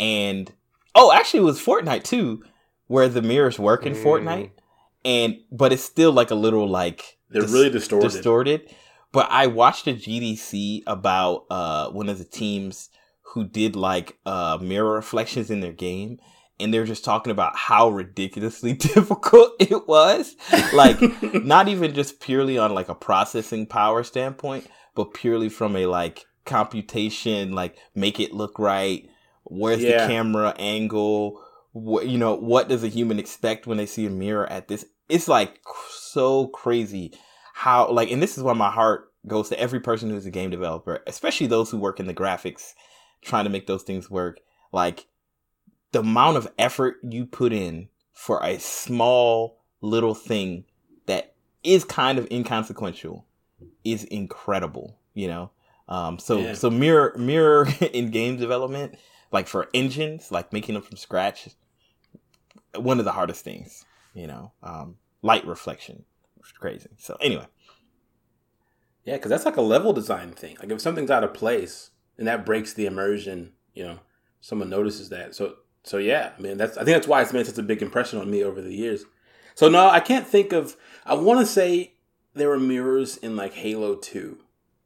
and 0.00 0.52
oh, 0.96 1.12
actually, 1.12 1.40
it 1.40 1.44
was 1.44 1.60
Fortnite 1.60 2.02
too, 2.02 2.42
where 2.88 3.08
the 3.08 3.22
mirrors 3.22 3.58
work 3.58 3.86
in 3.86 3.94
Mm. 3.94 4.02
Fortnite, 4.02 4.50
and 5.04 5.36
but 5.52 5.72
it's 5.72 5.84
still 5.84 6.10
like 6.12 6.32
a 6.32 6.34
little 6.34 6.66
like 6.68 7.18
They're 7.28 7.42
dis- 7.42 7.52
really 7.52 7.70
distorted. 7.70 8.08
distorted. 8.10 8.74
But 9.12 9.28
I 9.30 9.46
watched 9.48 9.86
a 9.86 9.92
GDC 9.92 10.82
about 10.86 11.44
uh 11.50 11.90
one 11.90 12.08
of 12.08 12.18
the 12.18 12.24
teams 12.24 12.88
who 13.34 13.44
did 13.44 13.76
like 13.76 14.18
uh 14.26 14.58
mirror 14.60 14.94
reflections 14.94 15.50
in 15.50 15.60
their 15.60 15.72
game. 15.72 16.18
And 16.58 16.74
they're 16.74 16.84
just 16.84 17.06
talking 17.06 17.30
about 17.30 17.56
how 17.56 17.88
ridiculously 17.88 18.72
difficult 18.94 19.52
it 19.58 19.88
was. 19.88 20.36
Like, 20.74 20.98
not 21.32 21.68
even 21.68 21.94
just 21.94 22.20
purely 22.20 22.58
on 22.58 22.74
like 22.74 22.90
a 22.90 22.94
processing 22.94 23.64
power 23.66 24.02
standpoint, 24.04 24.66
but 24.94 25.14
purely 25.14 25.48
from 25.48 25.74
a 25.74 25.86
like 25.86 26.26
computation, 26.44 27.52
like 27.52 27.76
make 27.94 28.20
it 28.20 28.32
look 28.34 28.58
right. 28.58 29.08
Where's 29.50 29.82
Yeah. 29.82 30.06
the 30.06 30.12
camera 30.12 30.54
angle? 30.58 31.42
What 31.72 32.08
you 32.08 32.18
know? 32.18 32.34
What 32.34 32.68
does 32.68 32.82
a 32.84 32.88
human 32.88 33.18
expect 33.18 33.66
when 33.66 33.76
they 33.76 33.86
see 33.86 34.06
a 34.06 34.10
mirror 34.10 34.50
at 34.50 34.68
this? 34.68 34.84
It's 35.08 35.28
like 35.28 35.60
so 35.90 36.46
crazy 36.48 37.12
how 37.54 37.90
like, 37.90 38.10
and 38.10 38.22
this 38.22 38.36
is 38.38 38.42
why 38.44 38.52
my 38.54 38.70
heart 38.70 39.12
goes 39.26 39.48
to 39.50 39.60
every 39.60 39.80
person 39.80 40.08
who's 40.10 40.24
a 40.26 40.30
game 40.30 40.50
developer, 40.50 41.02
especially 41.06 41.46
those 41.46 41.70
who 41.70 41.76
work 41.78 42.00
in 42.00 42.06
the 42.06 42.14
graphics, 42.14 42.72
trying 43.22 43.44
to 43.44 43.50
make 43.50 43.66
those 43.66 43.82
things 43.82 44.10
work. 44.10 44.40
Like 44.72 45.06
the 45.92 46.00
amount 46.00 46.36
of 46.38 46.50
effort 46.58 46.96
you 47.02 47.26
put 47.26 47.52
in 47.52 47.88
for 48.12 48.42
a 48.44 48.58
small 48.58 49.60
little 49.80 50.14
thing 50.14 50.64
that 51.06 51.34
is 51.64 51.84
kind 51.84 52.18
of 52.18 52.26
inconsequential 52.30 53.26
is 53.84 54.04
incredible 54.04 54.96
you 55.14 55.26
know 55.26 55.50
um 55.88 56.18
so 56.18 56.38
Yeah. 56.38 56.54
so 56.54 56.70
mirror 56.70 57.14
mirror 57.18 57.66
in 57.92 58.10
game 58.10 58.36
development 58.36 58.96
like 59.32 59.46
for 59.48 59.68
engines 59.74 60.30
like 60.30 60.52
making 60.52 60.74
them 60.74 60.82
from 60.82 60.96
scratch 60.96 61.48
one 62.76 62.98
of 62.98 63.04
the 63.04 63.12
hardest 63.12 63.44
things 63.44 63.84
you 64.14 64.26
know 64.26 64.52
um 64.62 64.96
light 65.22 65.46
reflection 65.46 66.04
which 66.36 66.48
is 66.48 66.52
crazy 66.58 66.88
so 66.98 67.16
anyway 67.20 67.46
Yeah, 69.04 69.16
because 69.16 69.30
that's 69.30 69.44
like 69.46 69.56
a 69.56 69.62
level 69.62 69.92
design 69.92 70.32
thing. 70.32 70.56
Like 70.60 70.70
if 70.70 70.80
something's 70.80 71.10
out 71.10 71.24
of 71.24 71.32
place 71.34 71.90
and 72.18 72.26
that 72.28 72.44
breaks 72.44 72.74
the 72.74 72.86
immersion, 72.86 73.52
you 73.74 73.82
know, 73.82 73.98
someone 74.40 74.68
notices 74.70 75.08
that. 75.08 75.34
So 75.34 75.56
so 75.82 75.96
yeah, 75.98 76.32
I 76.36 76.40
mean 76.40 76.58
that's 76.58 76.76
I 76.76 76.84
think 76.84 76.94
that's 76.96 77.08
why 77.08 77.22
it's 77.22 77.32
made 77.32 77.46
such 77.46 77.58
a 77.58 77.62
big 77.62 77.82
impression 77.82 78.18
on 78.20 78.30
me 78.30 78.44
over 78.44 78.60
the 78.60 78.74
years. 78.74 79.04
So 79.54 79.68
no, 79.68 79.88
I 79.88 80.00
can't 80.00 80.26
think 80.26 80.52
of. 80.52 80.76
I 81.06 81.14
want 81.14 81.40
to 81.40 81.46
say 81.46 81.94
there 82.34 82.48
were 82.50 82.58
mirrors 82.60 83.16
in 83.16 83.36
like 83.36 83.54
Halo 83.54 83.96
Two 83.96 84.38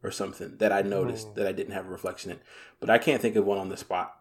or 0.03 0.11
something 0.11 0.57
that 0.59 0.72
I 0.72 0.82
noticed 0.82 1.28
Oh. 1.30 1.34
that 1.36 1.47
I 1.47 1.53
didn't 1.53 1.74
have 1.74 1.86
a 1.86 1.90
reflection 1.90 2.30
in, 2.30 2.38
but 2.80 2.88
I 2.90 2.99
can't 2.99 3.20
think 3.20 3.36
of 3.36 3.45
one 3.45 3.59
on 3.59 3.68
the 3.68 3.76
spot. 3.76 4.14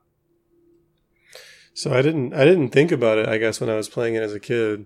So 1.74 1.92
I 1.94 2.02
didn't 2.02 2.34
I 2.34 2.46
didn't 2.46 2.70
think 2.70 2.92
about 2.92 3.18
it, 3.18 3.28
I 3.28 3.38
guess, 3.38 3.60
when 3.60 3.70
I 3.70 3.76
was 3.76 3.90
playing 3.90 4.16
it 4.16 4.24
as 4.24 4.34
a 4.34 4.40
kid. 4.40 4.86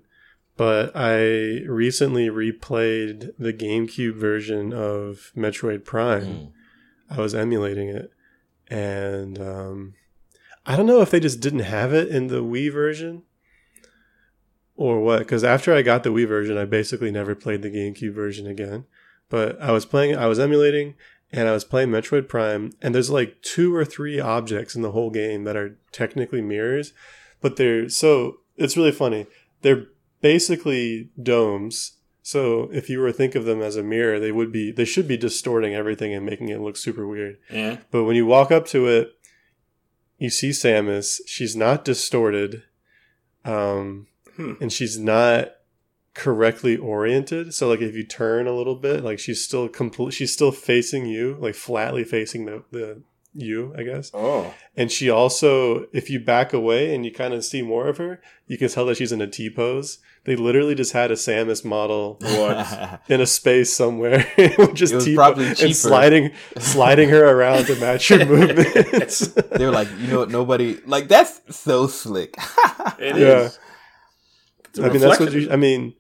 but 0.58 0.92
I 0.96 1.62
recently 1.68 2.30
replayed 2.30 3.32
the 3.38 3.54
GameCube 3.54 4.16
version 4.16 4.74
of 4.74 5.32
Metroid 5.38 5.86
Prime. 5.86 6.26
Mm. 6.26 6.52
I 7.10 7.22
was 7.22 7.36
emulating 7.36 7.90
it, 7.90 8.12
and 8.68 9.40
um, 9.40 9.94
I 10.66 10.76
don't 10.76 10.88
know 10.88 11.02
if 11.02 11.12
they 11.12 11.20
just 11.20 11.40
didn't 11.40 11.60
have 11.60 11.94
it 11.94 12.10
in 12.10 12.28
the 12.28 12.44
Wii 12.44 12.74
version 12.74 13.24
or 14.76 15.00
what. 15.00 15.20
Because 15.20 15.44
after 15.44 15.74
I 15.74 15.84
got 15.84 16.04
the 16.04 16.10
Wii 16.10 16.28
version, 16.28 16.58
I 16.58 16.66
basically 16.66 17.12
never 17.12 17.36
played 17.36 17.62
the 17.62 17.70
GameCube 17.70 18.14
version 18.14 18.48
again. 18.48 18.86
But 19.30 19.62
I 19.62 19.72
was 19.72 19.86
playing, 19.86 20.16
I 20.16 20.26
was 20.28 20.40
emulating, 20.40 20.96
and 21.32 21.48
I 21.48 21.52
was 21.54 21.64
playing 21.64 21.90
Metroid 21.90 22.28
Prime, 22.30 22.72
and 22.82 22.94
there's 22.96 23.10
like 23.10 23.42
two 23.42 23.76
or 23.76 23.84
three 23.86 24.20
objects 24.20 24.76
in 24.76 24.82
the 24.82 24.92
whole 24.92 25.10
game 25.10 25.44
that 25.44 25.58
are 25.58 25.78
technically 25.92 26.42
mirrors, 26.42 26.94
but 27.42 27.56
they're 27.58 27.90
so 27.90 28.38
it's 28.56 28.78
really 28.78 28.92
funny. 28.92 29.28
They're 29.62 29.88
basically 30.22 31.10
domes. 31.22 31.94
So 32.24 32.70
if 32.74 32.90
you 32.90 33.00
were 33.00 33.08
to 33.08 33.14
think 33.14 33.36
of 33.36 33.46
them 33.46 33.62
as 33.62 33.76
a 33.78 33.84
mirror, 33.84 34.20
they 34.20 34.32
would 34.32 34.52
be 34.52 34.72
they 34.72 34.86
should 34.86 35.08
be 35.08 35.16
distorting 35.18 35.74
everything 35.74 36.14
and 36.14 36.26
making 36.26 36.50
it 36.50 36.60
look 36.60 36.76
super 36.78 37.08
weird. 37.08 37.38
Yeah. 37.52 37.78
But 37.92 38.04
when 38.04 38.16
you 38.16 38.26
walk 38.26 38.52
up 38.52 38.66
to 38.68 38.88
it, 38.88 39.14
you 40.18 40.30
see 40.30 40.50
Samus. 40.50 41.20
She's 41.28 41.56
not 41.56 41.86
distorted, 41.86 42.64
um, 43.46 44.08
Hmm. 44.36 44.54
and 44.62 44.72
she's 44.74 45.00
not 45.00 45.52
correctly 46.18 46.76
oriented. 46.76 47.54
So 47.54 47.70
like 47.70 47.80
if 47.82 47.96
you 47.96 48.04
turn 48.04 48.48
a 48.48 48.54
little 48.56 48.76
bit, 48.76 49.04
like 49.04 49.20
she's 49.20 49.44
still 49.44 49.70
complete. 49.70 50.14
She's 50.14 50.34
still 50.34 50.52
facing 50.52 51.06
you, 51.06 51.38
like 51.40 51.56
flatly 51.56 52.04
facing 52.04 52.46
the 52.46 52.64
the 52.72 53.02
you, 53.40 53.72
I 53.78 53.84
guess. 53.84 54.10
Oh. 54.16 54.52
And 54.76 54.92
she 54.92 55.12
also, 55.12 55.86
if 55.94 56.10
you 56.10 56.20
back 56.20 56.54
away 56.54 56.96
and 56.96 57.06
you 57.06 57.12
kind 57.14 57.36
of 57.36 57.46
see 57.46 57.62
more 57.62 57.88
of 57.88 57.98
her, 58.00 58.20
you 58.48 58.58
can 58.58 58.68
tell 58.68 58.88
that 58.88 58.98
she's 58.98 59.12
in 59.12 59.22
a 59.22 59.28
T 59.28 59.48
pose. 59.52 60.00
They 60.24 60.36
literally 60.36 60.74
just 60.74 60.92
had 60.94 61.12
a 61.12 61.14
Samus 61.14 61.64
model 61.64 62.18
in 63.08 63.22
a 63.22 63.28
space 63.28 63.72
somewhere, 63.72 64.26
just 64.74 65.06
T 65.06 65.14
probably 65.16 65.46
and 65.50 65.76
sliding, 65.76 66.32
sliding 66.58 67.10
her 67.10 67.24
around 67.30 67.66
to 67.68 67.76
match 67.76 68.10
your 68.10 68.26
movements. 68.26 69.20
they 69.28 69.66
were 69.66 69.72
like, 69.72 69.88
you 70.00 70.08
know 70.08 70.20
what? 70.20 70.32
Nobody 70.32 70.80
like 70.88 71.08
that's 71.08 71.40
so 71.56 71.86
slick. 71.88 72.36
It 73.00 73.18
Yeah. 73.18 73.40
is. 73.44 73.60
It's 74.70 74.80
a 74.80 74.86
I 74.86 74.90
mean, 74.90 75.00
that's 75.02 75.20
what 75.20 75.32
you. 75.32 75.50
I 75.52 75.56
mean, 75.56 75.94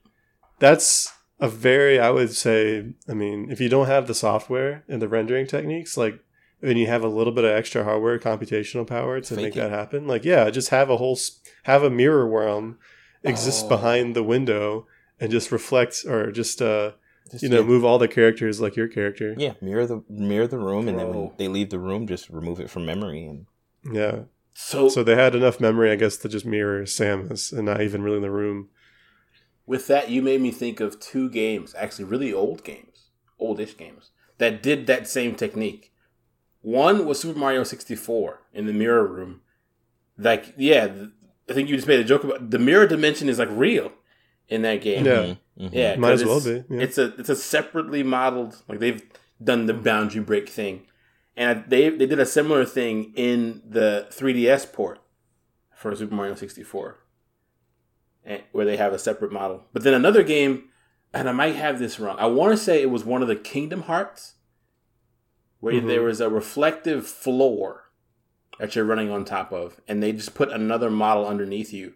that's 0.59 1.11
a 1.39 1.47
very. 1.49 1.99
I 1.99 2.09
would 2.09 2.33
say. 2.33 2.93
I 3.07 3.13
mean, 3.13 3.49
if 3.51 3.59
you 3.61 3.69
don't 3.69 3.87
have 3.87 4.07
the 4.07 4.13
software 4.15 4.83
and 4.87 5.01
the 5.01 5.07
rendering 5.07 5.47
techniques, 5.47 5.97
like, 5.97 6.19
and 6.61 6.77
you 6.77 6.87
have 6.87 7.03
a 7.03 7.07
little 7.09 7.33
bit 7.33 7.43
of 7.43 7.51
extra 7.51 7.83
hardware, 7.83 8.17
computational 8.19 8.85
power 8.87 9.19
to 9.21 9.35
Fake 9.35 9.43
make 9.45 9.55
it. 9.55 9.59
that 9.59 9.71
happen, 9.71 10.07
like, 10.07 10.25
yeah, 10.25 10.49
just 10.49 10.69
have 10.69 10.89
a 10.89 10.97
whole, 10.97 11.17
have 11.63 11.83
a 11.83 11.89
mirror 11.89 12.27
realm 12.27 12.77
exist 13.23 13.65
Oh. 13.65 13.69
behind 13.69 14.15
the 14.15 14.23
window 14.23 14.87
and 15.19 15.31
just 15.31 15.51
reflect 15.51 16.05
or 16.07 16.31
just, 16.31 16.61
uh, 16.61 16.91
Just, 17.31 17.43
you 17.43 17.49
know, 17.49 17.59
yeah, 17.59 17.65
move 17.67 17.83
all 17.83 17.97
the 17.99 18.07
characters 18.07 18.59
like 18.61 18.75
your 18.75 18.87
character. 18.87 19.35
yeah, 19.37 19.53
mirror 19.61 19.85
the 19.85 20.03
mirror 20.09 20.47
the 20.47 20.57
room, 20.57 20.87
and 20.87 20.97
then 20.97 21.09
when 21.09 21.31
they 21.37 21.47
leave 21.47 21.69
the 21.69 21.79
room, 21.79 22.07
just 22.07 22.29
remove 22.29 22.59
it 22.59 22.69
from 22.69 22.85
memory. 22.85 23.25
And 23.25 23.45
Yeah. 23.93 24.21
So, 24.53 24.89
So 24.89 25.03
they 25.03 25.15
had 25.15 25.35
enough 25.35 25.59
memory, 25.59 25.91
I 25.91 25.95
guess, 25.95 26.17
to 26.17 26.29
just 26.29 26.45
mirror 26.45 26.83
Samus 26.83 27.51
and 27.53 27.65
not 27.65 27.81
even 27.81 28.01
really 28.01 28.15
in 28.17 28.21
the 28.23 28.31
room. 28.31 28.69
With 29.67 29.85
that, 29.87 30.09
you 30.09 30.21
made 30.23 30.41
me 30.41 30.49
think 30.51 30.79
of 30.79 30.99
two 30.99 31.29
games, 31.29 31.75
actually 31.77 32.05
really 32.05 32.33
old 32.33 32.63
games, 32.63 33.09
oldish 33.39 33.77
games, 33.77 34.09
that 34.39 34.63
did 34.63 34.87
that 34.87 35.07
same 35.07 35.35
technique. 35.35 35.93
One 36.61 37.05
was 37.05 37.19
Super 37.19 37.37
Mario 37.37 37.63
64 37.63 38.39
in 38.53 38.65
the 38.65 38.73
mirror 38.73 39.05
room. 39.05 39.41
Like, 40.17 40.53
yeah, 40.57 40.87
I 41.49 41.53
think 41.53 41.69
you 41.69 41.75
just 41.75 41.87
made 41.87 41.99
a 41.99 42.03
joke 42.03 42.23
about 42.23 42.49
the 42.49 42.59
mirror 42.59 42.87
dimension 42.87 43.29
is 43.29 43.37
like 43.39 43.49
real 43.51 43.91
in 44.49 44.63
that 44.63 44.81
game. 44.81 45.05
Yeah. 45.05 45.11
Mhm, 45.13 45.37
mhm. 45.59 45.69
Yeah, 45.73 45.95
Might 45.97 46.09
'cause 46.11 46.21
as 46.21 46.27
well 46.27 46.37
it's- 46.37 46.63
be, 46.67 46.75
yeah. 46.75 46.81
It's 46.81 46.97
a 46.97 47.13
it's 47.19 47.29
a 47.29 47.35
separately 47.35 48.03
modeled 48.03 48.61
like 48.67 48.79
they've 48.79 49.01
done 49.43 49.65
the 49.67 49.73
boundary 49.73 50.21
break 50.23 50.49
thing, 50.49 50.87
and 51.35 51.63
they 51.67 51.89
they 51.89 52.05
did 52.07 52.19
a 52.19 52.25
similar 52.25 52.65
thing 52.65 53.13
in 53.15 53.61
the 53.67 54.07
3DS 54.11 54.65
port 54.65 54.99
for 55.75 55.95
Super 55.95 56.15
Mario 56.15 56.33
64, 56.35 56.87
and, 56.89 56.97
where 58.51 58.65
they 58.65 58.77
have 58.77 58.93
a 58.93 58.99
separate 58.99 59.31
model. 59.31 59.65
But 59.73 59.83
then 59.83 59.93
another 59.93 60.23
game, 60.23 60.65
and 61.13 61.29
I 61.29 61.31
might 61.31 61.55
have 61.55 61.79
this 61.79 61.99
wrong. 61.99 62.17
I 62.19 62.25
want 62.27 62.51
to 62.51 62.57
say 62.57 62.81
it 62.81 62.89
was 62.89 63.05
one 63.05 63.21
of 63.21 63.27
the 63.27 63.35
Kingdom 63.35 63.83
Hearts, 63.83 64.35
where 65.59 65.73
Mhm. 65.73 65.87
there 65.87 66.03
was 66.03 66.21
a 66.21 66.29
reflective 66.29 67.07
floor 67.07 67.89
that 68.59 68.75
you're 68.75 68.85
running 68.85 69.09
on 69.09 69.23
top 69.25 69.51
of, 69.51 69.79
and 69.87 70.01
they 70.01 70.11
just 70.11 70.35
put 70.35 70.49
another 70.51 70.89
model 70.89 71.25
underneath 71.27 71.71
you. 71.73 71.93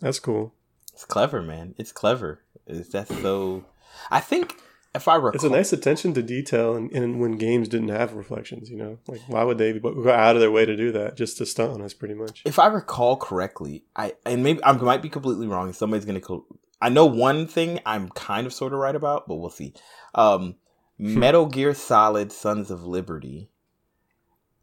That's 0.00 0.18
cool. 0.20 0.54
It's 0.92 1.04
clever, 1.04 1.42
man. 1.42 1.74
It's 1.78 1.92
clever. 1.92 2.42
It's 2.66 2.88
that's 2.88 3.14
so. 3.22 3.64
I 4.10 4.20
think 4.20 4.56
if 4.94 5.06
I 5.06 5.14
recall, 5.14 5.34
It's 5.34 5.44
a 5.44 5.50
nice 5.50 5.72
attention 5.72 6.14
to 6.14 6.22
detail, 6.22 6.74
and, 6.74 6.90
and 6.92 7.20
when 7.20 7.32
games 7.36 7.68
didn't 7.68 7.90
have 7.90 8.14
reflections, 8.14 8.70
you 8.70 8.76
know, 8.76 8.98
like 9.06 9.20
why 9.28 9.44
would 9.44 9.58
they 9.58 9.78
go 9.78 10.10
out 10.10 10.34
of 10.34 10.40
their 10.40 10.50
way 10.50 10.64
to 10.66 10.76
do 10.76 10.90
that 10.92 11.16
just 11.16 11.38
to 11.38 11.46
stunt 11.46 11.72
on 11.72 11.82
us, 11.82 11.94
pretty 11.94 12.14
much? 12.14 12.42
if 12.44 12.58
I 12.58 12.66
recall 12.66 13.16
correctly, 13.16 13.84
I 13.94 14.14
and 14.26 14.42
maybe 14.42 14.62
I 14.64 14.72
might 14.72 15.02
be 15.02 15.08
completely 15.08 15.46
wrong. 15.46 15.72
Somebody's 15.72 16.04
gonna. 16.04 16.20
Co- 16.20 16.46
I 16.82 16.88
know 16.88 17.06
one 17.06 17.46
thing 17.46 17.78
I'm 17.86 18.08
kind 18.10 18.46
of 18.46 18.52
sort 18.52 18.72
of 18.72 18.80
right 18.80 18.96
about, 18.96 19.28
but 19.28 19.36
we'll 19.36 19.50
see. 19.50 19.74
Um, 20.14 20.56
Metal 20.98 21.46
Gear 21.46 21.72
Solid: 21.72 22.32
Sons 22.32 22.70
of 22.70 22.84
Liberty. 22.84 23.48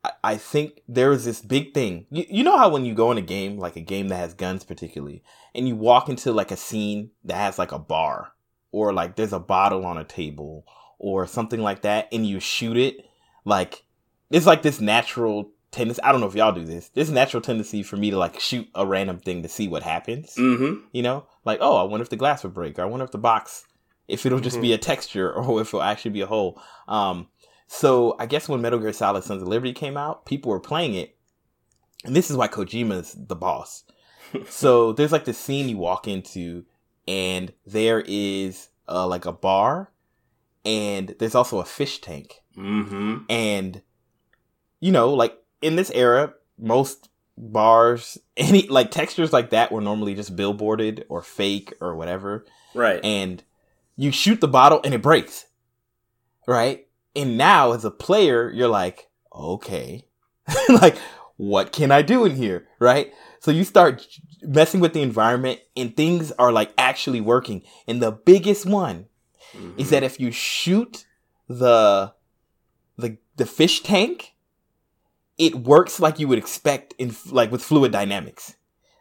I, 0.04 0.12
I 0.24 0.38
think 0.38 0.82
there 0.90 1.10
was 1.10 1.24
this 1.24 1.42
big 1.42 1.74
thing. 1.74 2.06
You, 2.10 2.26
you 2.30 2.44
know 2.44 2.58
how 2.58 2.68
when 2.68 2.84
you 2.84 2.94
go 2.94 3.12
in 3.12 3.18
a 3.18 3.22
game, 3.22 3.58
like 3.58 3.78
a 3.78 3.82
game 3.82 4.10
that 4.10 4.18
has 4.18 4.34
guns, 4.34 4.66
particularly, 4.66 5.24
and 5.56 5.70
you 5.70 5.78
walk 5.78 6.10
into 6.10 6.34
like 6.34 6.52
a 6.52 6.58
scene 6.58 7.12
that 7.24 7.38
has 7.38 7.58
like 7.58 7.72
a 7.72 7.80
bar 7.80 8.34
or 8.72 8.94
like 8.94 9.16
there's 9.16 9.34
a 9.34 9.40
bottle 9.40 9.86
on 9.86 9.98
a 9.98 10.04
table 10.04 10.66
or 11.00 11.28
something 11.28 11.62
like 11.62 11.82
that, 11.84 12.08
and 12.12 12.26
you 12.26 12.40
shoot 12.40 12.78
it, 12.78 13.06
like 13.46 13.84
it's 14.30 14.46
like 14.46 14.62
this 14.62 14.82
natural 14.82 15.52
tendency. 15.72 16.02
I 16.02 16.12
don't 16.12 16.22
know 16.22 16.28
if 16.28 16.36
y'all 16.36 16.52
do 16.52 16.66
this. 16.66 16.90
this 16.90 17.10
natural 17.10 17.42
tendency 17.42 17.84
for 17.84 17.98
me 17.98 18.12
to 18.12 18.18
like 18.18 18.40
shoot 18.40 18.68
a 18.76 18.86
random 18.86 19.20
thing 19.20 19.44
to 19.44 19.50
see 19.50 19.68
what 19.68 19.84
happens. 19.84 20.36
Mm-hmm. 20.36 20.86
You 20.92 21.04
know, 21.04 21.26
like 21.46 21.60
oh, 21.62 21.78
I 21.78 21.84
wonder 21.84 22.04
if 22.04 22.10
the 22.10 22.16
glass 22.16 22.44
will 22.44 22.52
break, 22.52 22.78
or 22.80 22.84
I 22.84 22.86
wonder 22.86 23.06
if 23.06 23.12
the 23.12 23.18
box, 23.18 23.66
if 24.08 24.26
it'll 24.26 24.40
just 24.40 24.62
be 24.62 24.74
a 24.74 24.78
texture, 24.78 25.32
or 25.34 25.62
if 25.62 25.70
it'll 25.70 25.82
actually 25.82 26.12
be 26.12 26.22
a 26.22 26.28
hole. 26.28 26.62
Um, 26.88 27.28
so 27.68 28.16
I 28.20 28.26
guess 28.26 28.50
when 28.50 28.62
Metal 28.62 28.80
Gear 28.80 28.94
Solid: 28.94 29.24
Sons 29.24 29.42
of 29.42 29.48
Liberty 29.48 29.74
came 29.74 29.98
out, 29.98 30.26
people 30.26 30.52
were 30.52 30.60
playing 30.60 30.96
it, 30.96 31.16
and 32.04 32.16
this 32.16 32.30
is 32.30 32.38
why 32.38 32.48
Kojima's 32.48 33.16
the 33.18 33.36
boss. 33.36 33.84
so 34.50 34.94
there's 34.94 35.12
like 35.12 35.26
this 35.26 35.38
scene 35.38 35.70
you 35.70 35.78
walk 35.78 36.08
into, 36.08 36.66
and 37.08 37.54
there 37.66 38.04
is 38.06 38.70
uh, 38.88 39.08
like 39.08 39.26
a 39.26 39.32
bar, 39.34 39.92
and 40.66 41.16
there's 41.20 41.36
also 41.36 41.60
a 41.60 41.66
fish 41.66 42.00
tank, 42.02 42.42
Mm-hmm. 42.58 43.18
and 43.30 43.82
you 44.80 44.92
know, 44.92 45.14
like 45.14 45.38
in 45.62 45.76
this 45.76 45.92
era, 45.92 46.34
most 46.60 47.10
bars, 47.38 48.18
any 48.38 48.68
like 48.68 48.92
textures 48.92 49.32
like 49.34 49.52
that 49.52 49.72
were 49.72 49.82
normally 49.82 50.16
just 50.16 50.36
billboarded 50.36 51.04
or 51.10 51.22
fake 51.22 51.74
or 51.82 51.96
whatever. 51.96 52.46
Right. 52.74 53.04
And 53.04 53.44
you 53.96 54.12
shoot 54.12 54.42
the 54.42 54.48
bottle 54.48 54.82
and 54.84 54.94
it 54.94 55.02
breaks. 55.02 55.46
Right? 56.48 56.88
And 57.16 57.38
now 57.38 57.72
as 57.74 57.84
a 57.86 57.92
player, 57.92 58.50
you're 58.52 58.68
like, 58.68 59.08
okay, 59.36 60.06
like, 60.70 60.98
what 61.38 61.72
can 61.72 61.92
I 61.92 62.02
do 62.02 62.26
in 62.26 62.36
here? 62.36 62.68
Right? 62.80 63.12
So 63.40 63.52
you 63.52 63.64
start 63.64 64.06
messing 64.42 64.80
with 64.80 64.94
the 64.94 65.02
environment 65.02 65.60
and 65.76 65.96
things 65.96 66.32
are 66.34 66.52
like 66.52 66.72
actually 66.78 67.22
working. 67.22 67.64
And 67.88 68.02
the 68.02 68.12
biggest 68.12 68.66
one 68.66 69.06
Mhm. 69.56 69.80
is 69.80 69.90
that 69.92 70.04
if 70.04 70.20
you 70.20 70.32
shoot 70.32 71.06
the 71.48 72.14
the 72.98 73.18
the 73.38 73.46
fish 73.46 73.82
tank, 73.84 74.34
it 75.38 75.56
works 75.56 76.00
like 76.00 76.20
you 76.20 76.28
would 76.28 76.40
expect 76.40 76.94
in 76.98 77.16
like 77.32 77.52
with 77.52 77.64
fluid 77.64 77.92
dynamics. 77.92 78.56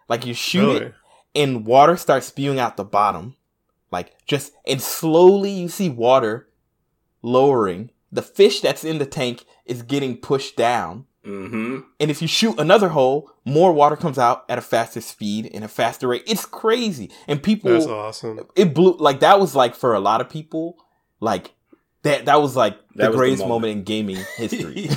Like 0.08 0.24
you 0.26 0.34
shoot 0.34 0.66
Really? 0.66 0.86
it 0.86 0.94
and 1.34 1.66
water 1.66 1.96
starts 1.96 2.26
spewing 2.26 2.58
out 2.58 2.76
the 2.76 2.84
bottom, 2.84 3.36
like 3.90 4.14
just 4.26 4.52
and 4.66 4.80
slowly 4.80 5.50
you 5.50 5.68
see 5.68 5.88
water 5.88 6.48
lowering. 7.22 7.90
The 8.12 8.22
fish 8.22 8.60
that's 8.60 8.84
in 8.84 8.98
the 8.98 9.06
tank 9.06 9.44
is 9.64 9.82
getting 9.82 10.16
pushed 10.16 10.56
down. 10.56 11.06
Mm-hmm. 11.26 11.80
And 12.00 12.10
if 12.10 12.22
you 12.22 12.28
shoot 12.28 12.58
another 12.58 12.88
hole, 12.90 13.30
more 13.44 13.72
water 13.72 13.96
comes 13.96 14.18
out 14.18 14.44
at 14.48 14.58
a 14.58 14.60
faster 14.62 15.00
speed 15.00 15.50
and 15.52 15.64
a 15.64 15.68
faster 15.68 16.08
rate. 16.08 16.22
It's 16.26 16.44
crazy. 16.46 17.10
And 17.26 17.42
people 17.42 17.72
That's 17.72 17.86
awesome. 17.86 18.40
it 18.54 18.72
blew 18.74 18.96
like 18.98 19.20
that 19.20 19.40
was 19.40 19.54
like 19.56 19.74
for 19.74 19.94
a 19.94 20.00
lot 20.00 20.20
of 20.20 20.28
people 20.30 20.76
like 21.20 21.52
that 22.02 22.26
that 22.26 22.40
was 22.40 22.54
like 22.56 22.74
That 22.94 22.96
the 22.96 23.08
was 23.08 23.14
the 23.14 23.16
greatest 23.18 23.42
moment. 23.42 23.62
moment. 23.62 23.72
in 23.78 23.82
gaming 23.84 24.16
history 24.36 24.88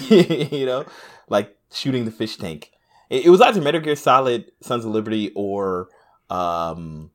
you 0.57 0.65
know 0.65 0.85
like 1.29 1.55
shooting 1.73 2.05
the 2.05 2.11
fish 2.11 2.37
tank 2.37 2.71
it, 3.09 3.25
it 3.25 3.29
was 3.29 3.41
either 3.41 3.61
metal 3.61 3.81
gear 3.81 3.95
solid 3.95 4.51
sons 4.61 4.85
of 4.85 4.91
liberty 4.91 5.31
or 5.35 5.87
um 6.29 7.09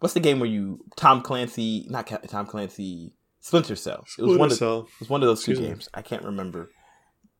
what's 0.00 0.14
the 0.14 0.20
game 0.20 0.40
where 0.40 0.48
you 0.48 0.80
tom 0.96 1.20
clancy 1.20 1.86
not 1.88 2.10
tom 2.28 2.46
clancy 2.46 3.12
splinter 3.40 3.76
cell 3.76 4.04
it 4.18 4.22
was 4.22 4.36
one 4.38 4.50
Splinter 4.50 4.54
of 4.54 4.58
Cell. 4.58 4.78
it 4.94 5.00
was 5.00 5.08
one 5.10 5.22
of 5.22 5.26
those 5.28 5.44
two 5.44 5.52
Excuse 5.52 5.60
me. 5.68 5.74
games 5.74 5.88
i 5.94 6.02
can't 6.02 6.24
remember 6.24 6.70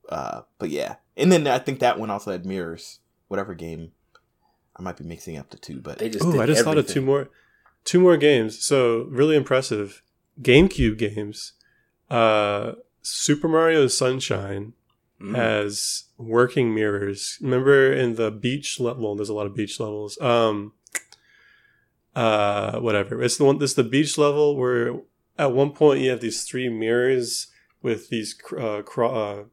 uh 0.08 0.42
but 0.58 0.70
yeah 0.70 0.96
and 1.16 1.30
then 1.32 1.46
i 1.46 1.58
think 1.58 1.78
that 1.80 1.98
one 1.98 2.10
also 2.10 2.30
had 2.32 2.44
mirrors 2.46 3.00
whatever 3.28 3.54
game 3.54 3.92
i 4.76 4.82
might 4.82 4.96
be 4.96 5.04
mixing 5.04 5.36
up 5.36 5.50
the 5.50 5.56
two 5.56 5.80
but 5.80 5.98
They 5.98 6.08
just 6.08 6.24
Oh, 6.24 6.40
I 6.40 6.46
just 6.46 6.62
thought 6.64 6.78
of 6.78 6.86
two 6.86 7.00
more, 7.02 7.28
two 7.84 8.00
more 8.00 8.16
games. 8.16 8.64
So 8.64 9.06
really 9.10 9.36
impressive. 9.36 10.02
GameCube 10.42 10.98
games. 10.98 11.52
Uh, 12.10 12.72
Super 13.02 13.48
Mario 13.48 13.86
Sunshine 13.88 14.72
Mm. 15.18 15.34
has 15.34 16.04
working 16.18 16.74
mirrors. 16.74 17.38
Remember 17.40 17.90
in 17.90 18.16
the 18.16 18.30
beach 18.30 18.78
level, 18.78 19.16
there's 19.16 19.30
a 19.30 19.34
lot 19.34 19.46
of 19.46 19.54
beach 19.54 19.80
levels. 19.80 20.20
Um, 20.20 20.74
uh, 22.14 22.78
whatever. 22.80 23.22
It's 23.22 23.36
the 23.38 23.44
one. 23.44 23.58
This 23.58 23.70
is 23.70 23.76
the 23.76 23.84
beach 23.84 24.18
level 24.18 24.56
where 24.56 25.00
at 25.38 25.52
one 25.52 25.70
point 25.72 26.00
you 26.00 26.10
have 26.10 26.20
these 26.20 26.44
three 26.44 26.68
mirrors 26.68 27.46
with 27.82 28.08
these 28.10 28.34
uh, 28.58 28.82
cro- 28.82 29.14
uh, 29.14 29.44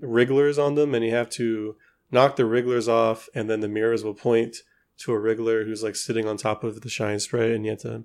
wrigglers 0.00 0.58
on 0.58 0.74
them, 0.74 0.94
and 0.94 1.04
you 1.04 1.10
have 1.12 1.30
to 1.30 1.76
knock 2.10 2.36
the 2.36 2.44
wrigglers 2.46 2.88
off, 2.88 3.28
and 3.34 3.48
then 3.50 3.60
the 3.60 3.68
mirrors 3.68 4.04
will 4.04 4.14
point 4.14 4.58
to 4.98 5.12
a 5.12 5.18
wriggler 5.18 5.64
who's 5.64 5.82
like 5.82 5.96
sitting 5.96 6.26
on 6.28 6.36
top 6.36 6.62
of 6.64 6.80
the 6.82 6.88
shine 6.88 7.18
sprite, 7.18 7.50
and 7.50 7.64
you 7.64 7.70
have 7.72 7.80
to 7.80 8.04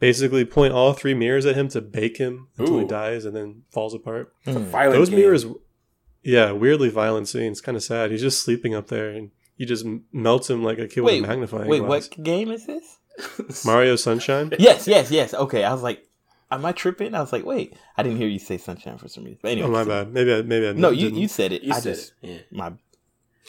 basically 0.00 0.44
point 0.44 0.72
all 0.72 0.92
three 0.92 1.14
mirrors 1.14 1.46
at 1.46 1.54
him 1.54 1.68
to 1.68 1.80
bake 1.80 2.16
him 2.18 2.48
until 2.58 2.78
he 2.80 2.86
dies 2.86 3.24
and 3.24 3.36
then 3.36 3.62
falls 3.70 3.94
apart. 3.94 4.32
It's 4.44 4.56
a 4.56 4.60
Mm. 4.60 4.64
violent 4.64 4.98
Those 4.98 5.10
game. 5.10 5.18
mirrors, 5.20 5.46
yeah, 6.22 6.50
weirdly 6.52 6.88
violent 6.88 7.28
scenes. 7.28 7.60
Kind 7.60 7.76
of 7.76 7.82
sad. 7.82 8.10
He's 8.10 8.22
just 8.22 8.42
sleeping 8.42 8.74
up 8.74 8.88
there, 8.88 9.10
and 9.10 9.30
you 9.56 9.66
just 9.66 9.84
m- 9.84 10.04
melts 10.12 10.50
him 10.50 10.62
like 10.64 10.78
a 10.78 10.88
kid 10.88 11.02
Wait, 11.02 11.20
with 11.20 11.24
a 11.24 11.32
magnifying 11.32 11.68
wait, 11.68 11.78
glass. 11.80 12.08
what 12.10 12.22
game 12.24 12.50
is 12.50 12.66
this? 12.66 13.64
Mario 13.64 13.94
Sunshine. 13.96 14.52
Yes, 14.58 14.88
yes, 14.88 15.10
yes. 15.10 15.32
Okay, 15.34 15.62
I 15.62 15.72
was 15.72 15.82
like, 15.82 16.04
am 16.50 16.64
I 16.64 16.72
tripping? 16.72 17.14
I 17.14 17.20
was 17.20 17.32
like, 17.32 17.44
wait, 17.44 17.76
I 17.96 18.02
didn't 18.02 18.18
hear 18.18 18.28
you 18.28 18.38
say 18.38 18.58
sunshine 18.58 18.98
for 18.98 19.08
some 19.08 19.24
reason. 19.24 19.38
But 19.42 19.52
anyway, 19.52 19.68
Oh 19.68 19.72
my 19.72 19.84
bad. 19.84 20.12
Maybe 20.12 20.32
I 20.34 20.42
maybe 20.42 20.68
I 20.68 20.72
No, 20.72 20.90
you 20.90 21.06
didn't. 21.06 21.20
you 21.20 21.28
said 21.28 21.52
it. 21.52 21.62
You 21.62 21.72
I 21.72 21.80
said 21.80 21.94
just 21.96 22.12
it. 22.22 22.46
my 22.52 22.72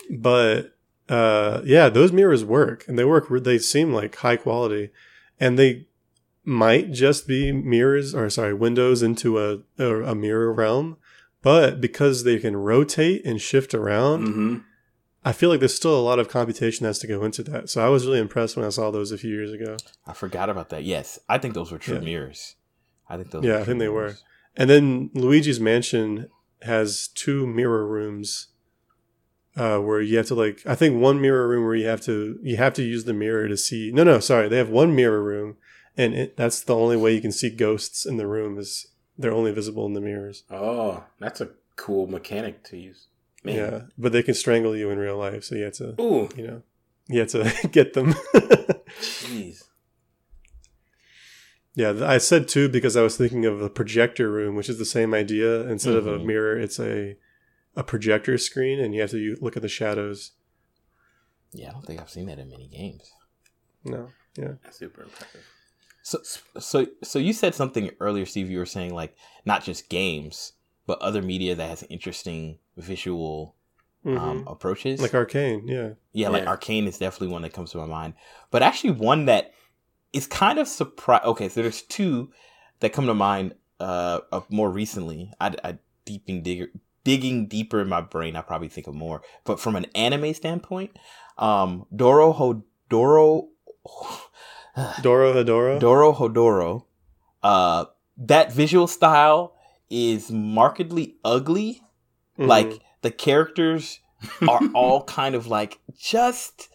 but 0.09 0.75
uh 1.09 1.61
yeah 1.63 1.87
those 1.89 2.11
mirrors 2.11 2.43
work 2.43 2.83
and 2.87 2.97
they 2.99 3.05
work 3.05 3.27
they 3.43 3.57
seem 3.57 3.93
like 3.93 4.15
high 4.17 4.35
quality 4.35 4.89
and 5.39 5.57
they 5.57 5.87
might 6.43 6.91
just 6.91 7.27
be 7.27 7.51
mirrors 7.51 8.13
or 8.13 8.29
sorry 8.29 8.53
windows 8.53 9.01
into 9.03 9.39
a 9.39 9.59
a, 9.77 10.03
a 10.03 10.15
mirror 10.15 10.51
realm 10.51 10.97
but 11.41 11.79
because 11.79 12.23
they 12.23 12.39
can 12.39 12.55
rotate 12.57 13.23
and 13.25 13.39
shift 13.41 13.73
around 13.73 14.27
hmm 14.27 14.57
i 15.23 15.31
feel 15.31 15.49
like 15.49 15.59
there's 15.59 15.75
still 15.75 15.97
a 15.97 16.01
lot 16.01 16.19
of 16.19 16.27
computation 16.27 16.85
has 16.85 16.99
to 16.99 17.07
go 17.07 17.23
into 17.23 17.41
that 17.43 17.69
so 17.69 17.85
i 17.85 17.89
was 17.89 18.05
really 18.05 18.19
impressed 18.19 18.57
when 18.57 18.65
i 18.65 18.69
saw 18.69 18.89
those 18.91 19.11
a 19.11 19.17
few 19.17 19.31
years 19.31 19.51
ago 19.53 19.77
I 20.07 20.13
forgot 20.13 20.49
about 20.51 20.69
that. 20.69 20.83
Yes, 20.83 21.17
I 21.27 21.37
think 21.39 21.53
those 21.55 21.71
were 21.71 21.79
true 21.79 21.95
Yeah. 21.95 22.01
mirrors. 22.01 22.55
I 23.09 23.17
think 23.17 23.31
those. 23.31 23.43
Yeah, 23.43 23.55
were 23.55 23.59
I 23.61 23.63
think 23.65 23.79
they 23.79 23.89
were. 23.89 24.15
and 24.57 24.69
then 24.69 25.09
luigi's 25.13 25.59
mansion 25.59 26.29
has 26.61 27.07
two 27.09 27.45
mirror 27.45 27.85
rooms 27.85 28.47
uh, 29.57 29.77
where 29.79 30.01
you 30.01 30.17
have 30.17 30.25
to 30.27 30.35
like 30.35 30.61
I 30.65 30.75
think 30.75 30.99
one 30.99 31.21
mirror 31.21 31.47
room 31.47 31.63
where 31.65 31.75
you 31.75 31.87
have 31.87 32.01
to 32.01 32.39
you 32.43 32.57
have 32.57 32.73
to 32.73 32.83
use 32.83 33.05
the 33.05 33.13
mirror 33.13 33.47
to 33.47 33.55
see 33.57 33.91
no 33.93 34.03
no 34.03 34.19
sorry 34.19 34.49
they 34.49 34.57
have 34.57 34.69
one 34.69 34.95
mirror 34.95 35.21
room 35.23 35.57
and 35.97 36.13
it, 36.13 36.35
that's 36.37 36.61
the 36.61 36.75
only 36.75 36.97
way 36.97 37.13
you 37.13 37.21
can 37.21 37.31
see 37.31 37.49
ghosts 37.49 38.05
in 38.05 38.17
the 38.17 38.27
room 38.27 38.57
is 38.57 38.87
they're 39.17 39.31
only 39.31 39.51
visible 39.51 39.85
in 39.85 39.93
the 39.93 40.01
mirrors 40.01 40.43
Oh, 40.51 41.03
that's 41.19 41.39
a 41.41 41.49
cool 41.77 42.07
mechanic 42.07 42.63
to 42.65 42.77
use. 42.77 43.07
Man. 43.43 43.55
yeah 43.55 43.81
but 43.97 44.11
they 44.11 44.23
can 44.23 44.33
strangle 44.33 44.75
you 44.75 44.89
in 44.89 44.97
real 44.97 45.17
life 45.17 45.43
so 45.43 45.55
you 45.55 45.63
have 45.65 45.73
to 45.73 46.01
Ooh, 46.01 46.27
you 46.35 46.47
know 46.47 46.61
you 47.07 47.19
have 47.19 47.29
to 47.29 47.67
get 47.71 47.93
them 47.93 48.13
jeez. 48.99 49.64
Yeah 51.75 51.93
I 52.03 52.17
said 52.17 52.47
two 52.47 52.69
because 52.69 52.95
I 52.95 53.01
was 53.01 53.17
thinking 53.17 53.45
of 53.45 53.61
a 53.61 53.69
projector 53.69 54.31
room 54.31 54.55
which 54.55 54.69
is 54.69 54.77
the 54.79 54.85
same 54.85 55.13
idea 55.13 55.61
instead 55.69 55.95
of 55.95 56.07
a 56.07 56.17
Mhm. 56.17 56.25
mirror 56.25 56.59
it's 56.59 56.79
a 56.79 57.17
a 57.75 57.83
projector 57.83 58.37
screen 58.37 58.79
and 58.79 58.95
you 58.95 59.01
have 59.01 59.11
to 59.11 59.37
look 59.41 59.55
at 59.57 59.61
the 59.61 59.67
shadows 59.69 60.31
Yeah, 61.51 61.69
I 61.69 61.71
don't 61.73 61.85
think 61.85 61.99
I've 62.01 62.09
seen 62.09 62.25
that 62.27 62.39
in 62.39 62.49
many 62.49 62.67
games. 62.67 63.11
no 63.83 64.09
yeah 64.37 64.53
That's 64.63 64.77
super 64.77 65.03
impressive. 65.03 65.41
So, 66.03 66.19
so, 66.59 66.85
so 67.03 67.17
you 67.17 67.33
said 67.33 67.55
something 67.55 67.89
earlier, 67.99 68.27
Steve. 68.27 68.49
You 68.51 68.59
were 68.59 68.65
saying 68.67 68.93
like 68.93 69.15
not 69.43 69.63
just 69.63 69.89
games, 69.89 70.53
but 70.85 70.99
other 71.01 71.21
media 71.23 71.55
that 71.55 71.67
has 71.69 71.83
interesting 71.89 72.59
visual 72.77 73.55
Mhm. 74.05 74.17
um, 74.19 74.43
approaches. 74.47 75.01
like 75.01 75.15
arcane 75.15 75.67
yeah 75.67 75.93
yeah, 76.13 76.29
like 76.29 76.43
Yeah. 76.43 76.49
Arcane 76.49 76.85
is 76.87 76.99
definitely 76.99 77.29
one 77.33 77.41
that 77.41 77.53
comes 77.53 77.71
to 77.71 77.77
my 77.79 77.87
mind. 77.87 78.13
But 78.51 78.61
actually, 78.61 78.91
one 78.91 79.25
that 79.25 79.51
is 80.15 80.25
kind 80.27 80.57
of 80.59 80.67
surprise. 80.67 81.21
Okay, 81.25 81.49
so 81.49 81.61
there's 81.61 81.81
two 81.81 82.31
that 82.79 82.93
come 82.93 83.05
to 83.07 83.13
mind 83.13 83.53
uh, 83.79 84.21
of 84.31 84.49
more 84.49 84.71
recently. 84.71 85.31
I, 85.39 85.55
I 85.63 85.77
deeping 86.05 86.41
digger, 86.41 86.69
digging 87.03 87.47
deeper 87.47 87.81
in 87.81 87.89
my 87.89 88.01
brain, 88.01 88.35
I 88.35 88.41
probably 88.41 88.69
think 88.69 88.87
of 88.87 88.95
more. 88.95 89.21
But 89.43 89.59
from 89.59 89.75
an 89.75 89.85
anime 89.93 90.33
standpoint, 90.33 90.97
um, 91.37 91.85
Doro 91.95 92.33
Hodoro. 92.89 93.47
Doro 95.01 95.33
Hedoro 95.33 95.79
Doro 95.79 96.11
Hodoro, 96.13 96.85
uh, 97.43 97.85
that 98.17 98.51
visual 98.51 98.87
style 98.87 99.55
is 99.89 100.31
markedly 100.31 101.15
ugly. 101.23 101.81
Mhm. 102.37 102.47
Like 102.47 102.81
the 103.01 103.11
characters 103.11 103.99
are 104.49 104.59
all 104.73 105.03
kind 105.03 105.33
of 105.35 105.47
like 105.47 105.79
just 105.97 106.67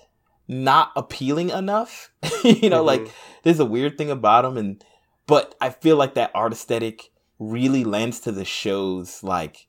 not 0.51 0.91
appealing 0.97 1.51
enough. 1.51 2.11
you 2.45 2.69
know, 2.69 2.83
like 2.83 3.03
Mhm. 3.03 3.11
there's 3.45 3.61
a 3.61 3.65
weird 3.65 3.97
thing 3.97 4.11
about 4.11 4.43
them, 4.43 4.57
and 4.59 4.85
but 5.27 5.55
I 5.61 5.71
feel 5.71 5.97
like 5.97 6.15
that 6.15 6.33
art 6.35 6.53
aesthetic 6.53 7.11
really 7.39 7.85
lends 7.85 8.19
to 8.21 8.33
the 8.33 8.45
show's 8.45 9.23
like 9.23 9.67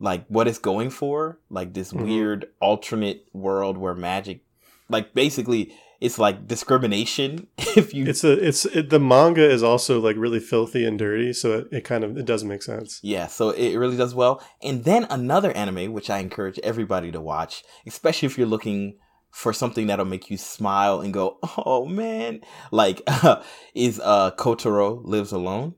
like 0.00 0.24
what 0.28 0.46
it's 0.46 0.58
going 0.60 0.90
for, 0.90 1.40
like 1.50 1.74
this 1.74 1.92
Mhm. 1.92 2.04
weird 2.04 2.46
alternate 2.60 3.26
world 3.32 3.76
where 3.76 3.94
magic, 3.96 4.42
like 4.88 5.12
basically 5.14 5.72
it's 6.00 6.16
like 6.16 6.46
discrimination. 6.46 7.48
if 7.76 7.92
you 7.92 8.06
It's 8.06 8.22
a 8.22 8.32
it's 8.32 8.64
it, 8.66 8.90
the 8.90 9.00
manga 9.00 9.44
is 9.50 9.64
also 9.64 9.98
like 10.00 10.14
really 10.16 10.38
filthy 10.38 10.84
and 10.86 10.96
dirty, 10.96 11.32
so 11.32 11.58
it, 11.58 11.68
it 11.72 11.84
kind 11.84 12.04
of 12.04 12.16
it 12.16 12.24
does 12.24 12.44
make 12.44 12.62
sense. 12.62 13.00
Yeah, 13.02 13.26
so 13.26 13.50
it 13.50 13.76
really 13.76 13.96
does 13.96 14.14
well. 14.14 14.40
And 14.62 14.84
then 14.84 15.08
another 15.10 15.50
anime, 15.52 15.92
which 15.92 16.08
I 16.08 16.18
encourage 16.20 16.60
everybody 16.60 17.10
to 17.10 17.20
watch, 17.20 17.64
especially 17.84 18.26
if 18.26 18.38
you're 18.38 18.46
looking 18.46 18.98
for 19.30 19.52
something 19.52 19.86
that'll 19.86 20.04
make 20.04 20.30
you 20.30 20.36
smile 20.36 21.00
and 21.00 21.12
go, 21.14 21.38
"Oh 21.56 21.86
man!" 21.86 22.40
Like, 22.70 23.02
is 23.74 24.00
uh 24.02 24.30
Kotaro 24.32 25.00
Lives 25.04 25.32
Alone, 25.32 25.74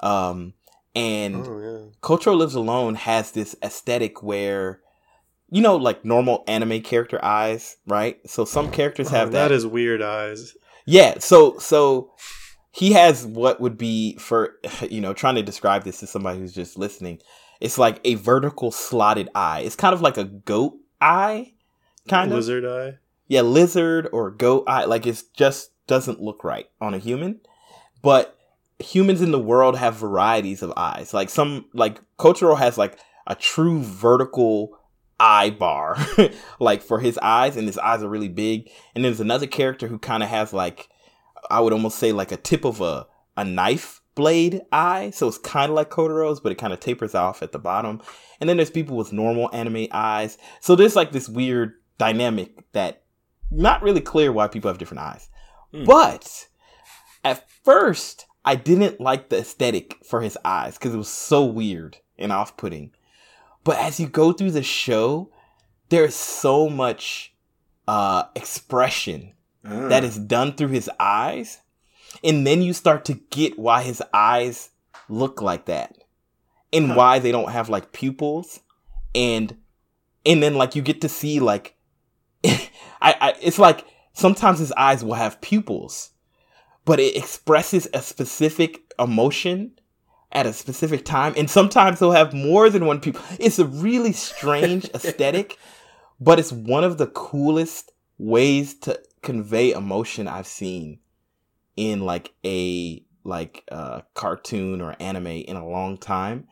um, 0.00 0.54
and 0.94 1.46
Oh 1.46 1.58
yeah, 1.60 1.90
Kotaro 2.02 2.36
Lives 2.36 2.54
Alone 2.54 2.94
has 2.94 3.32
this 3.32 3.54
aesthetic 3.62 4.22
where, 4.22 4.80
you 5.50 5.60
know, 5.60 5.76
like 5.76 6.04
normal 6.04 6.44
anime 6.46 6.80
character 6.82 7.22
eyes, 7.24 7.76
right? 7.86 8.18
So 8.28 8.44
some 8.44 8.70
characters 8.70 9.10
have 9.10 9.28
Oh, 9.28 9.32
that. 9.32 9.48
that 9.48 9.52
is 9.54 9.66
weird 9.66 10.02
eyes. 10.02 10.54
Yeah, 10.86 11.18
so 11.18 11.58
so 11.58 12.12
he 12.72 12.92
has 12.92 13.26
what 13.26 13.60
would 13.60 13.76
be 13.76 14.16
for 14.16 14.54
you 14.88 15.00
know 15.00 15.12
trying 15.12 15.34
to 15.36 15.42
describe 15.42 15.84
this 15.84 16.00
to 16.00 16.06
somebody 16.06 16.38
who's 16.38 16.54
just 16.54 16.78
listening. 16.78 17.18
It's 17.60 17.78
like 17.78 18.00
a 18.04 18.14
vertical 18.16 18.72
slotted 18.72 19.28
eye. 19.34 19.60
It's 19.60 19.76
kind 19.76 19.94
of 19.94 20.00
like 20.00 20.16
a 20.16 20.24
goat 20.24 20.74
eye, 21.00 21.52
kind 22.08 22.30
of. 22.30 22.36
lizard 22.36 22.64
eye. 22.64 22.98
Yeah, 23.28 23.42
lizard 23.42 24.08
or 24.12 24.30
goat 24.30 24.64
eye. 24.66 24.84
Like 24.84 25.06
it 25.06 25.22
just 25.34 25.70
doesn't 25.86 26.20
look 26.20 26.44
right 26.44 26.68
on 26.80 26.94
a 26.94 26.98
human. 26.98 27.40
But 28.02 28.36
humans 28.78 29.22
in 29.22 29.30
the 29.30 29.38
world 29.38 29.76
have 29.76 29.96
varieties 29.96 30.62
of 30.62 30.72
eyes. 30.76 31.14
Like 31.14 31.30
some 31.30 31.66
like 31.72 32.00
Kotaro 32.18 32.58
has 32.58 32.76
like 32.76 32.98
a 33.26 33.34
true 33.34 33.80
vertical 33.80 34.78
eye 35.22 35.50
bar 35.50 35.96
like 36.58 36.82
for 36.82 36.98
his 36.98 37.16
eyes 37.18 37.56
and 37.56 37.68
his 37.68 37.78
eyes 37.78 38.02
are 38.02 38.08
really 38.08 38.28
big 38.28 38.68
and 38.94 39.04
there's 39.04 39.20
another 39.20 39.46
character 39.46 39.86
who 39.86 39.96
kind 39.96 40.20
of 40.20 40.28
has 40.28 40.52
like 40.52 40.88
i 41.48 41.60
would 41.60 41.72
almost 41.72 41.96
say 41.96 42.10
like 42.10 42.32
a 42.32 42.36
tip 42.36 42.64
of 42.64 42.80
a, 42.80 43.06
a 43.36 43.44
knife 43.44 44.00
blade 44.16 44.62
eye 44.72 45.10
so 45.14 45.28
it's 45.28 45.38
kind 45.38 45.70
of 45.70 45.76
like 45.76 45.90
kotaro's 45.90 46.40
but 46.40 46.50
it 46.50 46.58
kind 46.58 46.72
of 46.72 46.80
tapers 46.80 47.14
off 47.14 47.40
at 47.40 47.52
the 47.52 47.58
bottom 47.58 48.02
and 48.40 48.48
then 48.50 48.56
there's 48.56 48.70
people 48.70 48.96
with 48.96 49.12
normal 49.12 49.48
anime 49.52 49.86
eyes 49.92 50.38
so 50.60 50.74
there's 50.74 50.96
like 50.96 51.12
this 51.12 51.28
weird 51.28 51.74
dynamic 51.98 52.64
that 52.72 53.02
not 53.50 53.82
really 53.82 54.00
clear 54.00 54.32
why 54.32 54.48
people 54.48 54.68
have 54.68 54.78
different 54.78 55.02
eyes 55.02 55.28
Hmm. 55.72 55.84
but 55.84 56.48
at 57.24 57.48
first 57.64 58.26
i 58.44 58.54
didn't 58.54 59.00
like 59.00 59.28
the 59.30 59.38
aesthetic 59.38 59.96
for 60.04 60.20
his 60.20 60.36
eyes 60.44 60.76
because 60.76 60.92
it 60.94 60.98
was 60.98 61.08
so 61.08 61.44
weird 61.44 61.96
and 62.18 62.30
off-putting 62.32 62.90
but 63.64 63.78
as 63.78 64.00
you 64.00 64.08
go 64.08 64.32
through 64.32 64.50
the 64.50 64.62
show, 64.64 65.30
there's 65.88 66.16
so 66.16 66.68
much 66.68 67.32
uh, 67.86 68.24
expression 68.34 69.34
Ah. 69.64 69.86
that 69.86 70.02
is 70.02 70.18
done 70.18 70.54
through 70.54 70.68
his 70.74 70.90
eyes. 70.98 71.60
And 72.24 72.44
then 72.44 72.60
you 72.62 72.72
start 72.72 73.04
to 73.04 73.14
get 73.30 73.56
why 73.60 73.82
his 73.84 74.02
eyes 74.12 74.70
look 75.08 75.40
like 75.40 75.66
that 75.66 75.94
and 76.72 76.88
Huh. 76.88 76.94
why 76.96 77.18
they 77.20 77.30
don't 77.30 77.52
have 77.52 77.68
like 77.68 77.92
pupils. 77.92 78.58
And 79.14 79.56
and 80.26 80.42
then 80.42 80.56
like 80.56 80.74
you 80.74 80.82
get 80.82 81.00
to 81.02 81.08
see 81.08 81.38
like 81.38 81.76
I, 82.44 82.68
I 83.20 83.34
it's 83.40 83.58
like 83.58 83.86
sometimes 84.12 84.58
his 84.58 84.72
eyes 84.72 85.04
will 85.04 85.14
have 85.14 85.40
pupils, 85.40 86.10
but 86.84 87.00
it 87.00 87.16
expresses 87.16 87.88
a 87.94 88.02
specific 88.02 88.92
emotion 88.98 89.72
at 90.30 90.46
a 90.46 90.52
specific 90.52 91.04
time, 91.04 91.34
and 91.36 91.50
sometimes 91.50 91.98
they'll 91.98 92.12
have 92.12 92.32
more 92.32 92.70
than 92.70 92.86
one 92.86 93.00
pupil. 93.00 93.22
It's 93.38 93.58
a 93.58 93.66
really 93.66 94.12
strange 94.12 94.84
aesthetic, 94.94 95.58
but 96.20 96.38
it's 96.38 96.52
one 96.52 96.84
of 96.84 96.98
the 96.98 97.08
coolest 97.08 97.92
ways 98.18 98.74
to 98.74 99.00
convey 99.22 99.72
emotion 99.72 100.28
I've 100.28 100.46
seen 100.46 100.98
in 101.76 102.00
like 102.00 102.32
a 102.44 103.04
like 103.24 103.64
uh 103.70 104.02
cartoon 104.14 104.80
or 104.80 104.96
anime 105.00 105.26
in 105.26 105.56
a 105.56 105.66
long 105.66 105.96
time 105.96 106.46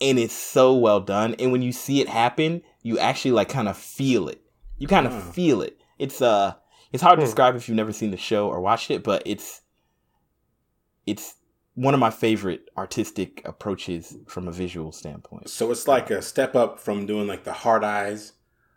and 0.00 0.18
it's 0.18 0.34
so 0.34 0.74
well 0.74 1.00
done 1.00 1.34
and 1.38 1.52
when 1.52 1.62
you 1.62 1.72
see 1.72 2.00
it 2.00 2.08
happen 2.08 2.62
you 2.82 2.98
actually 2.98 3.30
like 3.30 3.48
kind 3.48 3.68
of 3.68 3.76
feel 3.76 4.28
it 4.28 4.42
you 4.78 4.86
kind 4.88 5.06
of 5.06 5.12
Hmm. 5.12 5.30
feel 5.30 5.62
it 5.62 5.78
it's 5.98 6.20
uh 6.22 6.54
it's 6.92 7.02
hard 7.02 7.18
to 7.18 7.22
Hmm. 7.22 7.26
describe 7.26 7.56
if 7.56 7.68
you've 7.68 7.76
never 7.76 7.92
seen 7.92 8.10
the 8.10 8.16
show 8.16 8.48
or 8.48 8.60
watched 8.60 8.90
it 8.90 9.02
but 9.02 9.22
it's 9.26 9.62
it's 11.06 11.34
one 11.74 11.94
of 11.94 12.00
my 12.00 12.10
favorite 12.10 12.68
artistic 12.76 13.42
approaches 13.44 14.16
from 14.26 14.48
a 14.48 14.52
visual 14.52 14.92
standpoint 14.92 15.48
So 15.48 15.70
it's 15.70 15.86
like 15.86 16.10
a 16.10 16.22
step 16.22 16.54
up 16.54 16.78
from 16.80 17.06
doing 17.06 17.26
like 17.26 17.44
the 17.44 17.52
hard 17.52 17.84
eyes 17.84 18.32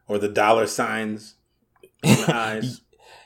or 0.08 0.18
the 0.18 0.28
dollar 0.30 0.68
signs 0.68 1.36
in 2.04 2.16
the 2.22 2.34
eyes. 2.36 2.82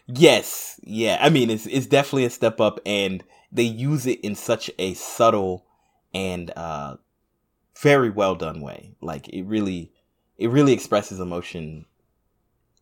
Yes, 0.06 0.80
yeah. 0.84 1.18
I 1.22 1.30
mean, 1.30 1.50
it's 1.50 1.66
it's 1.66 1.86
definitely 1.88 2.26
a 2.26 2.30
step 2.30 2.60
up, 2.60 2.80
and 2.86 3.24
they 3.52 3.64
use 3.64 4.06
it 4.06 4.20
in 4.22 4.36
such 4.36 4.70
a 4.78 4.94
subtle 4.96 5.66
and 6.14 6.52
uh, 6.58 6.98
very 7.80 8.10
well 8.10 8.36
done 8.36 8.60
way. 8.62 8.96
Like 9.02 9.30
it 9.30 9.44
really, 9.44 9.92
it 10.38 10.50
really 10.50 10.74
expresses 10.74 11.20
emotion. 11.22 11.86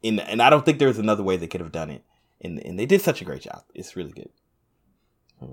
In 0.04 0.20
and 0.20 0.42
I 0.42 0.50
don't 0.50 0.66
think 0.66 0.80
there's 0.80 0.98
another 0.98 1.24
way 1.24 1.38
they 1.38 1.48
could 1.48 1.62
have 1.62 1.72
done 1.72 1.90
it, 1.90 2.04
and 2.42 2.60
and 2.60 2.80
they 2.80 2.86
did 2.86 3.02
such 3.02 3.22
a 3.22 3.26
great 3.26 3.42
job. 3.42 3.64
It's 3.74 3.96
really 3.96 4.12
good. 4.12 4.30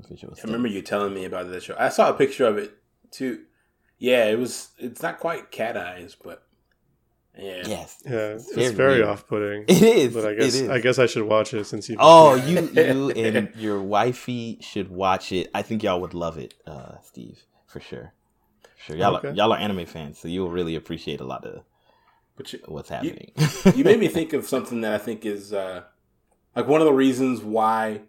Visual 0.09 0.35
I 0.37 0.47
remember 0.47 0.69
you 0.69 0.83
telling 0.83 1.15
me 1.15 1.25
about 1.25 1.49
that 1.51 1.63
show. 1.63 1.75
I 1.79 1.89
saw 1.89 2.11
a 2.11 2.15
picture 2.15 2.47
of 2.47 2.59
it 2.59 2.77
too. 3.11 3.45
Yeah, 3.99 4.27
it 4.27 4.39
was. 4.39 4.69
It's 4.79 5.03
not 5.03 5.19
quite 5.19 5.51
cat 5.51 5.77
eyes, 5.77 6.15
but 6.23 6.43
yeah. 7.37 7.63
Yes, 7.67 8.03
Yeah, 8.05 8.11
it's 8.35 8.53
very 8.53 8.75
very, 8.75 8.95
weird. 8.97 9.09
off-putting. 9.09 9.65
it 9.69 9.83
is. 9.83 10.15
But 10.15 10.27
I 10.27 10.35
guess. 10.35 10.63
I 10.63 10.79
guess 10.81 10.99
I 10.99 11.07
should 11.07 11.25
watch 11.25 11.55
it 11.55 11.65
since 11.65 11.89
you. 11.89 11.97
Oh, 11.99 12.35
you 12.47 12.69
you 12.75 13.11
and 13.11 13.51
your 13.57 13.81
wifey 13.81 14.59
should 14.61 14.91
watch 14.91 15.33
it. 15.33 15.51
I 15.55 15.63
think 15.63 15.83
y'all 15.83 16.01
would 16.01 16.15
love 16.15 16.37
it, 16.37 16.55
uh, 16.67 16.97
Steve, 17.03 17.45
for 17.67 17.81
sure. 17.81 18.13
For 18.63 18.93
sure, 18.93 18.97
y'all 18.97 19.17
are, 19.17 19.31
y'all 19.33 19.53
are 19.53 19.59
anime 19.59 19.87
fans, 19.87 20.19
so 20.19 20.29
you'll 20.29 20.51
really 20.51 20.75
appreciate 20.75 21.21
a 21.21 21.25
lot 21.25 21.45
of 21.45 21.63
But 22.39 22.53
you, 22.53 22.61
what's 22.67 22.89
happening. 22.89 23.33
you 23.75 23.85
made 23.85 23.99
me 23.99 24.09
think 24.09 24.33
of 24.33 24.47
something 24.49 24.81
that 24.81 24.95
I 24.95 24.99
think 24.99 25.27
is 25.27 25.53
uh, 25.53 25.83
like 26.57 26.67
one 26.67 26.81
of 26.81 26.87
the 26.87 26.93
reasons 26.95 27.43
why 27.43 28.03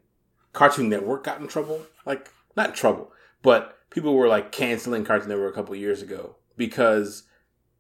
Cartoon 0.54 0.88
Network 0.88 1.26
got 1.26 1.42
in 1.42 1.48
trouble. 1.48 1.86
Like 2.06 2.32
not 2.56 2.76
trouble, 2.76 3.12
but 3.42 3.78
people 3.90 4.16
were 4.16 4.28
like 4.28 4.52
canceling 4.52 5.04
Cartoon 5.04 5.30
Network 5.30 5.52
a 5.52 5.56
couple 5.56 5.76
years 5.76 6.02
ago 6.02 6.38
because 6.56 7.24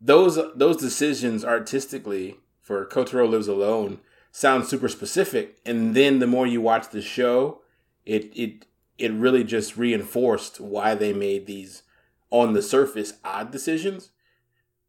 those 0.02 0.40
those 0.56 0.78
decisions 0.78 1.46
artistically 1.46 2.38
for 2.62 2.86
Kotaro 2.86 3.30
Lives 3.30 3.48
Alone 3.48 4.00
sound 4.32 4.66
super 4.66 4.90
specific, 4.90 5.58
and 5.66 5.96
then 5.96 6.20
the 6.20 6.28
more 6.28 6.48
you 6.48 6.62
watch 6.62 6.90
the 6.90 7.02
show, 7.02 7.62
it 8.06 8.32
it 8.36 8.66
it 8.98 9.12
really 9.12 9.44
just 9.44 9.78
reinforced 9.78 10.60
why 10.60 10.96
they 10.96 11.14
made 11.14 11.46
these 11.46 11.84
on 12.32 12.54
the 12.54 12.62
surface 12.62 13.14
odd 13.24 13.52
decisions. 13.52 14.10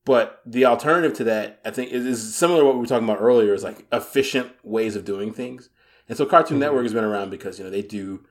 But 0.04 0.40
the 0.46 0.64
alternative 0.64 1.14
to 1.18 1.24
that, 1.24 1.60
I 1.64 1.70
think, 1.70 1.92
is, 1.92 2.06
is 2.06 2.34
similar 2.34 2.60
to 2.60 2.66
what 2.66 2.74
we 2.74 2.80
were 2.80 2.86
talking 2.86 3.08
about 3.08 3.20
earlier, 3.20 3.52
is 3.54 3.62
like 3.62 3.86
efficient 3.92 4.52
ways 4.64 4.96
of 4.96 5.04
doing 5.04 5.32
things. 5.32 5.68
And 6.08 6.16
so 6.16 6.24
Cartoon 6.26 6.56
Mhm. 6.56 6.60
Network 6.60 6.82
has 6.84 6.94
been 6.94 7.04
around 7.04 7.30
because, 7.30 7.58
you 7.58 7.64
know, 7.64 7.70
they 7.70 7.82
do 7.82 8.24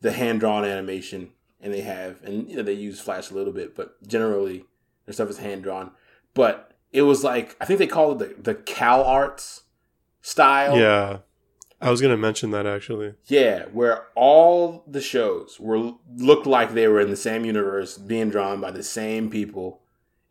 the 0.00 0.12
hand 0.12 0.40
drawn 0.40 0.64
animation 0.64 1.32
and 1.60 1.74
they 1.74 1.80
have, 1.80 2.22
and, 2.22 2.48
you 2.48 2.56
know, 2.56 2.62
they 2.62 2.72
use 2.72 3.00
Flash 3.00 3.30
a 3.30 3.34
little 3.34 3.52
bit, 3.52 3.74
but 3.74 3.96
generally 4.06 4.64
their 5.04 5.12
stuff 5.14 5.28
is 5.30 5.38
hand 5.38 5.62
drawn. 5.64 5.90
But 6.34 6.72
it 6.92 7.02
was 7.02 7.24
like, 7.24 7.56
I 7.60 7.64
think 7.64 7.78
they 7.80 7.86
called 7.86 8.22
it 8.22 8.44
the, 8.44 8.52
the 8.52 8.58
Cal 8.60 9.02
Arts 9.02 9.64
style. 10.22 10.78
Yeah, 10.78 11.18
I 11.80 11.90
was 11.90 12.00
gonna 12.00 12.16
mention 12.16 12.52
that 12.52 12.66
actually. 12.66 13.14
Yeah, 13.26 13.64
where 13.72 14.06
all 14.14 14.84
the 14.86 15.00
shows 15.00 15.58
were 15.58 15.92
looked 16.16 16.46
like 16.46 16.72
they 16.72 16.88
were 16.88 17.00
in 17.00 17.10
the 17.10 17.16
same 17.16 17.44
universe, 17.44 17.98
being 17.98 18.30
drawn 18.30 18.60
by 18.60 18.70
the 18.70 18.82
same 18.82 19.28
people, 19.28 19.82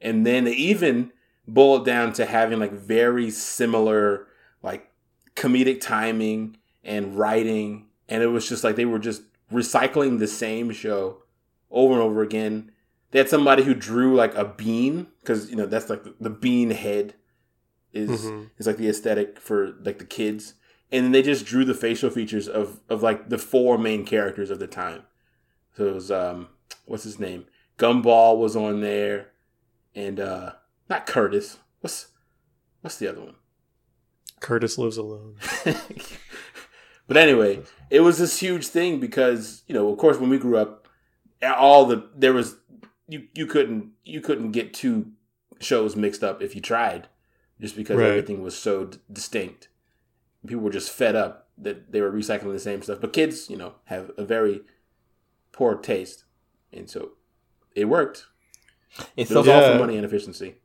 and 0.01 0.25
then 0.25 0.43
they 0.43 0.53
even 0.53 1.11
boiled 1.47 1.85
down 1.85 2.13
to 2.13 2.25
having 2.25 2.59
like 2.59 2.71
very 2.71 3.29
similar 3.31 4.27
like 4.61 4.89
comedic 5.35 5.81
timing 5.81 6.57
and 6.83 7.17
writing, 7.17 7.87
and 8.09 8.23
it 8.23 8.27
was 8.27 8.47
just 8.47 8.63
like 8.63 8.75
they 8.75 8.85
were 8.85 8.99
just 8.99 9.21
recycling 9.51 10.19
the 10.19 10.27
same 10.27 10.71
show 10.71 11.23
over 11.71 11.93
and 11.93 12.01
over 12.01 12.21
again. 12.21 12.71
They 13.11 13.19
had 13.19 13.29
somebody 13.29 13.63
who 13.63 13.73
drew 13.73 14.15
like 14.15 14.35
a 14.35 14.45
bean 14.45 15.07
because 15.21 15.49
you 15.49 15.55
know 15.55 15.65
that's 15.65 15.89
like 15.89 16.03
the, 16.03 16.15
the 16.19 16.29
bean 16.29 16.71
head 16.71 17.13
is 17.93 18.25
Mhm. 18.25 18.49
is 18.57 18.67
like 18.67 18.77
the 18.77 18.89
aesthetic 18.89 19.39
for 19.39 19.73
like 19.83 19.99
the 19.99 20.05
kids 20.05 20.55
and 20.91 21.05
then 21.05 21.11
they 21.13 21.21
just 21.21 21.45
drew 21.45 21.63
the 21.63 21.73
facial 21.73 22.09
features 22.09 22.47
of 22.47 22.81
of 22.89 23.01
like 23.01 23.29
the 23.29 23.37
four 23.37 23.77
main 23.77 24.05
characters 24.05 24.49
of 24.49 24.59
the 24.59 24.67
time. 24.67 25.03
So 25.77 25.85
it 25.87 25.93
was 25.93 26.11
um 26.11 26.49
what's 26.85 27.03
his 27.03 27.19
name? 27.19 27.45
Gumball 27.77 28.37
was 28.37 28.55
on 28.55 28.81
there 28.81 29.27
and 29.95 30.19
uh 30.19 30.53
not 30.89 31.05
Curtis. 31.07 31.57
What's 31.81 32.07
what's 32.81 32.97
the 32.97 33.07
other 33.07 33.21
one? 33.21 33.35
Curtis 34.39 34.77
lives 34.77 34.97
alone. 34.97 35.35
but 37.07 37.17
anyway, 37.17 37.61
it 37.89 38.01
was 38.01 38.17
this 38.17 38.39
huge 38.39 38.67
thing 38.67 38.99
because, 38.99 39.63
you 39.67 39.73
know, 39.73 39.89
of 39.89 39.97
course 39.97 40.17
when 40.17 40.29
we 40.29 40.37
grew 40.37 40.57
up 40.57 40.87
all 41.57 41.85
the 41.85 42.09
there 42.15 42.33
was 42.33 42.55
you 43.07 43.27
you 43.33 43.45
couldn't 43.45 43.91
you 44.03 44.21
couldn't 44.21 44.51
get 44.51 44.73
two 44.73 45.11
shows 45.59 45.95
mixed 45.95 46.23
up 46.23 46.41
if 46.41 46.55
you 46.55 46.61
tried 46.61 47.07
just 47.61 47.75
because 47.75 47.97
Right. 47.97 48.09
everything 48.09 48.41
was 48.43 48.55
so 48.57 48.85
d- 48.85 48.97
distinct. 49.11 49.69
People 50.45 50.63
were 50.63 50.71
just 50.71 50.91
fed 50.91 51.15
up 51.15 51.47
that 51.57 51.91
they 51.91 52.01
were 52.01 52.11
recycling 52.11 52.51
the 52.51 52.59
same 52.59 52.81
stuff. 52.81 52.99
But 52.99 53.13
kids, 53.13 53.49
you 53.49 53.55
know, 53.57 53.75
have 53.85 54.11
a 54.17 54.25
very 54.25 54.61
poor 55.53 55.75
taste. 55.75 56.25
And 56.73 56.89
so 56.89 57.11
it 57.73 57.85
worked. 57.85 58.25
It's 59.17 59.29
It 59.31 59.33
so 59.33 59.39
was 59.41 59.47
all 59.49 59.73
for 59.73 59.79
money 59.79 59.97
and 59.97 60.05
efficiency. 60.05 60.55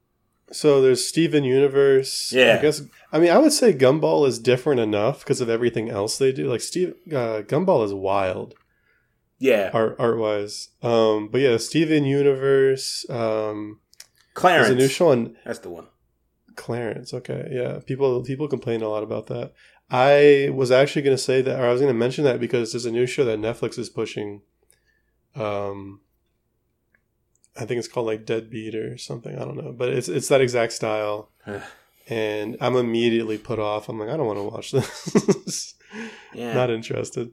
So 0.52 0.82
there's 0.82 1.06
Steven 1.06 1.44
Universe. 1.44 2.32
Yeah. 2.32 2.56
I 2.58 2.62
guess. 2.62 2.82
I 3.12 3.18
mean, 3.20 3.30
I 3.30 3.38
would 3.38 3.52
say 3.52 3.72
Gumball 3.72 4.26
is 4.26 4.38
different 4.38 4.80
enough 4.80 5.20
because 5.20 5.40
of 5.40 5.48
everything 5.48 5.88
else 5.90 6.18
they 6.18 6.32
do. 6.32 6.48
Like 6.50 6.60
Steve, 6.60 6.94
uh, 7.08 7.42
Gumball 7.42 7.84
is 7.84 7.94
wild 7.94 8.54
Yeah. 9.38 9.70
art 9.72 9.96
art 9.98 10.18
wise. 10.18 10.70
Um, 10.82 11.28
but 11.28 11.40
yeah, 11.40 11.56
Steven 11.56 12.04
Universe. 12.04 13.08
Um, 13.08 13.80
Clarence. 14.34 14.68
there's 14.68 14.76
a 14.78 14.82
new 14.82 14.88
show 14.88 15.10
on 15.10 15.36
That's 15.44 15.60
the 15.60 15.70
one. 15.70 15.86
Clarence. 16.56 17.14
Okay, 17.14 17.48
yeah. 17.52 17.78
People 17.86 18.22
people 18.22 18.48
complain 18.48 18.82
a 18.82 18.88
lot 18.88 19.02
about 19.04 19.26
that. 19.28 19.52
I 19.88 20.50
was 20.54 20.70
actually 20.70 21.02
going 21.02 21.16
to 21.16 21.22
say 21.22 21.42
that, 21.42 21.58
or 21.60 21.66
I 21.66 21.72
was 21.72 21.80
going 21.80 21.92
to 21.92 21.98
mention 21.98 22.22
that 22.24 22.38
because 22.40 22.72
there's 22.72 22.86
a 22.86 22.92
new 22.92 23.06
show 23.06 23.24
that 23.24 23.38
Netflix 23.40 23.78
is 23.78 23.88
pushing. 23.88 24.42
Um, 25.34 26.00
I 27.60 27.66
think 27.66 27.78
it's 27.78 27.88
called 27.88 28.06
like 28.06 28.24
Deadbeat 28.24 28.74
or 28.74 28.96
something. 28.98 29.36
I 29.36 29.44
don't 29.44 29.56
know, 29.56 29.72
but 29.72 29.90
it's 29.90 30.08
it's 30.08 30.28
that 30.28 30.40
exact 30.40 30.72
style, 30.72 31.30
and 32.08 32.56
I'm 32.60 32.76
immediately 32.76 33.38
put 33.38 33.58
off. 33.58 33.88
I'm 33.88 33.98
like, 33.98 34.08
I 34.08 34.16
don't 34.16 34.26
want 34.26 34.38
to 34.38 34.44
watch 34.44 34.70
this. 34.72 35.74
yeah. 36.34 36.54
Not 36.54 36.70
interested. 36.70 37.32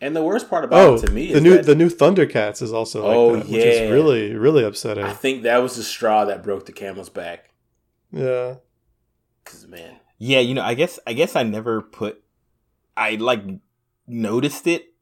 and 0.00 0.14
the 0.14 0.22
worst 0.22 0.50
part 0.50 0.64
about 0.64 0.78
Oh, 0.88 0.94
it 0.96 1.06
to 1.06 1.12
me 1.12 1.32
the 1.32 1.40
new 1.40 1.56
that 1.56 1.66
the 1.66 1.74
new 1.74 1.88
Thundercats 1.88 2.60
is 2.60 2.72
also 2.72 3.06
like 3.06 3.16
Oh, 3.16 3.36
that, 3.36 3.46
which 3.46 3.56
is 3.64 3.80
yeah. 3.80 3.88
really 3.88 4.34
really 4.34 4.62
upsetting. 4.64 5.04
I 5.04 5.12
think 5.14 5.42
that 5.44 5.58
was 5.58 5.76
the 5.76 5.82
straw 5.82 6.24
that 6.26 6.42
broke 6.42 6.66
the 6.66 6.72
camel's 6.72 7.08
back. 7.08 7.50
Yeah. 8.12 8.56
Because, 9.44 9.66
man. 9.66 9.96
Yeah, 10.18 10.40
you 10.40 10.54
know, 10.54 10.62
I 10.62 10.74
guess 10.74 10.98
I 11.06 11.12
guess 11.14 11.34
I 11.36 11.42
never 11.44 11.80
put 11.80 12.22
I 12.96 13.14
like 13.16 13.42
noticed 14.06 14.66
it, 14.66 14.92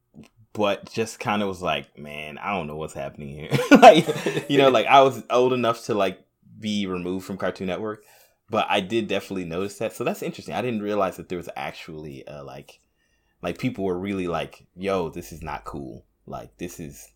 but 0.55 0.90
just 0.90 1.18
kind 1.18 1.43
of 1.43 1.48
was 1.48 1.60
like, 1.60 1.98
man, 1.98 2.39
I 2.39 2.52
don't 2.52 2.68
know 2.68 2.76
what's 2.76 2.94
happening 2.94 3.28
here. 3.28 3.51
like, 3.70 4.06
you 4.48 4.56
know, 4.56 4.70
like 4.70 4.86
I 4.86 5.02
was 5.02 5.22
old 5.28 5.52
enough 5.52 5.85
to 5.86 5.94
like 5.94 6.24
be 6.59 6.86
removed 6.86 7.26
from 7.26 7.36
Cartoon 7.36 7.66
Network, 7.66 8.05
but 8.48 8.66
I 8.70 8.81
did 8.81 9.09
definitely 9.09 9.44
notice 9.44 9.78
that. 9.78 9.93
So 9.94 10.05
that's 10.05 10.22
interesting. 10.22 10.55
I 10.55 10.62
didn't 10.62 10.82
realize 10.82 11.16
that 11.16 11.28
there 11.28 11.39
was 11.39 11.48
actually 11.56 12.26
uh, 12.26 12.44
like 12.44 12.81
like 13.43 13.59
people 13.59 13.85
were 13.85 13.98
really 13.98 14.28
like, 14.28 14.66
yo, 14.76 15.10
this 15.10 15.32
is 15.32 15.43
not 15.43 15.64
cool. 15.64 16.06
Like 16.24 16.56
this 16.56 16.78
is 16.78 17.10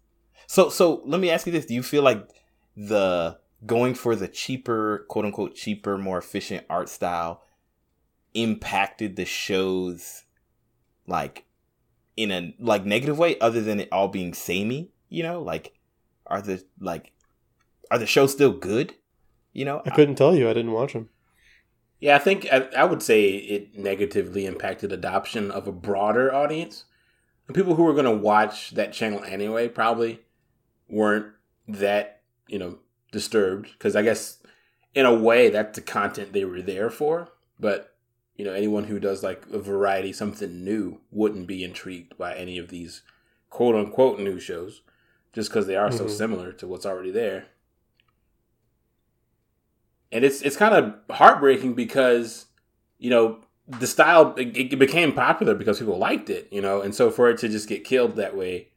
So 0.48 0.68
so 0.68 1.00
let 1.06 1.20
me 1.20 1.30
ask 1.30 1.46
you 1.46 1.52
this, 1.52 1.66
do 1.66 1.74
you 1.74 1.82
feel 1.82 2.02
like 2.02 2.28
the 2.76 3.38
going 3.64 3.94
for 3.94 4.16
the 4.16 4.28
cheaper, 4.28 5.06
quote 5.08 5.24
unquote 5.24 5.54
cheaper, 5.54 5.96
more 5.96 6.18
efficient 6.18 6.66
art 6.68 6.88
style 6.88 7.44
impacted 8.34 9.14
the 9.14 9.24
show's 9.24 10.24
like 11.06 11.44
in 12.22 12.30
a 12.30 12.54
like 12.58 12.84
negative 12.84 13.18
way 13.18 13.38
other 13.38 13.60
than 13.60 13.80
it 13.80 13.88
all 13.92 14.08
being 14.08 14.34
samey 14.34 14.90
you 15.08 15.22
know 15.22 15.40
like 15.40 15.72
are 16.26 16.42
the 16.42 16.62
like 16.80 17.12
are 17.90 17.98
the 17.98 18.06
shows 18.06 18.32
still 18.32 18.52
good 18.52 18.94
you 19.52 19.64
know 19.64 19.82
I 19.84 19.90
couldn't 19.90 20.14
tell 20.14 20.36
you. 20.36 20.48
I 20.48 20.52
didn't 20.52 20.72
watch 20.72 20.92
them. 20.92 21.08
Yeah, 22.00 22.14
I 22.14 22.20
think 22.20 22.46
I, 22.52 22.68
I 22.76 22.84
would 22.84 23.02
say 23.02 23.30
it 23.30 23.76
negatively 23.76 24.46
impacted 24.46 24.92
adoption 24.92 25.50
of 25.50 25.66
a 25.66 25.72
broader 25.72 26.32
audience. 26.32 26.84
And 27.46 27.56
people 27.56 27.74
who 27.74 27.82
were 27.82 27.94
going 27.94 28.04
to 28.04 28.12
watch 28.12 28.70
that 28.72 28.92
channel 28.92 29.24
anyway 29.24 29.68
probably 29.68 30.20
weren't 30.88 31.32
that, 31.66 32.20
you 32.46 32.58
know, 32.58 32.78
disturbed 33.10 33.72
because 33.72 33.96
I 33.96 34.02
guess 34.02 34.38
in 34.94 35.06
a 35.06 35.14
way 35.14 35.48
that's 35.50 35.74
the 35.74 35.82
content 35.82 36.32
they 36.32 36.44
were 36.44 36.62
there 36.62 36.90
for. 36.90 37.30
But 37.58 37.96
you 38.38 38.44
know 38.44 38.52
anyone 38.54 38.84
who 38.84 38.98
does 38.98 39.22
like 39.22 39.44
a 39.52 39.58
variety, 39.58 40.12
something 40.12 40.64
new, 40.64 41.00
wouldn't 41.10 41.46
be 41.46 41.62
intrigued 41.62 42.16
by 42.16 42.34
any 42.34 42.56
of 42.56 42.68
these 42.68 43.02
quote 43.50 43.74
unquote 43.74 44.18
new 44.20 44.38
shows, 44.40 44.80
just 45.34 45.50
because 45.50 45.66
they 45.66 45.76
are 45.76 45.90
so 45.90 46.04
Mhm. 46.06 46.10
similar 46.10 46.52
to 46.52 46.66
what's 46.66 46.86
already 46.86 47.10
there. 47.10 47.48
And 50.10 50.24
it's 50.24 50.40
it's 50.40 50.56
kind 50.56 50.74
of 50.74 50.94
heartbreaking 51.16 51.74
because 51.74 52.46
you 52.98 53.10
know 53.10 53.40
the 53.66 53.86
style 53.86 54.34
it, 54.38 54.56
it 54.56 54.78
became 54.78 55.12
popular 55.12 55.54
because 55.54 55.78
people 55.78 55.98
liked 55.98 56.30
it, 56.30 56.48
you 56.50 56.62
know, 56.62 56.80
and 56.80 56.94
so 56.94 57.10
for 57.10 57.28
it 57.28 57.38
to 57.38 57.48
just 57.48 57.68
get 57.68 57.84
killed 57.84 58.16
that 58.16 58.34
way, 58.36 58.68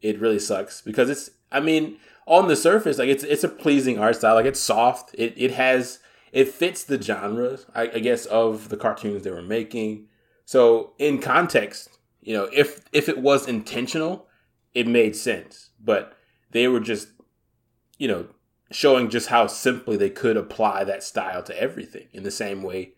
it 0.00 0.18
really 0.20 0.38
sucks 0.38 0.80
because 0.80 1.10
it's 1.10 1.30
I 1.52 1.60
mean 1.60 1.98
on 2.26 2.46
the 2.48 2.56
surface 2.56 2.98
like 2.98 3.08
it's 3.08 3.24
it's 3.24 3.44
a 3.44 3.48
pleasing 3.48 3.98
art 3.98 4.16
style 4.16 4.34
like 4.34 4.46
it's 4.46 4.60
soft 4.60 5.14
it 5.14 5.34
it 5.36 5.50
has 5.52 5.98
it 6.32 6.48
fits 6.48 6.84
the 6.84 7.00
genre 7.00 7.58
I, 7.74 7.82
I 7.82 7.98
guess 7.98 8.26
of 8.26 8.68
the 8.68 8.76
cartoons 8.76 9.22
they 9.22 9.30
were 9.30 9.42
making. 9.42 10.08
So 10.44 10.92
in 10.98 11.20
context 11.20 11.98
you 12.20 12.34
know 12.34 12.48
if 12.52 12.84
if 12.92 13.08
it 13.08 13.18
was 13.18 13.46
intentional 13.48 14.26
it 14.74 14.86
made 14.86 15.16
sense. 15.16 15.70
But 15.82 16.16
they 16.50 16.68
were 16.68 16.80
just 16.80 17.08
you 17.98 18.08
know 18.08 18.28
showing 18.70 19.08
just 19.08 19.28
how 19.28 19.46
simply 19.46 19.96
they 19.96 20.10
could 20.10 20.36
apply 20.36 20.84
that 20.84 21.02
style 21.02 21.42
to 21.42 21.60
everything 21.60 22.08
in 22.12 22.22
the 22.22 22.30
same 22.30 22.62
way 22.62 22.92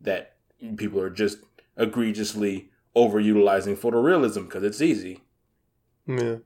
that 0.00 0.36
people 0.76 1.00
are 1.00 1.10
just 1.10 1.38
egregiously 1.76 2.70
overutilizing 2.96 3.76
photorealism 3.76 4.44
because 4.44 4.62
it's 4.62 4.82
easy. 4.82 5.20
Yeah. 6.06 6.36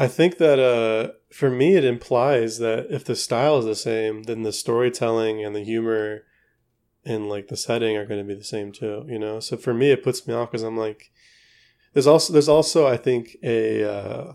I 0.00 0.08
think 0.08 0.38
that 0.38 0.58
uh, 0.58 1.12
for 1.30 1.50
me, 1.50 1.76
it 1.76 1.84
implies 1.84 2.56
that 2.56 2.86
if 2.88 3.04
the 3.04 3.14
style 3.14 3.58
is 3.58 3.66
the 3.66 3.74
same, 3.74 4.22
then 4.22 4.44
the 4.44 4.52
storytelling 4.52 5.44
and 5.44 5.54
the 5.54 5.62
humor 5.62 6.22
and 7.04 7.28
like 7.28 7.48
the 7.48 7.56
setting 7.56 7.98
are 7.98 8.06
going 8.06 8.18
to 8.18 8.26
be 8.26 8.34
the 8.34 8.42
same 8.42 8.72
too. 8.72 9.04
You 9.06 9.18
know, 9.18 9.40
so 9.40 9.58
for 9.58 9.74
me, 9.74 9.90
it 9.90 10.02
puts 10.02 10.26
me 10.26 10.32
off 10.32 10.50
because 10.50 10.62
I'm 10.62 10.78
like, 10.78 11.12
there's 11.92 12.06
also 12.06 12.32
there's 12.32 12.48
also 12.48 12.86
I 12.86 12.96
think 12.96 13.36
a 13.42 13.84
uh, 13.84 14.32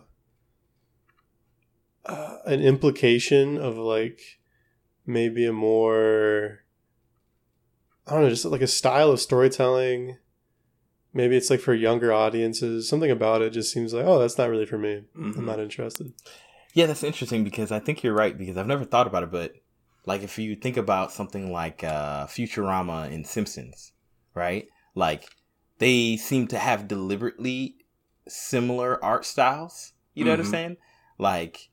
uh, 2.05 2.37
an 2.45 2.61
implication 2.61 3.57
of 3.57 3.75
like 3.75 4.21
maybe 5.03 5.47
a 5.47 5.51
more 5.53 6.59
I 8.05 8.11
don't 8.11 8.21
know, 8.21 8.29
just 8.29 8.45
like 8.45 8.61
a 8.61 8.67
style 8.67 9.09
of 9.09 9.19
storytelling 9.19 10.19
maybe 11.15 11.35
it's 11.35 11.49
like 11.49 11.59
for 11.61 11.73
younger 11.73 12.13
audiences 12.13 12.87
something 12.87 13.09
about 13.09 13.41
it 13.41 13.49
just 13.51 13.71
seems 13.73 13.93
like 13.93 14.05
oh 14.05 14.19
that's 14.19 14.37
not 14.37 14.49
really 14.49 14.65
for 14.67 14.77
me 14.77 15.01
Mhm. 15.17 15.37
i'm 15.37 15.45
not 15.45 15.59
interested 15.59 16.13
Yeah, 16.75 16.87
that's 16.87 17.03
interesting 17.05 17.43
because 17.45 17.71
I 17.71 17.79
think 17.79 18.03
you're 18.03 18.13
right 18.23 18.37
because 18.37 18.57
I've 18.57 18.67
never 18.67 18.83
thought 18.83 19.07
about 19.07 19.23
it, 19.23 19.31
but 19.31 19.53
like 20.05 20.23
if 20.23 20.37
you 20.37 20.57
think 20.57 20.75
about 20.75 21.13
something 21.13 21.49
like 21.49 21.85
uh, 21.85 22.27
Futurama 22.27 22.99
and 23.13 23.25
Simpsons, 23.25 23.93
right? 24.33 24.67
Like 24.93 25.23
they 25.79 26.17
seem 26.17 26.47
to 26.49 26.57
have 26.59 26.89
deliberately 26.89 27.75
similar 28.27 29.03
art 29.03 29.25
styles. 29.25 29.93
You 30.15 30.25
know 30.25 30.31
what 30.31 30.39
I'm 30.41 30.45
Mhm. 30.47 30.49
saying? 30.51 30.77
Like 31.17 31.69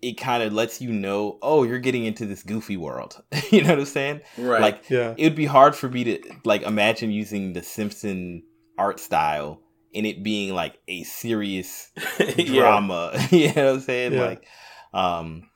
it 0.00 0.14
kind 0.20 0.42
of 0.44 0.52
lets 0.52 0.80
you 0.80 0.92
know, 0.92 1.38
oh, 1.42 1.64
you're 1.64 1.78
getting 1.80 2.04
into 2.04 2.24
this 2.26 2.42
goofy 2.44 2.76
world. 2.76 3.22
you 3.50 3.62
know 3.62 3.70
what 3.70 3.78
I'm 3.80 3.84
saying? 3.86 4.20
right 4.38 4.60
Like 4.60 4.88
yeah 4.88 5.14
it 5.16 5.24
would 5.24 5.34
be 5.34 5.46
hard 5.46 5.74
for 5.74 5.88
me 5.88 6.04
to 6.04 6.14
like 6.44 6.62
imagine 6.62 7.10
using 7.10 7.54
the 7.54 7.62
Simpson 7.62 8.44
art 8.78 9.00
style 9.00 9.60
and 9.94 10.06
it 10.06 10.22
being 10.22 10.54
like 10.54 10.78
a 10.88 11.02
serious 11.04 11.90
yeah 12.36 12.54
drama. 12.56 13.12
you 13.30 13.52
know 13.54 13.66
what 13.66 13.74
I'm 13.76 13.80
saying? 13.80 14.12
Yeah. 14.14 14.20
Like, 14.26 14.46
um, 14.92 15.48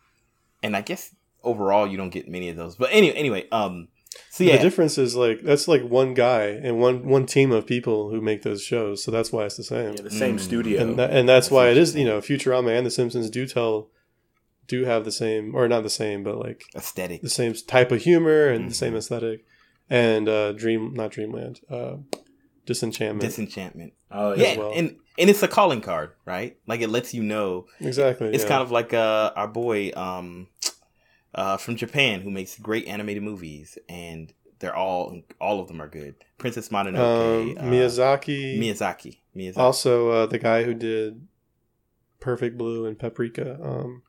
and 0.62 0.76
I 0.76 0.80
guess 0.80 1.14
overall 1.42 1.86
you 1.86 1.96
don't 1.96 2.10
get 2.10 2.28
many 2.28 2.48
of 2.48 2.56
those. 2.56 2.76
But 2.76 2.90
anyway, 2.92 3.14
anyway, 3.16 3.48
um, 3.50 3.88
so 4.30 4.42
yeah, 4.44 4.56
the 4.56 4.62
difference 4.62 4.98
is 4.98 5.14
like 5.16 5.42
that's 5.42 5.68
like 5.68 5.82
one 5.82 6.14
guy 6.14 6.46
and 6.46 6.80
one 6.80 7.06
one 7.06 7.26
team 7.26 7.52
of 7.52 7.66
people 7.66 8.10
who 8.10 8.20
make 8.20 8.42
those 8.42 8.62
shows 8.62 9.02
so 9.04 9.10
that's 9.10 9.30
why 9.32 9.44
it's 9.44 9.56
the 9.56 9.62
same 9.64 9.94
Yeah, 9.94 10.02
the 10.02 10.10
same 10.10 10.36
Mm. 10.36 10.40
studio 10.40 10.80
and 10.82 10.98
that, 10.98 11.10
and 11.10 11.28
that's 11.28 11.46
That's 11.46 11.52
why 11.52 11.68
it 11.68 11.76
is 11.76 11.94
you 11.94 12.04
know 12.04 12.20
futurama 12.20 12.76
and 12.76 12.84
the 12.86 12.90
simpsons 12.90 13.30
do 13.30 13.46
tell 13.46 13.90
do 14.66 14.84
have 14.84 15.04
the 15.04 15.12
same 15.12 15.54
or 15.54 15.68
not 15.68 15.82
the 15.82 15.90
same 15.90 16.24
but 16.24 16.36
like 16.38 16.64
aesthetic. 16.74 17.22
the 17.22 17.28
same 17.28 17.54
type 17.54 17.92
of 17.92 18.02
humor 18.02 18.48
and 18.48 18.70
the 18.70 18.74
same 18.74 18.94
Mhm. 18.94 18.98
aesthetic 18.98 19.44
and 19.88 20.28
uh 20.28 20.52
dream 20.52 20.94
not 20.94 21.10
dreamland 21.12 21.60
uh 21.70 21.96
disenchantment 22.68 23.22
Disenchantment. 23.22 23.94
oh 24.12 24.34
Yeah, 24.34 24.56
well. 24.58 24.72
and 24.76 24.96
and 25.18 25.28
it's 25.28 25.42
a 25.42 25.48
calling 25.48 25.80
card, 25.80 26.12
right? 26.24 26.56
Like 26.68 26.80
it 26.80 26.90
lets 26.90 27.12
you 27.12 27.24
know. 27.24 27.66
exactly 27.80 28.28
It's 28.28 28.44
yeah. 28.44 28.48
kind 28.50 28.62
of 28.62 28.70
like 28.70 28.94
uh, 28.94 29.32
our 29.34 29.48
boy 29.48 29.90
um, 29.96 30.46
uh, 31.34 31.56
from 31.56 31.74
Japan 31.74 32.20
who 32.20 32.30
makes 32.30 32.56
great 32.58 32.86
animated 32.86 33.22
movies, 33.24 33.78
and 33.88 34.32
they're 34.60 34.76
all 34.76 35.22
all 35.40 35.60
of 35.60 35.66
them 35.68 35.80
are 35.80 35.88
good. 35.88 36.14
Princess 36.36 36.70
um, 36.72 36.86
Mononoke, 36.86 37.58
uh, 37.58 37.62
miyazaki 37.62 38.58
Miyazaki, 38.60 39.18
Miyazaki. 39.34 39.56
also 39.56 40.10
uh, 40.10 40.26
the 40.26 40.38
guy 40.38 40.62
who 40.62 40.74
did 40.74 41.26
perfect 42.20 42.58
blue 42.58 42.84
and 42.86 42.98
paprika 42.98 43.58
um 43.62 44.02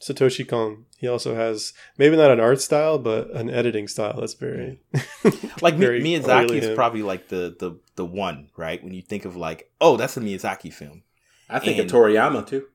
satoshi 0.00 0.46
kon 0.48 0.84
he 0.98 1.08
also 1.08 1.34
has 1.34 1.72
maybe 1.96 2.16
not 2.16 2.30
an 2.30 2.38
art 2.40 2.60
style 2.60 2.98
but 2.98 3.30
an 3.32 3.50
editing 3.50 3.88
style 3.88 4.20
that's 4.20 4.34
very 4.34 4.80
like 5.60 5.74
Mi- 5.76 5.86
very 5.86 6.00
Miyazaki 6.02 6.52
is 6.52 6.66
him. 6.66 6.74
probably 6.76 7.02
like 7.02 7.28
the 7.28 7.54
the 7.58 7.78
the 7.96 8.04
one, 8.06 8.48
right? 8.56 8.82
When 8.84 8.94
you 8.94 9.02
think 9.02 9.24
of 9.24 9.34
like, 9.34 9.70
oh, 9.80 9.96
that's 9.96 10.16
a 10.16 10.20
Miyazaki 10.20 10.72
film. 10.72 11.02
I 11.50 11.58
think 11.58 11.78
and- 11.78 11.90
of 11.90 11.96
Toriyama 11.96 12.46
too 12.46 12.66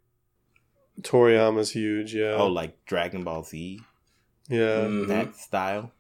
toriyama's 1.02 1.72
huge 1.72 2.14
yeah 2.14 2.34
Oh, 2.34 2.48
like 2.48 2.86
Dragon 2.86 3.24
Ball 3.24 3.44
Z, 3.44 3.80
yeah 4.50 4.82
Mhm. 4.86 5.08
that 5.08 5.36
style. 5.36 5.92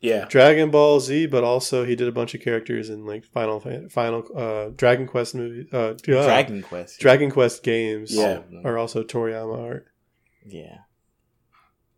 yeah 0.00 0.24
dragon 0.28 0.68
ball 0.72 0.98
z 0.98 1.26
but 1.26 1.44
also 1.44 1.84
he 1.84 1.94
did 1.94 2.08
a 2.08 2.12
bunch 2.12 2.34
of 2.34 2.40
characters 2.40 2.90
in 2.90 3.06
like 3.06 3.24
final 3.24 3.60
final 3.88 4.24
uh 4.36 4.70
dragon 4.74 5.06
quest 5.06 5.32
movies 5.36 5.66
uh 5.72 5.94
yeah, 6.08 6.24
Dragon 6.24 6.60
Quest. 6.62 6.98
dragon 6.98 7.30
quest 7.30 7.62
games 7.62 8.12
Yeah. 8.12 8.22
All 8.24 8.36
of 8.38 8.50
them. 8.50 8.66
are 8.66 8.78
also 8.78 9.04
toriyama 9.04 9.56
art 9.62 9.86
Yeah. 10.46 10.78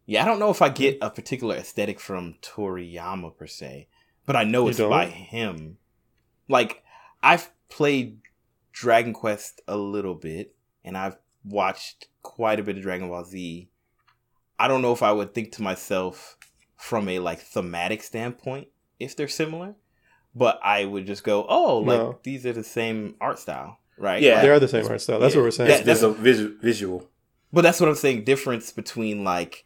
Yeah, 0.07 0.23
I 0.23 0.27
don't 0.27 0.39
know 0.39 0.51
if 0.51 0.61
I 0.61 0.69
get 0.69 0.99
a 1.01 1.09
particular 1.11 1.57
aesthetic 1.57 1.99
from 1.99 2.35
Toriyama 2.43 3.37
per 3.37 3.47
se, 3.47 3.89
but 4.27 4.37
I 4.37 4.45
know 4.45 4.69
it's 4.69 4.79
by 4.79 5.07
him. 5.07 5.79
Like, 6.49 6.83
I've 7.23 7.51
played 7.71 8.19
Dragon 8.73 9.15
Quest 9.15 9.63
a 9.67 9.77
little 9.79 10.15
bit, 10.15 10.55
and 10.85 10.97
I've 10.99 11.17
watched 11.45 12.09
quite 12.23 12.61
a 12.61 12.63
bit 12.63 12.77
of 12.77 12.83
Dragon 12.83 13.09
Ball 13.09 13.25
Z. 13.25 13.71
I 14.59 14.69
don't 14.69 14.83
know 14.83 14.93
if 14.93 15.03
I 15.03 15.13
would 15.13 15.33
think 15.35 15.53
to 15.53 15.63
myself 15.63 16.37
from 16.77 17.09
a 17.09 17.19
like 17.19 17.41
thematic 17.41 18.03
standpoint 18.03 18.69
if 19.01 19.17
they're 19.17 19.27
similar, 19.29 19.75
but 20.35 20.61
I 20.63 20.85
would 20.85 21.07
just 21.07 21.25
go, 21.25 21.47
"Oh, 21.49 21.79
like 21.79 21.99
No. 21.99 22.19
these 22.23 22.45
are 22.45 22.53
the 22.53 22.63
same 22.65 23.15
art 23.23 23.39
style." 23.39 23.79
Right? 23.97 24.21
Yeah. 24.23 24.43
they 24.43 24.51
are 24.51 24.59
the 24.61 24.69
same 24.69 24.87
art 24.87 25.01
style 25.01 25.19
that's 25.21 25.35
Yeah. 25.35 25.41
what 25.41 25.45
we're 25.47 25.51
saying 25.53 25.69
That- 25.71 25.85
there's 25.87 26.03
a 26.03 26.11
visual 26.11 27.09
But 27.55 27.63
that's 27.63 27.81
what 27.81 27.89
I'm 27.89 27.95
saying. 27.95 28.25
Difference 28.25 28.73
between 28.73 29.23
like 29.25 29.65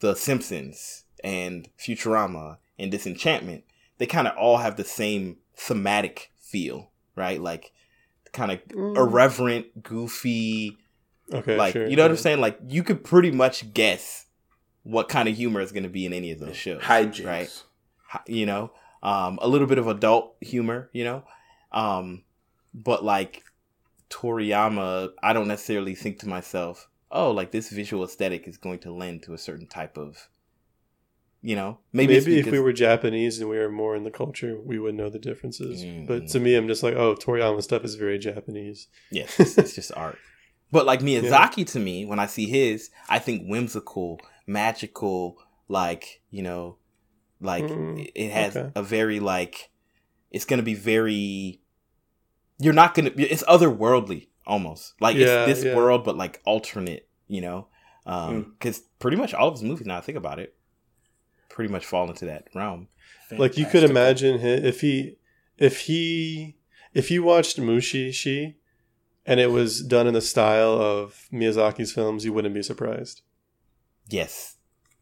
the 0.00 0.14
Simpsons 0.14 1.04
and 1.22 1.68
Futurama 1.78 2.58
and 2.78 2.90
Disenchantment. 2.90 3.64
They 3.98 4.06
kind 4.06 4.26
of 4.26 4.36
all 4.36 4.56
have 4.58 4.76
the 4.76 4.84
same 4.84 5.36
thematic 5.56 6.32
feel, 6.38 6.90
right? 7.14 7.40
Like 7.40 7.72
kind 8.32 8.50
of 8.52 8.58
Mm. 8.68 8.96
irreverent, 8.96 9.82
goofy. 9.82 10.78
okay 11.32 11.56
like 11.56 11.72
sure, 11.74 11.86
you 11.86 11.94
know 11.96 12.02
what 12.02 12.10
I'm 12.10 12.16
saying? 12.16 12.40
Like 12.40 12.58
you 12.66 12.82
could 12.82 13.04
pretty 13.04 13.30
much 13.30 13.72
guess 13.74 14.26
what 14.82 15.08
kind 15.08 15.28
of 15.28 15.36
humor 15.36 15.60
is 15.60 15.70
going 15.72 15.82
to 15.84 15.88
be 15.90 16.06
in 16.06 16.12
any 16.12 16.30
of 16.32 16.40
those 16.40 16.56
shows, 16.56 16.80
hijinks 16.82 17.26
right? 17.26 17.62
You 18.26 18.46
know, 18.46 18.72
um, 19.02 19.38
a 19.42 19.46
little 19.46 19.66
bit 19.68 19.78
of 19.78 19.86
adult 19.86 20.34
humor, 20.40 20.88
you 20.92 21.04
know, 21.04 21.22
um, 21.70 22.24
but 22.74 23.04
like 23.04 23.44
Toriyama, 24.08 25.10
I 25.22 25.32
don't 25.32 25.48
necessarily 25.48 25.94
think 25.94 26.18
to 26.20 26.28
myself, 26.28 26.88
oh, 27.10 27.30
like 27.30 27.50
this 27.50 27.70
visual 27.70 28.04
aesthetic 28.04 28.46
is 28.46 28.56
going 28.56 28.78
to 28.80 28.92
lend 28.92 29.22
to 29.24 29.34
a 29.34 29.38
certain 29.38 29.66
type 29.66 29.96
of, 29.98 30.28
you 31.42 31.56
know, 31.56 31.78
maybe, 31.92 32.14
Maybe, 32.14 32.38
if 32.38 32.46
we 32.50 32.60
were 32.60 32.72
Japanese 32.72 33.40
and 33.40 33.48
we 33.48 33.58
were 33.58 33.70
more 33.70 33.96
in 33.96 34.04
the 34.04 34.10
culture, 34.10 34.58
we 34.60 34.78
would 34.78 34.94
know 34.94 35.08
the 35.08 35.18
differences. 35.18 35.82
Mm. 35.84 36.06
But 36.06 36.28
to 36.28 36.40
me, 36.40 36.54
I'm 36.54 36.68
just 36.68 36.82
like, 36.82 36.94
oh, 36.94 37.14
Toriyama 37.14 37.62
stuff 37.62 37.84
is 37.84 37.94
very 37.96 38.18
Japanese. 38.18 38.88
Yes, 39.10 39.38
it's, 39.40 39.56
it's 39.58 39.74
just 39.74 39.92
art. 39.96 40.18
But 40.72 40.86
like 40.86 41.00
Miyazaki 41.00 41.66
to 41.72 41.80
me, 41.80 42.04
when 42.06 42.20
I 42.20 42.26
see 42.26 42.46
his, 42.46 42.90
I 43.08 43.18
think 43.18 43.48
whimsical, 43.48 44.20
magical, 44.46 45.36
like, 45.66 46.22
you 46.30 46.42
know, 46.44 46.76
like 47.40 47.64
Mm, 47.64 47.98
it- 48.04 48.12
it 48.14 48.30
has 48.30 48.56
okay. 48.56 48.70
a 48.76 48.82
very 48.82 49.18
like 49.18 49.70
it's 50.30 50.44
gonna 50.44 50.62
be 50.62 50.74
very 50.74 51.60
you're 52.60 52.72
not 52.74 52.94
gonna 52.94 53.10
it's 53.16 53.42
otherworldly 53.44 54.28
almost. 54.46 54.94
Like 55.00 55.16
Yeah, 55.16 55.44
it's 55.44 55.60
this 55.60 55.64
yeah. 55.66 55.76
world 55.76 56.04
but 56.04 56.16
like 56.16 56.40
alternate, 56.44 57.08
you 57.28 57.40
know? 57.40 57.68
Um 58.06 58.54
because 58.58 58.80
pretty 58.98 59.16
much 59.16 59.34
all 59.34 59.48
of 59.48 59.54
his 59.54 59.62
movies 59.62 59.86
now 59.86 59.98
I 59.98 60.00
think 60.00 60.18
about 60.18 60.38
it, 60.38 60.54
pretty 61.48 61.72
much 61.72 61.84
fall 61.86 62.08
into 62.08 62.26
that 62.26 62.48
realm. 62.54 62.88
Like 63.30 63.56
you 63.56 63.66
could 63.66 63.84
imagine 63.84 64.40
if 64.40 64.80
he, 64.80 65.16
if 65.56 65.82
he, 65.82 66.56
if 66.94 67.10
you 67.12 67.22
watched 67.22 67.58
Mushishi, 67.58 68.56
and 69.24 69.38
it 69.38 69.52
was 69.52 69.82
done 69.82 70.08
in 70.08 70.14
the 70.14 70.20
style 70.20 70.72
of 70.72 71.28
Miyazaki's 71.32 71.92
films, 71.92 72.24
you 72.24 72.32
wouldn't 72.32 72.54
be 72.54 72.62
surprised. 72.62 73.22
Yes. 74.08 74.56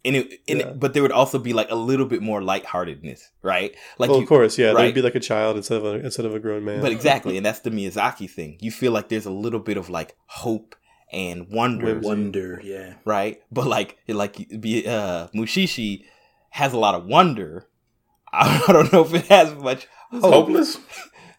And 0.08 0.16
it, 0.16 0.40
and 0.48 0.58
Yeah. 0.60 0.68
it, 0.68 0.80
but 0.80 0.94
there 0.94 1.02
would 1.02 1.12
also 1.12 1.38
be 1.38 1.52
like 1.52 1.70
a 1.70 1.74
little 1.74 2.06
bit 2.06 2.22
more 2.22 2.42
lightheartedness, 2.42 3.30
right? 3.42 3.74
Like 3.98 4.10
well, 4.10 4.18
you, 4.18 4.22
of 4.24 4.28
course, 4.28 4.58
yeah. 4.58 4.72
right. 4.72 4.84
They'd 4.84 4.94
be 4.94 5.02
like 5.02 5.14
a 5.14 5.20
child 5.20 5.56
instead 5.56 5.78
of 5.78 5.84
a, 5.84 5.94
instead 6.04 6.24
of 6.24 6.34
a 6.34 6.40
grown 6.40 6.64
man. 6.64 6.80
but 6.80 6.92
exactly, 6.92 7.36
and 7.38 7.46
that's 7.46 7.60
the 7.60 7.70
Miyazaki 7.70 8.28
thing. 8.28 8.56
You 8.60 8.70
feel 8.70 8.92
like 8.92 9.08
there's 9.08 9.26
a 9.26 9.30
little 9.30 9.60
bit 9.60 9.76
of 9.76 9.88
like 9.88 10.16
hope 10.26 10.74
and 11.12 11.48
wonder, 11.48 11.86
Whimsy. 11.86 12.08
Wonder, 12.08 12.60
yeah. 12.64 12.94
right? 13.04 13.40
But 13.52 13.66
like 13.66 13.98
like 14.08 14.36
be 14.60 14.86
uh 14.86 15.28
Mushishi 15.34 16.04
has 16.50 16.72
a 16.72 16.78
lot 16.78 16.94
of 16.94 17.04
wonder. 17.06 17.66
I 18.32 18.62
don't 18.68 18.92
know 18.92 19.02
if 19.04 19.14
it 19.14 19.26
has 19.26 19.54
much 19.54 19.86
hope. 20.10 20.22
hopeless. 20.22 20.78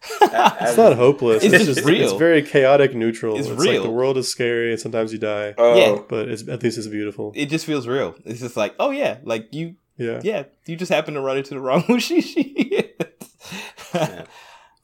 it's 0.02 0.76
not 0.76 0.96
hopeless. 0.96 1.44
It's 1.44 1.52
It's, 1.54 1.64
just 1.64 1.76
just 1.78 1.88
real. 1.88 2.02
It's 2.02 2.12
very 2.18 2.42
chaotic, 2.42 2.94
neutral. 2.94 3.36
It's 3.38 3.48
It's, 3.48 3.58
like 3.58 3.68
real. 3.68 3.82
the 3.82 3.90
world 3.90 4.16
is 4.16 4.28
scary, 4.28 4.72
and 4.72 4.80
sometimes 4.80 5.12
you 5.12 5.18
die, 5.18 5.54
Oh, 5.58 5.74
Yeah. 5.76 6.02
but 6.08 6.28
it's, 6.28 6.46
at 6.48 6.62
least 6.62 6.78
it's 6.78 6.86
beautiful. 6.86 7.32
It 7.34 7.46
just 7.46 7.66
feels 7.66 7.86
real. 7.86 8.14
It's 8.24 8.40
just 8.40 8.56
like, 8.56 8.74
oh 8.78 8.90
yeah, 8.90 9.18
like 9.24 9.52
you 9.54 9.76
Yeah. 9.98 10.20
yeah, 10.22 10.44
you 10.66 10.76
just 10.76 10.90
happen 10.92 11.14
to 11.14 11.20
run 11.20 11.36
into 11.36 11.50
the 11.54 11.60
wrong 11.60 11.82
Mushishi. 11.88 12.86
Yeah. 13.94 14.24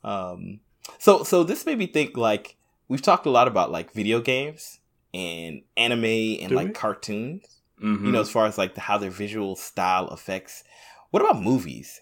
um, 0.04 0.60
so 0.98 1.22
so 1.24 1.42
this 1.44 1.64
made 1.66 1.78
me 1.78 1.86
think 1.86 2.16
like 2.16 2.56
we've 2.88 3.02
talked 3.02 3.26
a 3.26 3.30
lot 3.30 3.48
about 3.48 3.70
like 3.70 3.92
video 3.92 4.20
games 4.20 4.80
and 5.14 5.62
anime 5.76 6.04
and 6.04 6.48
Do 6.50 6.56
like 6.56 6.68
we? 6.68 6.72
cartoons. 6.72 7.44
Mhm. 7.82 8.06
You 8.06 8.12
know, 8.12 8.20
as 8.20 8.30
far 8.30 8.46
as 8.46 8.56
like 8.58 8.74
the, 8.74 8.80
how 8.80 8.98
their 8.98 9.10
visual 9.10 9.54
style 9.56 10.06
affects. 10.08 10.64
What 11.10 11.22
about 11.22 11.40
movies? 11.42 12.00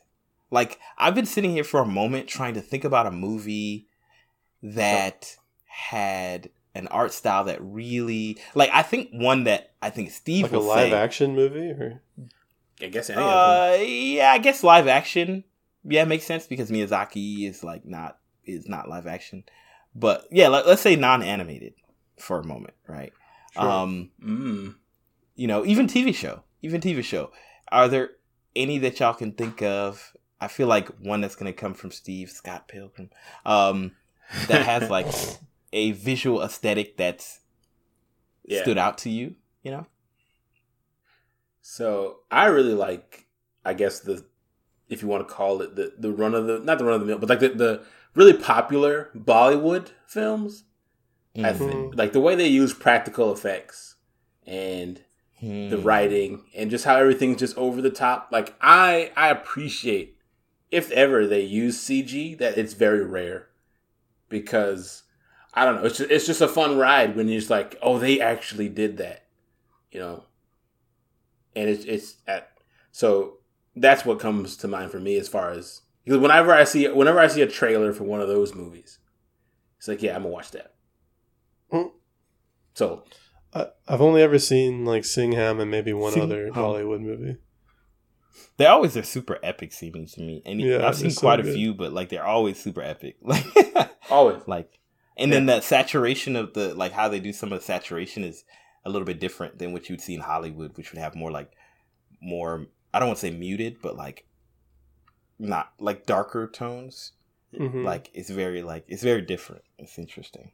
Like 0.55 0.79
I've 0.97 1.15
been 1.17 1.27
sitting 1.27 1.51
here 1.51 1.65
for 1.65 1.81
a 1.81 1.87
moment 1.87 2.29
trying 2.29 2.55
to 2.55 2.61
think 2.61 2.85
about 2.85 3.07
a 3.07 3.11
movie 3.11 3.89
that 4.63 5.37
had 5.67 6.49
an 6.77 6.87
art 6.89 7.13
style 7.13 7.45
that 7.45 7.59
really 7.61 8.39
like 8.55 8.71
I 8.73 8.83
think 8.83 9.11
one 9.13 9.45
that 9.45 9.73
I 9.83 9.91
think 9.91 10.11
Steve 10.13 10.45
Like 10.45 10.53
a 10.53 10.59
will 10.59 10.67
live 10.67 10.91
say, 10.91 10.93
action 10.93 11.35
movie, 11.35 11.71
or 11.71 12.01
I 12.81 12.87
guess 12.87 13.11
any 13.11 13.21
of 13.21 13.29
them. 13.29 13.39
uh, 13.81 13.85
yeah, 13.85 14.31
I 14.33 14.39
guess 14.39 14.63
live 14.63 14.87
action. 14.87 15.43
Yeah, 15.85 16.03
it 16.03 16.09
makes 16.09 16.25
sense 16.25 16.47
because 16.47 16.71
Miyazaki 16.71 17.49
is 17.49 17.65
like 17.65 17.85
not 17.85 18.19
is 18.45 18.69
not 18.69 18.89
live 18.89 19.07
action. 19.09 19.43
But 19.95 20.27
yeah, 20.31 20.49
let, 20.49 20.67
let's 20.67 20.83
say 20.83 20.97
non-animated 20.97 21.75
for 22.19 22.39
a 22.41 22.45
moment, 22.45 22.75
right? 22.87 23.13
Sure. 23.53 23.71
Um, 23.71 24.11
Mm. 24.25 24.75
you 25.37 25.47
know, 25.47 25.65
even 25.67 25.87
TV 25.87 26.15
show, 26.15 26.43
even 26.63 26.81
TV 26.81 27.03
show. 27.03 27.31
Are 27.71 27.89
there 27.89 28.11
any 28.57 28.79
that 28.79 28.99
y'all 29.01 29.15
can 29.15 29.33
think 29.33 29.63
of? 29.63 30.17
I 30.41 30.49
feel 30.49 30.67
like 30.67 30.89
one 31.01 31.21
that's 31.21 31.37
gonna 31.37 31.53
come 31.53 31.75
from 31.75 31.91
Steve 31.91 32.31
Scott 32.31 32.69
Pilgrim, 32.69 33.11
um, 33.47 33.93
that 34.49 34.63
has 34.67 34.91
like 34.91 35.07
a 35.73 35.93
visual 35.93 36.43
aesthetic 36.43 36.97
that's 36.97 37.41
Yeah. 38.45 38.63
stood 38.63 38.79
out 38.79 38.99
to 38.99 39.11
you. 39.11 39.37
You 39.63 39.71
know, 39.71 39.87
So 41.63 42.19
I 42.31 42.47
really 42.47 42.75
like, 42.75 43.27
I 43.65 43.73
guess 43.75 44.01
the, 44.01 44.27
if 44.89 45.01
you 45.03 45.09
want 45.09 45.27
to 45.27 45.35
call 45.35 45.63
it 45.63 45.75
the 45.77 45.95
the 45.99 46.13
run 46.13 46.35
of 46.35 46.47
the 46.47 46.59
not 46.59 46.79
the 46.79 46.85
run 46.85 46.95
of 46.95 47.01
the 47.01 47.07
mill, 47.07 47.19
but 47.19 47.29
like 47.31 47.41
the, 47.41 47.49
the 47.49 47.85
really 48.15 48.35
popular 48.35 49.11
Bollywood 49.17 49.89
films. 50.07 50.65
I 51.43 51.53
Mhm. 51.53 51.55
think 51.55 51.95
like 51.97 52.13
the 52.13 52.21
way 52.21 52.35
they 52.35 52.47
use 52.49 52.75
practical 52.75 53.33
effects 53.33 53.97
and 54.47 55.01
the 55.71 55.79
Hmm. 55.79 55.83
writing 55.83 56.45
and 56.55 56.71
just 56.71 56.85
how 56.85 56.97
everything's 56.97 57.39
just 57.41 57.57
over 57.57 57.81
the 57.81 57.91
top. 57.91 58.29
Like 58.31 58.55
I 58.61 59.11
I 59.17 59.31
appreciate 59.31 60.14
if 60.71 60.91
ever 60.93 61.27
they 61.27 61.41
use 61.43 61.79
CG 61.79 62.37
that 62.39 62.59
it's 62.59 62.75
very 62.75 63.05
rare 63.05 63.49
because 64.29 65.03
I 65.53 65.65
don't 65.65 65.77
know 65.77 65.85
it's 65.87 65.99
just, 65.99 66.11
it's 66.11 66.27
just 66.27 66.41
a 66.41 66.49
fun 66.49 66.77
ride 66.79 67.15
when 67.17 67.29
you're 67.29 67.39
just 67.39 67.51
like 67.51 67.77
oh 67.83 67.99
they 67.99 68.21
actually 68.21 68.69
did 68.69 68.97
that 68.99 69.25
you 69.93 70.01
know 70.01 70.25
and 71.55 71.69
it's 71.69 71.85
it's 71.85 72.17
at 72.27 72.51
so 72.91 73.39
that's 73.77 74.05
what 74.05 74.19
comes 74.21 74.57
to 74.59 74.69
mind 74.69 74.91
for 74.91 74.99
me 75.01 75.17
as 75.17 75.29
far 75.29 75.51
as 75.51 75.83
because 76.05 76.19
whenever 76.21 76.53
I 76.53 76.65
see 76.65 76.89
whenever 76.89 77.21
I 77.21 77.29
see 77.29 77.43
a 77.43 77.47
trailer 77.47 77.93
for 77.93 78.05
one 78.05 78.21
of 78.21 78.29
those 78.29 78.55
movies 78.55 78.99
it's 79.79 79.87
like 79.89 80.03
yeah 80.03 80.17
I'm 80.17 80.23
gonna 80.23 80.33
watch 80.35 80.51
that 80.53 80.71
Mm. 81.73 81.91
so 82.75 83.05
I, 83.53 83.69
I've 83.89 84.01
only 84.03 84.23
ever 84.23 84.39
seen 84.39 84.85
like 84.85 85.05
Singham 85.05 85.61
and 85.61 85.71
maybe 85.71 85.93
one 85.93 86.13
Sing- 86.13 86.23
other 86.23 86.45
Ham. 86.47 86.55
Bollywood 86.55 87.01
movie. 87.01 87.37
They 88.57 88.67
always 88.67 88.97
are 88.97 89.03
super 89.03 89.39
epic 89.43 89.73
seeming 89.73 90.07
to 90.09 90.21
me, 90.21 90.43
and 90.45 90.61
Yeah, 90.61 90.87
I've 90.87 90.95
seen 90.97 91.05
they're 91.05 91.11
so 91.13 91.21
quite 91.21 91.41
a 91.41 91.45
good. 91.45 91.55
few, 91.55 91.75
but 91.75 91.93
like 91.93 92.09
they're 92.09 92.25
always 92.27 92.59
super 92.63 92.83
epic. 92.83 93.17
Like, 93.23 93.45
always 94.11 94.43
like, 94.47 94.79
and 95.17 95.33
then 95.33 95.47
that 95.47 95.65
saturation 95.65 96.37
of 96.37 96.53
the 96.55 96.75
like 96.75 96.93
how 96.93 97.09
they 97.09 97.21
do 97.21 97.33
some 97.33 97.53
of 97.53 97.59
the 97.61 97.65
saturation 97.65 98.23
is 98.25 98.45
a 98.85 98.91
little 98.91 99.07
bit 99.07 99.19
different 99.21 99.59
than 99.59 99.73
what 99.73 99.89
you'd 99.89 100.01
see 100.01 100.15
in 100.15 100.21
Hollywood, 100.21 100.77
which 100.77 100.93
would 100.93 101.01
have 101.01 101.15
more 101.15 101.31
like 101.31 101.51
more. 102.21 102.67
I 102.93 102.99
don't 102.99 103.09
want 103.09 103.19
to 103.21 103.27
say 103.27 103.31
muted, 103.37 103.79
but 103.83 103.97
like 103.97 104.27
not 105.39 105.73
like 105.79 106.07
darker 106.07 106.47
tones. 106.47 107.13
Mhm. 107.55 107.85
Like 107.85 108.11
it's 108.15 108.31
very 108.31 108.63
like 108.63 108.85
it's 108.89 109.03
very 109.03 109.23
different. 109.23 109.63
It's 109.79 109.99
interesting. 109.99 110.51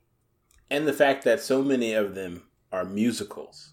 and 0.73 0.87
the 0.87 0.93
fact 0.93 1.25
that 1.25 1.41
so 1.41 1.63
many 1.63 1.93
of 1.95 2.15
them 2.15 2.45
are 2.71 2.85
musicals 2.85 3.73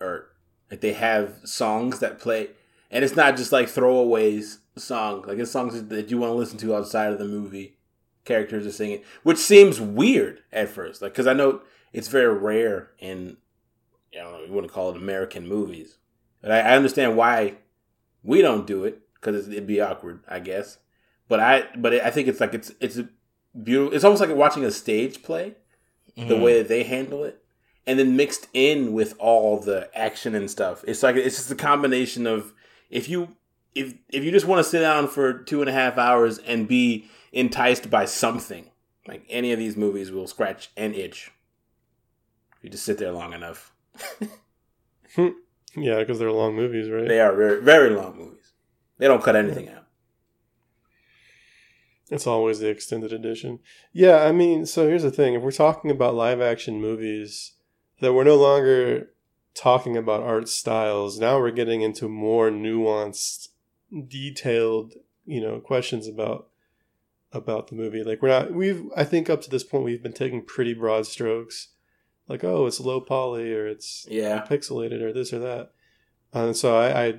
or 0.00 0.30
like 0.70 0.80
they 0.80 0.92
have 0.94 1.38
songs 1.44 2.00
that 2.00 2.18
play 2.18 2.48
and 2.90 3.04
it's 3.04 3.16
not 3.16 3.36
just 3.36 3.52
like 3.52 3.66
throwaways 3.68 4.58
song. 4.76 5.22
Like 5.26 5.38
it's 5.38 5.50
songs 5.50 5.82
that 5.82 6.10
you 6.10 6.18
want 6.18 6.30
to 6.32 6.36
listen 6.36 6.58
to 6.58 6.74
outside 6.76 7.12
of 7.12 7.18
the 7.18 7.24
movie. 7.24 7.76
Characters 8.24 8.66
are 8.66 8.72
singing 8.72 9.02
which 9.22 9.38
seems 9.38 9.80
weird 9.80 10.40
at 10.52 10.68
first. 10.68 11.00
Like 11.00 11.12
because 11.12 11.28
i 11.28 11.32
know 11.32 11.60
it's 11.92 12.08
very 12.08 12.34
rare 12.34 12.90
in 12.98 13.36
i 14.12 14.18
don't 14.18 14.32
know 14.32 14.44
you 14.44 14.52
want 14.52 14.66
to 14.66 14.72
call 14.72 14.90
it 14.90 14.96
american 14.96 15.46
movies. 15.46 15.98
But 16.42 16.50
i, 16.50 16.58
I 16.60 16.76
understand 16.76 17.16
why 17.16 17.54
we 18.24 18.42
don't 18.42 18.66
do 18.66 18.84
it 18.84 19.00
because 19.14 19.48
it'd 19.48 19.66
be 19.68 19.80
awkward 19.80 20.24
i 20.28 20.40
guess. 20.40 20.78
But 21.28 21.38
i 21.38 21.64
but 21.76 21.94
i 21.94 22.10
think 22.10 22.26
it's 22.26 22.40
like 22.40 22.52
it's 22.52 22.72
it's 22.80 22.96
a 22.98 23.08
beautiful 23.62 23.94
it's 23.94 24.02
almost 24.04 24.20
like 24.20 24.34
watching 24.36 24.64
a 24.64 24.70
stage 24.72 25.22
play 25.22 25.54
the 26.16 26.22
Mhm. 26.34 26.42
way 26.42 26.58
that 26.58 26.68
they 26.68 26.82
handle 26.82 27.22
it. 27.24 27.42
And 27.86 27.96
then 28.00 28.16
mixed 28.16 28.48
in 28.52 28.92
with 28.92 29.14
all 29.20 29.60
the 29.60 29.88
action 29.96 30.34
and 30.34 30.50
stuff. 30.50 30.82
It's 30.88 31.04
like 31.04 31.14
it's 31.14 31.36
just 31.36 31.50
a 31.52 31.54
combination 31.54 32.26
of 32.26 32.52
if 32.90 33.08
you 33.08 33.36
if 33.74 33.94
if 34.08 34.24
you 34.24 34.30
just 34.30 34.46
want 34.46 34.64
to 34.64 34.70
sit 34.70 34.80
down 34.80 35.08
for 35.08 35.32
two 35.32 35.60
and 35.60 35.68
a 35.68 35.72
half 35.72 35.98
hours 35.98 36.38
and 36.38 36.68
be 36.68 37.06
enticed 37.32 37.90
by 37.90 38.04
something 38.04 38.70
like 39.06 39.24
any 39.28 39.52
of 39.52 39.58
these 39.58 39.76
movies 39.76 40.10
will 40.10 40.26
scratch 40.26 40.70
an 40.76 40.94
itch. 40.94 41.30
If 42.56 42.64
you 42.64 42.70
just 42.70 42.84
sit 42.84 42.98
there 42.98 43.12
long 43.12 43.32
enough. 43.32 43.72
Yeah, 45.76 45.98
because 45.98 46.18
they're 46.18 46.32
long 46.32 46.56
movies, 46.56 46.88
right? 46.88 47.06
they 47.06 47.20
are 47.20 47.34
very 47.34 47.62
very 47.62 47.90
long 47.90 48.16
movies. 48.16 48.52
They 48.98 49.06
don't 49.06 49.22
cut 49.22 49.36
anything 49.36 49.68
out. 49.68 49.84
It's 52.10 52.26
always 52.26 52.60
the 52.60 52.68
extended 52.68 53.12
edition. 53.12 53.58
Yeah, 53.92 54.22
I 54.22 54.32
mean, 54.32 54.64
so 54.64 54.88
here's 54.88 55.02
the 55.02 55.10
thing: 55.10 55.34
if 55.34 55.42
we're 55.42 55.52
talking 55.52 55.90
about 55.90 56.14
live 56.14 56.40
action 56.40 56.80
movies, 56.80 57.52
that 58.00 58.14
we're 58.14 58.24
no 58.24 58.36
longer 58.36 59.10
talking 59.56 59.96
about 59.96 60.22
art 60.22 60.48
styles. 60.48 61.18
Now 61.18 61.38
we're 61.38 61.50
getting 61.50 61.82
into 61.82 62.08
more 62.08 62.50
nuanced, 62.50 63.48
detailed, 64.06 64.94
you 65.24 65.40
know, 65.40 65.60
questions 65.60 66.06
about 66.06 66.48
about 67.32 67.68
the 67.68 67.74
movie. 67.74 68.04
Like 68.04 68.22
we're 68.22 68.28
not 68.28 68.52
we've 68.52 68.84
I 68.96 69.04
think 69.04 69.28
up 69.28 69.42
to 69.42 69.50
this 69.50 69.64
point 69.64 69.84
we've 69.84 70.02
been 70.02 70.12
taking 70.12 70.44
pretty 70.44 70.74
broad 70.74 71.06
strokes, 71.06 71.68
like 72.28 72.44
oh 72.44 72.66
it's 72.66 72.80
low 72.80 73.00
poly 73.00 73.52
or 73.52 73.66
it's 73.66 74.06
yeah 74.08 74.44
pixelated 74.48 75.02
or 75.02 75.12
this 75.12 75.32
or 75.32 75.38
that. 75.40 75.72
And 76.32 76.56
so 76.56 76.76
I, 76.76 77.06
I 77.06 77.14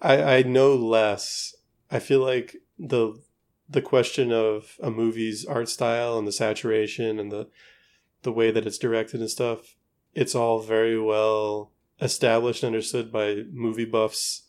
I 0.00 0.36
I 0.36 0.42
know 0.42 0.74
less. 0.74 1.54
I 1.90 1.98
feel 1.98 2.20
like 2.20 2.56
the 2.78 3.20
the 3.68 3.82
question 3.82 4.32
of 4.32 4.76
a 4.82 4.90
movie's 4.90 5.44
art 5.44 5.68
style 5.68 6.18
and 6.18 6.26
the 6.26 6.32
saturation 6.32 7.18
and 7.18 7.30
the 7.30 7.48
the 8.22 8.32
way 8.32 8.50
that 8.50 8.66
it's 8.66 8.78
directed 8.78 9.20
and 9.20 9.30
stuff, 9.30 9.76
it's 10.14 10.34
all 10.34 10.60
very 10.60 11.00
well 11.00 11.72
established 12.00 12.62
and 12.62 12.74
understood 12.74 13.12
by 13.12 13.42
movie 13.52 13.84
buffs. 13.84 14.42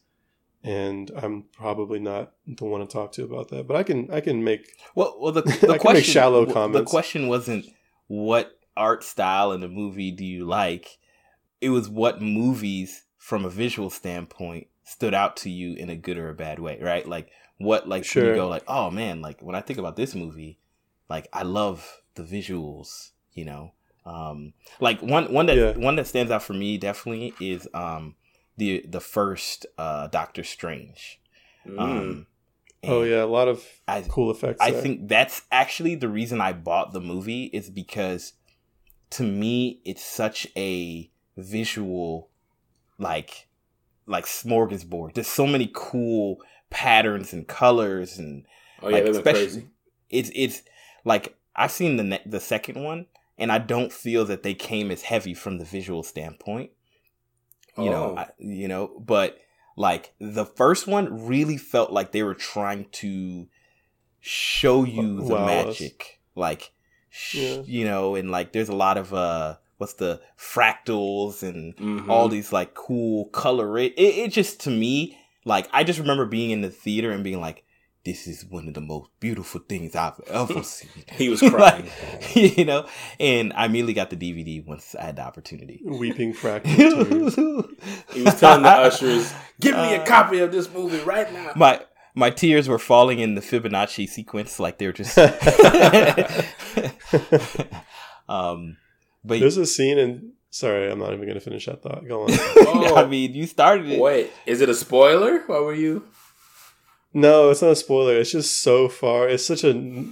And 0.63 1.11
I'm 1.15 1.43
probably 1.53 1.99
not 1.99 2.33
the 2.47 2.65
one 2.65 2.81
to 2.81 2.87
talk 2.87 3.11
to 3.13 3.23
about 3.23 3.49
that, 3.49 3.67
but 3.67 3.75
I 3.77 3.83
can 3.83 4.09
I 4.11 4.19
can 4.19 4.43
make 4.43 4.75
Well, 4.95 5.15
well, 5.19 5.31
the, 5.31 5.41
the 5.61 5.77
question 5.77 6.03
shallow 6.11 6.45
comments. 6.45 6.89
The 6.89 6.91
question 6.91 7.27
wasn't 7.27 7.67
what 8.07 8.57
art 8.75 9.03
style 9.03 9.51
in 9.51 9.61
a 9.63 9.67
movie 9.67 10.11
do 10.11 10.25
you 10.25 10.45
like. 10.45 10.97
It 11.61 11.69
was 11.69 11.87
what 11.87 12.19
movies, 12.21 13.03
from 13.17 13.45
a 13.45 13.49
visual 13.49 13.89
standpoint, 13.91 14.67
stood 14.83 15.13
out 15.13 15.37
to 15.37 15.51
you 15.51 15.73
in 15.75 15.89
a 15.89 15.95
good 15.95 16.17
or 16.17 16.29
a 16.29 16.35
bad 16.35 16.57
way, 16.59 16.79
right? 16.81 17.07
Like 17.07 17.29
what, 17.57 17.87
like 17.87 18.03
Sure. 18.03 18.29
you 18.29 18.35
go, 18.35 18.47
like, 18.47 18.63
oh 18.67 18.89
man, 18.89 19.21
like 19.21 19.41
when 19.41 19.55
I 19.55 19.61
think 19.61 19.77
about 19.77 19.95
this 19.95 20.15
movie, 20.15 20.59
like 21.09 21.27
I 21.31 21.43
love 21.43 22.01
the 22.15 22.23
visuals, 22.23 23.11
you 23.33 23.45
know. 23.45 23.73
Um, 24.05 24.53
like 24.79 25.01
one 25.01 25.31
one 25.33 25.47
that 25.47 25.57
Yeah. 25.57 25.71
one 25.77 25.95
that 25.95 26.05
stands 26.07 26.31
out 26.31 26.43
for 26.43 26.53
me 26.53 26.77
definitely 26.77 27.33
is 27.39 27.67
um 27.73 28.15
the 28.57 28.85
the 28.87 28.99
first 28.99 29.65
uh 29.77 30.07
Doctor 30.07 30.43
Strange. 30.43 31.19
Mm. 31.67 31.79
Um, 31.79 32.27
oh 32.83 33.01
yeah, 33.03 33.23
a 33.23 33.25
lot 33.25 33.47
of 33.47 33.65
I 33.87 34.01
cool 34.07 34.29
effects. 34.29 34.61
I 34.61 34.71
there. 34.71 34.81
think 34.81 35.07
that's 35.07 35.41
actually 35.51 35.95
the 35.95 36.07
reason 36.09 36.39
I 36.39 36.53
bought 36.53 36.93
the 36.93 37.01
movie 37.01 37.45
is 37.45 37.69
because 37.71 38.33
to 39.11 39.23
me 39.23 39.81
it's 39.85 40.03
such 40.03 40.47
a 40.55 41.09
visual 41.35 42.29
like 42.99 43.47
like 44.05 44.25
smorgasbord. 44.25 45.15
There's 45.15 45.27
so 45.27 45.47
many 45.47 45.71
cool 45.73 46.37
patterns 46.69 47.33
and 47.33 47.47
colors 47.47 48.19
and 48.19 48.45
Oh 48.83 48.89
yeah, 48.89 48.97
like, 48.97 49.05
especially- 49.07 49.41
crazy. 49.45 49.67
it's 50.11 50.31
it's 50.35 50.61
like 51.03 51.35
I've 51.55 51.71
seen 51.71 51.97
the 51.97 52.03
ne- 52.03 52.23
the 52.25 52.39
second 52.39 52.83
one 52.83 53.07
and 53.37 53.51
I 53.51 53.57
don't 53.57 53.91
feel 53.91 54.25
that 54.25 54.43
they 54.43 54.53
came 54.53 54.91
as 54.91 55.03
heavy 55.03 55.33
from 55.33 55.57
the 55.57 55.65
visual 55.65 56.03
standpoint. 56.03 56.71
You 57.77 57.89
know, 57.89 58.15
Oh. 58.15 58.17
I, 58.17 58.29
you 58.39 58.67
know, 58.67 59.01
but 59.05 59.37
like 59.75 60.13
the 60.19 60.45
first 60.45 60.87
one 60.87 61.27
really 61.27 61.57
felt 61.57 61.91
like 61.91 62.11
they 62.13 62.23
were 62.23 62.33
trying 62.35 62.85
to 62.93 63.47
show 64.21 64.83
you 64.85 65.17
the 65.17 65.33
Wow 65.35 65.45
magic. 65.45 66.21
Like 66.35 66.71
sh- 67.09 67.35
Yeah. 67.35 67.61
you 67.65 67.85
know, 67.85 68.15
and 68.15 68.31
like 68.31 68.53
there's 68.53 68.69
a 68.69 68.75
lot 68.75 68.97
of 68.97 69.13
uh 69.13 69.57
what's 69.77 69.95
the 69.95 70.21
fractals 70.39 71.43
and 71.43 71.75
Mhm. 71.75 72.09
all 72.09 72.29
these 72.29 72.53
like 72.53 72.73
cool 72.75 73.25
color 73.25 73.77
it, 73.77 73.91
it 73.97 74.15
it 74.19 74.31
just 74.31 74.61
to 74.61 74.69
me 74.69 75.17
like 75.43 75.67
i 75.73 75.83
just 75.83 75.99
remember 75.99 76.25
being 76.25 76.49
in 76.51 76.61
the 76.61 76.69
theater 76.69 77.11
and 77.11 77.25
being 77.25 77.41
like 77.41 77.64
this 78.05 78.27
is 78.27 78.45
one 78.45 78.67
of 78.67 78.73
the 78.75 78.81
most 78.81 79.09
beautiful 79.19 79.59
things 79.67 79.95
i've 79.95 80.19
ever 80.27 80.61
seen 80.75 80.89
He 81.13 81.27
was 81.29 81.39
crying. 81.53 81.89
Like, 82.11 82.35
you 82.57 82.63
know 82.65 82.87
and 83.19 83.51
i 83.53 83.65
immediately 83.65 83.93
got 83.93 84.09
the 84.11 84.15
dvd 84.15 84.65
once 84.65 84.95
i 84.95 85.03
had 85.05 85.15
the 85.17 85.23
opportunity 85.23 85.81
Weeping 85.83 86.33
fractal 86.33 86.75
tears. 86.75 87.35
He 88.13 88.21
was 88.21 88.39
telling 88.39 88.63
the 88.63 88.69
ushers, 88.69 89.33
"Give 89.59 89.75
me 89.75 89.95
a 89.95 90.01
Uh, 90.01 90.05
copy 90.05 90.39
of 90.39 90.51
this 90.51 90.69
movie 90.71 90.99
right 91.03 91.31
now." 91.33 91.51
my 91.55 91.81
my 92.17 92.29
tears 92.29 92.69
were 92.69 92.79
falling 92.79 93.19
in 93.19 93.35
the 93.35 93.41
fibonacci 93.41 94.07
sequence 94.07 94.59
like 94.59 94.77
they 94.77 94.85
were 94.87 94.93
just 94.93 95.17
um 98.29 98.77
but 99.23 99.39
There's 99.39 99.57
a 99.57 99.65
scene 99.65 99.97
in. 99.97 100.33
Sorry, 100.51 100.89
I'm 100.89 100.99
not 100.99 101.11
even 101.13 101.23
going 101.25 101.33
to 101.33 101.41
finish 101.41 101.65
that 101.65 101.81
thought. 101.81 102.07
Go 102.07 102.23
on. 102.23 102.29
Oh. 102.31 102.95
i 102.95 103.05
mean 103.05 103.33
you 103.33 103.45
started 103.47 103.87
it 103.89 103.99
Wait, 103.99 104.31
is 104.45 104.61
it 104.61 104.69
a 104.69 104.73
spoiler? 104.73 105.39
What 105.47 105.63
were 105.63 105.73
you? 105.73 106.05
No, 107.15 107.49
it's 107.49 107.61
not 107.61 107.71
a 107.71 107.75
spoiler. 107.77 108.17
It's 108.17 108.31
just 108.31 108.61
so 108.61 108.89
far. 108.89 109.29
It's 109.29 109.45
such 109.45 109.63
a 109.63 110.05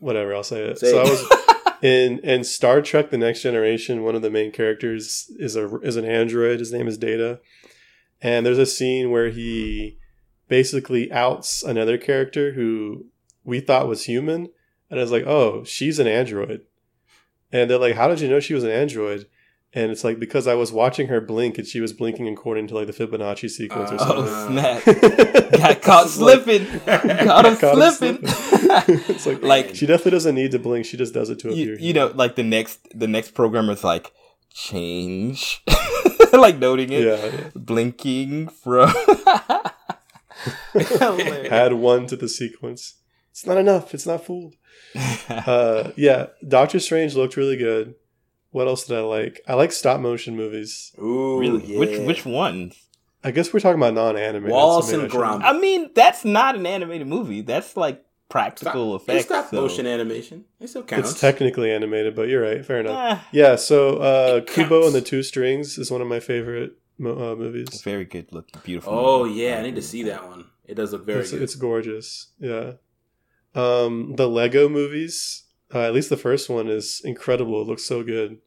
whatever. 0.00 0.34
I'll 0.34 0.42
say 0.42 0.62
it. 0.64 0.80
Say 0.80 0.90
so 0.90 1.00
it. 1.00 1.06
I 1.06 1.10
was 1.10 1.74
in 1.82 2.18
in 2.18 2.42
Star 2.42 2.82
Trek: 2.82 3.10
The 3.10 3.18
Next 3.18 3.42
Generation. 3.42 4.02
One 4.02 4.16
of 4.16 4.22
the 4.22 4.30
main 4.30 4.50
characters 4.50 5.30
is 5.38 5.54
a 5.54 5.78
is 5.78 5.94
an 5.94 6.04
android. 6.04 6.58
His 6.58 6.72
name 6.72 6.88
is 6.88 6.98
Data, 6.98 7.38
and 8.20 8.44
there's 8.44 8.58
a 8.58 8.66
scene 8.66 9.12
where 9.12 9.30
he 9.30 9.96
basically 10.48 11.12
outs 11.12 11.62
another 11.62 11.96
character 11.96 12.54
who 12.54 13.06
we 13.44 13.60
thought 13.60 13.86
was 13.86 14.06
human, 14.06 14.48
and 14.90 14.98
I 14.98 15.02
was 15.04 15.12
like, 15.12 15.26
"Oh, 15.28 15.62
she's 15.62 16.00
an 16.00 16.08
android." 16.08 16.62
And 17.52 17.70
they're 17.70 17.78
like, 17.78 17.94
"How 17.94 18.08
did 18.08 18.20
you 18.20 18.28
know 18.28 18.40
she 18.40 18.54
was 18.54 18.64
an 18.64 18.72
android?" 18.72 19.26
And 19.72 19.92
it's 19.92 20.02
like 20.02 20.18
because 20.18 20.48
I 20.48 20.54
was 20.54 20.72
watching 20.72 21.06
her 21.06 21.20
blink, 21.20 21.56
and 21.56 21.66
she 21.66 21.80
was 21.80 21.92
blinking 21.92 22.26
according 22.28 22.66
to 22.68 22.74
like 22.74 22.88
the 22.88 22.92
Fibonacci 22.92 23.48
sequence 23.48 23.92
or 23.92 23.98
something. 23.98 24.24
oh 24.26 24.48
snap 24.48 25.52
got 25.52 25.82
caught 25.82 26.08
slipping 26.08 26.66
got 26.84 27.46
him 27.46 27.56
Caught 27.56 27.78
him 27.78 27.90
slipping 27.92 28.18
it's 29.08 29.26
like, 29.26 29.42
like 29.42 29.74
she 29.76 29.86
definitely 29.86 30.10
doesn't 30.12 30.34
need 30.34 30.50
to 30.50 30.58
blink. 30.58 30.86
She 30.86 30.96
just 30.96 31.14
does 31.14 31.30
it 31.30 31.38
to 31.40 31.54
you, 31.54 31.74
appear. 31.74 31.78
you 31.78 31.92
know 31.92 32.08
like 32.14 32.34
the 32.34 32.42
next 32.42 32.80
the 32.98 33.06
next 33.06 33.32
programmer's 33.34 33.84
like 33.84 34.12
change 34.52 35.62
like 36.32 36.58
noting 36.58 36.90
it 36.92 37.04
yeah, 37.04 37.24
yeah. 37.26 37.50
blinking 37.54 38.48
from 38.48 38.92
Add 40.74 41.74
one 41.74 42.06
to 42.06 42.16
the 42.16 42.28
sequence. 42.28 42.94
It's 43.30 43.46
not 43.46 43.58
enough. 43.58 43.94
It's 43.94 44.06
not 44.06 44.24
fooled. 44.24 44.54
Uh, 45.28 45.92
yeah, 45.96 46.26
Doctor 46.46 46.80
Strange 46.80 47.14
looked 47.14 47.36
really 47.36 47.56
good. 47.56 47.94
What 48.50 48.66
else 48.66 48.86
did 48.86 48.98
I 48.98 49.02
like? 49.02 49.40
I 49.46 49.54
like 49.54 49.72
stop 49.72 50.00
motion 50.00 50.36
movies. 50.36 50.92
Ooh, 51.00 51.38
really 51.38 51.64
yeah. 51.64 51.78
which 51.78 51.98
which 52.06 52.26
ones 52.26 52.86
I 53.22 53.30
guess 53.32 53.52
we're 53.52 53.60
talking 53.60 53.78
about 53.80 53.94
non-animated. 53.94 54.50
Wallace 54.50 54.86
so 54.90 54.96
maybe 54.98 55.04
and 55.04 55.12
I 55.12 55.16
Gromit. 55.16 55.42
i 55.44 55.52
mean 55.58 55.90
that's 55.94 56.24
not 56.24 56.54
an 56.56 56.64
animated 56.66 57.06
movie 57.06 57.42
that's 57.42 57.76
like 57.76 58.02
practical 58.30 58.94
It's 58.96 59.04
effects 59.04 59.24
stop 59.26 59.50
so- 59.50 59.60
motion 59.60 59.86
animation. 59.86 60.44
It 60.60 60.68
still 60.68 60.82
counts. 60.84 61.10
It's 61.12 61.20
technically 61.20 61.70
animated, 61.70 62.14
but 62.14 62.28
you're 62.28 62.42
right. 62.42 62.64
Fair 62.64 62.80
enough. 62.80 62.96
Ah, 62.96 63.28
Yeah. 63.32 63.56
So 63.56 63.96
uh, 63.98 64.40
Kubo 64.42 64.86
and 64.86 64.94
the 64.94 65.00
Two 65.00 65.22
Strings 65.22 65.78
is 65.78 65.90
one 65.90 66.00
of 66.00 66.06
my 66.08 66.20
favorite 66.20 66.72
mo- 66.98 67.32
uh, 67.32 67.36
movies. 67.36 67.82
very 67.82 68.04
good 68.04 68.32
looking 68.32 68.60
beautiful 68.64 68.92
oh 68.94 69.24
movie. 69.26 69.40
yeah, 69.40 69.58
I 69.58 69.62
need 69.62 69.74
to 69.76 69.82
see 69.82 70.04
that 70.04 70.26
one. 70.28 70.46
It 70.64 70.74
does 70.74 70.92
look 70.92 71.04
very 71.04 71.20
it's, 71.22 71.32
good. 71.32 71.42
it's 71.42 71.54
gorgeous. 71.56 72.28
Yeah. 72.38 72.72
Um, 73.54 74.14
the 74.16 74.28
Lego 74.28 74.68
movies, 74.68 75.42
uh, 75.74 75.80
at 75.80 75.94
least 75.94 76.10
the 76.10 76.16
first 76.16 76.48
one, 76.48 76.68
is 76.68 77.00
incredible. 77.04 77.60
It 77.62 77.68
looks 77.68 77.84
so 77.84 78.02
good. 78.02 78.38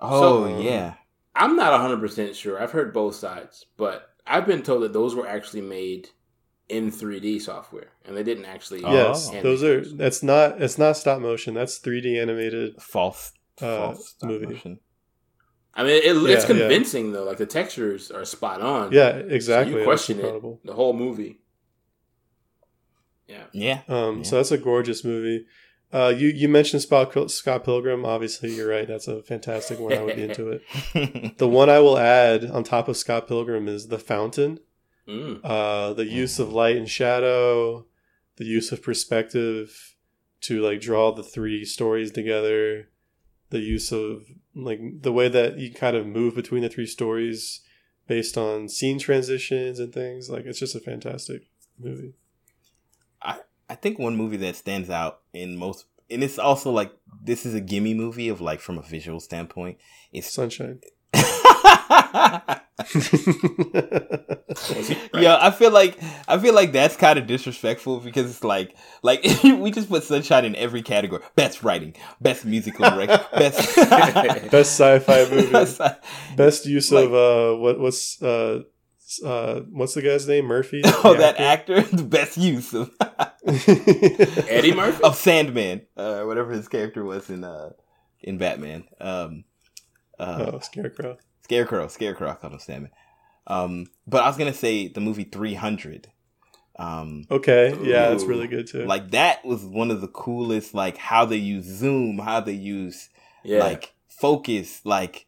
oh 0.00 0.46
So- 0.46 0.60
yeah 0.60 0.94
I'm 1.34 1.54
not 1.56 1.72
100 1.72 2.00
percent 2.00 2.34
sure. 2.36 2.60
I've 2.60 2.72
heard 2.72 2.92
both 2.92 3.14
sides, 3.14 3.64
but 3.76 4.10
I've 4.26 4.46
been 4.46 4.62
told 4.62 4.82
that 4.82 4.92
those 4.92 5.14
were 5.14 5.26
actually 5.28 5.62
made 5.62 6.08
in 6.68 6.90
3D 6.90 7.40
software, 7.40 7.92
and 8.04 8.16
they 8.16 8.22
didn't 8.24 8.44
actually. 8.46 8.82
Oh. 8.84 8.92
yes, 8.92 9.28
animate 9.28 9.42
those 9.44 9.62
are. 9.64 9.80
That's 9.96 10.22
not. 10.22 10.60
It's 10.60 10.76
not 10.78 10.96
stop 10.96 11.20
motion. 11.20 11.54
That's 11.54 11.78
3D 11.78 12.20
animated. 12.20 12.80
false 12.82 13.32
Uh, 13.60 13.92
false 13.92 14.08
stop 14.10 14.28
movie. 14.30 14.46
motion. 14.46 14.80
I 15.72 15.84
mean, 15.84 15.92
it, 16.02 16.04
it's 16.16 16.24
Yeah, 16.26 16.32
yeah. 16.34 16.46
convincing 16.46 17.12
though. 17.12 17.24
Like 17.24 17.38
the 17.38 17.46
textures 17.46 18.10
are 18.10 18.24
spot 18.24 18.60
on. 18.60 18.90
Yeah, 18.92 19.12
So 19.12 19.26
exactly. 19.28 19.78
you 19.78 19.84
question 19.84 20.18
it 20.20 20.42
the 20.64 20.74
whole 20.74 20.92
movie. 20.92 21.40
Yeah. 23.28 23.44
yeah 23.52 23.80
Um, 23.88 24.18
Yeah. 24.18 24.22
So 24.24 24.36
that's 24.36 24.50
a 24.50 24.58
gorgeous 24.58 25.04
movie. 25.04 25.46
Uh, 25.92 26.14
you 26.16 26.28
you 26.28 26.48
mentioned 26.48 26.82
Scott, 26.82 27.30
Scott 27.30 27.64
Pilgrim. 27.64 28.04
Obviously, 28.04 28.54
you're 28.54 28.68
right. 28.68 28.86
That's 28.86 29.08
a 29.08 29.22
fantastic 29.22 29.80
one. 29.80 29.92
I 29.92 30.02
would 30.02 30.16
be 30.16 30.22
into 30.22 30.48
it. 30.48 31.36
The 31.38 31.48
one 31.48 31.68
I 31.68 31.80
will 31.80 31.98
add 31.98 32.44
on 32.44 32.64
top 32.64 32.86
of 32.88 32.96
Scott 32.96 33.26
Pilgrim 33.26 33.66
is 33.68 33.88
The 33.88 33.98
Fountain. 33.98 34.60
Mm. 35.08 35.40
uh, 35.42 35.92
the 35.94 36.06
use 36.06 36.38
of 36.38 36.52
light 36.52 36.76
and 36.76 36.88
shadow, 36.88 37.86
the 38.36 38.44
use 38.44 38.70
of 38.70 38.80
perspective 38.80 39.96
to 40.42 40.60
like 40.60 40.80
draw 40.80 41.10
the 41.10 41.24
three 41.24 41.64
stories 41.64 42.12
together, 42.12 42.88
the 43.48 43.58
use 43.58 43.90
of 43.90 44.26
like 44.54 44.80
the 45.00 45.12
way 45.12 45.28
that 45.28 45.58
you 45.58 45.72
kind 45.72 45.96
of 45.96 46.06
move 46.06 46.36
between 46.36 46.62
the 46.62 46.68
three 46.68 46.86
stories 46.86 47.62
based 48.06 48.38
on 48.38 48.68
scene 48.68 48.98
transitions 49.00 49.80
and 49.80 49.92
things. 49.92 50.30
Like 50.30 50.44
it's 50.44 50.60
just 50.60 50.76
a 50.76 50.80
fantastic 50.80 51.42
movie. 51.78 52.14
I 53.70 53.74
think 53.76 53.98
one 53.98 54.16
movie 54.16 54.36
that 54.38 54.56
stands 54.56 54.90
out 54.90 55.20
in 55.32 55.56
most, 55.56 55.86
and 56.10 56.22
it's 56.24 56.38
also 56.38 56.70
like 56.72 56.92
this 57.22 57.46
is 57.46 57.54
a 57.54 57.60
gimme 57.60 57.94
movie 57.94 58.28
of 58.28 58.40
like 58.40 58.60
from 58.60 58.78
a 58.78 58.82
visual 58.82 59.20
standpoint. 59.20 59.78
It's 60.12 60.30
Sunshine. 60.32 60.80
yeah, 65.14 65.38
I 65.40 65.50
feel 65.56 65.70
like 65.70 65.98
I 66.28 66.38
feel 66.38 66.54
like 66.54 66.72
that's 66.72 66.96
kind 66.96 67.18
of 67.18 67.26
disrespectful 67.26 68.00
because 68.00 68.30
it's 68.30 68.44
like 68.44 68.74
like 69.02 69.22
we 69.44 69.70
just 69.70 69.88
put 69.88 70.02
Sunshine 70.02 70.44
in 70.44 70.56
every 70.56 70.82
category: 70.82 71.22
best 71.36 71.62
writing, 71.62 71.94
best 72.20 72.44
musical 72.44 72.88
direction, 72.90 73.20
best 73.32 73.76
Best 74.50 74.78
sci-fi 74.80 75.30
movie. 75.30 75.50
Best- 75.52 75.80
Best 76.36 76.66
use 76.66 76.90
Like- 76.92 77.06
of 77.06 77.14
uh 77.14 77.56
what 77.60 77.78
what's 77.78 78.20
uh 78.22 78.60
s- 78.60 78.64
uh 79.24 79.60
what's 79.70 79.94
the 79.94 80.02
guy's 80.02 80.28
name? 80.28 80.44
Murphy. 80.46 80.82
oh, 80.84 81.12
The 81.14 81.18
that 81.18 81.40
actor, 81.40 81.80
the 81.92 82.02
best 82.04 82.36
use 82.36 82.72
of 82.74 82.90
Eddie 83.46 84.74
Murphy. 84.74 85.02
of 85.02 85.16
Sandman, 85.16 85.82
uh, 85.96 86.22
whatever 86.22 86.52
his 86.52 86.68
character 86.68 87.04
was 87.04 87.30
in 87.30 87.44
uh 87.44 87.70
in 88.20 88.38
Batman. 88.38 88.84
Um, 89.00 89.44
uh, 90.18 90.50
oh, 90.54 90.58
Scarecrow. 90.60 91.16
Scarecrow, 91.44 91.88
Scarecrow, 91.88 92.30
I 92.30 92.34
call 92.34 92.50
him 92.52 92.58
Sandman. 92.58 92.90
Um, 93.46 93.86
but 94.06 94.22
I 94.22 94.28
was 94.28 94.36
gonna 94.36 94.52
say 94.54 94.88
the 94.88 95.00
movie 95.00 95.24
Three 95.24 95.54
Hundred. 95.54 96.08
Um, 96.78 97.24
Okay, 97.30 97.76
yeah, 97.82 98.10
it's 98.12 98.22
Ooh. 98.24 98.28
really 98.28 98.46
good 98.46 98.66
too. 98.66 98.86
like 98.86 99.10
that 99.10 99.44
was 99.44 99.62
one 99.64 99.90
of 99.90 100.00
the 100.00 100.08
coolest, 100.08 100.72
like 100.74 100.96
how 100.96 101.24
they 101.24 101.36
use 101.36 101.64
zoom, 101.64 102.18
how 102.18 102.40
they 102.40 102.52
use 102.52 103.10
Yeah. 103.42 103.58
like 103.60 103.92
focus, 104.08 104.80
like 104.84 105.26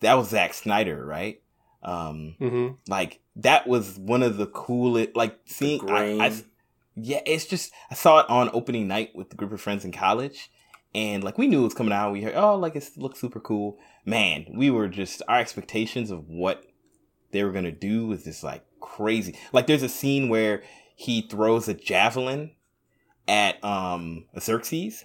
that 0.00 0.14
was 0.14 0.28
Zack 0.28 0.54
Snyder, 0.54 1.04
right? 1.04 1.40
Um, 1.82 2.34
hmm 2.38 2.68
like 2.88 3.20
that 3.36 3.66
was 3.66 3.98
one 3.98 4.22
of 4.22 4.36
the 4.36 4.46
coolest, 4.46 5.16
like 5.16 5.38
seeing. 5.46 5.80
I, 5.88 6.26
I, 6.26 6.34
yeah, 6.94 7.20
it's 7.24 7.46
just 7.46 7.72
I 7.90 7.94
saw 7.94 8.20
it 8.20 8.28
on 8.28 8.50
opening 8.52 8.88
night 8.88 9.10
with 9.14 9.32
a 9.32 9.36
group 9.36 9.52
of 9.52 9.60
friends 9.60 9.84
in 9.84 9.92
college, 9.92 10.50
and 10.94 11.22
like 11.24 11.38
we 11.38 11.46
knew 11.46 11.60
it 11.60 11.64
was 11.64 11.74
coming 11.74 11.92
out. 11.92 12.12
We 12.12 12.22
heard, 12.22 12.34
oh, 12.34 12.56
like 12.56 12.76
it 12.76 12.88
looks 12.96 13.20
super 13.20 13.40
cool. 13.40 13.78
Man, 14.04 14.46
we 14.54 14.70
were 14.70 14.88
just 14.88 15.22
our 15.28 15.38
expectations 15.38 16.10
of 16.10 16.28
what 16.28 16.64
they 17.30 17.44
were 17.44 17.52
gonna 17.52 17.70
do 17.72 18.06
was 18.08 18.24
just 18.24 18.42
like 18.42 18.64
crazy. 18.80 19.38
Like 19.52 19.66
there's 19.66 19.82
a 19.82 19.88
scene 19.88 20.28
where 20.28 20.62
he 20.96 21.22
throws 21.22 21.68
a 21.68 21.74
javelin 21.74 22.50
at 23.28 23.62
um 23.64 24.24
a 24.34 24.40
Xerxes, 24.40 25.04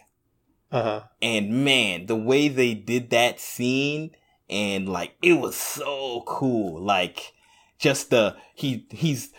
Uh 0.71 0.81
huh. 0.83 1.01
and 1.21 1.63
man, 1.63 2.07
the 2.07 2.15
way 2.15 2.47
they 2.47 2.73
did 2.73 3.11
that 3.11 3.39
scene 3.39 4.11
and 4.49 4.87
like 4.87 5.15
it 5.21 5.33
was 5.33 5.55
so 5.55 6.23
cool. 6.27 6.81
Like 6.81 7.33
just 7.77 8.09
the 8.09 8.35
he 8.53 8.87
he's 8.91 9.31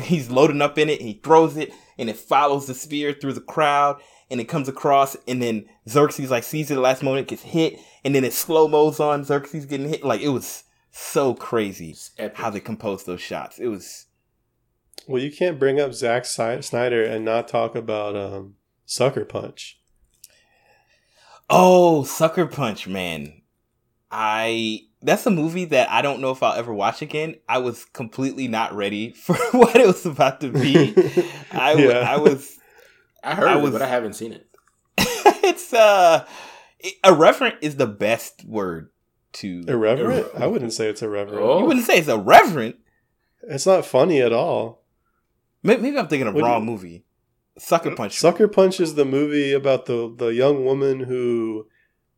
he's 0.00 0.30
loading 0.30 0.62
up 0.62 0.78
in 0.78 0.88
it, 0.88 1.00
he 1.00 1.14
throws 1.14 1.56
it, 1.56 1.72
and 1.98 2.08
it 2.08 2.16
follows 2.16 2.66
the 2.66 2.74
spear 2.74 3.12
through 3.12 3.34
the 3.34 3.40
crowd, 3.40 4.00
and 4.30 4.40
it 4.40 4.48
comes 4.48 4.68
across, 4.68 5.16
and 5.28 5.42
then 5.42 5.66
Xerxes 5.88 6.30
like 6.30 6.44
sees 6.44 6.70
it 6.70 6.74
at 6.74 6.76
the 6.76 6.82
last 6.82 7.02
moment, 7.02 7.28
gets 7.28 7.42
hit, 7.42 7.78
and 8.04 8.14
then 8.14 8.24
it 8.24 8.32
slow 8.32 8.68
mo's 8.68 9.00
on 9.00 9.24
Xerxes 9.24 9.66
getting 9.66 9.88
hit. 9.88 10.04
Like 10.04 10.20
it 10.20 10.28
was 10.28 10.64
so 10.90 11.34
crazy 11.34 11.94
how 12.34 12.50
they 12.50 12.60
composed 12.60 13.06
those 13.06 13.20
shots. 13.20 13.58
It 13.58 13.68
was 13.68 14.06
Well, 15.06 15.22
you 15.22 15.30
can't 15.30 15.58
bring 15.58 15.78
up 15.78 15.92
Zack 15.92 16.24
Snyder 16.24 17.04
and 17.04 17.24
not 17.24 17.48
talk 17.48 17.74
about 17.74 18.16
um, 18.16 18.54
Sucker 18.86 19.24
Punch. 19.24 19.78
oh 21.50 22.04
Sucker 22.04 22.46
Punch, 22.46 22.88
man. 22.88 23.35
I 24.10 24.80
that's 25.02 25.26
a 25.26 25.30
movie 25.30 25.66
that 25.66 25.90
I 25.90 26.02
don't 26.02 26.20
know 26.20 26.30
if 26.30 26.42
I'll 26.42 26.54
ever 26.54 26.72
watch 26.72 27.02
again. 27.02 27.36
I 27.48 27.58
was 27.58 27.84
completely 27.86 28.48
not 28.48 28.74
ready 28.74 29.10
for 29.12 29.34
what 29.52 29.76
it 29.76 29.86
was 29.86 30.06
about 30.06 30.40
to 30.42 30.50
be. 30.50 30.94
I 31.52 31.70
w- 31.72 31.88
Yeah. 31.90 31.98
I 32.10 32.16
was 32.18 32.58
I 33.22 33.34
heard 33.34 33.48
I 33.48 33.58
it, 33.58 33.70
but 33.72 33.82
I 33.82 33.86
haven't 33.88 34.14
seen 34.14 34.32
it. 34.32 34.46
it's 34.98 35.72
uh 35.72 36.24
irreverent 37.04 37.56
is 37.62 37.76
the 37.76 37.86
best 37.86 38.44
word 38.44 38.90
to 39.34 39.62
Irreverent? 39.68 40.28
I 40.36 40.46
wouldn't 40.46 40.72
say 40.72 40.88
it's 40.88 41.02
irreverent. 41.02 41.42
Oh. 41.42 41.58
You 41.58 41.64
wouldn't 41.66 41.84
say 41.84 41.98
it's 41.98 42.08
irreverent. 42.08 42.76
It's 43.42 43.66
not 43.66 43.84
funny 43.84 44.22
at 44.22 44.32
all. 44.32 44.82
Maybe, 45.62 45.82
maybe 45.82 45.98
I'm 45.98 46.08
thinking 46.08 46.26
of 46.28 46.34
What 46.34 46.44
wrong 46.44 46.62
you- 46.64 46.70
movie. 46.70 47.04
Sucker 47.58 47.94
Punch. 47.94 48.18
Sucker 48.18 48.48
Punch 48.48 48.80
is 48.80 48.94
the 48.94 49.04
movie 49.04 49.52
about 49.52 49.86
the 49.86 50.14
the 50.16 50.28
young 50.28 50.64
woman 50.64 51.00
who 51.00 51.66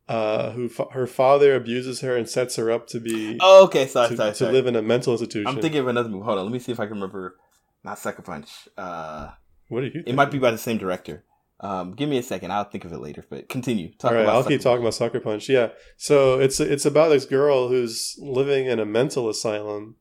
uh 0.09 0.51
who 0.51 0.67
fa- 0.67 0.87
her 0.91 1.05
father 1.05 1.55
abuses 1.55 2.01
her 2.01 2.17
and 2.17 2.27
sets 2.27 2.55
her 2.55 2.71
up 2.71 2.87
to 2.87 2.99
be 2.99 3.37
oh, 3.39 3.63
okay. 3.65 3.85
Sorry, 3.85 4.09
to, 4.09 4.17
sorry, 4.17 4.31
to 4.31 4.35
sorry. 4.35 4.51
live 4.51 4.65
in 4.65 4.75
a 4.75 4.81
mental 4.81 5.13
institution. 5.13 5.47
I'm 5.47 5.61
thinking 5.61 5.79
of 5.79 5.87
another 5.87 6.09
movie. 6.09 6.25
Hold 6.25 6.39
on. 6.39 6.45
Let 6.45 6.51
me 6.51 6.59
see 6.59 6.71
if 6.71 6.79
I 6.79 6.85
can 6.85 6.95
remember. 6.95 7.37
Not 7.83 7.99
Sucker 7.99 8.23
Punch. 8.23 8.67
Uh, 8.75 9.29
what 9.69 9.83
are 9.83 9.87
you? 9.87 10.03
it 10.05 10.15
might 10.15 10.31
be 10.31 10.39
by 10.39 10.51
the 10.51 10.57
same 10.57 10.77
director. 10.77 11.23
Um, 11.61 11.93
give 11.93 12.09
me 12.09 12.17
a 12.17 12.23
second. 12.23 12.51
I'll 12.51 12.63
think 12.63 12.85
of 12.85 12.91
it 12.91 12.99
later. 12.99 13.23
But 13.29 13.49
continue. 13.49 13.93
Talk 13.93 14.11
All 14.11 14.17
right, 14.17 14.23
about 14.23 14.35
I'll 14.35 14.43
Sucker 14.43 14.55
keep 14.55 14.61
talking 14.61 14.81
about 14.81 14.93
Sucker 14.95 15.19
Punch. 15.19 15.47
Yeah, 15.47 15.69
so 15.95 16.39
it's 16.39 16.59
it's 16.59 16.85
about 16.85 17.09
this 17.09 17.25
girl 17.25 17.69
who's 17.69 18.17
living 18.19 18.65
in 18.65 18.79
a 18.79 18.85
mental 18.85 19.29
asylum, 19.29 19.95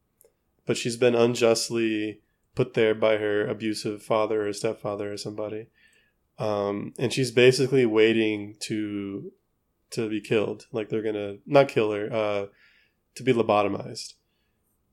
but 0.66 0.76
she's 0.76 0.96
been 0.96 1.14
unjustly 1.14 2.22
put 2.54 2.74
there 2.74 2.94
by 2.94 3.18
her 3.18 3.46
abusive 3.46 4.02
father 4.02 4.48
or 4.48 4.52
stepfather 4.52 5.12
or 5.12 5.16
somebody, 5.16 5.66
um, 6.38 6.94
and 6.98 7.12
she's 7.12 7.30
basically 7.30 7.84
waiting 7.84 8.56
to 8.60 9.32
to 9.90 10.08
be 10.08 10.20
killed. 10.20 10.66
Like 10.72 10.88
they're 10.88 11.02
gonna 11.02 11.36
not 11.46 11.68
kill 11.68 11.92
her, 11.92 12.12
uh, 12.12 12.46
to 13.14 13.22
be 13.22 13.32
lobotomized. 13.32 14.14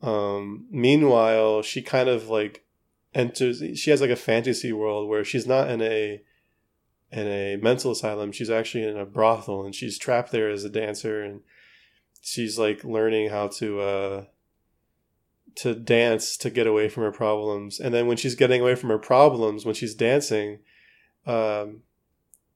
Um, 0.01 0.65
meanwhile, 0.69 1.61
she 1.61 1.81
kind 1.81 2.09
of 2.09 2.29
like 2.29 2.65
enters. 3.13 3.63
She 3.75 3.91
has 3.91 4.01
like 4.01 4.09
a 4.09 4.15
fantasy 4.15 4.71
world 4.73 5.09
where 5.09 5.23
she's 5.23 5.47
not 5.47 5.69
in 5.69 5.81
a 5.81 6.21
in 7.11 7.27
a 7.27 7.55
mental 7.57 7.91
asylum. 7.91 8.31
She's 8.31 8.49
actually 8.49 8.83
in 8.83 8.97
a 8.97 9.05
brothel 9.05 9.65
and 9.65 9.73
she's 9.73 9.97
trapped 9.97 10.31
there 10.31 10.49
as 10.49 10.63
a 10.63 10.69
dancer 10.69 11.23
and 11.23 11.41
she's 12.21 12.59
like 12.59 12.83
learning 12.83 13.29
how 13.29 13.47
to 13.47 13.79
uh 13.79 14.25
to 15.55 15.73
dance 15.73 16.35
to 16.35 16.49
get 16.49 16.67
away 16.67 16.89
from 16.89 17.03
her 17.03 17.11
problems. 17.11 17.79
And 17.79 17.93
then 17.93 18.07
when 18.07 18.17
she's 18.17 18.35
getting 18.35 18.61
away 18.61 18.75
from 18.75 18.89
her 18.89 18.97
problems, 18.99 19.65
when 19.65 19.75
she's 19.75 19.95
dancing, 19.95 20.59
um 21.25 21.81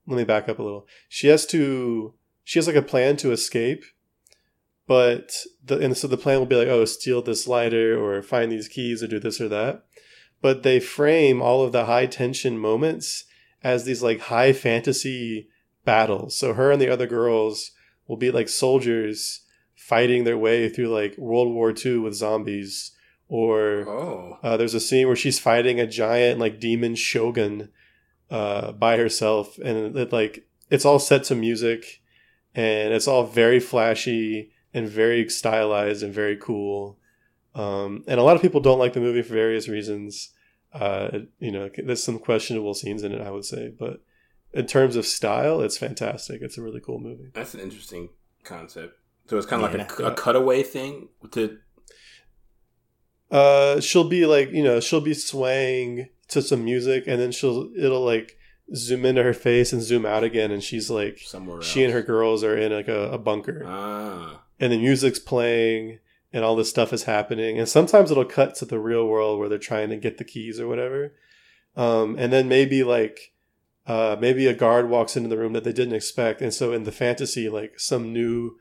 let 0.06 0.16
me 0.16 0.24
back 0.24 0.48
up 0.48 0.58
a 0.58 0.62
little. 0.62 0.86
She 1.08 1.28
has 1.28 1.46
to 1.46 2.14
she 2.44 2.58
has 2.58 2.66
like 2.66 2.76
a 2.76 2.82
plan 2.82 3.16
to 3.18 3.32
escape, 3.32 3.84
but 4.86 5.32
the 5.64 5.78
and 5.78 5.96
so 5.96 6.08
the 6.08 6.16
plan 6.16 6.38
will 6.38 6.46
be 6.46 6.56
like, 6.56 6.68
oh, 6.68 6.84
steal 6.84 7.22
this 7.22 7.46
lighter 7.46 7.98
or 7.98 8.22
find 8.22 8.50
these 8.50 8.68
keys 8.68 9.02
or 9.02 9.06
do 9.06 9.18
this 9.20 9.40
or 9.40 9.48
that. 9.48 9.84
But 10.42 10.62
they 10.62 10.80
frame 10.80 11.40
all 11.42 11.62
of 11.62 11.72
the 11.72 11.84
high 11.84 12.06
tension 12.06 12.58
moments 12.58 13.24
as 13.62 13.84
these 13.84 14.02
like 14.02 14.20
high 14.20 14.52
fantasy 14.52 15.48
battles. 15.84 16.36
So 16.36 16.54
her 16.54 16.72
and 16.72 16.80
the 16.80 16.88
other 16.92 17.06
girls 17.06 17.72
will 18.08 18.16
be 18.16 18.30
like 18.30 18.48
soldiers 18.48 19.42
fighting 19.74 20.24
their 20.24 20.38
way 20.38 20.68
through 20.68 20.88
like 20.88 21.16
World 21.18 21.52
War 21.52 21.72
II 21.76 21.98
with 21.98 22.14
zombies. 22.14 22.92
Or 23.28 23.88
Oh. 23.88 24.38
uh, 24.42 24.56
there's 24.56 24.74
a 24.74 24.80
scene 24.80 25.06
where 25.06 25.14
she's 25.14 25.38
fighting 25.38 25.78
a 25.78 25.86
giant 25.86 26.40
like 26.40 26.58
demon 26.58 26.96
shogun 26.96 27.68
uh, 28.28 28.72
by 28.72 28.96
herself, 28.96 29.56
and 29.58 29.96
it, 29.96 30.12
like 30.12 30.48
it's 30.68 30.84
all 30.84 30.98
set 30.98 31.22
to 31.24 31.36
music, 31.36 31.99
and 32.54 32.92
it's 32.92 33.08
all 33.08 33.24
very 33.24 33.60
flashy 33.60 34.50
and 34.74 34.88
very 34.88 35.28
stylized 35.28 36.02
and 36.02 36.12
very 36.14 36.36
cool. 36.36 36.98
Um, 37.54 38.04
and 38.06 38.20
a 38.20 38.22
lot 38.22 38.36
of 38.36 38.42
people 38.42 38.60
don't 38.60 38.78
like 38.78 38.92
the 38.92 39.00
movie 39.00 39.22
for 39.22 39.34
various 39.34 39.68
reasons. 39.68 40.30
Uh, 40.72 41.20
you 41.40 41.50
know, 41.50 41.68
there's 41.84 42.02
some 42.02 42.18
questionable 42.18 42.74
scenes 42.74 43.02
in 43.02 43.12
it, 43.12 43.20
I 43.20 43.30
would 43.30 43.44
say, 43.44 43.72
but 43.76 44.02
in 44.52 44.66
terms 44.66 44.96
of 44.96 45.06
style, 45.06 45.60
it's 45.60 45.78
fantastic. 45.78 46.42
It's 46.42 46.58
a 46.58 46.62
really 46.62 46.80
cool 46.80 47.00
movie. 47.00 47.30
That's 47.34 47.54
an 47.54 47.60
interesting 47.60 48.10
concept. 48.44 48.96
So 49.28 49.36
it's 49.36 49.46
kind 49.46 49.64
of 49.64 49.72
Yeah, 49.72 49.78
like 49.78 49.98
a, 49.98 50.02
yeah. 50.02 50.08
a 50.10 50.14
cutaway 50.14 50.62
thing 50.62 51.08
to. 51.32 51.58
Uh, 53.30 53.80
she'll 53.80 54.08
be 54.08 54.26
like, 54.26 54.50
you 54.50 54.62
know, 54.62 54.80
she'll 54.80 55.00
be 55.00 55.14
swaying 55.14 56.08
to 56.28 56.42
some 56.42 56.64
music, 56.64 57.04
and 57.06 57.20
then 57.20 57.30
she'll 57.32 57.70
it'll 57.76 58.04
like 58.04 58.36
zoom 58.74 59.04
into 59.04 59.22
her 59.22 59.32
face 59.34 59.72
and 59.72 59.82
zoom 59.82 60.06
out 60.06 60.24
again, 60.24 60.50
and 60.50 60.62
she's 60.62 60.90
like, 60.90 61.18
somewhere 61.18 61.56
else. 61.56 61.66
she 61.66 61.84
and 61.84 61.92
her 61.92 62.02
girls 62.02 62.44
are 62.44 62.56
in 62.56 62.72
like 62.72 62.88
a, 62.88 63.10
a 63.12 63.18
bunker, 63.18 63.62
Ah. 63.66 64.42
and 64.58 64.72
the 64.72 64.78
music's 64.78 65.18
playing, 65.18 65.98
and 66.32 66.44
all 66.44 66.56
this 66.56 66.70
stuff 66.70 66.92
is 66.92 67.04
happening, 67.04 67.58
and 67.58 67.68
sometimes 67.68 68.10
it'll 68.10 68.24
cut 68.24 68.54
to 68.56 68.64
the 68.64 68.78
real 68.78 69.06
world 69.06 69.38
where 69.38 69.48
they're 69.48 69.58
trying 69.58 69.88
to 69.90 69.96
get 69.96 70.18
the 70.18 70.24
keys 70.24 70.60
or 70.60 70.68
whatever, 70.68 71.14
um, 71.76 72.16
and 72.18 72.32
then 72.32 72.48
maybe 72.48 72.82
like. 72.82 73.32
Uh, 73.86 74.14
maybe 74.20 74.46
a 74.46 74.54
guard 74.54 74.88
walks 74.88 75.16
into 75.16 75.28
the 75.28 75.38
room 75.38 75.52
that 75.52 75.64
they 75.64 75.72
didn't 75.72 75.94
expect, 75.94 76.40
and 76.40 76.54
so 76.54 76.72
in 76.72 76.84
the 76.84 76.92
fantasy, 76.92 77.48
like 77.48 77.80
some 77.80 78.12
new, 78.12 78.56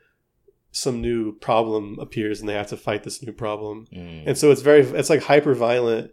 some 0.72 1.02
new 1.02 1.34
problem 1.34 2.00
appears, 2.00 2.40
and 2.40 2.50
they 2.50 2.54
have 2.54 2.68
to 2.70 2.78
fight 2.78 3.04
this 3.04 3.22
new 3.22 3.34
problem. 3.34 3.86
Mm. 3.94 4.24
And 4.26 4.38
so 4.38 4.50
it's 4.50 4.62
very 4.62 4.82
it's 4.82 5.10
like 5.10 5.24
hyper 5.24 5.54
violent 5.54 6.12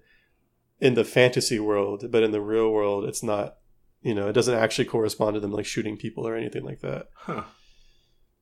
in 0.80 0.94
the 0.94 1.04
fantasy 1.04 1.58
world, 1.58 2.10
but 2.10 2.24
in 2.24 2.32
the 2.32 2.42
real 2.42 2.70
world 2.70 3.06
it's 3.06 3.22
not 3.22 3.56
you 4.02 4.14
know, 4.14 4.28
it 4.28 4.32
doesn't 4.32 4.54
actually 4.54 4.84
correspond 4.84 5.34
to 5.34 5.40
them 5.40 5.52
like 5.52 5.66
shooting 5.66 5.96
people 5.96 6.26
or 6.26 6.36
anything 6.36 6.64
like 6.64 6.80
that. 6.80 7.08
Huh. 7.14 7.44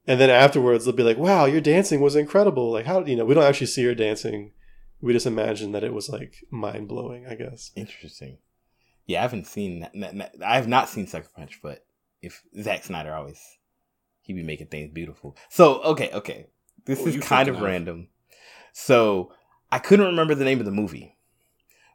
And 0.06 0.20
then 0.20 0.30
afterwards 0.30 0.84
they'll 0.84 0.94
be 0.94 1.02
like, 1.02 1.16
Wow, 1.16 1.46
your 1.46 1.60
dancing 1.60 2.00
was 2.00 2.16
incredible. 2.16 2.70
Like 2.70 2.86
how 2.86 3.04
you 3.04 3.16
know, 3.16 3.24
we 3.24 3.34
don't 3.34 3.44
actually 3.44 3.68
see 3.68 3.84
her 3.84 3.94
dancing. 3.94 4.52
We 5.00 5.12
just 5.12 5.26
imagine 5.26 5.72
that 5.72 5.84
it 5.84 5.92
was 5.94 6.08
like 6.08 6.36
mind 6.50 6.88
blowing, 6.88 7.26
I 7.26 7.34
guess. 7.34 7.70
Interesting. 7.76 8.38
Yeah, 9.06 9.18
I 9.18 9.22
haven't 9.22 9.46
seen. 9.46 9.86
I 10.44 10.54
have 10.56 10.68
not 10.68 10.88
seen 10.88 11.06
Sucker 11.06 11.28
Punch, 11.36 11.60
but 11.62 11.84
if 12.22 12.42
Zack 12.62 12.84
Snyder 12.84 13.12
always, 13.14 13.40
he'd 14.22 14.32
be 14.32 14.42
making 14.42 14.68
things 14.68 14.92
beautiful. 14.92 15.36
So 15.50 15.82
okay, 15.82 16.10
okay, 16.12 16.46
this 16.86 17.00
What 17.00 17.08
is 17.08 17.14
you 17.16 17.20
kind 17.20 17.48
of 17.48 17.56
thinking 17.56 17.66
of? 17.66 17.70
random. 17.70 18.08
So 18.72 19.32
I 19.70 19.78
couldn't 19.78 20.06
remember 20.06 20.34
the 20.34 20.44
name 20.44 20.58
of 20.58 20.64
the 20.64 20.72
movie, 20.72 21.13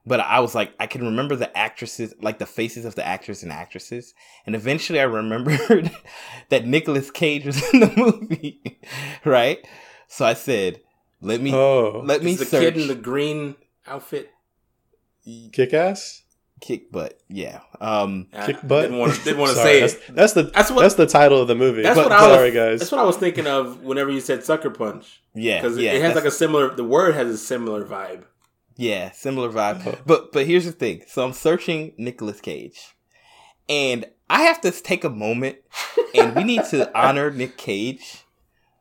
but 0.05 0.19
I 0.19 0.39
was 0.39 0.55
like, 0.55 0.73
I 0.79 0.87
can 0.87 1.03
remember 1.03 1.35
the 1.35 1.55
actresses, 1.57 2.13
like 2.21 2.39
the 2.39 2.45
faces 2.45 2.85
of 2.85 2.95
the 2.95 3.05
actors 3.05 3.43
and 3.43 3.51
actresses, 3.51 4.13
and 4.45 4.55
eventually 4.55 4.99
I 4.99 5.03
remembered 5.03 5.91
that 6.49 6.65
Nicolas 6.65 7.11
Cage 7.11 7.45
was 7.45 7.61
in 7.73 7.79
the 7.81 7.93
movie, 7.97 8.79
right? 9.25 9.59
So 10.07 10.25
I 10.25 10.33
said, 10.33 10.81
let 11.21 11.41
me 11.41 11.53
Oh 11.53 12.01
let 12.05 12.23
me 12.23 12.31
Is 12.33 12.39
the 12.39 12.45
search 12.45 12.73
kid 12.73 12.77
in 12.81 12.87
the 12.87 12.95
green 12.95 13.55
outfit. 13.85 14.31
kick 15.51 15.73
ass? 15.73 16.23
kick 16.61 16.91
butt. 16.91 17.17
Yeah. 17.29 17.61
Um. 17.79 18.27
Kick 18.45 18.57
butt. 18.67 18.81
Didn't 18.83 18.97
want, 18.97 19.23
didn't 19.23 19.39
want 19.39 19.51
to 19.51 19.55
Sorry, 19.55 19.73
say 19.75 19.79
that's, 19.79 19.93
it. 19.93 20.15
that's 20.15 20.33
the 20.33 20.43
That's 20.43 20.71
what- 20.71 20.81
that's 20.81 20.95
the 20.95 21.05
title 21.07 21.41
of 21.41 21.47
the 21.47 21.55
movie. 21.55 21.83
That's 21.83 21.95
but 21.95 22.09
what 22.09 22.11
I 22.11 22.27
was. 22.27 22.35
sorry 22.35 22.51
guys. 22.51 22.79
That's 22.79 22.91
what 22.91 22.99
I 22.99 23.05
was 23.05 23.15
thinking 23.17 23.47
of 23.47 23.81
whenever 23.81 24.09
you 24.11 24.19
said 24.19 24.43
sucker 24.43 24.69
punch 24.69 25.21
Yeah. 25.33 25.61
because 25.61 25.77
yeah. 25.77 25.91
it 25.93 26.01
has 26.01 26.15
like 26.15 26.25
a 26.25 26.31
similar. 26.31 26.73
The 26.75 26.83
word 26.83 27.15
has 27.15 27.29
a 27.29 27.37
similar 27.37 27.85
vibe. 27.85 28.23
Yeah, 28.79 29.11
similar 29.11 29.49
vibe. 29.49 29.85
Oh. 29.85 29.97
But 30.05 30.31
but 30.31 30.45
here's 30.47 30.65
the 30.65 30.71
thing. 30.71 31.03
So 31.07 31.23
I'm 31.25 31.33
searching 31.33 31.93
Nicolas 31.97 32.39
Cage. 32.39 32.95
And 33.67 34.05
I 34.29 34.43
have 34.43 34.61
to 34.61 34.71
take 34.71 35.03
a 35.03 35.09
moment 35.09 35.57
and 36.15 36.35
we 36.35 36.43
need 36.43 36.63
to 36.71 36.89
honor 36.99 37.29
Nick 37.29 37.57
Cage 37.57 38.23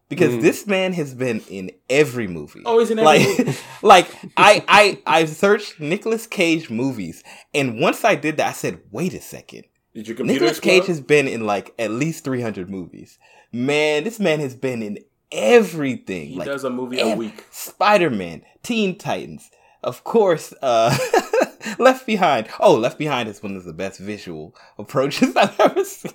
because 0.08 0.34
Mm. 0.34 0.40
this 0.42 0.66
man 0.66 0.92
has 0.94 1.14
been 1.14 1.40
in 1.50 1.70
every 1.90 2.26
movie. 2.28 2.62
Oh, 2.64 2.78
he's 2.78 2.90
in 2.90 2.98
every 2.98 3.18
like 3.26 3.38
movie. 3.38 3.58
like 3.82 4.08
I 4.36 4.64
I 4.68 5.02
I 5.06 5.24
searched 5.26 5.80
Nicolas 5.80 6.26
Cage 6.26 6.70
movies 6.70 7.22
and 7.52 7.80
once 7.80 8.04
I 8.04 8.14
did 8.14 8.36
that 8.38 8.48
I 8.48 8.52
said, 8.52 8.80
"Wait 8.92 9.14
a 9.14 9.20
second. 9.20 9.64
Did 9.94 10.06
your 10.06 10.16
computer 10.16 10.40
Nicolas? 10.44 10.60
Cage 10.60 10.86
has 10.86 11.00
been 11.00 11.26
in 11.26 11.44
like 11.44 11.74
at 11.78 11.90
least 11.90 12.22
300 12.24 12.70
movies. 12.70 13.18
Man, 13.52 14.04
this 14.04 14.20
man 14.20 14.38
has 14.40 14.54
been 14.54 14.80
in 14.82 14.98
everything. 15.32 16.28
He 16.28 16.36
like 16.36 16.46
does 16.46 16.64
a 16.64 16.70
movie 16.70 17.00
a 17.00 17.16
week. 17.16 17.44
Spider 17.50 18.10
Man, 18.10 18.42
Teen 18.62 18.96
Titans, 18.96 19.50
of 19.82 20.04
course, 20.04 20.52
uh, 20.62 20.96
Left 21.78 22.06
Behind. 22.06 22.48
Oh, 22.60 22.74
Left 22.74 22.98
Behind 22.98 23.28
is 23.28 23.42
one 23.42 23.56
of 23.56 23.64
the 23.64 23.72
best 23.72 24.00
visual 24.00 24.54
approaches 24.78 25.36
I've 25.36 25.58
ever 25.60 25.84
seen. 25.84 26.12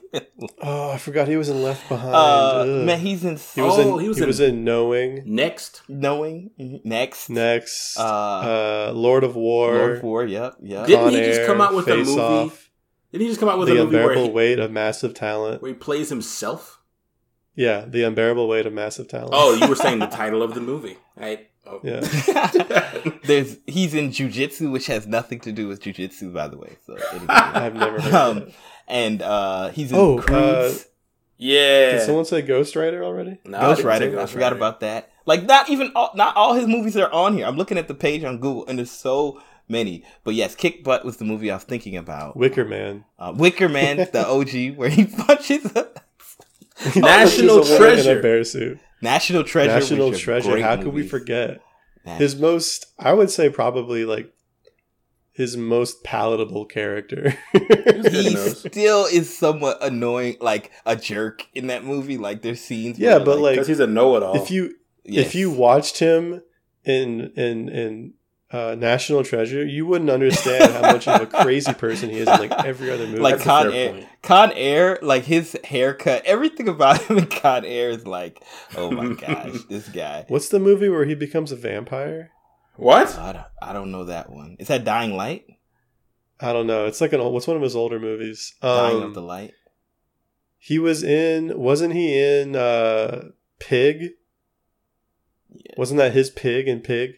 oh, 0.61 0.91
I 0.91 0.97
forgot 0.97 1.27
he 1.27 1.37
was 1.37 1.49
in 1.49 1.61
Left 1.61 1.87
Behind. 1.89 2.13
Uh, 2.15 2.65
man, 2.85 2.99
he's 2.99 3.23
in 3.23 3.37
he 3.37 3.61
was 3.61 3.77
Oh, 3.77 3.95
in 3.97 4.01
he 4.01 4.07
was 4.07 4.17
he 4.17 4.23
in- 4.23 4.27
was 4.27 4.39
in 4.39 4.63
Knowing. 4.63 5.23
Next, 5.25 5.81
Knowing 5.87 6.51
mhm, 6.59 6.83
next. 6.85 7.29
Next, 7.29 7.97
Uh, 7.99 8.01
uh, 8.89 8.91
Lord 8.95 9.23
of 9.23 9.35
War, 9.35 9.73
Lord 9.75 9.97
of 9.97 10.03
War, 10.03 10.25
yep, 10.25 10.55
yep. 10.61 10.87
Didn't 10.87 11.03
Con 11.05 11.13
he 11.13 11.19
just 11.19 11.39
Air, 11.41 11.45
come 11.47 11.61
out 11.61 11.73
with 11.75 11.87
a 11.87 11.95
movie? 11.97 12.19
Off, 12.19 12.69
did 13.11 13.21
he 13.21 13.27
just 13.27 13.39
come 13.39 13.49
out 13.49 13.59
with 13.59 13.67
The 13.67 13.75
a 13.81 13.83
movie 13.83 13.95
where 13.95 14.01
Unbearable 14.03 14.25
he, 14.27 14.31
Weight 14.31 14.59
of 14.59 14.71
Massive 14.71 15.13
Talent. 15.13 15.61
where 15.61 15.69
he 15.71 15.75
plays 15.77 16.09
himself? 16.09 16.79
Yeah, 17.55 17.85
the 17.87 18.01
unbearable 18.01 18.47
weight 18.47 18.65
of 18.65 18.73
massive 18.73 19.07
talent. 19.07 19.33
Oh, 19.35 19.53
you 19.53 19.67
were 19.67 19.75
saying 19.85 19.99
the 19.99 20.07
title 20.07 20.41
of 20.41 20.55
the 20.55 20.59
movie, 20.61 20.97
right? 21.15 21.51
Oh. 21.65 21.79
yeah. 21.83 21.99
There's 23.25 23.57
he's 23.67 23.93
in 23.93 24.09
jujitsu, 24.09 24.71
which 24.71 24.87
has 24.87 25.07
nothing 25.07 25.39
to 25.41 25.51
do 25.51 25.67
with 25.67 25.81
jujitsu, 25.81 26.33
by 26.33 26.47
the 26.47 26.57
way. 26.57 26.77
So 26.85 26.95
anyway. 27.11 27.25
I've 27.29 27.75
never 27.75 28.01
heard 28.01 28.13
Um, 28.13 28.37
of 28.37 28.45
that. 28.47 28.53
and 28.87 29.21
uh, 29.21 29.69
he's 29.69 29.91
in 29.91 29.97
Oh, 29.97 30.17
Croods, 30.19 30.87
yeah. 31.37 31.91
Did 31.93 32.01
someone 32.01 32.25
say 32.25 32.41
Ghost 32.41 32.75
Rider 32.75 33.03
already? 33.03 33.39
No, 33.45 33.57
I 33.57 33.61
Ghost 33.61 33.83
Rider. 33.83 34.11
say 34.11 34.21
I 34.21 34.25
forgot 34.25 34.45
Rider. 34.47 34.55
about 34.57 34.79
that. 34.81 35.09
Like 35.25 35.43
not 35.45 35.69
even 35.69 35.91
all, 35.95 36.11
not 36.15 36.35
all 36.35 36.53
his 36.53 36.67
movies 36.67 36.97
are 36.97 37.09
on 37.11 37.35
here. 37.37 37.45
I'm 37.45 37.55
looking 37.57 37.77
at 37.77 37.87
the 37.87 37.93
page 37.95 38.23
on 38.25 38.39
Google, 38.39 38.65
and 38.67 38.77
there's 38.77 38.91
so 38.91 39.41
many. 39.69 40.03
But 40.25 40.33
yes, 40.33 40.53
Kick 40.55 40.83
Butt 40.83 41.05
was 41.05 41.15
the 41.17 41.23
movie 41.25 41.49
I 41.49 41.55
was 41.55 41.63
thinking 41.63 41.95
about. 41.95 42.35
Wicker 42.35 42.65
Man. 42.65 43.05
Uh, 43.17 43.33
Wicker 43.35 43.69
Man, 43.69 43.97
the 44.11 44.27
OG, 44.27 44.77
where 44.77 44.89
he 44.89 45.05
punches. 45.05 45.63
National 46.95 47.57
Punches 47.59 47.71
in 47.71 47.77
Treasure. 47.77 48.19
a 48.19 48.21
bear 48.21 48.43
suit. 48.43 48.79
National 49.03 49.43
Treasure. 49.43 49.73
National 49.73 50.13
Treasure. 50.13 50.61
How 50.61 50.77
could 50.77 50.93
we 50.93 51.05
forget? 51.07 51.61
Man. 52.05 52.17
His 52.19 52.35
most, 52.35 52.87
I 52.97 53.13
would 53.13 53.29
say, 53.29 53.49
probably 53.49 54.05
like 54.05 54.33
his 55.33 55.57
most 55.57 56.03
palatable 56.03 56.65
character. 56.65 57.37
He 58.13 58.35
still 58.35 59.05
is 59.05 59.35
somewhat 59.35 59.77
annoying, 59.81 60.37
like 60.39 60.71
a 60.85 60.95
jerk 60.95 61.47
in 61.53 61.67
that 61.67 61.83
movie. 61.83 62.17
Like 62.17 62.41
there's 62.41 62.61
scenes. 62.61 62.99
Yeah, 62.99 63.17
where, 63.17 63.25
but, 63.25 63.39
like, 63.39 63.53
Because 63.55 63.67
he's 63.67 63.79
a 63.79 63.87
know-it-all. 63.87 64.35
if 64.35 64.51
you 64.51 64.75
yes. 65.03 65.27
if 65.27 65.35
you 65.35 65.49
watched 65.49 65.99
him 65.99 66.41
in 66.83 67.31
in 67.35 67.69
in 67.69 68.13
uh, 68.53 68.75
National 68.75 69.23
Treasure, 69.23 69.65
you 69.65 69.85
wouldn't 69.87 70.09
understand 70.11 70.71
how 70.71 70.81
much 70.93 71.07
of 71.07 71.21
a 71.21 71.25
crazy 71.43 71.73
person 71.73 72.09
he 72.09 72.19
is 72.19 72.27
in 72.29 72.39
like 72.39 72.51
every 72.65 72.91
other 72.91 73.07
movie. 73.07 73.19
like 73.19 73.33
That's 73.35 73.43
Con 73.45 73.73
Air, 73.73 73.91
point. 73.93 74.07
Con 74.21 74.51
Air, 74.53 74.99
like 75.01 75.23
his 75.23 75.57
haircut, 75.63 76.23
everything 76.25 76.67
about 76.67 77.01
him 77.01 77.17
in 77.17 77.25
Con 77.25 77.65
Air 77.65 77.89
is 77.89 78.05
like, 78.05 78.41
oh 78.77 78.91
my 78.91 79.13
gosh, 79.15 79.57
this 79.69 79.89
guy. 79.89 80.25
What's 80.27 80.49
the 80.49 80.59
movie 80.59 80.87
where 80.89 81.05
he 81.05 81.15
becomes 81.15 81.51
a 81.51 81.55
vampire? 81.55 82.29
what? 82.75 83.17
I 83.17 83.33
don't, 83.33 83.45
I 83.61 83.73
don't 83.73 83.91
know 83.91 84.05
that 84.05 84.29
one. 84.29 84.55
Is 84.59 84.67
that 84.69 84.83
Dying 84.85 85.15
Light? 85.17 85.45
I 86.39 86.53
don't 86.53 86.67
know. 86.67 86.85
It's 86.85 87.01
like 87.01 87.13
an 87.13 87.19
old, 87.21 87.33
what's 87.33 87.47
one 87.47 87.57
of 87.57 87.63
his 87.63 87.75
older 87.75 87.99
movies? 87.99 88.53
Dying 88.61 88.97
Um, 88.97 89.03
of 89.03 89.13
the 89.13 89.21
Light. 89.21 89.51
he 90.59 90.77
was 90.79 91.03
in. 91.03 91.57
Wasn't 91.57 91.93
he 91.93 92.19
in 92.21 92.55
uh, 92.55 93.29
Pig? 93.59 94.11
Yeah. 95.55 95.73
Wasn't 95.77 95.97
that 95.99 96.13
his 96.13 96.29
pig 96.31 96.67
and 96.67 96.83
Pig? 96.83 97.11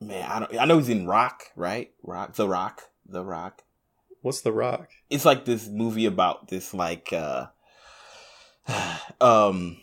Man, 0.00 0.30
I 0.30 0.38
don't. 0.38 0.58
I 0.58 0.64
know 0.64 0.78
he's 0.78 0.88
in 0.88 1.06
Rock, 1.06 1.44
right? 1.56 1.90
Rock, 2.02 2.34
The 2.34 2.48
Rock, 2.48 2.82
The 3.06 3.24
Rock. 3.24 3.62
What's 4.22 4.40
the 4.40 4.52
Rock? 4.52 4.90
It's 5.10 5.24
like 5.24 5.44
this 5.44 5.68
movie 5.68 6.06
about 6.06 6.48
this 6.48 6.74
like 6.74 7.12
uh 7.12 7.46
um 9.20 9.78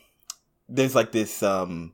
there's 0.67 0.95
like 0.95 1.11
this 1.11 1.41
um 1.41 1.93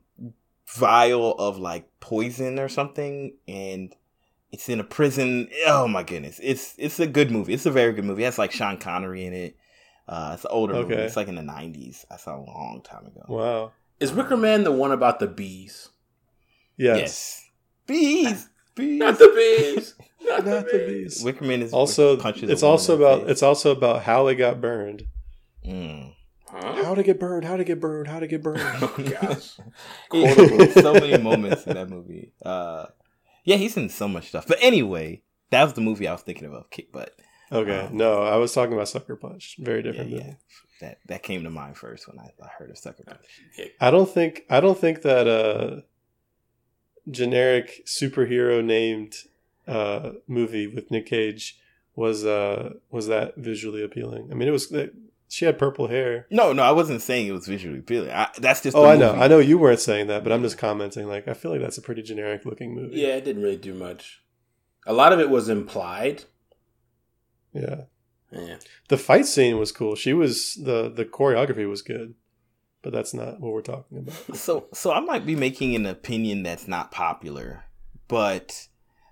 vial 0.66 1.32
of 1.34 1.58
like 1.58 1.88
poison 2.00 2.58
or 2.58 2.68
something 2.68 3.34
and 3.46 3.94
it's 4.50 4.68
in 4.68 4.80
a 4.80 4.84
prison. 4.84 5.48
Oh 5.66 5.88
my 5.88 6.02
goodness. 6.02 6.40
It's 6.42 6.74
it's 6.78 7.00
a 7.00 7.06
good 7.06 7.30
movie. 7.30 7.54
It's 7.54 7.66
a 7.66 7.70
very 7.70 7.92
good 7.92 8.04
movie. 8.04 8.22
It 8.22 8.26
has 8.26 8.38
like 8.38 8.52
Sean 8.52 8.76
Connery 8.76 9.24
in 9.24 9.32
it. 9.32 9.56
Uh 10.08 10.32
it's 10.34 10.44
an 10.44 10.50
older 10.52 10.74
movie. 10.74 10.94
It's 10.94 11.16
like 11.16 11.28
in 11.28 11.36
the 11.36 11.42
nineties. 11.42 12.04
I 12.10 12.16
saw 12.16 12.36
a 12.36 12.44
long 12.44 12.80
time 12.84 13.06
ago. 13.06 13.24
Wow. 13.28 13.72
Is 14.00 14.12
Wicker 14.12 14.36
Man 14.36 14.64
the 14.64 14.72
one 14.72 14.90
about 14.90 15.20
the 15.20 15.28
bees? 15.28 15.90
Yes. 16.76 17.41
Bees. 17.86 18.48
Bees. 18.74 18.98
Not 18.98 19.18
the 19.18 19.28
bees. 19.34 19.94
Not, 20.22 20.44
Not 20.46 20.66
the 20.66 20.72
the 20.78 20.78
bees. 20.86 21.22
bees. 21.22 21.24
Wickerman 21.24 21.62
is 21.62 21.72
Also, 21.72 22.16
punches 22.16 22.48
it's 22.50 22.62
also 22.62 22.96
about 22.96 23.22
face. 23.22 23.30
it's 23.32 23.42
also 23.42 23.72
about 23.72 24.02
how 24.02 24.28
it 24.28 24.36
got 24.36 24.60
burned. 24.60 25.04
Mm. 25.66 26.14
Huh? 26.48 26.84
How 26.84 26.94
to 26.94 27.02
get 27.02 27.18
burned? 27.18 27.44
How 27.44 27.56
to 27.56 27.64
get 27.64 27.80
burned? 27.80 28.08
How 28.08 28.20
to 28.20 28.26
get 28.26 28.42
burned? 28.42 28.60
Oh, 28.82 28.94
gosh. 29.20 29.52
So 30.82 30.92
many 30.94 31.18
moments 31.18 31.66
in 31.66 31.74
that 31.74 31.88
movie. 31.88 32.32
Uh, 32.44 32.86
yeah, 33.44 33.56
he's 33.56 33.76
in 33.76 33.88
so 33.88 34.06
much 34.08 34.28
stuff. 34.28 34.46
But 34.46 34.58
anyway, 34.60 35.22
that 35.50 35.64
was 35.64 35.72
the 35.72 35.80
movie 35.80 36.06
I 36.08 36.12
was 36.12 36.22
thinking 36.22 36.52
of, 36.54 36.70
Kick 36.70 36.92
Butt. 36.92 37.12
Okay, 37.50 37.80
Um, 37.80 37.96
no, 37.96 38.22
I 38.22 38.36
was 38.36 38.52
talking 38.54 38.72
about 38.72 38.88
Sucker 38.88 39.16
Punch. 39.16 39.56
Very 39.58 39.82
different 39.82 40.10
yeah. 40.10 40.16
movie. 40.18 40.36
That 40.80 40.98
that 41.08 41.22
came 41.22 41.44
to 41.44 41.50
mind 41.50 41.76
first 41.76 42.08
when 42.08 42.18
I, 42.18 42.30
I 42.42 42.48
heard 42.58 42.70
of 42.70 42.78
Sucker 42.78 43.04
Punch. 43.06 43.70
I 43.80 43.90
don't 43.90 44.08
think 44.08 44.42
I 44.50 44.60
don't 44.60 44.78
think 44.78 45.02
that 45.02 45.26
uh 45.28 45.80
generic 47.10 47.82
superhero 47.86 48.64
named 48.64 49.14
uh 49.66 50.12
movie 50.26 50.66
with 50.66 50.90
Nick 50.90 51.06
Cage 51.06 51.58
was 51.94 52.24
uh 52.24 52.74
was 52.90 53.06
that 53.08 53.36
visually 53.36 53.82
appealing. 53.82 54.28
I 54.30 54.34
mean, 54.34 54.48
it 54.48 54.52
was 54.52 54.68
that 54.70 54.92
she 55.28 55.44
had 55.46 55.58
purple 55.58 55.88
hair. 55.88 56.26
No, 56.30 56.52
no, 56.52 56.62
I 56.62 56.72
wasn't 56.72 57.00
saying 57.00 57.26
it 57.26 57.32
was 57.32 57.46
visually 57.46 57.78
appealing. 57.78 58.10
I, 58.10 58.28
that's 58.38 58.60
just. 58.60 58.76
Oh, 58.76 58.82
the 58.82 58.88
I 58.88 58.96
know, 58.96 59.12
movie. 59.12 59.24
I 59.24 59.28
know 59.28 59.38
you 59.38 59.56
weren't 59.56 59.80
saying 59.80 60.08
that, 60.08 60.22
but 60.24 60.32
I'm 60.32 60.42
just 60.42 60.58
commenting. 60.58 61.08
Like, 61.08 61.26
I 61.26 61.32
feel 61.32 61.50
like 61.50 61.60
that's 61.62 61.78
a 61.78 61.82
pretty 61.82 62.02
generic 62.02 62.44
looking 62.44 62.74
movie. 62.74 62.98
Yeah, 63.00 63.16
it 63.16 63.24
didn't 63.24 63.42
really 63.42 63.56
do 63.56 63.72
much. 63.72 64.22
A 64.86 64.92
lot 64.92 65.12
of 65.12 65.20
it 65.20 65.30
was 65.30 65.48
implied. 65.48 66.24
yeah. 67.54 67.82
Yeah. 68.30 68.56
The 68.88 68.96
fight 68.96 69.26
scene 69.26 69.58
was 69.58 69.72
cool. 69.72 69.94
She 69.94 70.14
was 70.14 70.54
the 70.54 70.90
the 70.90 71.04
choreography 71.04 71.68
was 71.68 71.82
good, 71.82 72.14
but 72.82 72.92
that's 72.92 73.14
not 73.14 73.40
what 73.40 73.52
we're 73.52 73.62
talking 73.62 73.98
about. 73.98 74.14
So, 74.36 74.66
so 74.74 74.92
I 74.92 75.00
might 75.00 75.24
be 75.26 75.36
making 75.36 75.74
an 75.74 75.86
opinion 75.86 76.42
that's 76.42 76.66
not 76.68 76.90
popular, 76.90 77.64
but 78.08 78.68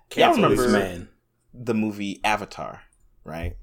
Cancel 0.09 0.43
remember- 0.43 0.69
man. 0.71 1.09
the 1.53 1.73
movie 1.73 2.19
Avatar, 2.23 2.81
right? 3.23 3.55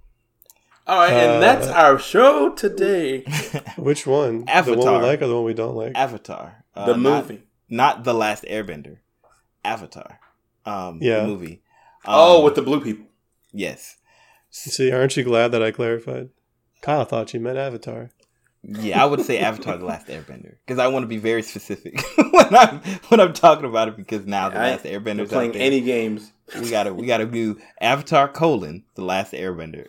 All 0.86 0.98
right, 1.01 1.12
and 1.12 1.32
Uh, 1.36 1.40
that's 1.40 1.66
our 1.68 1.98
show 1.98 2.51
today. 2.51 3.20
Which 3.76 4.06
one? 4.06 4.40
The 4.40 4.44
one 4.44 4.48
Avatar. 4.48 5.01
we 5.01 5.06
like 5.06 5.20
or 5.22 5.26
the 5.26 5.35
one 5.36 5.44
we 5.44 5.52
don't 5.55 5.76
like? 5.76 5.93
Avatar, 5.94 6.64
uh, 6.74 6.86
The 6.86 6.97
movie. 6.97 7.43
not, 7.68 8.05
the 8.05 8.14
Last 8.14 8.44
Airbender. 8.44 8.98
Avatar, 9.64 10.18
um, 10.64 11.01
Yeah. 11.02 11.20
the 11.20 11.26
movie. 11.26 11.62
oh, 12.06 12.39
Um, 12.39 12.44
with 12.44 12.55
the 12.55 12.62
blue 12.62 12.80
people. 12.80 13.06
yes, 13.52 13.97
See, 14.51 14.90
aren't 14.90 15.14
you 15.14 15.24
glad 15.24 15.48
that 15.52 15.62
I 15.62 15.70
clarified? 15.70 16.30
Kyle 16.80 17.05
thought 17.05 17.35
you 17.35 17.40
meant 17.40 17.59
Avatar. 17.59 18.10
Yeah, 18.62 19.02
I 19.02 19.06
would 19.06 19.20
say 19.22 19.39
Avatar: 19.39 19.76
The 19.76 19.85
Last 19.85 20.09
Airbender 20.09 20.56
because 20.66 20.78
I 20.78 20.89
want 20.89 21.05
to 21.05 21.06
be 21.06 21.16
very 21.16 21.43
specific 21.43 22.02
when 22.16 22.55
I'm 22.55 22.80
when 23.09 23.20
I'm 23.20 23.32
talking 23.32 23.64
about 23.64 23.89
it 23.89 23.97
because 23.97 24.26
now 24.26 24.48
the 24.48 24.56
Last 24.56 24.85
Airbender 24.85 25.28
playing 25.28 25.55
any 25.56 25.80
games. 25.80 26.32
we 26.60 26.70
gotta 26.70 26.93
we 26.93 27.06
gotta 27.06 27.26
do 27.26 27.59
Avatar 27.80 28.28
colon 28.28 28.85
The 28.94 29.05
Last 29.05 29.32
Airbender. 29.32 29.86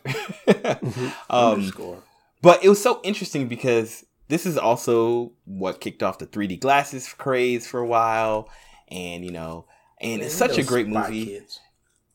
um, 1.30 1.54
Underscore. 1.54 2.04
but 2.42 2.64
it 2.64 2.70
was 2.70 2.82
so 2.82 3.02
interesting 3.04 3.48
because 3.48 4.06
this 4.28 4.46
is 4.46 4.58
also 4.58 5.32
what 5.46 5.82
kicked 5.82 6.04
off 6.04 6.20
the 6.20 6.28
3D 6.28 6.60
glasses 6.60 7.12
craze 7.12 7.68
for 7.68 7.80
a 7.80 7.88
while, 7.88 8.50
and 8.88 9.26
you 9.26 9.32
know, 9.32 9.66
and 10.00 10.22
it's 10.22 10.36
such 10.36 10.58
a 10.58 10.64
great 10.64 10.88
movie. 10.88 11.26
Kids. 11.26 11.60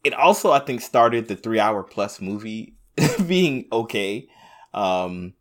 It 0.05 0.15
also 0.15 0.53
I 0.53 0.61
think 0.61 0.83
started 0.83 1.27
the 1.27 1.37
three 1.37 1.59
hour 1.59 1.83
plus 1.83 2.21
movie 2.21 2.75
being 3.27 3.67
okay. 3.73 4.29
Um, 4.73 5.35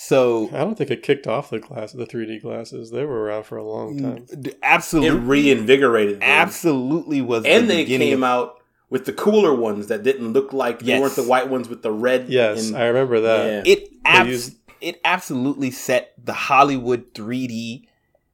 so 0.00 0.48
I 0.52 0.58
don't 0.58 0.76
think 0.78 0.90
it 0.90 1.02
kicked 1.02 1.26
off 1.26 1.50
the 1.50 1.58
glass, 1.58 1.92
the 1.92 2.06
3D 2.06 2.40
glasses. 2.42 2.90
They 2.90 3.04
were 3.04 3.22
around 3.24 3.44
for 3.44 3.56
a 3.56 3.64
long 3.64 3.98
time. 4.00 4.26
d- 4.40 4.50
It 4.50 4.58
absolutely 4.62 5.18
reinvigorated 5.18 6.16
them. 6.20 6.22
absolutely 6.22 7.20
was 7.20 7.44
and 7.44 7.64
the 7.64 7.74
they 7.74 7.82
beginning 7.84 8.08
came 8.10 8.22
of- 8.22 8.28
out 8.30 8.54
with 8.90 9.04
the 9.04 9.12
cooler 9.12 9.54
ones 9.54 9.88
that 9.88 10.02
didn't 10.02 10.32
look 10.32 10.52
like 10.52 10.78
they 10.80 10.98
weren't 10.98 11.16
the 11.16 11.22
white 11.22 11.48
ones 11.48 11.68
with 11.68 11.82
the 11.82 11.90
red. 11.92 12.28
Yes, 12.28 12.68
and- 12.68 12.76
I 12.78 12.86
remember 12.86 13.20
that. 13.20 13.66
Yeah. 13.66 13.72
it 13.74 13.88
abs- 14.04 14.28
used- 14.30 14.54
it 14.80 15.00
absolutely 15.04 15.70
set 15.72 16.12
the 16.24 16.32
Hollywood 16.32 17.12
3D 17.14 17.86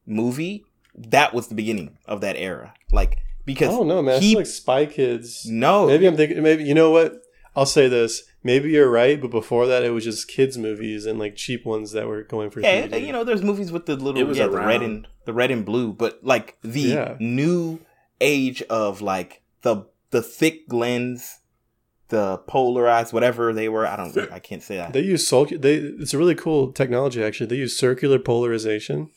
movie. 0.07 0.65
That 0.97 1.33
was 1.35 1.49
the 1.49 1.55
beginning 1.55 1.97
of 2.07 2.21
that 2.21 2.37
era. 2.37 2.75
Like 2.93 3.19
because 3.47 3.69
I 3.69 3.73
don't 3.73 3.89
know, 3.89 4.03
man. 4.03 4.17
I 4.17 4.19
he- 4.21 4.31
feel 4.33 4.39
like 4.41 4.47
Spy 4.47 4.87
Kids. 4.87 5.47
no 5.47 5.87
Maybe 5.87 6.07
I'm 6.07 6.17
thinking. 6.17 6.43
Maybe 6.43 6.65
you 6.65 6.75
know 6.75 6.91
what? 6.91 7.15
I'll 7.57 7.67
say 7.67 7.89
this. 7.89 8.23
Maybe 8.47 8.71
you're 8.73 8.91
right, 8.91 9.19
but 9.21 9.31
before 9.31 9.67
that, 9.67 9.83
it 9.85 9.91
was 9.91 10.05
just 10.05 10.29
kids 10.29 10.59
movies 10.59 11.07
and 11.07 11.19
like 11.19 11.35
cheap 11.35 11.65
ones 11.65 11.93
that 11.93 12.07
were 12.07 12.23
going 12.23 12.51
for. 12.51 12.61
yeah, 12.61 12.87
3D. 12.87 13.07
you 13.07 13.13
know, 13.13 13.25
there's 13.25 13.43
movies 13.43 13.73
with 13.73 13.87
the 13.87 13.97
little 13.97 14.21
It 14.21 14.27
was 14.27 14.37
yeah, 14.39 14.47
the 14.49 14.59
red 14.59 14.83
and 14.83 15.09
the 15.25 15.33
red 15.33 15.51
and 15.51 15.65
blue, 15.65 15.93
but 15.95 16.21
like 16.23 16.59
the 16.63 16.81
Yeah. 16.81 17.17
new 17.19 17.81
age 18.21 18.63
of 18.69 19.01
like 19.01 19.43
the 19.63 19.87
the 20.11 20.21
thick 20.23 20.71
lens, 20.71 21.41
the 22.09 22.37
polarized, 22.47 23.13
whatever 23.15 23.53
they 23.55 23.69
were. 23.71 23.87
I 23.87 23.97
don't. 23.97 24.17
I 24.31 24.39
can't 24.39 24.63
say 24.63 24.77
that. 24.77 24.93
They 24.93 25.01
use 25.01 25.27
sol- 25.27 25.47
They 25.47 25.77
it's 25.77 26.13
a 26.13 26.19
really 26.19 26.35
cool 26.35 26.71
technology. 26.71 27.25
Actually, 27.25 27.47
they 27.47 27.57
use 27.57 27.75
circular 27.77 28.19
polarization, 28.19 29.11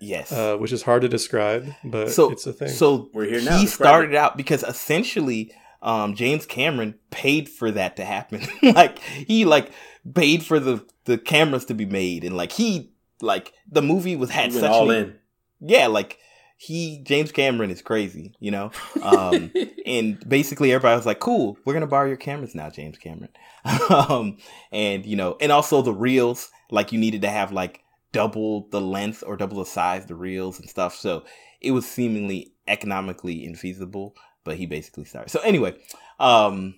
yes. 0.00 0.32
uh, 0.32 0.56
which 0.56 0.72
is 0.72 0.82
hard 0.82 1.02
to 1.02 1.08
describe, 1.08 1.72
but 1.84 2.10
so 2.10 2.30
it's 2.30 2.46
a 2.46 2.52
thing. 2.54 2.68
So 2.68 3.10
We're 3.12 3.26
here 3.26 3.42
now. 3.42 3.58
He 3.58 3.66
Describe 3.66 3.86
started 3.88 4.14
out 4.16 4.36
because 4.38 4.62
essentially, 4.62 5.52
um, 5.84 6.14
James 6.14 6.46
Cameron 6.46 6.94
paid 7.10 7.48
for 7.48 7.70
that 7.70 7.96
to 7.96 8.04
happen. 8.04 8.42
like 8.62 8.98
he 8.98 9.44
like 9.44 9.70
paid 10.14 10.44
for 10.44 10.58
the 10.58 10.84
the 11.04 11.18
cameras 11.18 11.66
to 11.66 11.74
be 11.74 11.84
made, 11.84 12.24
and 12.24 12.36
like 12.36 12.52
he 12.52 12.90
like 13.20 13.52
the 13.70 13.82
movie 13.82 14.16
was 14.16 14.30
had 14.30 14.52
such 14.52 14.64
all 14.70 14.90
an- 14.90 14.96
in. 14.96 15.18
Yeah, 15.60 15.86
like 15.86 16.18
he 16.56 17.02
James 17.04 17.30
Cameron 17.30 17.70
is 17.70 17.82
crazy, 17.82 18.34
you 18.40 18.50
know. 18.50 18.72
Um, 19.02 19.52
and 19.86 20.26
basically 20.26 20.72
everybody 20.72 20.96
was 20.96 21.06
like, 21.06 21.20
"Cool, 21.20 21.58
we're 21.64 21.74
gonna 21.74 21.86
borrow 21.86 22.08
your 22.08 22.16
cameras 22.16 22.54
now, 22.54 22.70
James 22.70 22.98
Cameron." 22.98 23.30
um, 23.90 24.38
and 24.72 25.04
you 25.04 25.16
know, 25.16 25.36
and 25.40 25.52
also 25.52 25.82
the 25.82 25.92
reels, 25.92 26.50
like 26.70 26.92
you 26.92 26.98
needed 26.98 27.22
to 27.22 27.30
have 27.30 27.52
like 27.52 27.82
double 28.12 28.68
the 28.70 28.80
length 28.80 29.22
or 29.26 29.36
double 29.36 29.58
the 29.58 29.66
size 29.66 30.06
the 30.06 30.14
reels 30.14 30.58
and 30.58 30.70
stuff. 30.70 30.94
So 30.96 31.24
it 31.60 31.72
was 31.72 31.86
seemingly 31.86 32.54
economically 32.66 33.46
infeasible, 33.46 34.12
but 34.44 34.56
he 34.56 34.66
basically 34.66 35.04
started. 35.04 35.30
So 35.30 35.40
anyway, 35.40 35.74
um, 36.20 36.76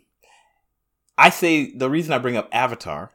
I 1.19 1.31
say 1.31 1.73
the 1.73 1.91
reason 1.91 2.13
I 2.13 2.19
bring 2.19 2.37
up 2.37 2.49
Avatar 2.53 3.11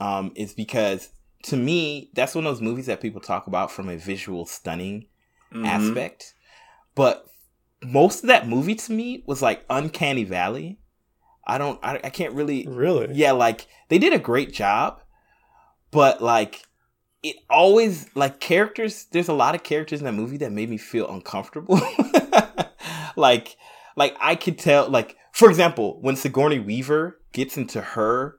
um, 0.00 0.32
is 0.34 0.52
because 0.52 1.10
to 1.44 1.56
me 1.56 2.10
that's 2.14 2.34
one 2.34 2.46
of 2.46 2.52
those 2.52 2.60
movies 2.62 2.86
that 2.86 3.00
people 3.00 3.20
talk 3.20 3.46
about 3.46 3.70
from 3.70 3.88
a 3.88 3.96
visual 3.96 4.44
stunning 4.46 5.06
Mhm. 5.52 5.66
aspect, 5.66 6.34
but 6.94 7.24
most 7.82 8.22
of 8.24 8.28
that 8.28 8.46
movie 8.48 8.74
to 8.74 8.92
me 8.92 9.22
was 9.26 9.40
like 9.40 9.64
uncanny 9.70 10.24
valley. 10.24 10.78
I 11.46 11.56
don't, 11.58 11.78
I, 11.82 11.94
I 12.04 12.10
can't 12.10 12.34
really 12.34 12.66
Really? 12.68 13.14
yeah, 13.14 13.32
like 13.32 13.66
they 13.88 13.98
did 13.98 14.12
a 14.12 14.18
great 14.18 14.52
job, 14.52 15.00
but 15.90 16.20
like 16.20 16.64
it 17.22 17.36
always 17.48 18.14
like 18.14 18.40
characters. 18.40 19.06
There's 19.10 19.28
a 19.28 19.32
lot 19.32 19.54
of 19.54 19.62
characters 19.62 20.00
in 20.00 20.04
that 20.04 20.12
movie 20.12 20.36
that 20.38 20.52
made 20.52 20.68
me 20.68 20.76
feel 20.76 21.08
uncomfortable. 21.10 21.80
like, 23.16 23.56
like 23.98 24.16
I 24.20 24.34
could 24.36 24.58
tell. 24.58 24.88
Like, 24.88 25.16
for 25.32 25.48
example, 25.50 25.98
when 26.00 26.16
Sigourney 26.16 26.58
Weaver 26.58 27.20
gets 27.32 27.56
into 27.56 27.80
her 27.80 28.38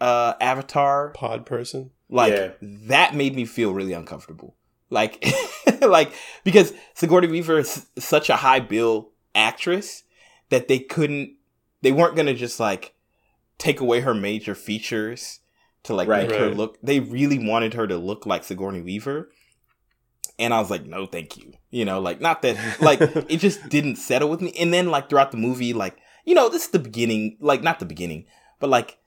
uh 0.00 0.34
avatar, 0.40 1.10
Pod 1.10 1.44
person. 1.46 1.90
like 2.08 2.32
Yeah. 2.32 2.52
that 2.88 3.14
made 3.14 3.36
me 3.36 3.44
feel 3.44 3.72
really 3.74 3.92
uncomfortable. 3.92 4.56
Like, 4.88 5.24
like 5.82 6.12
because 6.42 6.72
Sigourney 6.94 7.28
Weaver 7.28 7.58
is 7.58 7.86
such 7.98 8.28
a 8.30 8.36
high 8.36 8.60
bill 8.60 9.10
actress 9.34 10.02
that 10.48 10.66
they 10.66 10.78
couldn't, 10.80 11.34
they 11.82 11.92
weren't 11.92 12.16
gonna 12.16 12.34
just 12.34 12.58
like 12.58 12.94
take 13.58 13.80
away 13.80 14.00
her 14.00 14.14
major 14.14 14.54
features 14.54 15.40
to 15.84 15.94
like 15.94 16.08
Right. 16.08 16.28
make 16.28 16.36
her 16.38 16.50
look. 16.54 16.78
They 16.82 16.98
really 17.00 17.38
wanted 17.38 17.74
her 17.74 17.86
to 17.86 17.96
look 17.98 18.26
like 18.26 18.42
Sigourney 18.44 18.80
Weaver, 18.80 19.30
and 20.40 20.54
I 20.54 20.58
was 20.58 20.70
like, 20.70 20.86
no, 20.86 21.06
thank 21.06 21.36
you. 21.36 21.52
You 21.70 21.84
know, 21.84 22.00
like 22.00 22.20
not 22.20 22.42
that, 22.42 22.80
like 22.80 23.00
it 23.00 23.36
just 23.36 23.68
didn't 23.68 23.96
settle 23.96 24.28
with 24.28 24.40
me. 24.40 24.52
And 24.58 24.72
then 24.72 24.90
like 24.90 25.08
throughout 25.08 25.30
the 25.30 25.36
movie, 25.36 25.72
like 25.72 25.98
you 26.24 26.34
know, 26.34 26.48
this 26.48 26.64
is 26.64 26.70
the 26.70 26.78
beginning, 26.78 27.36
like 27.40 27.62
not 27.62 27.78
the 27.78 27.86
beginning, 27.86 28.26
but 28.58 28.70
like 28.70 28.98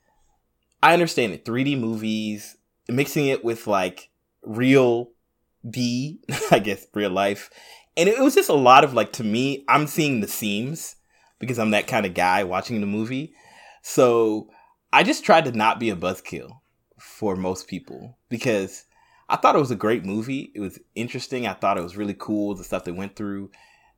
I 0.82 0.94
understand 0.94 1.34
it. 1.34 1.44
3D 1.44 1.80
movies, 1.80 2.58
mixing 2.88 3.28
it 3.28 3.44
with 3.44 3.68
like 3.68 4.10
real 4.44 5.10
D, 5.68 6.22
I 6.52 6.60
guess 6.60 6.86
real 6.94 7.10
life. 7.12 7.50
And 7.98 8.08
it 8.08 8.20
was 8.20 8.36
just 8.36 8.50
a 8.50 8.54
lot 8.54 8.84
of 8.84 8.94
like 8.94 9.12
to 9.14 9.24
me, 9.24 9.66
I'm 9.68 9.88
seeing 9.88 10.22
the 10.22 10.28
seams 10.28 10.96
because 11.40 11.58
I'm 11.58 11.72
that 11.72 11.88
kind 11.88 12.06
of 12.06 12.14
guy 12.14 12.44
watching 12.44 12.80
the 12.80 12.88
movie. 12.88 13.34
So 13.82 14.50
I 14.92 15.04
just 15.04 15.26
tried 15.26 15.46
to 15.46 15.52
not 15.52 15.80
be 15.80 15.90
a 15.90 15.96
buzzkill 15.96 16.60
for 17.00 17.36
most 17.36 17.68
people 17.68 18.18
because 18.30 18.86
I 19.30 19.38
thought 19.38 19.56
it 19.56 19.60
was 19.60 19.72
a 19.72 19.76
great 19.76 20.06
movie. 20.06 20.52
It 20.54 20.60
was 20.60 20.80
interesting. 20.96 21.48
I 21.48 21.54
thought 21.54 21.78
it 21.78 21.84
was 21.84 21.98
really 21.98 22.16
cool. 22.18 22.56
The 22.56 22.64
stuff 22.64 22.84
they 22.84 22.92
went 22.92 23.16
through, 23.16 23.52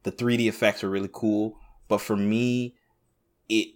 the 0.04 0.12
3D 0.12 0.48
effects 0.48 0.84
were 0.84 0.90
really 0.90 1.10
cool. 1.12 1.58
But 1.88 2.00
for 2.00 2.16
me, 2.16 2.76
it 3.50 3.70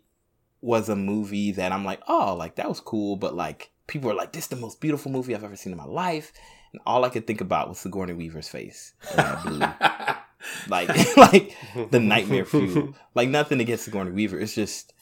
was 0.62 0.90
a 0.90 0.96
movie 0.96 1.52
that 1.54 1.72
I'm 1.72 1.86
like, 1.86 2.02
oh, 2.08 2.36
like 2.36 2.56
that 2.56 2.68
was 2.70 2.80
cool. 2.80 3.16
But 3.16 3.36
like 3.36 3.72
people 3.88 4.10
are 4.12 4.16
like, 4.16 4.32
this 4.34 4.44
is 4.44 4.50
the 4.50 4.56
most 4.56 4.80
beautiful 4.82 5.12
movie 5.12 5.36
I've 5.36 5.44
ever 5.44 5.56
seen 5.56 5.72
in 5.74 5.78
my 5.78 5.86
life. 5.86 6.32
And 6.72 6.82
all 6.86 7.04
I 7.04 7.10
could 7.10 7.26
think 7.26 7.42
about 7.42 7.68
was 7.68 7.80
Sigourney 7.80 8.14
Weaver's 8.14 8.48
face. 8.48 8.94
in 9.12 9.18
that 9.18 9.44
blue. 9.44 9.60
like, 10.70 11.18
like 11.18 11.56
the 11.92 12.00
nightmare 12.00 12.46
fuel. 12.46 12.94
Like 13.16 13.30
nothing 13.30 13.60
against 13.60 13.86
Sigourney 13.86 14.12
Weaver. 14.12 14.40
It's 14.40 14.54
just 14.54 14.94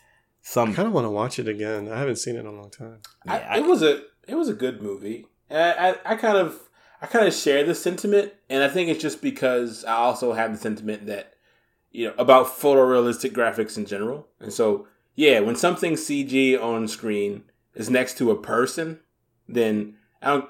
some. 0.41 0.69
I 0.71 0.73
kind 0.73 0.87
of 0.87 0.93
want 0.93 1.05
to 1.05 1.11
watch 1.11 1.39
it 1.39 1.47
again. 1.49 1.91
I 1.91 1.99
haven't 1.99 2.15
seen 2.17 2.35
it 2.35 2.39
in 2.39 2.45
a 2.45 2.51
long 2.51 2.69
time. 2.71 2.99
I- 3.27 3.39
Yeah, 3.39 3.47
I- 3.51 3.57
it 3.57 3.65
was 3.65 3.81
a 3.83 4.01
it 4.27 4.35
was 4.35 4.47
a 4.49 4.53
good 4.53 4.81
movie. 4.81 5.25
And 5.49 5.59
I, 5.61 5.89
I, 5.89 6.13
I 6.13 6.15
kind 6.15 6.37
of 6.37 6.67
I 7.01 7.05
kind 7.05 7.27
of 7.27 7.33
share 7.33 7.63
the 7.63 7.75
sentiment, 7.75 8.33
and 8.49 8.63
I 8.63 8.69
think 8.69 8.89
it's 8.89 9.01
just 9.01 9.21
because 9.21 9.85
I 9.85 9.93
also 9.93 10.33
have 10.33 10.51
the 10.51 10.57
sentiment 10.57 11.05
that 11.07 11.33
you 11.91 12.07
know 12.07 12.13
about 12.17 12.47
photorealistic 12.47 13.31
graphics 13.31 13.77
in 13.77 13.85
general, 13.85 14.27
and 14.39 14.51
so 14.51 14.87
yeah, 15.15 15.39
when 15.39 15.55
something 15.55 15.93
CG 15.93 16.61
on 16.61 16.87
screen 16.87 17.43
is 17.75 17.89
next 17.89 18.17
to 18.17 18.31
a 18.31 18.41
person, 18.41 18.99
then 19.47 19.95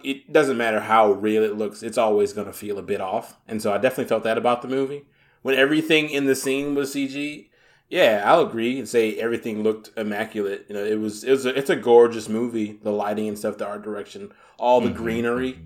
it 0.03 0.31
doesn't 0.31 0.57
matter 0.57 0.81
how 0.81 1.11
real 1.11 1.43
it 1.43 1.57
looks; 1.57 1.83
it's 1.83 1.97
always 1.97 2.33
going 2.33 2.47
to 2.47 2.53
feel 2.53 2.77
a 2.77 2.83
bit 2.83 3.01
off. 3.01 3.37
And 3.47 3.61
so 3.61 3.73
I 3.73 3.77
definitely 3.77 4.09
felt 4.09 4.23
that 4.23 4.37
about 4.37 4.61
the 4.61 4.67
movie. 4.67 5.05
When 5.41 5.55
everything 5.55 6.09
in 6.09 6.25
the 6.25 6.35
scene 6.35 6.75
was 6.75 6.93
CG, 6.93 7.49
yeah, 7.89 8.23
I'll 8.25 8.45
agree 8.45 8.77
and 8.79 8.87
say 8.87 9.15
everything 9.15 9.63
looked 9.63 9.91
immaculate. 9.97 10.65
You 10.67 10.75
know, 10.75 10.83
it 10.83 10.99
was 10.99 11.23
it 11.23 11.31
was 11.31 11.45
a, 11.45 11.57
it's 11.57 11.69
a 11.69 11.75
gorgeous 11.75 12.27
movie. 12.27 12.79
The 12.83 12.91
lighting 12.91 13.27
and 13.27 13.37
stuff, 13.37 13.57
the 13.57 13.67
art 13.67 13.83
direction, 13.83 14.31
all 14.57 14.81
the 14.81 14.89
Mhm, 14.89 14.95
greenery. 14.95 15.59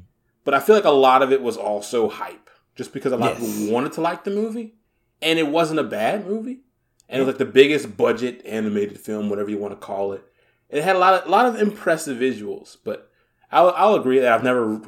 But 0.44 0.54
I 0.54 0.60
feel 0.60 0.76
like 0.76 0.86
a 0.86 0.92
lot 0.92 1.22
of 1.22 1.32
it 1.32 1.42
was 1.42 1.58
also 1.58 2.10
hype, 2.10 2.50
just 2.76 2.94
because 2.94 3.12
a 3.12 3.18
lot 3.18 3.32
of 3.34 3.38
people 3.40 3.72
wanted 3.74 3.94
to 3.94 4.02
like 4.02 4.24
the 4.24 4.32
movie, 4.32 4.76
and 5.22 5.38
it 5.40 5.48
wasn't 5.48 5.80
a 5.80 5.84
bad 5.84 6.28
movie. 6.28 6.62
And 7.10 7.22
it 7.22 7.26
was 7.26 7.34
like 7.34 7.40
the 7.40 7.46
biggest 7.46 7.98
budget 7.98 8.42
animated 8.46 8.98
film, 9.00 9.30
whatever 9.30 9.50
you 9.50 9.58
want 9.58 9.74
to 9.74 9.86
call 9.86 10.14
it. 10.14 10.24
It 10.70 10.84
had 10.84 10.96
a 10.96 11.00
lot 11.00 11.14
of 11.16 11.28
a 11.28 11.30
lot 11.30 11.46
of 11.46 11.60
impressive 11.60 12.18
visuals, 12.18 12.78
but 12.86 13.12
I'll, 13.52 13.72
I'll 13.76 13.96
agree 13.96 14.20
that 14.20 14.32
I've 14.32 14.44
never 14.44 14.82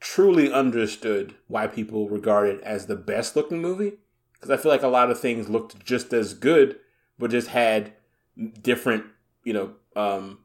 truly 0.00 0.50
understood 0.50 1.34
why 1.48 1.66
people 1.66 2.08
regard 2.08 2.48
it 2.48 2.60
as 2.62 2.86
the 2.86 2.96
best 2.96 3.36
looking 3.36 3.60
movie 3.60 3.98
because 4.38 4.50
I 4.50 4.60
feel 4.60 4.70
like 4.70 4.82
a 4.82 4.88
lot 4.88 5.10
of 5.10 5.18
things 5.18 5.48
looked 5.48 5.84
just 5.84 6.12
as 6.12 6.34
good, 6.34 6.78
but 7.18 7.30
just 7.30 7.48
had 7.48 7.92
different, 8.62 9.04
you 9.44 9.52
know, 9.52 9.72
um, 9.96 10.38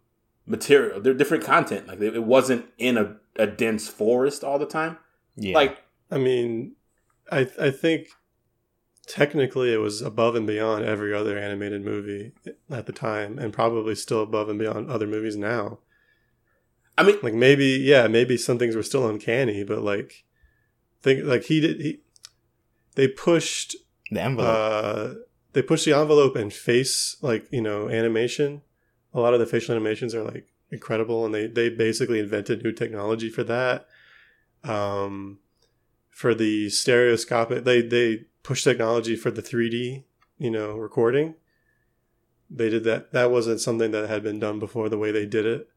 material. 0.45 0.99
They're 1.01 1.13
different 1.13 1.43
content. 1.43 1.87
Like 1.87 2.01
it 2.01 2.23
wasn't 2.23 2.65
in 2.77 2.97
a, 2.97 3.17
a 3.35 3.47
dense 3.47 3.87
forest 3.87 4.43
all 4.43 4.59
the 4.59 4.65
time. 4.65 4.97
Yeah. 5.35 5.55
Like 5.55 5.77
I 6.11 6.17
mean, 6.17 6.75
I 7.31 7.49
I 7.59 7.69
think 7.71 8.09
technically 9.07 9.73
it 9.73 9.77
was 9.77 10.01
above 10.01 10.35
and 10.35 10.47
beyond 10.47 10.85
every 10.85 11.13
other 11.13 11.37
animated 11.37 11.83
movie 11.83 12.33
at 12.69 12.85
the 12.85 12.93
time, 12.93 13.37
and 13.39 13.53
probably 13.53 13.95
still 13.95 14.23
above 14.23 14.49
and 14.49 14.59
beyond 14.59 14.89
other 14.89 15.07
movies 15.07 15.35
now. 15.35 15.79
I 16.97 17.03
mean, 17.03 17.17
Like 17.23 17.33
maybe, 17.33 17.65
yeah, 17.65 18.07
maybe 18.07 18.37
some 18.37 18.59
things 18.59 18.75
were 18.75 18.83
still 18.83 19.07
uncanny, 19.07 19.63
but 19.63 19.81
like, 19.81 20.25
think 21.01 21.23
like 21.25 21.43
he 21.45 21.59
did 21.59 21.81
he. 21.81 21.99
They 22.95 23.07
pushed 23.07 23.75
the 24.11 24.21
envelope. 24.21 24.55
uh, 24.55 25.13
they 25.53 25.61
push 25.61 25.85
the 25.85 25.93
envelope 25.93 26.35
and 26.35 26.51
face 26.51 27.17
like 27.21 27.47
you 27.51 27.61
know 27.61 27.89
animation. 27.89 28.61
A 29.13 29.19
lot 29.19 29.33
of 29.33 29.39
the 29.39 29.45
facial 29.45 29.75
animations 29.75 30.15
are 30.15 30.23
like 30.23 30.47
incredible, 30.71 31.25
and 31.25 31.33
they 31.33 31.47
they 31.47 31.69
basically 31.69 32.19
invented 32.19 32.63
new 32.63 32.71
technology 32.71 33.29
for 33.29 33.43
that. 33.43 33.87
Um, 34.63 35.39
for 36.09 36.33
the 36.33 36.69
stereoscopic, 36.69 37.63
they 37.63 37.81
they 37.81 38.25
push 38.43 38.63
technology 38.63 39.15
for 39.15 39.31
the 39.31 39.41
three 39.41 39.69
D 39.69 40.05
you 40.37 40.51
know 40.51 40.75
recording. 40.75 41.35
They 42.49 42.69
did 42.69 42.83
that. 42.83 43.11
That 43.13 43.31
wasn't 43.31 43.61
something 43.61 43.91
that 43.91 44.09
had 44.09 44.23
been 44.23 44.39
done 44.39 44.59
before. 44.59 44.89
The 44.89 44.97
way 44.97 45.11
they 45.11 45.25
did 45.25 45.45
it. 45.45 45.69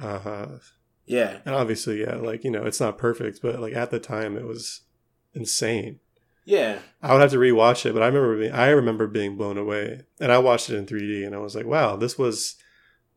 Uh, 0.00 0.58
yeah, 1.06 1.38
and 1.44 1.54
obviously, 1.54 2.00
yeah, 2.00 2.16
like 2.16 2.44
you 2.44 2.50
know, 2.50 2.64
it's 2.64 2.80
not 2.80 2.98
perfect, 2.98 3.40
but 3.42 3.60
like 3.60 3.74
at 3.74 3.90
the 3.90 4.00
time, 4.00 4.36
it 4.36 4.44
was 4.44 4.82
insane. 5.32 6.00
Yeah. 6.44 6.78
I 7.02 7.12
would 7.12 7.20
have 7.22 7.30
to 7.32 7.38
rewatch 7.38 7.84
it, 7.86 7.92
but 7.94 8.02
I 8.02 8.06
remember 8.06 8.38
being, 8.38 8.52
I 8.52 8.68
remember 8.68 9.06
being 9.06 9.36
blown 9.36 9.58
away, 9.58 10.02
and 10.20 10.32
I 10.32 10.38
watched 10.38 10.70
it 10.70 10.76
in 10.76 10.86
3D, 10.86 11.24
and 11.26 11.34
I 11.34 11.38
was 11.38 11.54
like, 11.54 11.66
"Wow, 11.66 11.96
this 11.96 12.18
was 12.18 12.56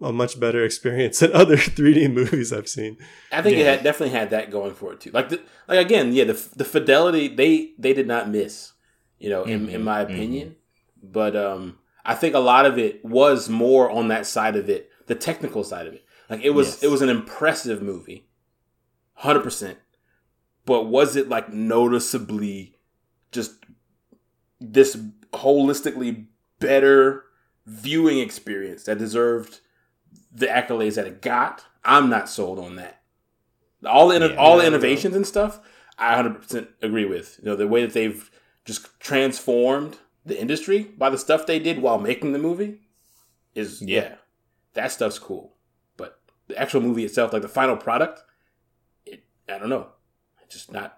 a 0.01 0.11
much 0.11 0.39
better 0.39 0.63
experience 0.65 1.19
than 1.21 1.33
other 1.33 1.55
3D 1.57 2.07
movies 2.13 2.51
I've 2.53 2.69
seen." 2.69 2.97
I 3.31 3.41
think 3.41 3.57
it 3.57 3.65
had, 3.65 3.83
definitely 3.83 4.17
had 4.17 4.29
that 4.31 4.51
going 4.51 4.73
for 4.73 4.93
it 4.93 5.01
too. 5.01 5.11
Like, 5.11 5.29
the, 5.29 5.41
like 5.67 5.85
again, 5.85 6.13
yeah, 6.13 6.25
the 6.25 6.49
the 6.55 6.65
fidelity 6.65 7.27
they 7.27 7.73
they 7.77 7.93
did 7.93 8.07
not 8.07 8.29
miss, 8.29 8.73
you 9.19 9.29
know, 9.29 9.43
in, 9.43 9.69
in 9.69 9.81
Mhm, 9.81 9.83
my 9.83 10.01
opinion. 10.01 10.55
But 11.03 11.35
um, 11.35 11.77
I 12.03 12.15
think 12.15 12.33
a 12.35 12.39
lot 12.39 12.65
of 12.65 12.77
it 12.79 13.03
was 13.05 13.47
more 13.49 13.89
on 13.91 14.07
that 14.07 14.25
side 14.25 14.55
of 14.55 14.69
it, 14.69 14.89
the 15.07 15.15
technical 15.15 15.63
side 15.63 15.85
of 15.87 15.93
it. 15.93 16.03
Like 16.29 16.41
it 16.41 16.51
was 16.51 16.67
Yes. 16.67 16.83
it 16.83 16.87
was 16.87 17.01
an 17.03 17.09
impressive 17.09 17.81
movie, 17.83 18.27
hundred 19.13 19.43
percent. 19.43 19.77
But 20.65 20.87
was 20.87 21.15
it 21.15 21.29
like 21.29 21.53
noticeably 21.53 22.74
just 23.35 23.63
this 24.59 24.95
holistically 25.33 26.25
better 26.59 27.25
viewing 27.65 28.19
experience 28.19 28.83
that 28.83 28.97
deserved 28.97 29.59
the 30.31 30.47
accolades 30.47 30.95
that 30.95 31.07
it 31.07 31.21
got? 31.21 31.65
I'm 31.83 32.09
not 32.09 32.29
sold 32.29 32.57
on 32.59 32.75
that. 32.77 33.01
All 33.85 34.07
the 34.07 34.19
Yeah, 34.19 34.35
all 34.37 34.57
the 34.57 34.65
innovations 34.65 35.15
and 35.15 35.27
stuff, 35.27 35.59
I 35.97 36.15
100% 36.15 36.67
agree 36.81 37.05
with. 37.05 37.39
You 37.41 37.49
know, 37.49 37.55
the 37.55 37.67
way 37.67 37.81
that 37.81 37.93
they've 37.93 38.29
just 38.65 38.99
transformed 38.99 39.99
the 40.25 40.39
industry 40.39 40.83
by 40.97 41.09
the 41.11 41.17
stuff 41.19 41.45
they 41.45 41.59
did 41.59 41.79
while 41.79 41.99
making 41.99 42.33
the 42.33 42.39
movie 42.39 42.81
is 43.53 43.81
yeah, 43.81 44.01
Yeah. 44.01 44.15
that 44.73 44.91
stuff's 44.91 45.19
cool. 45.19 45.55
But 45.97 46.19
the 46.47 46.57
actual 46.59 46.81
movie 46.81 47.05
itself, 47.05 47.31
like 47.31 47.43
the 47.43 47.47
final 47.47 47.77
product, 47.77 48.23
it 49.05 49.23
I 49.47 49.59
don't 49.59 49.69
know. 49.69 49.89
It's 50.43 50.55
just 50.55 50.71
not 50.71 50.97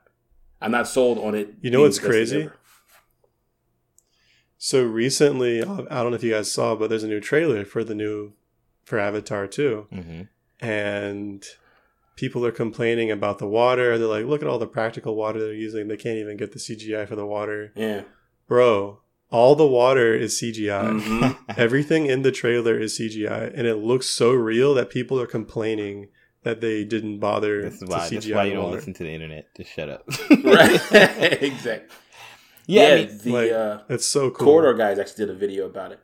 I'm 0.61 0.71
not 0.71 0.87
sold 0.87 1.17
on 1.19 1.35
it. 1.35 1.53
You 1.61 1.69
know 1.71 1.77
being 1.79 1.81
what's 1.85 1.99
the 1.99 2.07
best 2.07 2.11
thing 2.31 2.39
crazy? 2.39 2.41
ever. 2.43 2.53
So 4.57 4.83
recently, 4.83 5.61
I 5.61 5.65
don't 5.65 6.09
know 6.11 6.13
if 6.15 6.23
you 6.23 6.31
guys 6.31 6.51
saw, 6.51 6.75
but 6.75 6.89
there's 6.89 7.03
a 7.03 7.07
new 7.07 7.19
trailer 7.19 7.63
for 7.63 7.83
the 7.83 7.93
new 7.95 8.33
for 8.83 8.99
Avatar 8.99 9.47
2, 9.47 9.87
hmm 9.91 10.21
and 10.59 11.45
people 12.15 12.43
are 12.43 12.51
complaining 12.51 13.11
about 13.11 13.37
the 13.37 13.47
water. 13.47 13.95
They're 13.99 14.07
like, 14.07 14.25
look 14.25 14.41
at 14.41 14.47
all 14.47 14.57
the 14.57 14.65
practical 14.65 15.13
water 15.15 15.39
they're 15.39 15.53
using. 15.53 15.87
They 15.87 15.97
can't 15.97 16.17
even 16.17 16.35
get 16.35 16.51
the 16.53 16.57
CGI 16.57 17.07
for 17.07 17.15
the 17.15 17.27
water. 17.27 17.71
Yeah. 17.75 18.01
Bro, 18.47 19.01
all 19.29 19.53
the 19.53 19.67
water 19.67 20.15
is 20.15 20.41
CGI. 20.41 20.99
Mhm. 20.99 21.37
Everything 21.57 22.07
in 22.07 22.23
the 22.23 22.31
trailer 22.31 22.75
is 22.79 22.97
CGI, 22.97 23.51
and 23.53 23.67
it 23.67 23.75
looks 23.75 24.07
so 24.07 24.31
real 24.31 24.73
that 24.73 24.89
people 24.89 25.21
are 25.21 25.27
complaining 25.27 26.07
that 26.47 26.61
they 26.61 26.83
didn't 26.83 27.19
bother 27.19 27.61
This 27.61 27.81
is 27.81 27.89
why. 27.89 27.99
CGI 28.07 28.09
That's 28.13 28.27
why 28.29 28.43
you 28.45 28.53
don't 28.53 28.63
water. 28.65 28.75
listen 28.77 28.93
to 28.93 29.03
the 29.03 29.09
internet. 29.13 29.53
Just 29.55 29.71
shut 29.71 29.89
up. 29.89 30.03
right. 30.43 30.81
exactly. 31.41 31.95
Yeah. 32.65 32.81
Yeah. 32.81 32.87
I 32.87 32.95
mean, 33.05 33.17
the 33.23 33.31
like, 33.31 33.51
uh, 33.51 33.79
It's 33.89 34.07
so 34.07 34.29
cool. 34.31 34.45
corridor 34.47 34.73
guys 34.77 34.97
actually 34.99 35.25
did 35.25 35.35
a 35.35 35.37
video 35.37 35.65
about 35.65 35.91
it. 35.91 35.99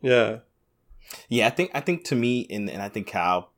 Yeah, 0.00 0.38
Yeah, 1.28 1.46
I 1.46 1.50
think 1.50 1.70
I 1.74 1.80
think 1.80 2.04
to 2.04 2.14
me, 2.14 2.46
and 2.50 2.68
and 2.68 2.82
I 2.82 2.88
think 2.90 3.06
Kyle 3.10 3.50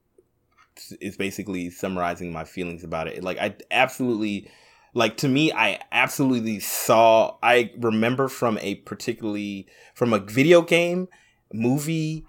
is 1.01 1.16
basically 1.16 1.70
summarizing 1.70 2.32
my 2.32 2.44
feelings 2.44 2.85
about 2.85 3.09
it. 3.09 3.24
Like 3.24 3.39
I 3.39 3.56
absolutely, 3.70 4.48
like 4.94 5.16
to 5.18 5.28
me, 5.28 5.52
I 5.52 5.81
absolutely 5.90 6.60
saw. 6.60 7.36
I 7.43 7.73
remember 7.78 8.28
from 8.28 8.59
a 8.59 8.77
particularly 8.77 9.66
from 9.94 10.12
a 10.12 10.18
video 10.20 10.62
game, 10.62 11.09
movie, 11.52 12.27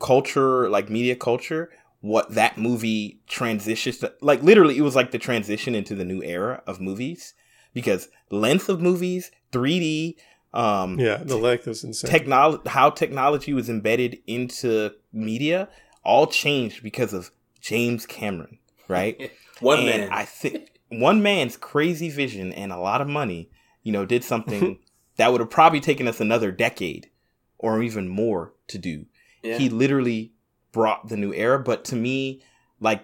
culture, 0.00 0.68
like 0.68 0.90
media 0.90 1.14
culture, 1.14 1.70
what 2.00 2.34
that 2.34 2.58
movie 2.58 3.20
transitions. 3.26 3.98
To, 3.98 4.12
like 4.20 4.42
literally, 4.42 4.76
it 4.78 4.82
was 4.82 4.96
like 4.96 5.10
the 5.10 5.18
transition 5.18 5.74
into 5.74 5.94
the 5.94 6.04
new 6.04 6.22
era 6.22 6.62
of 6.66 6.80
movies 6.80 7.34
because 7.74 8.08
length 8.30 8.68
of 8.68 8.80
movies, 8.80 9.30
three 9.52 9.78
D. 9.78 10.18
Um, 10.54 10.98
yeah. 10.98 11.18
The 11.18 11.36
length 11.36 11.68
is 11.68 11.84
insane. 11.84 12.10
technology 12.10 12.62
how 12.68 12.90
technology 12.90 13.52
was 13.52 13.68
embedded 13.68 14.18
into 14.26 14.90
media 15.12 15.68
all 16.04 16.26
changed 16.26 16.82
because 16.82 17.12
of 17.12 17.30
James 17.60 18.06
Cameron, 18.06 18.58
right? 18.88 19.30
One 19.60 19.80
and 19.80 19.86
man. 19.86 20.08
I 20.10 20.24
think 20.24 20.70
one 20.90 21.22
man's 21.22 21.56
crazy 21.56 22.08
vision 22.10 22.52
and 22.52 22.72
a 22.72 22.78
lot 22.78 23.00
of 23.00 23.08
money, 23.08 23.50
you 23.82 23.92
know, 23.92 24.06
did 24.06 24.24
something 24.24 24.78
that 25.16 25.32
would 25.32 25.40
have 25.40 25.50
probably 25.50 25.80
taken 25.80 26.08
us 26.08 26.20
another 26.20 26.52
decade 26.52 27.10
or 27.58 27.82
even 27.82 28.08
more 28.08 28.54
to 28.68 28.78
do. 28.78 29.06
yeah. 29.42 29.58
He 29.58 29.68
literally 29.68 30.32
brought 30.72 31.08
the 31.08 31.16
new 31.16 31.32
era, 31.32 31.58
but 31.58 31.84
to 31.86 31.96
me, 31.96 32.42
like 32.80 33.02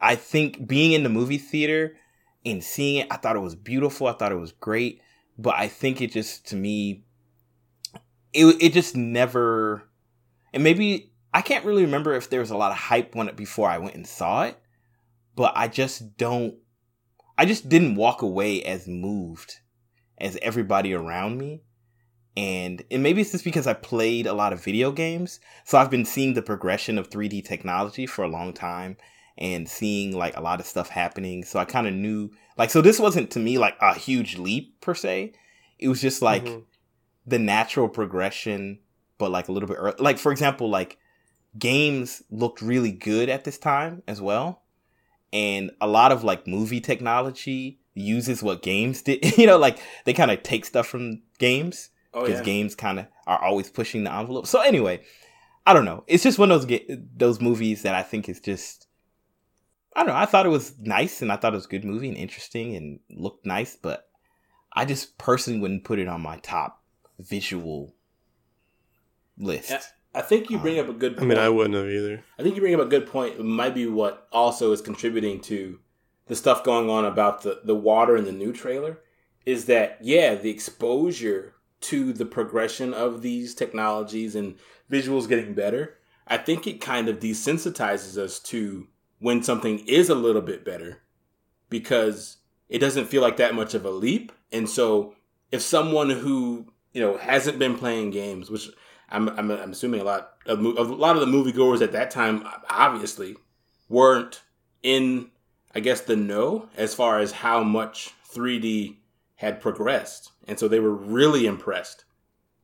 I 0.00 0.16
think 0.16 0.66
being 0.66 0.92
in 0.92 1.02
the 1.02 1.08
movie 1.08 1.38
theater 1.38 1.96
and 2.44 2.62
seeing 2.62 2.96
it, 3.02 3.08
I 3.10 3.16
thought 3.16 3.36
it 3.36 3.40
was 3.40 3.54
beautiful. 3.54 4.06
I 4.06 4.12
thought 4.12 4.32
it 4.32 4.36
was 4.36 4.52
great, 4.52 5.00
but 5.38 5.54
I 5.56 5.68
think 5.68 6.00
it 6.00 6.12
just 6.12 6.46
to 6.48 6.56
me, 6.56 7.04
it 8.32 8.44
it 8.60 8.72
just 8.72 8.96
never, 8.96 9.82
and 10.52 10.62
maybe 10.62 11.12
I 11.32 11.42
can't 11.42 11.64
really 11.64 11.84
remember 11.84 12.14
if 12.14 12.30
there 12.30 12.40
was 12.40 12.50
a 12.50 12.56
lot 12.56 12.72
of 12.72 12.78
hype 12.78 13.14
on 13.16 13.28
it 13.28 13.36
before 13.36 13.68
I 13.68 13.78
went 13.78 13.94
and 13.94 14.06
saw 14.06 14.44
it, 14.44 14.58
but 15.34 15.52
I 15.54 15.68
just 15.68 16.16
don't, 16.16 16.54
I 17.36 17.44
just 17.44 17.68
didn't 17.68 17.96
walk 17.96 18.22
away 18.22 18.62
as 18.62 18.88
moved 18.88 19.56
as 20.18 20.38
everybody 20.40 20.94
around 20.94 21.36
me. 21.36 21.62
And 22.36 22.82
and 22.90 23.02
maybe 23.02 23.22
it's 23.22 23.32
just 23.32 23.44
because 23.44 23.66
I 23.66 23.72
played 23.72 24.26
a 24.26 24.34
lot 24.34 24.52
of 24.52 24.62
video 24.62 24.92
games, 24.92 25.40
so 25.64 25.78
I've 25.78 25.90
been 25.90 26.04
seeing 26.04 26.34
the 26.34 26.42
progression 26.42 26.98
of 26.98 27.08
3D 27.08 27.44
technology 27.44 28.06
for 28.06 28.24
a 28.24 28.28
long 28.28 28.52
time 28.52 28.96
and 29.38 29.68
seeing 29.68 30.16
like 30.16 30.36
a 30.36 30.40
lot 30.40 30.60
of 30.60 30.66
stuff 30.66 30.88
happening. 30.90 31.44
So 31.44 31.58
I 31.58 31.64
kind 31.64 31.86
of 31.86 31.94
knew 31.94 32.30
like 32.58 32.70
so 32.70 32.82
this 32.82 33.00
wasn't 33.00 33.30
to 33.32 33.38
me 33.38 33.56
like 33.58 33.76
a 33.80 33.94
huge 33.94 34.36
leap 34.36 34.80
per 34.82 34.94
se. 34.94 35.32
It 35.78 35.88
was 35.88 36.00
just 36.02 36.20
like 36.20 36.44
Mhm. 36.44 36.64
the 37.26 37.38
natural 37.38 37.88
progression, 37.88 38.80
but 39.18 39.30
like 39.30 39.48
a 39.48 39.52
little 39.52 39.68
bit 39.68 39.78
early. 39.78 39.96
Like 39.98 40.18
for 40.18 40.30
example, 40.30 40.68
like 40.68 40.98
games 41.58 42.22
looked 42.30 42.60
really 42.60 42.92
good 42.92 43.30
at 43.30 43.44
this 43.44 43.56
time 43.58 44.02
as 44.06 44.20
well, 44.20 44.62
and 45.32 45.70
a 45.80 45.86
lot 45.86 46.12
of 46.12 46.22
like 46.22 46.46
movie 46.46 46.80
technology 46.80 47.80
uses 47.94 48.42
what 48.42 48.60
games 48.62 49.00
did. 49.00 49.24
you 49.38 49.46
know, 49.46 49.56
like 49.56 49.78
they 50.04 50.12
kind 50.12 50.30
of 50.30 50.42
take 50.42 50.66
stuff 50.66 50.86
from 50.86 51.22
games 51.38 51.88
oh 52.16 52.22
because 52.24 52.40
yeah. 52.40 52.44
games 52.44 52.74
kind 52.74 52.98
of 52.98 53.06
are 53.26 53.42
always 53.42 53.70
pushing 53.70 54.02
the 54.04 54.12
envelope. 54.12 54.46
So 54.46 54.60
anyway, 54.60 55.02
I 55.64 55.72
don't 55.74 55.84
know. 55.84 56.02
It's 56.06 56.22
just 56.22 56.38
one 56.38 56.50
of 56.50 56.60
those 56.60 56.66
ga- 56.66 56.98
those 57.14 57.40
movies 57.40 57.82
that 57.82 57.94
I 57.94 58.02
think 58.02 58.28
is 58.28 58.40
just 58.40 58.88
I 59.94 60.00
don't 60.00 60.08
know. 60.08 60.16
I 60.16 60.26
thought 60.26 60.46
it 60.46 60.50
was 60.50 60.74
nice 60.78 61.22
and 61.22 61.30
I 61.30 61.36
thought 61.36 61.52
it 61.52 61.56
was 61.56 61.66
a 61.66 61.70
good 61.70 61.84
movie 61.84 62.08
and 62.08 62.16
interesting 62.16 62.74
and 62.74 62.98
looked 63.10 63.46
nice, 63.46 63.76
but 63.76 64.08
I 64.72 64.84
just 64.84 65.16
personally 65.18 65.60
wouldn't 65.60 65.84
put 65.84 65.98
it 65.98 66.08
on 66.08 66.20
my 66.20 66.38
top 66.38 66.82
visual 67.18 67.94
list. 69.38 69.70
Yeah. 69.70 69.80
I 70.14 70.22
think 70.22 70.48
you 70.48 70.58
bring 70.58 70.78
up 70.78 70.88
a 70.88 70.94
good. 70.94 71.18
Point. 71.18 71.30
I 71.30 71.34
mean, 71.34 71.44
I 71.44 71.50
wouldn't 71.50 71.74
have 71.74 71.90
either. 71.90 72.24
I 72.38 72.42
think 72.42 72.54
you 72.54 72.62
bring 72.62 72.74
up 72.74 72.80
a 72.80 72.86
good 72.86 73.06
point. 73.06 73.34
It 73.38 73.44
might 73.44 73.74
be 73.74 73.86
what 73.86 74.26
also 74.32 74.72
is 74.72 74.80
contributing 74.80 75.42
to 75.42 75.78
the 76.26 76.34
stuff 76.34 76.64
going 76.64 76.88
on 76.88 77.04
about 77.04 77.42
the, 77.42 77.60
the 77.64 77.74
water 77.74 78.16
in 78.16 78.24
the 78.24 78.32
new 78.32 78.52
trailer 78.52 78.98
is 79.44 79.66
that, 79.66 79.98
yeah, 80.00 80.34
the 80.34 80.50
exposure 80.50 81.54
to 81.82 82.12
the 82.12 82.26
progression 82.26 82.94
of 82.94 83.22
these 83.22 83.54
technologies 83.54 84.34
and 84.34 84.56
visuals 84.90 85.28
getting 85.28 85.54
better, 85.54 85.98
I 86.26 86.36
think 86.38 86.66
it 86.66 86.80
kind 86.80 87.08
of 87.08 87.20
desensitizes 87.20 88.16
us 88.16 88.40
to 88.40 88.88
when 89.18 89.42
something 89.42 89.80
is 89.86 90.08
a 90.08 90.14
little 90.14 90.42
bit 90.42 90.64
better 90.64 91.02
because 91.70 92.38
it 92.68 92.78
doesn't 92.78 93.06
feel 93.06 93.22
like 93.22 93.36
that 93.36 93.54
much 93.54 93.74
of 93.74 93.84
a 93.84 93.90
leap. 93.90 94.32
And 94.52 94.68
so 94.68 95.14
if 95.52 95.62
someone 95.62 96.10
who, 96.10 96.66
you 96.92 97.00
know, 97.00 97.16
hasn't 97.16 97.58
been 97.58 97.76
playing 97.76 98.10
games, 98.10 98.50
which 98.50 98.68
I'm, 99.08 99.28
I'm, 99.28 99.50
I'm 99.50 99.72
assuming 99.72 100.00
a 100.00 100.04
lot 100.04 100.32
of 100.46 100.60
a 100.60 100.82
lot 100.82 101.16
of 101.16 101.20
the 101.20 101.26
moviegoers 101.26 101.80
at 101.80 101.92
that 101.92 102.10
time 102.10 102.46
obviously 102.70 103.36
weren't 103.88 104.42
in 104.82 105.30
I 105.74 105.80
guess 105.80 106.00
the 106.00 106.16
know 106.16 106.68
as 106.76 106.94
far 106.94 107.18
as 107.18 107.32
how 107.32 107.62
much 107.62 108.10
3D 108.32 108.96
had 109.36 109.60
progressed, 109.60 110.32
and 110.48 110.58
so 110.58 110.66
they 110.68 110.80
were 110.80 110.94
really 110.94 111.46
impressed. 111.46 112.04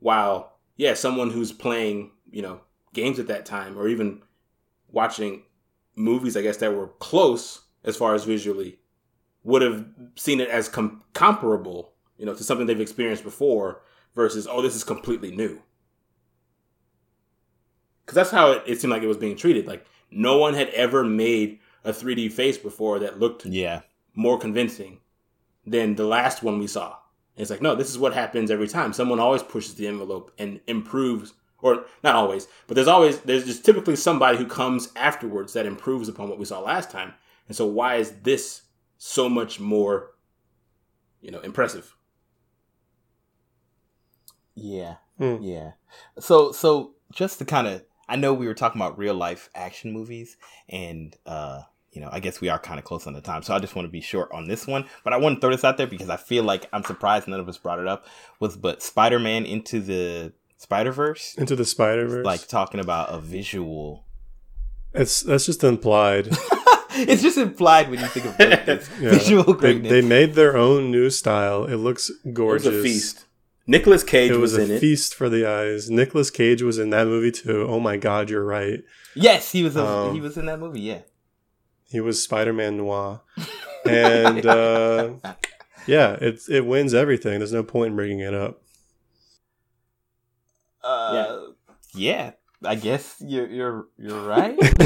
While 0.00 0.58
yeah, 0.76 0.94
someone 0.94 1.30
who's 1.30 1.52
playing 1.52 2.10
you 2.30 2.42
know 2.42 2.60
games 2.92 3.18
at 3.18 3.26
that 3.28 3.46
time 3.46 3.78
or 3.78 3.88
even 3.88 4.22
watching 4.90 5.44
movies, 5.94 6.36
I 6.36 6.42
guess 6.42 6.58
that 6.58 6.74
were 6.74 6.88
close 6.98 7.62
as 7.84 7.96
far 7.96 8.14
as 8.14 8.24
visually 8.24 8.78
would 9.44 9.62
have 9.62 9.86
seen 10.16 10.40
it 10.40 10.48
as 10.48 10.68
com- 10.68 11.02
comparable, 11.14 11.92
you 12.16 12.24
know, 12.24 12.34
to 12.34 12.44
something 12.44 12.66
they've 12.66 12.80
experienced 12.80 13.24
before 13.24 13.82
versus 14.14 14.46
oh, 14.48 14.62
this 14.62 14.76
is 14.76 14.84
completely 14.84 15.34
new 15.34 15.60
because 18.04 18.14
that's 18.14 18.30
how 18.30 18.52
it, 18.52 18.62
it 18.66 18.80
seemed 18.80 18.92
like 18.92 19.02
it 19.02 19.08
was 19.08 19.16
being 19.16 19.36
treated. 19.36 19.66
Like 19.66 19.86
no 20.10 20.38
one 20.38 20.54
had 20.54 20.68
ever 20.70 21.04
made 21.04 21.58
a 21.84 21.92
3D 21.92 22.32
face 22.32 22.58
before 22.58 22.98
that 23.00 23.18
looked 23.18 23.44
Yeah. 23.46 23.80
more 24.14 24.38
convincing 24.38 25.00
than 25.66 25.94
the 25.94 26.06
last 26.06 26.42
one 26.42 26.58
we 26.58 26.66
saw. 26.66 26.96
And 27.36 27.42
it's 27.42 27.50
like, 27.50 27.62
no, 27.62 27.74
this 27.74 27.90
is 27.90 27.98
what 27.98 28.14
happens 28.14 28.50
every 28.50 28.68
time. 28.68 28.92
Someone 28.92 29.20
always 29.20 29.42
pushes 29.42 29.74
the 29.74 29.86
envelope 29.86 30.32
and 30.38 30.60
improves, 30.66 31.34
or 31.60 31.86
not 32.04 32.14
always, 32.14 32.48
but 32.66 32.74
there's 32.74 32.88
always 32.88 33.20
there's 33.20 33.46
just 33.46 33.64
typically 33.64 33.96
somebody 33.96 34.36
who 34.38 34.46
comes 34.46 34.90
afterwards 34.96 35.52
that 35.54 35.66
improves 35.66 36.08
upon 36.08 36.28
what 36.28 36.38
we 36.38 36.44
saw 36.44 36.60
last 36.60 36.90
time. 36.90 37.14
And 37.48 37.56
so, 37.56 37.66
why 37.66 37.96
is 37.96 38.12
this 38.22 38.62
so 38.98 39.28
much 39.28 39.60
more, 39.60 40.10
you 41.20 41.30
know, 41.30 41.40
impressive? 41.40 41.94
Yeah. 44.54 44.96
Hmm. 45.18 45.36
Yeah. 45.40 45.72
So 46.18 46.52
so 46.52 46.94
just 47.12 47.38
to 47.38 47.44
kind 47.44 47.66
of 47.66 47.84
I 48.08 48.16
know 48.16 48.34
we 48.34 48.46
were 48.46 48.54
talking 48.54 48.80
about 48.80 48.98
real 48.98 49.14
life 49.14 49.48
action 49.54 49.92
movies 49.92 50.36
and 50.68 51.16
uh 51.26 51.62
you 51.92 52.00
know, 52.00 52.08
I 52.10 52.20
guess 52.20 52.40
we 52.40 52.48
are 52.48 52.58
kind 52.58 52.78
of 52.78 52.84
close 52.84 53.06
on 53.06 53.12
the 53.12 53.20
time. 53.20 53.42
So 53.42 53.54
I 53.54 53.58
just 53.58 53.74
want 53.76 53.86
to 53.86 53.92
be 53.92 54.00
short 54.00 54.30
on 54.32 54.48
this 54.48 54.66
one, 54.66 54.86
but 55.04 55.12
I 55.12 55.18
want 55.18 55.36
to 55.36 55.40
throw 55.40 55.50
this 55.50 55.62
out 55.64 55.76
there 55.76 55.86
because 55.86 56.08
I 56.08 56.16
feel 56.16 56.42
like 56.44 56.66
I'm 56.72 56.82
surprised 56.84 57.28
none 57.28 57.38
of 57.40 57.48
us 57.48 57.58
brought 57.58 57.78
it 57.80 57.86
up 57.86 58.06
was 58.40 58.56
but 58.56 58.82
Spider-Man 58.82 59.44
into 59.44 59.80
the 59.80 60.32
Spider-Verse 60.56 61.34
Into 61.36 61.56
the 61.56 61.64
Spider 61.64 62.06
Verse, 62.06 62.24
like 62.24 62.46
talking 62.46 62.80
about 62.80 63.10
a 63.12 63.18
visual 63.20 64.04
it's 64.94 65.20
that's 65.22 65.46
just 65.46 65.64
implied. 65.64 66.28
it's 66.90 67.22
just 67.22 67.38
implied 67.38 67.90
when 67.90 67.98
you 68.00 68.06
think 68.06 68.26
of 68.26 68.36
greatness. 68.36 68.88
Yeah. 69.00 69.10
visual 69.10 69.44
they, 69.44 69.52
greatness. 69.74 69.90
they 69.90 70.02
made 70.02 70.34
their 70.34 70.56
own 70.56 70.90
new 70.90 71.08
style. 71.10 71.64
It 71.64 71.76
looks 71.76 72.10
It 72.10 72.32
gorgeous. 72.34 72.66
was 72.68 72.76
a 72.78 72.82
feast. 72.82 73.24
Nicolas 73.66 74.02
Cage 74.02 74.30
It 74.32 74.36
was, 74.38 74.52
was, 74.54 74.64
in 74.64 74.70
a 74.70 74.74
it. 74.74 74.80
feast 74.80 75.14
for 75.14 75.28
the 75.28 75.46
eyes. 75.48 75.88
Nicolas 75.90 76.30
Cage 76.30 76.62
was 76.62 76.78
in 76.78 76.90
that 76.90 77.06
movie 77.06 77.30
too. 77.32 77.66
Oh 77.68 77.80
my 77.80 77.96
god, 77.96 78.28
you're 78.28 78.44
right. 78.44 78.82
yes, 79.14 79.50
he 79.52 79.62
was 79.62 79.76
a, 79.76 79.84
Um, 79.86 80.14
he 80.14 80.20
was 80.20 80.36
in 80.36 80.46
that 80.46 80.58
movie, 80.60 80.80
yeah. 80.80 81.00
He 81.92 82.00
was 82.00 82.22
Spider 82.22 82.52
Man 82.52 82.78
Noir, 82.78 83.20
and 83.86 84.44
uh, 84.46 85.12
yeah, 85.86 86.12
it 86.14 86.40
it 86.48 86.66
wins 86.66 86.94
everything. 86.94 87.38
There's 87.38 87.52
no 87.52 87.62
point 87.62 87.90
in 87.90 87.96
bringing 87.96 88.20
it 88.20 88.34
up. 88.34 88.62
Uh, 90.82 91.48
yeah. 91.94 92.32
I 92.64 92.76
guess 92.76 93.16
you're 93.20 93.48
you're 93.48 93.86
you're 93.98 94.22
right. 94.24 94.56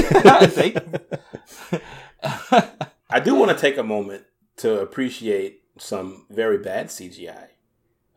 Thank 0.50 0.74
you. 0.74 1.80
I 3.10 3.20
do 3.20 3.34
want 3.34 3.50
to 3.50 3.56
take 3.56 3.76
a 3.76 3.82
moment 3.82 4.24
to 4.58 4.80
appreciate 4.80 5.62
some 5.78 6.26
very 6.30 6.58
bad 6.58 6.88
CGI. 6.88 7.48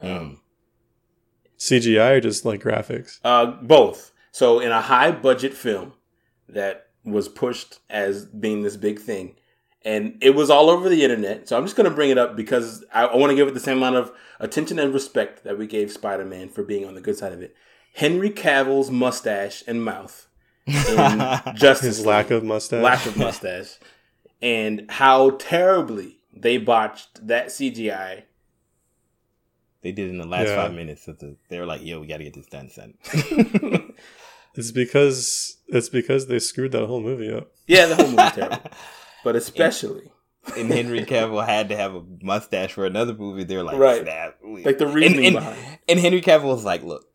Um, 0.02 0.40
CGI 1.57 2.18
or 2.18 2.22
just 2.22 2.45
like 2.45 2.61
graphics. 2.61 3.20
uh, 3.24 3.45
both. 3.48 4.14
So, 4.32 4.60
in 4.60 4.72
a 4.72 4.82
high 4.82 5.11
budget 5.11 5.53
film 5.53 5.94
that 6.48 6.89
was 7.11 7.27
pushed 7.30 7.80
as 7.90 8.26
being 8.26 8.61
this 8.64 8.77
big 8.77 8.99
thing, 8.99 9.36
and 9.84 10.18
it 10.22 10.31
was 10.36 10.49
all 10.49 10.69
over 10.69 10.90
the 10.90 11.03
internet. 11.03 11.48
So 11.48 11.57
I'm 11.57 11.64
just 11.65 11.76
going 11.76 11.90
to 11.90 11.95
bring 11.95 12.10
it 12.10 12.18
up 12.18 12.36
because 12.36 12.84
I, 12.94 13.06
I 13.06 13.15
want 13.15 13.31
to 13.31 13.36
give 13.36 13.48
it 13.48 13.53
the 13.53 13.60
same 13.60 13.77
amount 13.77 13.95
of 13.95 14.11
attention 14.40 14.80
and 14.80 14.94
respect 14.94 15.44
that 15.44 15.57
we 15.57 15.68
gave 15.68 15.91
Spider 15.91 16.26
Man 16.26 16.49
for 16.49 16.64
being 16.64 16.86
on 16.86 16.95
the 16.95 17.02
good 17.02 17.18
side 17.18 17.34
of 17.34 17.41
it. 17.41 17.56
Henry 17.95 18.30
Cavill's 18.30 18.91
mustache 18.91 19.64
and 19.68 19.84
mouth, 19.84 20.27
in 20.68 20.76
Justice 21.56 21.98
His 21.98 22.06
lack 22.06 22.30
of 22.31 22.44
mustache. 22.44 22.84
lack 22.84 23.06
of 23.06 23.18
mustache, 23.18 23.77
and 24.41 24.86
how 24.90 25.31
terribly 25.31 26.19
they 26.34 26.57
botched 26.57 27.26
that 27.27 27.48
CGI. 27.48 28.23
They 29.81 29.91
did 29.94 30.10
in 30.10 30.18
the 30.18 30.27
last 30.27 30.49
Yeah. 30.49 30.56
five 30.57 30.73
minutes 30.73 31.07
of 31.07 31.19
the. 31.19 31.38
They 31.49 31.57
were 31.60 31.65
like, 31.65 31.84
"Yo, 31.84 31.99
we 32.02 32.07
got 32.07 32.18
to 32.18 32.23
get 32.26 32.34
this 32.34 32.48
done, 32.48 32.69
son." 32.69 32.94
It's 34.55 34.71
because 34.71 35.57
it's 35.67 35.89
because 35.89 36.27
they 36.27 36.39
screwed 36.39 36.71
that 36.73 36.85
whole 36.88 37.01
movie 37.01 37.31
up. 37.31 37.51
Yeah, 37.67 37.85
the 37.85 37.95
whole 37.95 38.07
movie's 38.07 38.31
terrible, 38.34 38.71
but 39.23 39.35
especially 39.35 40.11
and 40.57 40.71
Henry 40.71 41.05
Cavill 41.05 41.45
had 41.45 41.69
to 41.69 41.76
have 41.77 41.93
a 41.95 42.03
mustache 42.23 42.73
for 42.73 42.85
another 42.85 43.13
movie. 43.13 43.43
They're 43.43 43.63
like, 43.63 43.77
Right. 43.77 44.01
"Snap!" 44.01 44.38
we- 44.43 44.63
like 44.63 44.77
the 44.80 44.88
reasoning 44.88 45.26
and, 45.27 45.35
behind. 45.35 45.57
and, 45.59 45.77
and 45.89 45.99
Henry 45.99 46.21
Cavill 46.21 46.45
was 46.45 46.65
like, 46.65 46.84
"Look, 46.84 47.05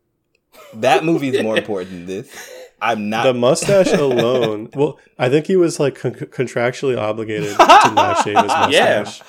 that 0.75 1.03
movie 1.03 1.29
is 1.29 1.43
more 1.43 1.57
important 1.57 1.91
than 1.91 2.05
this. 2.05 2.51
I'm 2.81 3.09
not." 3.09 3.23
the 3.23 3.33
mustache 3.33 3.91
alone. 3.91 4.69
Well, 4.75 4.99
I 5.19 5.27
think 5.29 5.47
he 5.47 5.55
was 5.57 5.79
like 5.79 5.95
con- 5.95 6.13
contractually 6.13 6.97
obligated 6.97 7.51
to 7.57 7.91
not 7.93 8.17
shave 8.23 8.37
his 8.37 8.47
mustache 8.47 9.21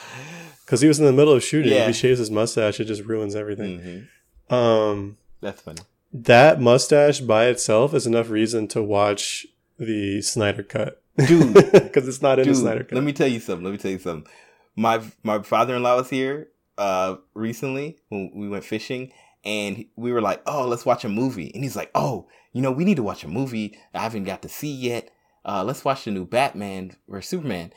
because 0.65 0.81
he 0.81 0.89
was 0.89 0.99
in 1.01 1.07
the 1.07 1.13
middle 1.13 1.33
of 1.33 1.43
shooting. 1.43 1.73
Yeah. 1.73 1.83
If 1.83 1.87
he 1.89 1.93
shaves 1.95 2.19
his 2.21 2.31
mustache, 2.31 2.79
it 2.81 2.85
just 2.85 3.03
ruins 3.03 3.35
everything. 3.35 4.09
Mhm. 4.51 4.55
Um, 4.55 5.17
That's 5.41 5.61
funny. 5.63 5.81
That 6.13 6.61
mustache 6.61 7.21
by 7.21 7.47
itself 7.47 7.95
is 7.95 8.07
enough 8.07 8.31
reason 8.31 8.69
to 8.69 8.83
watch 8.83 9.47
the 9.79 10.23
Snyder 10.23 10.63
cut, 10.63 11.03
Dude. 11.27 11.55
because 11.73 12.09
it's 12.09 12.23
not 12.23 12.39
in 12.39 12.49
the 12.49 12.55
Snyder 12.55 12.85
cut. 12.85 12.95
let 12.95 13.05
me 13.05 13.13
tell 13.13 13.27
you 13.29 13.41
something. 13.41 13.65
Let 13.65 13.73
me 13.73 13.79
tell 13.79 13.91
you 13.91 13.99
something. 13.99 14.31
My 14.75 15.01
my 15.23 15.43
father 15.43 15.75
in 15.77 15.83
law 15.83 15.97
was 15.97 16.11
here 16.11 16.49
uh 16.79 17.17
recently 17.35 17.99
when 18.09 18.31
we 18.35 18.49
went 18.49 18.65
fishing, 18.65 19.13
and 19.45 19.87
we 19.97 20.13
were 20.13 20.23
like, 20.23 20.43
"Oh, 20.47 20.67
let's 20.67 20.87
watch 20.87 21.05
a 21.05 21.09
movie." 21.09 21.51
And 21.55 21.63
he's 21.63 21.77
like, 21.77 21.91
"Oh, 21.95 22.29
you 22.53 22.63
know, 22.63 22.73
we 22.73 22.85
need 22.85 22.97
to 22.97 23.03
watch 23.03 23.25
a 23.25 23.29
movie 23.29 23.79
I 23.95 24.01
haven't 24.01 24.25
got 24.25 24.43
to 24.43 24.49
see 24.49 24.73
yet. 24.73 25.11
Uh, 25.45 25.63
let's 25.65 25.85
watch 25.85 26.05
the 26.05 26.11
new 26.11 26.27
Batman 26.27 26.97
or 27.09 27.23
Superman." 27.23 27.73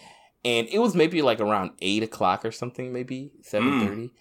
And 0.45 0.67
it 0.69 0.79
was 0.79 0.95
maybe 0.95 1.21
like 1.21 1.41
around 1.41 1.71
eight 1.81 2.01
o'clock 2.03 2.45
or 2.45 2.51
something, 2.51 2.93
maybe 2.93 3.31
seven 3.41 3.85
thirty. 3.85 4.11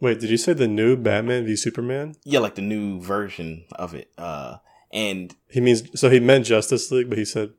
Wait, 0.00 0.20
did 0.20 0.30
you 0.30 0.36
say 0.36 0.52
the 0.52 0.68
new 0.68 0.96
Batman 0.96 1.46
v 1.46 1.56
Superman? 1.56 2.14
Yeah, 2.24 2.40
like 2.40 2.54
the 2.54 2.62
new 2.62 3.00
version 3.00 3.64
of 3.72 3.94
it. 3.94 4.10
Uh, 4.18 4.58
and 4.92 5.34
He 5.48 5.60
means 5.60 5.98
so 5.98 6.10
he 6.10 6.20
meant 6.20 6.46
Justice 6.46 6.90
League, 6.90 7.08
but 7.08 7.18
he 7.18 7.24
said 7.24 7.52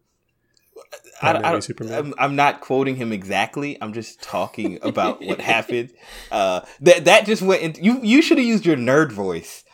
I, 1.21 1.33
Batman 1.33 1.51
I, 1.51 1.55
v 1.55 1.61
Superman. 1.61 1.93
I'm, 1.97 2.13
I'm 2.17 2.35
not 2.35 2.61
quoting 2.61 2.95
him 2.95 3.11
exactly. 3.11 3.77
I'm 3.81 3.93
just 3.93 4.21
talking 4.21 4.79
about 4.81 5.21
what 5.21 5.41
happened. 5.41 5.91
Uh, 6.31 6.61
that 6.81 7.05
that 7.05 7.25
just 7.25 7.41
went. 7.41 7.61
In, 7.61 7.83
you 7.83 7.99
you 8.01 8.21
should 8.21 8.37
have 8.37 8.47
used 8.47 8.65
your 8.65 8.77
nerd 8.77 9.11
voice 9.11 9.64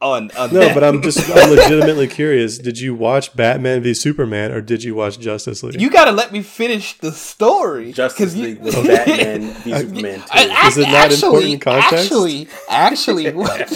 on. 0.00 0.30
on 0.38 0.52
No, 0.52 0.60
that. 0.60 0.74
but 0.74 0.84
I'm 0.84 1.02
just 1.08 1.28
I'm 1.30 1.50
legitimately 1.50 2.06
curious. 2.08 2.58
Did 2.58 2.78
you 2.78 2.94
watch 2.94 3.34
Batman 3.36 3.82
v 3.82 3.94
Superman 3.94 4.52
or 4.52 4.60
did 4.60 4.84
you 4.84 4.94
watch 4.94 5.18
Justice 5.18 5.62
League? 5.62 5.80
You 5.80 5.90
got 5.90 6.04
to 6.06 6.12
let 6.12 6.32
me 6.32 6.42
finish 6.42 6.96
the 6.98 7.12
story. 7.12 7.92
Justice 7.92 8.18
'cause 8.18 8.34
you- 8.36 8.44
League 8.44 8.58
was 8.62 8.74
Batman 8.74 9.40
v 9.52 9.72
Superman 9.78 10.22
I- 10.30 10.44
too. 10.44 10.66
Is 10.68 10.78
it 10.78 10.82
not 10.82 10.94
actually, 11.12 11.52
important 11.52 11.60
context? 11.62 12.04
Actually, 12.04 12.48
actually, 12.68 13.32
what? 13.32 13.68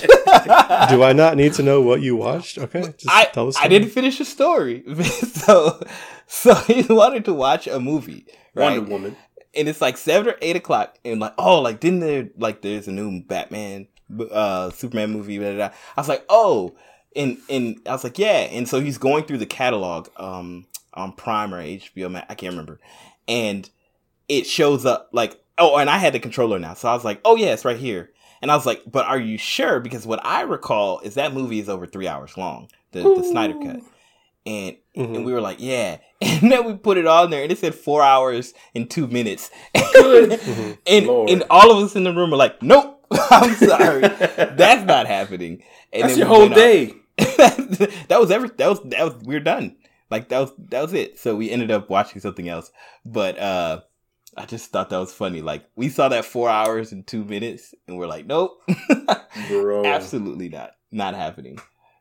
Do 0.90 1.02
I 1.02 1.12
not 1.14 1.36
need 1.36 1.52
to 1.54 1.62
know 1.62 1.80
what 1.80 2.00
you 2.02 2.16
watched? 2.16 2.58
Okay, 2.58 2.82
just 2.82 3.08
I, 3.08 3.24
tell 3.26 3.48
us. 3.48 3.56
I 3.60 3.68
didn't 3.68 3.90
finish 3.90 4.18
the 4.18 4.24
story, 4.24 4.84
so 5.22 5.80
so 6.26 6.54
he 6.54 6.82
wanted 6.82 7.24
to 7.26 7.34
watch 7.34 7.66
a 7.66 7.78
movie, 7.80 8.26
right? 8.54 8.78
Wonder 8.78 8.90
Woman. 8.90 9.16
and 9.54 9.68
it's 9.68 9.80
like 9.80 9.96
seven 9.96 10.32
or 10.32 10.36
eight 10.40 10.56
o'clock, 10.56 10.96
and 11.04 11.20
like, 11.20 11.34
oh, 11.38 11.60
like 11.60 11.80
didn't 11.80 12.00
there 12.00 12.28
like 12.38 12.62
there's 12.62 12.88
a 12.88 12.92
new 12.92 13.22
Batman, 13.22 13.88
uh, 14.30 14.70
Superman 14.70 15.10
movie? 15.12 15.38
Blah, 15.38 15.48
blah, 15.48 15.56
blah. 15.68 15.76
I 15.96 16.00
was 16.00 16.08
like, 16.08 16.24
oh, 16.28 16.74
and 17.16 17.38
and 17.48 17.80
I 17.86 17.92
was 17.92 18.04
like, 18.04 18.18
yeah, 18.18 18.48
and 18.50 18.68
so 18.68 18.80
he's 18.80 18.98
going 18.98 19.24
through 19.24 19.38
the 19.38 19.46
catalog, 19.46 20.08
um, 20.16 20.66
on 20.94 21.12
Prime 21.12 21.54
or 21.54 21.62
HBO 21.62 22.10
Max, 22.10 22.26
I 22.30 22.34
can't 22.34 22.52
remember, 22.52 22.80
and 23.28 23.68
it 24.28 24.46
shows 24.46 24.84
up 24.86 25.08
like, 25.12 25.40
oh, 25.58 25.76
and 25.76 25.88
I 25.90 25.98
had 25.98 26.14
the 26.14 26.20
controller 26.20 26.58
now, 26.58 26.74
so 26.74 26.88
I 26.88 26.94
was 26.94 27.04
like, 27.04 27.20
oh 27.24 27.36
yeah, 27.36 27.52
it's 27.52 27.64
right 27.64 27.76
here, 27.76 28.10
and 28.40 28.50
I 28.50 28.56
was 28.56 28.66
like, 28.66 28.82
but 28.90 29.06
are 29.06 29.18
you 29.18 29.36
sure? 29.38 29.80
Because 29.80 30.06
what 30.06 30.24
I 30.24 30.42
recall 30.42 31.00
is 31.00 31.14
that 31.14 31.32
movie 31.34 31.58
is 31.60 31.68
over 31.68 31.86
three 31.86 32.08
hours 32.08 32.36
long, 32.38 32.68
the 32.92 33.00
the 33.02 33.24
Snyder 33.24 33.54
cut, 33.54 33.80
and 34.46 34.76
Mhm. 34.96 35.16
and 35.16 35.24
we 35.24 35.32
were 35.32 35.40
like, 35.40 35.58
yeah. 35.60 35.96
And 36.20 36.52
then 36.52 36.64
we 36.66 36.74
put 36.74 36.98
it 36.98 37.06
on 37.06 37.30
there 37.30 37.42
and 37.42 37.50
it 37.50 37.58
said 37.58 37.74
four 37.74 38.02
hours 38.02 38.52
and 38.74 38.88
two 38.90 39.06
minutes. 39.08 39.50
And, 40.86 41.08
and 41.30 41.44
all 41.50 41.70
of 41.70 41.82
us 41.84 41.96
in 41.96 42.04
the 42.04 42.12
room 42.12 42.30
were 42.30 42.36
like, 42.36 42.62
nope, 42.62 42.91
I'm 43.30 43.54
sorry. 43.54 44.00
That's 44.00 44.84
not 44.84 45.06
happening. 45.06 45.62
And 45.92 46.02
That's 46.02 46.12
then 46.14 46.18
your 46.18 46.28
whole 46.28 46.40
went 46.40 46.52
out. 46.52 46.56
day. 46.56 46.94
that 47.18 48.18
was 48.18 48.30
every 48.30 48.48
that 48.56 48.68
was 48.68 48.80
that 48.84 49.04
was 49.04 49.14
we're 49.24 49.40
done. 49.40 49.76
Like 50.10 50.28
that 50.28 50.38
was 50.40 50.52
that 50.70 50.82
was 50.82 50.92
it. 50.94 51.18
So 51.18 51.36
we 51.36 51.50
ended 51.50 51.70
up 51.70 51.90
watching 51.90 52.20
something 52.20 52.48
else. 52.48 52.70
But 53.04 53.38
uh 53.38 53.80
I 54.36 54.46
just 54.46 54.70
thought 54.70 54.88
that 54.90 54.98
was 54.98 55.12
funny. 55.12 55.42
Like 55.42 55.64
we 55.76 55.88
saw 55.88 56.08
that 56.08 56.24
four 56.24 56.48
hours 56.48 56.92
and 56.92 57.06
two 57.06 57.24
minutes 57.24 57.74
and 57.86 57.98
we're 57.98 58.06
like, 58.06 58.26
nope. 58.26 58.62
Bro. 59.48 59.84
Absolutely 59.86 60.48
not. 60.48 60.72
Not 60.90 61.14
happening. 61.14 61.58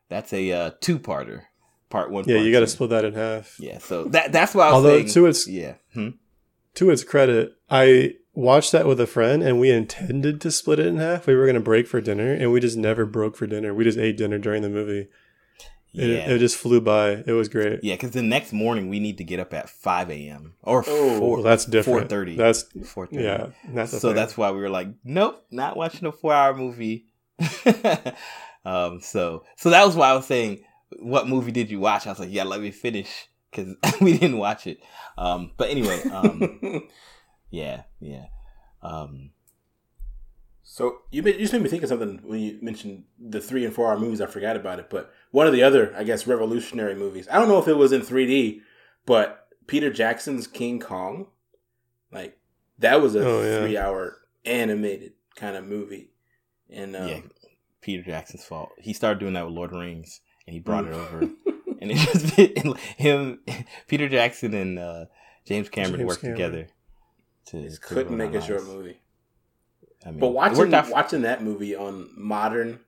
That's 0.08 0.32
a 0.32 0.52
uh 0.52 0.70
two 0.80 0.98
parter. 0.98 1.42
Part 1.90 2.10
one. 2.10 2.24
Yeah, 2.26 2.36
part 2.36 2.46
you 2.46 2.52
got 2.52 2.60
to 2.60 2.66
split 2.66 2.90
that 2.90 3.04
in 3.04 3.12
half. 3.14 3.56
Yeah, 3.60 3.78
so 3.78 4.04
that 4.04 4.32
that's 4.32 4.54
why 4.54 4.64
I 4.64 4.66
was 4.68 4.74
Although 4.76 4.96
saying. 4.96 5.08
to 5.08 5.26
its 5.26 5.46
yeah, 5.46 5.74
hmm? 5.92 6.08
to 6.74 6.90
its 6.90 7.04
credit, 7.04 7.54
I 7.70 8.14
watched 8.34 8.72
that 8.72 8.86
with 8.86 9.00
a 9.00 9.06
friend 9.06 9.42
and 9.42 9.60
we 9.60 9.70
intended 9.70 10.40
to 10.40 10.50
split 10.50 10.78
it 10.78 10.86
in 10.86 10.96
half. 10.96 11.26
We 11.26 11.34
were 11.34 11.44
going 11.44 11.54
to 11.54 11.60
break 11.60 11.86
for 11.86 12.00
dinner 12.00 12.32
and 12.32 12.52
we 12.52 12.60
just 12.60 12.76
never 12.76 13.04
broke 13.06 13.36
for 13.36 13.46
dinner. 13.46 13.74
We 13.74 13.84
just 13.84 13.98
ate 13.98 14.16
dinner 14.16 14.38
during 14.38 14.62
the 14.62 14.68
movie. 14.70 15.08
It, 15.94 16.08
yeah, 16.08 16.30
it 16.30 16.38
just 16.38 16.56
flew 16.56 16.80
by. 16.80 17.22
It 17.26 17.32
was 17.32 17.50
great. 17.50 17.80
yeah. 17.82 17.94
Because 17.94 18.12
the 18.12 18.22
next 18.22 18.50
morning 18.54 18.88
we 18.88 18.98
need 18.98 19.18
to 19.18 19.24
get 19.24 19.38
up 19.38 19.52
at 19.52 19.68
five 19.68 20.08
a.m. 20.10 20.54
or 20.62 20.82
Oh, 20.86 21.18
four. 21.18 21.34
Well, 21.34 21.42
that's 21.42 21.66
different. 21.66 22.08
4:30. 22.08 22.36
That's 22.38 22.62
Four 22.90 23.06
thirty. 23.06 23.22
yeah. 23.24 23.48
That's 23.68 23.90
so 23.92 23.98
thing. 24.08 24.14
that's 24.14 24.34
why 24.38 24.50
we 24.52 24.60
were 24.62 24.70
like, 24.70 24.88
nope, 25.04 25.44
not 25.50 25.76
watching 25.76 26.06
a 26.08 26.12
four-hour 26.12 26.54
movie. 26.56 27.08
um, 28.64 29.00
so 29.00 29.44
so 29.56 29.68
that 29.70 29.84
was 29.86 29.94
why 29.96 30.08
I 30.08 30.14
was 30.14 30.26
saying, 30.26 30.64
what 31.00 31.28
movie 31.28 31.52
did 31.52 31.70
you 31.70 31.80
watch? 31.80 32.06
I 32.06 32.10
was 32.10 32.20
like, 32.20 32.32
yeah, 32.32 32.44
let 32.44 32.60
me 32.62 32.70
finish 32.70 33.28
because 33.50 33.74
we 34.00 34.16
didn't 34.16 34.38
watch 34.38 34.66
it. 34.66 34.78
Um, 35.18 35.52
but 35.56 35.68
anyway, 35.70 36.02
um, 36.10 36.88
yeah, 37.52 37.82
yeah. 38.00 38.24
Um, 38.82 39.30
So 40.64 41.02
you 41.10 41.22
made, 41.22 41.34
you 41.36 41.42
just 41.42 41.52
made 41.52 41.62
me 41.62 41.68
think 41.68 41.82
of 41.82 41.88
something 41.88 42.18
when 42.24 42.40
you 42.40 42.58
mentioned 42.62 43.04
the 43.18 43.40
three 43.40 43.64
and 43.64 43.74
four 43.74 43.88
hour 43.90 43.98
movies. 43.98 44.20
I 44.20 44.26
forgot 44.26 44.56
about 44.56 44.78
it, 44.78 44.88
but 44.90 45.12
one 45.30 45.46
of 45.46 45.52
the 45.52 45.62
other, 45.62 45.94
I 45.96 46.02
guess, 46.04 46.26
revolutionary 46.26 46.94
movies. 46.94 47.28
I 47.30 47.38
don't 47.38 47.48
know 47.48 47.58
if 47.58 47.68
it 47.68 47.76
was 47.76 47.92
in 47.92 48.00
3D, 48.00 48.60
but 49.06 49.48
Peter 49.66 49.92
Jackson's 49.92 50.46
King 50.46 50.80
Kong, 50.80 51.26
like 52.10 52.38
that 52.78 53.00
was 53.00 53.14
a 53.14 53.24
Oh, 53.24 53.42
yeah. 53.42 53.60
three 53.60 53.76
hour 53.78 54.18
animated 54.44 55.12
kind 55.36 55.56
of 55.56 55.64
movie. 55.64 56.10
And 56.70 56.96
um, 56.96 57.08
yeah, 57.08 57.20
Peter 57.82 58.02
Jackson's 58.02 58.44
fault. 58.44 58.70
He 58.78 58.92
started 58.92 59.20
doing 59.20 59.34
that 59.34 59.44
with 59.44 59.54
Lord 59.54 59.70
of 59.70 59.74
the 59.74 59.80
Rings, 59.84 60.20
and 60.46 60.54
he 60.54 60.60
brought 60.60 60.86
it 60.86 60.94
over. 60.94 61.28
And 61.82 61.90
it 61.90 61.96
just 61.96 62.38
and 62.38 62.78
him, 62.96 63.40
Peter 63.88 64.08
Jackson 64.08 64.54
and 64.54 64.78
uh, 64.78 65.06
James 65.44 65.68
Cameron 65.68 65.96
James 65.98 66.06
worked 66.08 66.20
Cameron. 66.20 66.38
together. 66.40 66.66
To, 67.46 67.68
couldn't 67.80 68.16
make 68.16 68.34
a 68.34 68.40
short 68.40 68.64
movie. 68.64 69.00
I 70.04 70.10
mean, 70.10 70.20
But 70.20 70.28
watching 70.28 70.70
watching 70.90 71.22
that 71.22 71.42
movie 71.42 71.74
on 71.74 72.10
modern 72.16 72.80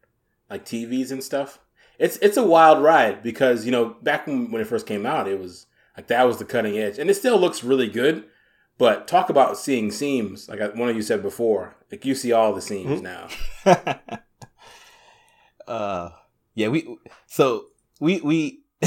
like 0.51 0.65
TVs 0.65 1.11
and 1.11 1.23
stuff, 1.23 1.61
it's 1.99 2.17
it's 2.19 2.37
a 2.37 2.45
wild 2.45 2.83
ride 2.83 3.23
because 3.23 3.65
you 3.65 3.73
know 3.73 3.97
back 4.03 4.27
when, 4.27 4.51
when 4.51 4.61
it 4.63 4.67
first 4.67 4.87
came 4.87 5.07
out, 5.07 5.29
it 5.29 5.39
was 5.39 5.67
like 5.97 6.09
that 6.09 6.25
was 6.25 6.39
the 6.39 6.45
cutting 6.45 6.79
edge, 6.79 6.99
and 6.99 7.09
it 7.11 7.15
still 7.15 7.39
looks 7.39 7.65
really 7.65 7.89
good. 7.89 8.25
But 8.77 9.07
talk 9.07 9.31
about 9.31 9.57
seeing 9.57 9.93
seams, 9.93 10.49
like 10.49 10.75
one 10.75 10.89
of 10.89 10.97
you 10.97 11.03
said 11.03 11.23
before, 11.23 11.77
like 11.93 12.05
you 12.05 12.17
see 12.17 12.33
all 12.33 12.53
the 12.53 12.61
seams 12.61 13.01
now. 13.01 13.29
uh 15.67 16.11
yeah 16.55 16.69
we 16.69 16.99
so 17.27 17.67
we 18.01 18.21
we 18.21 18.63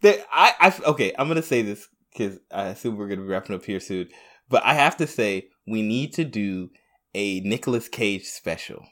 there, 0.00 0.24
I, 0.32 0.54
I 0.58 0.74
okay 0.86 1.12
i'm 1.16 1.28
gonna 1.28 1.42
say 1.42 1.62
this 1.62 1.88
because 2.12 2.38
i 2.50 2.66
assume 2.66 2.96
we're 2.96 3.08
gonna 3.08 3.22
be 3.22 3.26
wrapping 3.28 3.56
up 3.56 3.64
here 3.64 3.80
soon. 3.80 4.08
But 4.48 4.64
i 4.64 4.74
have 4.74 4.96
to 4.98 5.06
say 5.06 5.48
we 5.66 5.82
need 5.82 6.12
to 6.14 6.24
do 6.24 6.70
a 7.14 7.40
Nicolas 7.40 7.88
cage 7.88 8.26
special. 8.26 8.86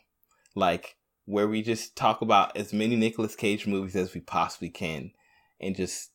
Like 0.55 0.97
where 1.25 1.47
we 1.47 1.63
just 1.63 1.95
talk 1.95 2.23
about 2.23 2.57
as 2.57 2.73
many 2.73 2.97
Nicolas 2.97 3.37
cage 3.37 3.67
movies 3.67 3.95
as 3.95 4.15
we 4.15 4.21
possibly 4.21 4.71
can 4.71 5.13
and 5.61 5.77
just 5.77 6.11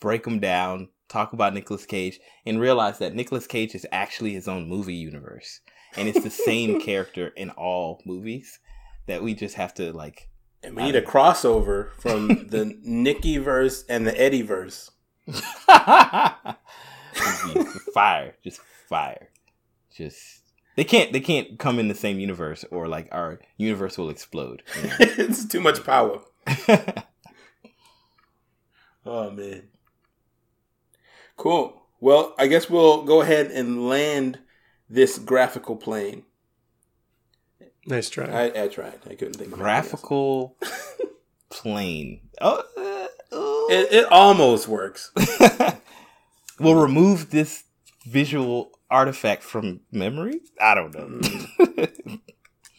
break 0.00 0.24
them 0.24 0.40
down 0.40 0.88
talk 1.08 1.32
about 1.32 1.54
Nicolas 1.54 1.86
cage 1.86 2.20
and 2.44 2.60
realize 2.60 2.98
that 2.98 3.14
Nicolas 3.14 3.46
cage 3.46 3.74
is 3.74 3.86
actually 3.92 4.34
his 4.34 4.48
own 4.48 4.68
movie 4.68 4.94
universe. 4.94 5.60
And 5.96 6.08
it's 6.08 6.22
the 6.22 6.30
same 6.30 6.80
character 6.84 7.28
in 7.28 7.50
all 7.50 8.02
movies 8.04 8.58
that 9.06 9.22
we 9.22 9.34
just 9.34 9.54
have 9.54 9.72
to 9.74 9.92
like 9.92 10.28
And 10.62 10.76
we 10.76 10.84
need 10.84 10.96
a 10.96 11.02
crossover 11.02 11.92
from 12.00 12.48
the 12.48 12.76
Nicky 12.82 13.38
verse 13.38 13.84
and 13.88 14.06
the 14.06 14.20
Eddie 14.20 14.42
verse. 14.42 14.90
Fire, 17.94 18.34
just 18.44 18.60
fire, 18.88 19.28
just 19.94 20.42
they 20.76 20.84
can't 20.84 21.12
they 21.12 21.20
can't 21.20 21.58
come 21.58 21.78
in 21.78 21.88
the 21.88 21.94
same 21.94 22.18
universe 22.20 22.64
or 22.70 22.88
like 22.88 23.08
our 23.12 23.40
universe 23.56 23.98
will 23.98 24.10
explode. 24.10 24.62
you 24.76 24.88
know? 24.88 24.96
it's 25.00 25.44
too 25.46 25.60
much 25.60 25.84
power. 25.84 26.20
Oh 29.06 29.30
man. 29.30 29.68
Cool. 31.36 31.80
Well, 32.00 32.34
I 32.38 32.48
guess 32.48 32.68
we'll 32.68 33.04
go 33.04 33.20
ahead 33.22 33.52
and 33.52 33.88
land 33.88 34.40
this 34.90 35.18
graphical 35.18 35.76
plane. 35.76 36.24
Nice 37.86 38.10
try. 38.10 38.26
I, 38.26 38.64
I 38.64 38.68
tried. 38.68 38.98
I 39.08 39.14
couldn't 39.14 39.34
think 39.34 39.52
of. 39.52 39.58
Graphical 39.58 40.56
plane. 41.50 42.28
Oh, 42.40 42.62
ooh. 42.75 42.75
It, 43.68 43.92
it 43.92 44.12
almost 44.12 44.68
works. 44.68 45.12
we'll 46.60 46.74
remove 46.74 47.30
this 47.30 47.64
visual 48.06 48.72
artifact 48.90 49.42
from 49.42 49.80
memory. 49.90 50.40
I 50.60 50.74
don't 50.74 50.94
know. 50.94 51.06
Mm. 51.06 52.20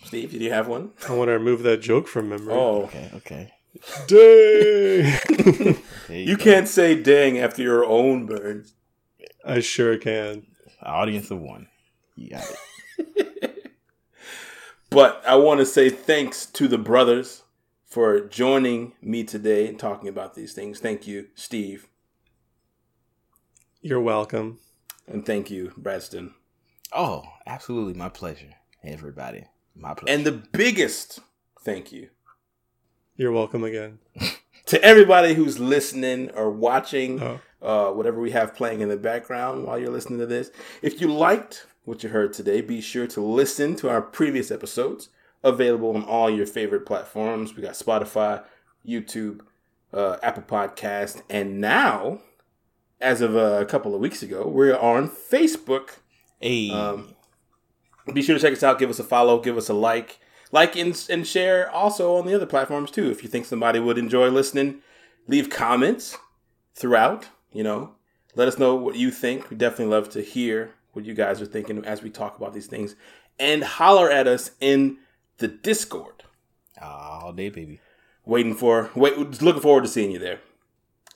Steve, 0.05 0.31
did 0.31 0.41
you 0.41 0.51
have 0.51 0.67
one? 0.67 0.91
I 1.07 1.13
want 1.13 1.27
to 1.27 1.33
remove 1.33 1.63
that 1.63 1.81
joke 1.81 2.07
from 2.07 2.29
memory. 2.29 2.53
Oh, 2.53 2.83
okay, 2.83 3.11
okay. 3.15 3.53
dang! 4.07 5.77
There 6.07 6.17
you 6.17 6.37
can't 6.37 6.69
say 6.69 6.95
"dang" 6.95 7.37
after 7.37 7.61
your 7.61 7.83
own 7.83 8.25
burn. 8.25 8.65
I 9.45 9.59
sure 9.59 9.97
can. 9.97 10.47
Audience 10.81 11.29
of 11.31 11.39
one. 11.41 11.67
You 12.15 12.29
got 12.29 12.45
it. 12.49 12.57
But 14.89 15.21
I 15.27 15.35
want 15.35 15.59
to 15.59 15.65
say 15.65 15.89
thanks 15.89 16.45
to 16.45 16.67
the 16.67 16.77
brothers 16.77 17.43
for 17.87 18.19
joining 18.21 18.93
me 19.01 19.23
today 19.23 19.67
and 19.67 19.79
talking 19.79 20.09
about 20.09 20.35
these 20.35 20.53
things. 20.53 20.79
Thank 20.79 21.07
you, 21.07 21.27
Steve, 21.35 21.87
You're 23.81 24.01
welcome. 24.01 24.59
and 25.07 25.25
thank 25.25 25.49
you, 25.49 25.71
Bradston. 25.77 26.33
Oh, 26.91 27.23
absolutely, 27.45 27.93
my 27.93 28.09
pleasure, 28.09 28.55
everybody. 28.83 29.45
My 29.75 29.93
pleasure. 29.93 30.13
And 30.15 30.25
the 30.25 30.31
biggest 30.31 31.19
thank 31.63 31.91
you 31.91 32.09
You're 33.15 33.31
welcome 33.31 33.63
again. 33.63 33.99
to 34.67 34.81
everybody 34.83 35.33
who's 35.33 35.59
listening 35.59 36.29
or 36.31 36.49
watching 36.51 37.21
Oh. 37.21 37.39
uh, 37.61 37.91
whatever 37.93 38.19
we 38.19 38.31
have 38.31 38.55
playing 38.55 38.81
in 38.81 38.89
the 38.89 38.97
background 38.97 39.65
while 39.65 39.77
you're 39.79 39.91
listening 39.91 40.19
to 40.19 40.25
this. 40.25 40.51
If 40.81 40.99
you 41.01 41.11
liked 41.11 41.65
what 41.85 42.03
you 42.03 42.09
heard 42.09 42.33
today, 42.33 42.61
be 42.61 42.81
sure 42.81 43.07
to 43.07 43.21
listen 43.21 43.75
to 43.77 43.89
our 43.89 44.01
previous 44.01 44.51
episodes 44.51 45.09
available 45.43 45.95
on 45.95 46.03
all 46.03 46.29
your 46.29 46.45
favorite 46.45 46.85
platforms. 46.85 47.55
We 47.55 47.61
got 47.61 47.73
Spotify, 47.73 48.43
YouTube, 48.87 49.41
uh, 49.93 50.17
Apple 50.23 50.43
Podcast, 50.43 51.21
and 51.29 51.61
now, 51.61 52.19
as 52.99 53.21
of 53.21 53.35
a 53.35 53.65
couple 53.65 53.93
of 53.95 54.01
weeks 54.01 54.23
ago, 54.23 54.47
we're 54.47 54.77
on 54.77 55.09
Facebook. 55.09 55.99
hey, 56.39 56.69
Um, 56.71 57.13
be 58.13 58.21
sure 58.21 58.35
to 58.35 58.41
check 58.41 58.53
us 58.53 58.63
out. 58.63 58.79
Give 58.79 58.89
us 58.89 58.99
a 58.99 59.03
follow. 59.03 59.39
Give 59.39 59.57
us 59.57 59.69
a 59.69 59.73
like. 59.73 60.19
Like 60.51 60.77
and, 60.77 60.97
and 61.09 61.27
share 61.27 61.69
also 61.69 62.15
on 62.15 62.25
the 62.25 62.33
other 62.33 62.45
platforms 62.45 62.89
too. 62.89 63.11
If 63.11 63.21
you 63.21 63.27
think 63.29 63.45
somebody 63.45 63.79
would 63.79 63.97
enjoy 63.97 64.29
listening, 64.29 64.81
leave 65.27 65.49
comments 65.49 66.17
throughout. 66.73 67.27
You 67.51 67.63
know, 67.63 67.95
let 68.35 68.47
us 68.47 68.57
know 68.57 68.73
what 68.73 68.95
you 68.95 69.11
think. 69.11 69.49
We 69.49 69.57
definitely 69.57 69.93
love 69.93 70.09
to 70.11 70.21
hear 70.21 70.73
what 70.93 71.03
you 71.03 71.13
guys 71.13 71.41
are 71.41 71.45
thinking 71.45 71.83
as 71.83 72.01
we 72.01 72.09
talk 72.09 72.37
about 72.37 72.53
these 72.53 72.67
things. 72.67 72.95
And 73.37 73.61
holler 73.63 74.09
at 74.09 74.25
us 74.25 74.51
in 74.61 74.99
the 75.37 75.47
Discord. 75.47 76.23
all 76.81 77.33
day, 77.33 77.49
baby. 77.49 77.79
Waiting 78.25 78.55
for, 78.55 78.89
wait, 78.95 79.17
looking 79.41 79.61
forward 79.61 79.83
to 79.83 79.87
seeing 79.89 80.11
you 80.11 80.19
there. 80.19 80.39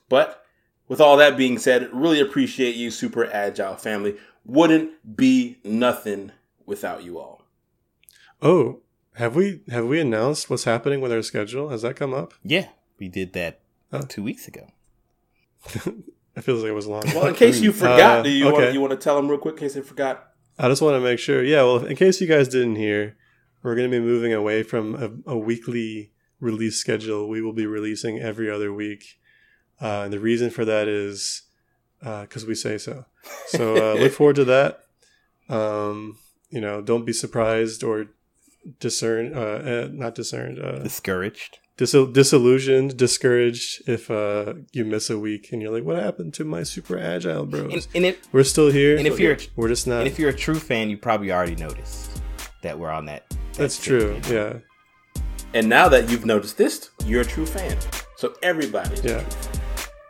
But 0.09 0.43
with 0.87 1.01
all 1.01 1.17
that 1.17 1.37
being 1.37 1.57
said, 1.57 1.89
really 1.93 2.19
appreciate 2.19 2.75
you, 2.75 2.89
super 2.91 3.25
agile 3.31 3.75
family. 3.75 4.17
Wouldn't 4.45 5.15
be 5.17 5.57
nothing 5.63 6.31
without 6.65 7.03
you 7.03 7.19
all. 7.19 7.43
Oh, 8.41 8.79
have 9.15 9.35
we 9.35 9.61
have 9.69 9.85
we 9.85 9.99
announced 9.99 10.49
what's 10.49 10.63
happening 10.63 10.99
with 11.01 11.11
our 11.11 11.21
schedule? 11.21 11.69
Has 11.69 11.81
that 11.83 11.95
come 11.95 12.13
up? 12.13 12.33
Yeah, 12.43 12.69
we 12.97 13.07
did 13.07 13.33
that 13.33 13.59
Oh. 13.93 14.01
two 14.01 14.23
weeks 14.23 14.47
ago. 14.47 14.67
It 16.33 16.45
feels 16.45 16.61
like 16.63 16.69
it 16.69 16.73
was 16.73 16.87
long. 16.87 17.03
Well, 17.13 17.27
in 17.27 17.35
case 17.35 17.59
you 17.59 17.73
forgot, 17.83 18.19
Uh, 18.19 18.23
do 18.23 18.29
you 18.29 18.45
want 18.45 18.73
you 18.73 18.79
want 18.79 18.91
to 18.91 18.97
tell 18.97 19.17
them 19.17 19.27
real 19.27 19.37
quick 19.37 19.55
in 19.55 19.59
case 19.59 19.73
they 19.73 19.81
forgot? 19.81 20.31
I 20.57 20.69
just 20.69 20.81
want 20.81 20.95
to 20.95 21.01
make 21.01 21.19
sure. 21.19 21.43
Yeah, 21.43 21.63
well, 21.63 21.85
in 21.85 21.95
case 21.97 22.21
you 22.21 22.27
guys 22.27 22.47
didn't 22.47 22.77
hear, 22.77 23.17
we're 23.63 23.75
going 23.75 23.89
to 23.89 23.99
be 23.99 24.03
moving 24.03 24.33
away 24.33 24.63
from 24.63 25.23
a, 25.25 25.31
a 25.31 25.37
weekly 25.37 26.11
release 26.39 26.77
schedule. 26.77 27.27
We 27.29 27.41
will 27.41 27.53
be 27.53 27.65
releasing 27.67 28.19
every 28.19 28.49
other 28.49 28.73
week. 28.73 29.19
Uh, 29.81 30.01
and 30.05 30.13
the 30.13 30.19
reason 30.19 30.49
for 30.49 30.65
that 30.65 30.87
is 30.87 31.43
because 31.99 32.45
we 32.45 32.55
say 32.55 32.77
so. 32.77 33.05
So 33.47 33.75
uh, 33.75 33.93
look 33.99 34.11
forward 34.13 34.35
to 34.37 34.45
that. 34.45 34.81
Um, 35.49 36.17
you 36.49 36.61
know, 36.61 36.81
don't 36.81 37.05
be 37.05 37.13
surprised 37.13 37.83
or 37.83 38.07
discern, 38.79 39.33
uh, 39.35 39.39
uh, 39.39 39.89
not 39.91 40.15
discerned, 40.15 40.59
uh, 40.59 40.79
Discouraged. 40.79 41.59
dis- 41.77 41.91
disillusioned, 42.11 42.95
discouraged 42.97 43.87
if 43.87 44.09
uh, 44.11 44.53
you 44.71 44.85
miss 44.85 45.09
a 45.09 45.17
week 45.19 45.49
and 45.51 45.61
you're 45.61 45.71
like, 45.71 45.83
what 45.83 45.97
happened 46.01 46.33
to 46.35 46.43
my 46.43 46.63
super 46.63 46.97
agile 46.97 47.45
bros? 47.45 47.73
And, 47.73 47.87
and 47.95 48.05
if 48.05 48.33
we're 48.33 48.43
still 48.43 48.69
here. 48.71 48.97
and 48.97 49.07
if 49.07 49.19
you're 49.19 49.37
we're 49.55 49.67
just 49.69 49.87
not. 49.87 49.99
and 49.99 50.07
if 50.07 50.19
you're 50.19 50.29
a 50.29 50.33
true 50.33 50.59
fan, 50.59 50.89
you 50.89 50.97
probably 50.97 51.31
already 51.31 51.55
noticed 51.55 52.21
that 52.61 52.77
we're 52.77 52.91
on 52.91 53.05
that. 53.05 53.25
That 53.61 53.65
That's 53.71 53.83
true. 53.83 54.19
you? 54.27 54.35
Yeah. 54.35 54.53
And 55.53 55.67
now 55.67 55.89
that 55.89 56.09
you've 56.09 56.25
noticed 56.25 56.57
this, 56.57 56.89
you're 57.05 57.21
a 57.21 57.25
true 57.25 57.45
fan. 57.45 57.77
So 58.17 58.33
everybody, 58.41 58.95
Yeah. 59.03 59.23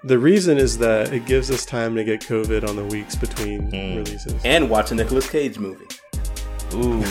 The 0.03 0.17
reason 0.17 0.57
is 0.57 0.77
that 0.79 1.13
it 1.13 1.25
gives 1.27 1.51
us 1.51 1.63
time 1.65 1.95
to 1.95 2.03
get 2.03 2.21
COVID 2.21 2.67
on 2.67 2.75
the 2.75 2.83
weeks 2.85 3.15
between 3.15 3.69
Hmm. 3.69 3.97
releases. 3.97 4.33
and 4.43 4.69
watch 4.69 4.91
a 4.91 4.95
Nicolas 4.95 5.29
Cage 5.29 5.59
movie. 5.59 5.85
Ooh, 6.73 7.03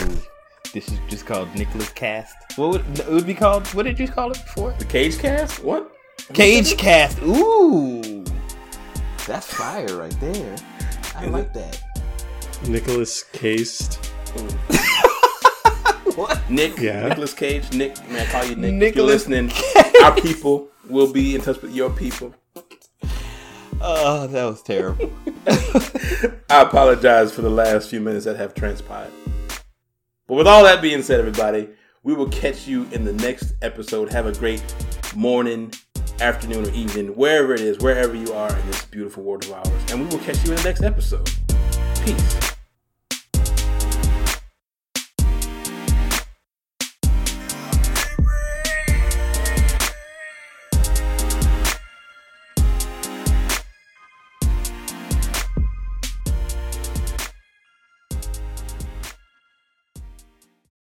this 0.73 0.87
is 0.89 0.99
just 1.07 1.25
called 1.25 1.53
Nicholas 1.55 1.89
Cast. 1.89 2.35
What 2.57 2.69
would 2.71 2.99
it 2.99 3.07
would 3.07 3.25
be 3.25 3.33
called? 3.33 3.65
What 3.73 3.83
did 3.85 3.97
you 3.99 4.07
call 4.07 4.31
it 4.31 4.41
before? 4.43 4.73
The 4.77 4.85
Cage 4.85 5.19
Cast? 5.19 5.63
What? 5.63 5.89
Cage 6.33 6.75
Cast. 6.77 7.19
Ooh, 7.21 8.23
that's 9.27 9.47
fire 9.53 9.95
right 9.97 10.19
there. 10.19 10.55
I 11.15 11.25
like 11.27 11.53
that. 11.53 11.81
Nicholas 12.67 13.23
cased. 13.31 13.99
What? 16.17 16.49
Nick, 16.49 16.77
Yeah. 16.77 17.07
Nicolas 17.07 17.33
Cage, 17.33 17.71
Nick, 17.73 17.97
man, 18.09 18.27
I 18.27 18.31
call 18.31 18.43
you 18.45 18.55
Nick. 18.55 18.73
Nicolas 18.73 19.23
if 19.23 19.29
you're 19.29 19.41
listening, 19.43 20.03
our 20.03 20.15
people 20.15 20.67
will 20.89 21.11
be 21.11 21.35
in 21.35 21.41
touch 21.41 21.61
with 21.61 21.73
your 21.73 21.89
people. 21.89 22.33
Oh, 23.83 24.27
that 24.27 24.43
was 24.45 24.61
terrible. 24.61 25.11
I 26.49 26.61
apologize 26.61 27.31
for 27.33 27.41
the 27.41 27.49
last 27.49 27.89
few 27.89 27.99
minutes 27.99 28.25
that 28.25 28.35
have 28.37 28.53
transpired. 28.53 29.11
But 30.27 30.35
with 30.35 30.47
all 30.47 30.63
that 30.63 30.81
being 30.81 31.01
said, 31.01 31.19
everybody, 31.19 31.69
we 32.03 32.13
will 32.13 32.29
catch 32.29 32.67
you 32.67 32.87
in 32.91 33.05
the 33.05 33.13
next 33.13 33.53
episode. 33.61 34.11
Have 34.11 34.27
a 34.27 34.33
great 34.33 34.63
morning, 35.15 35.71
afternoon, 36.19 36.67
or 36.67 36.71
evening, 36.71 37.07
wherever 37.15 37.53
it 37.53 37.61
is, 37.61 37.79
wherever 37.79 38.13
you 38.13 38.31
are 38.33 38.55
in 38.55 38.67
this 38.67 38.85
beautiful 38.85 39.23
world 39.23 39.45
of 39.45 39.53
ours. 39.53 39.91
And 39.91 40.01
we 40.01 40.05
will 40.15 40.23
catch 40.23 40.43
you 40.45 40.51
in 40.51 40.57
the 40.57 40.63
next 40.63 40.83
episode. 40.83 41.29
Peace. 42.05 42.50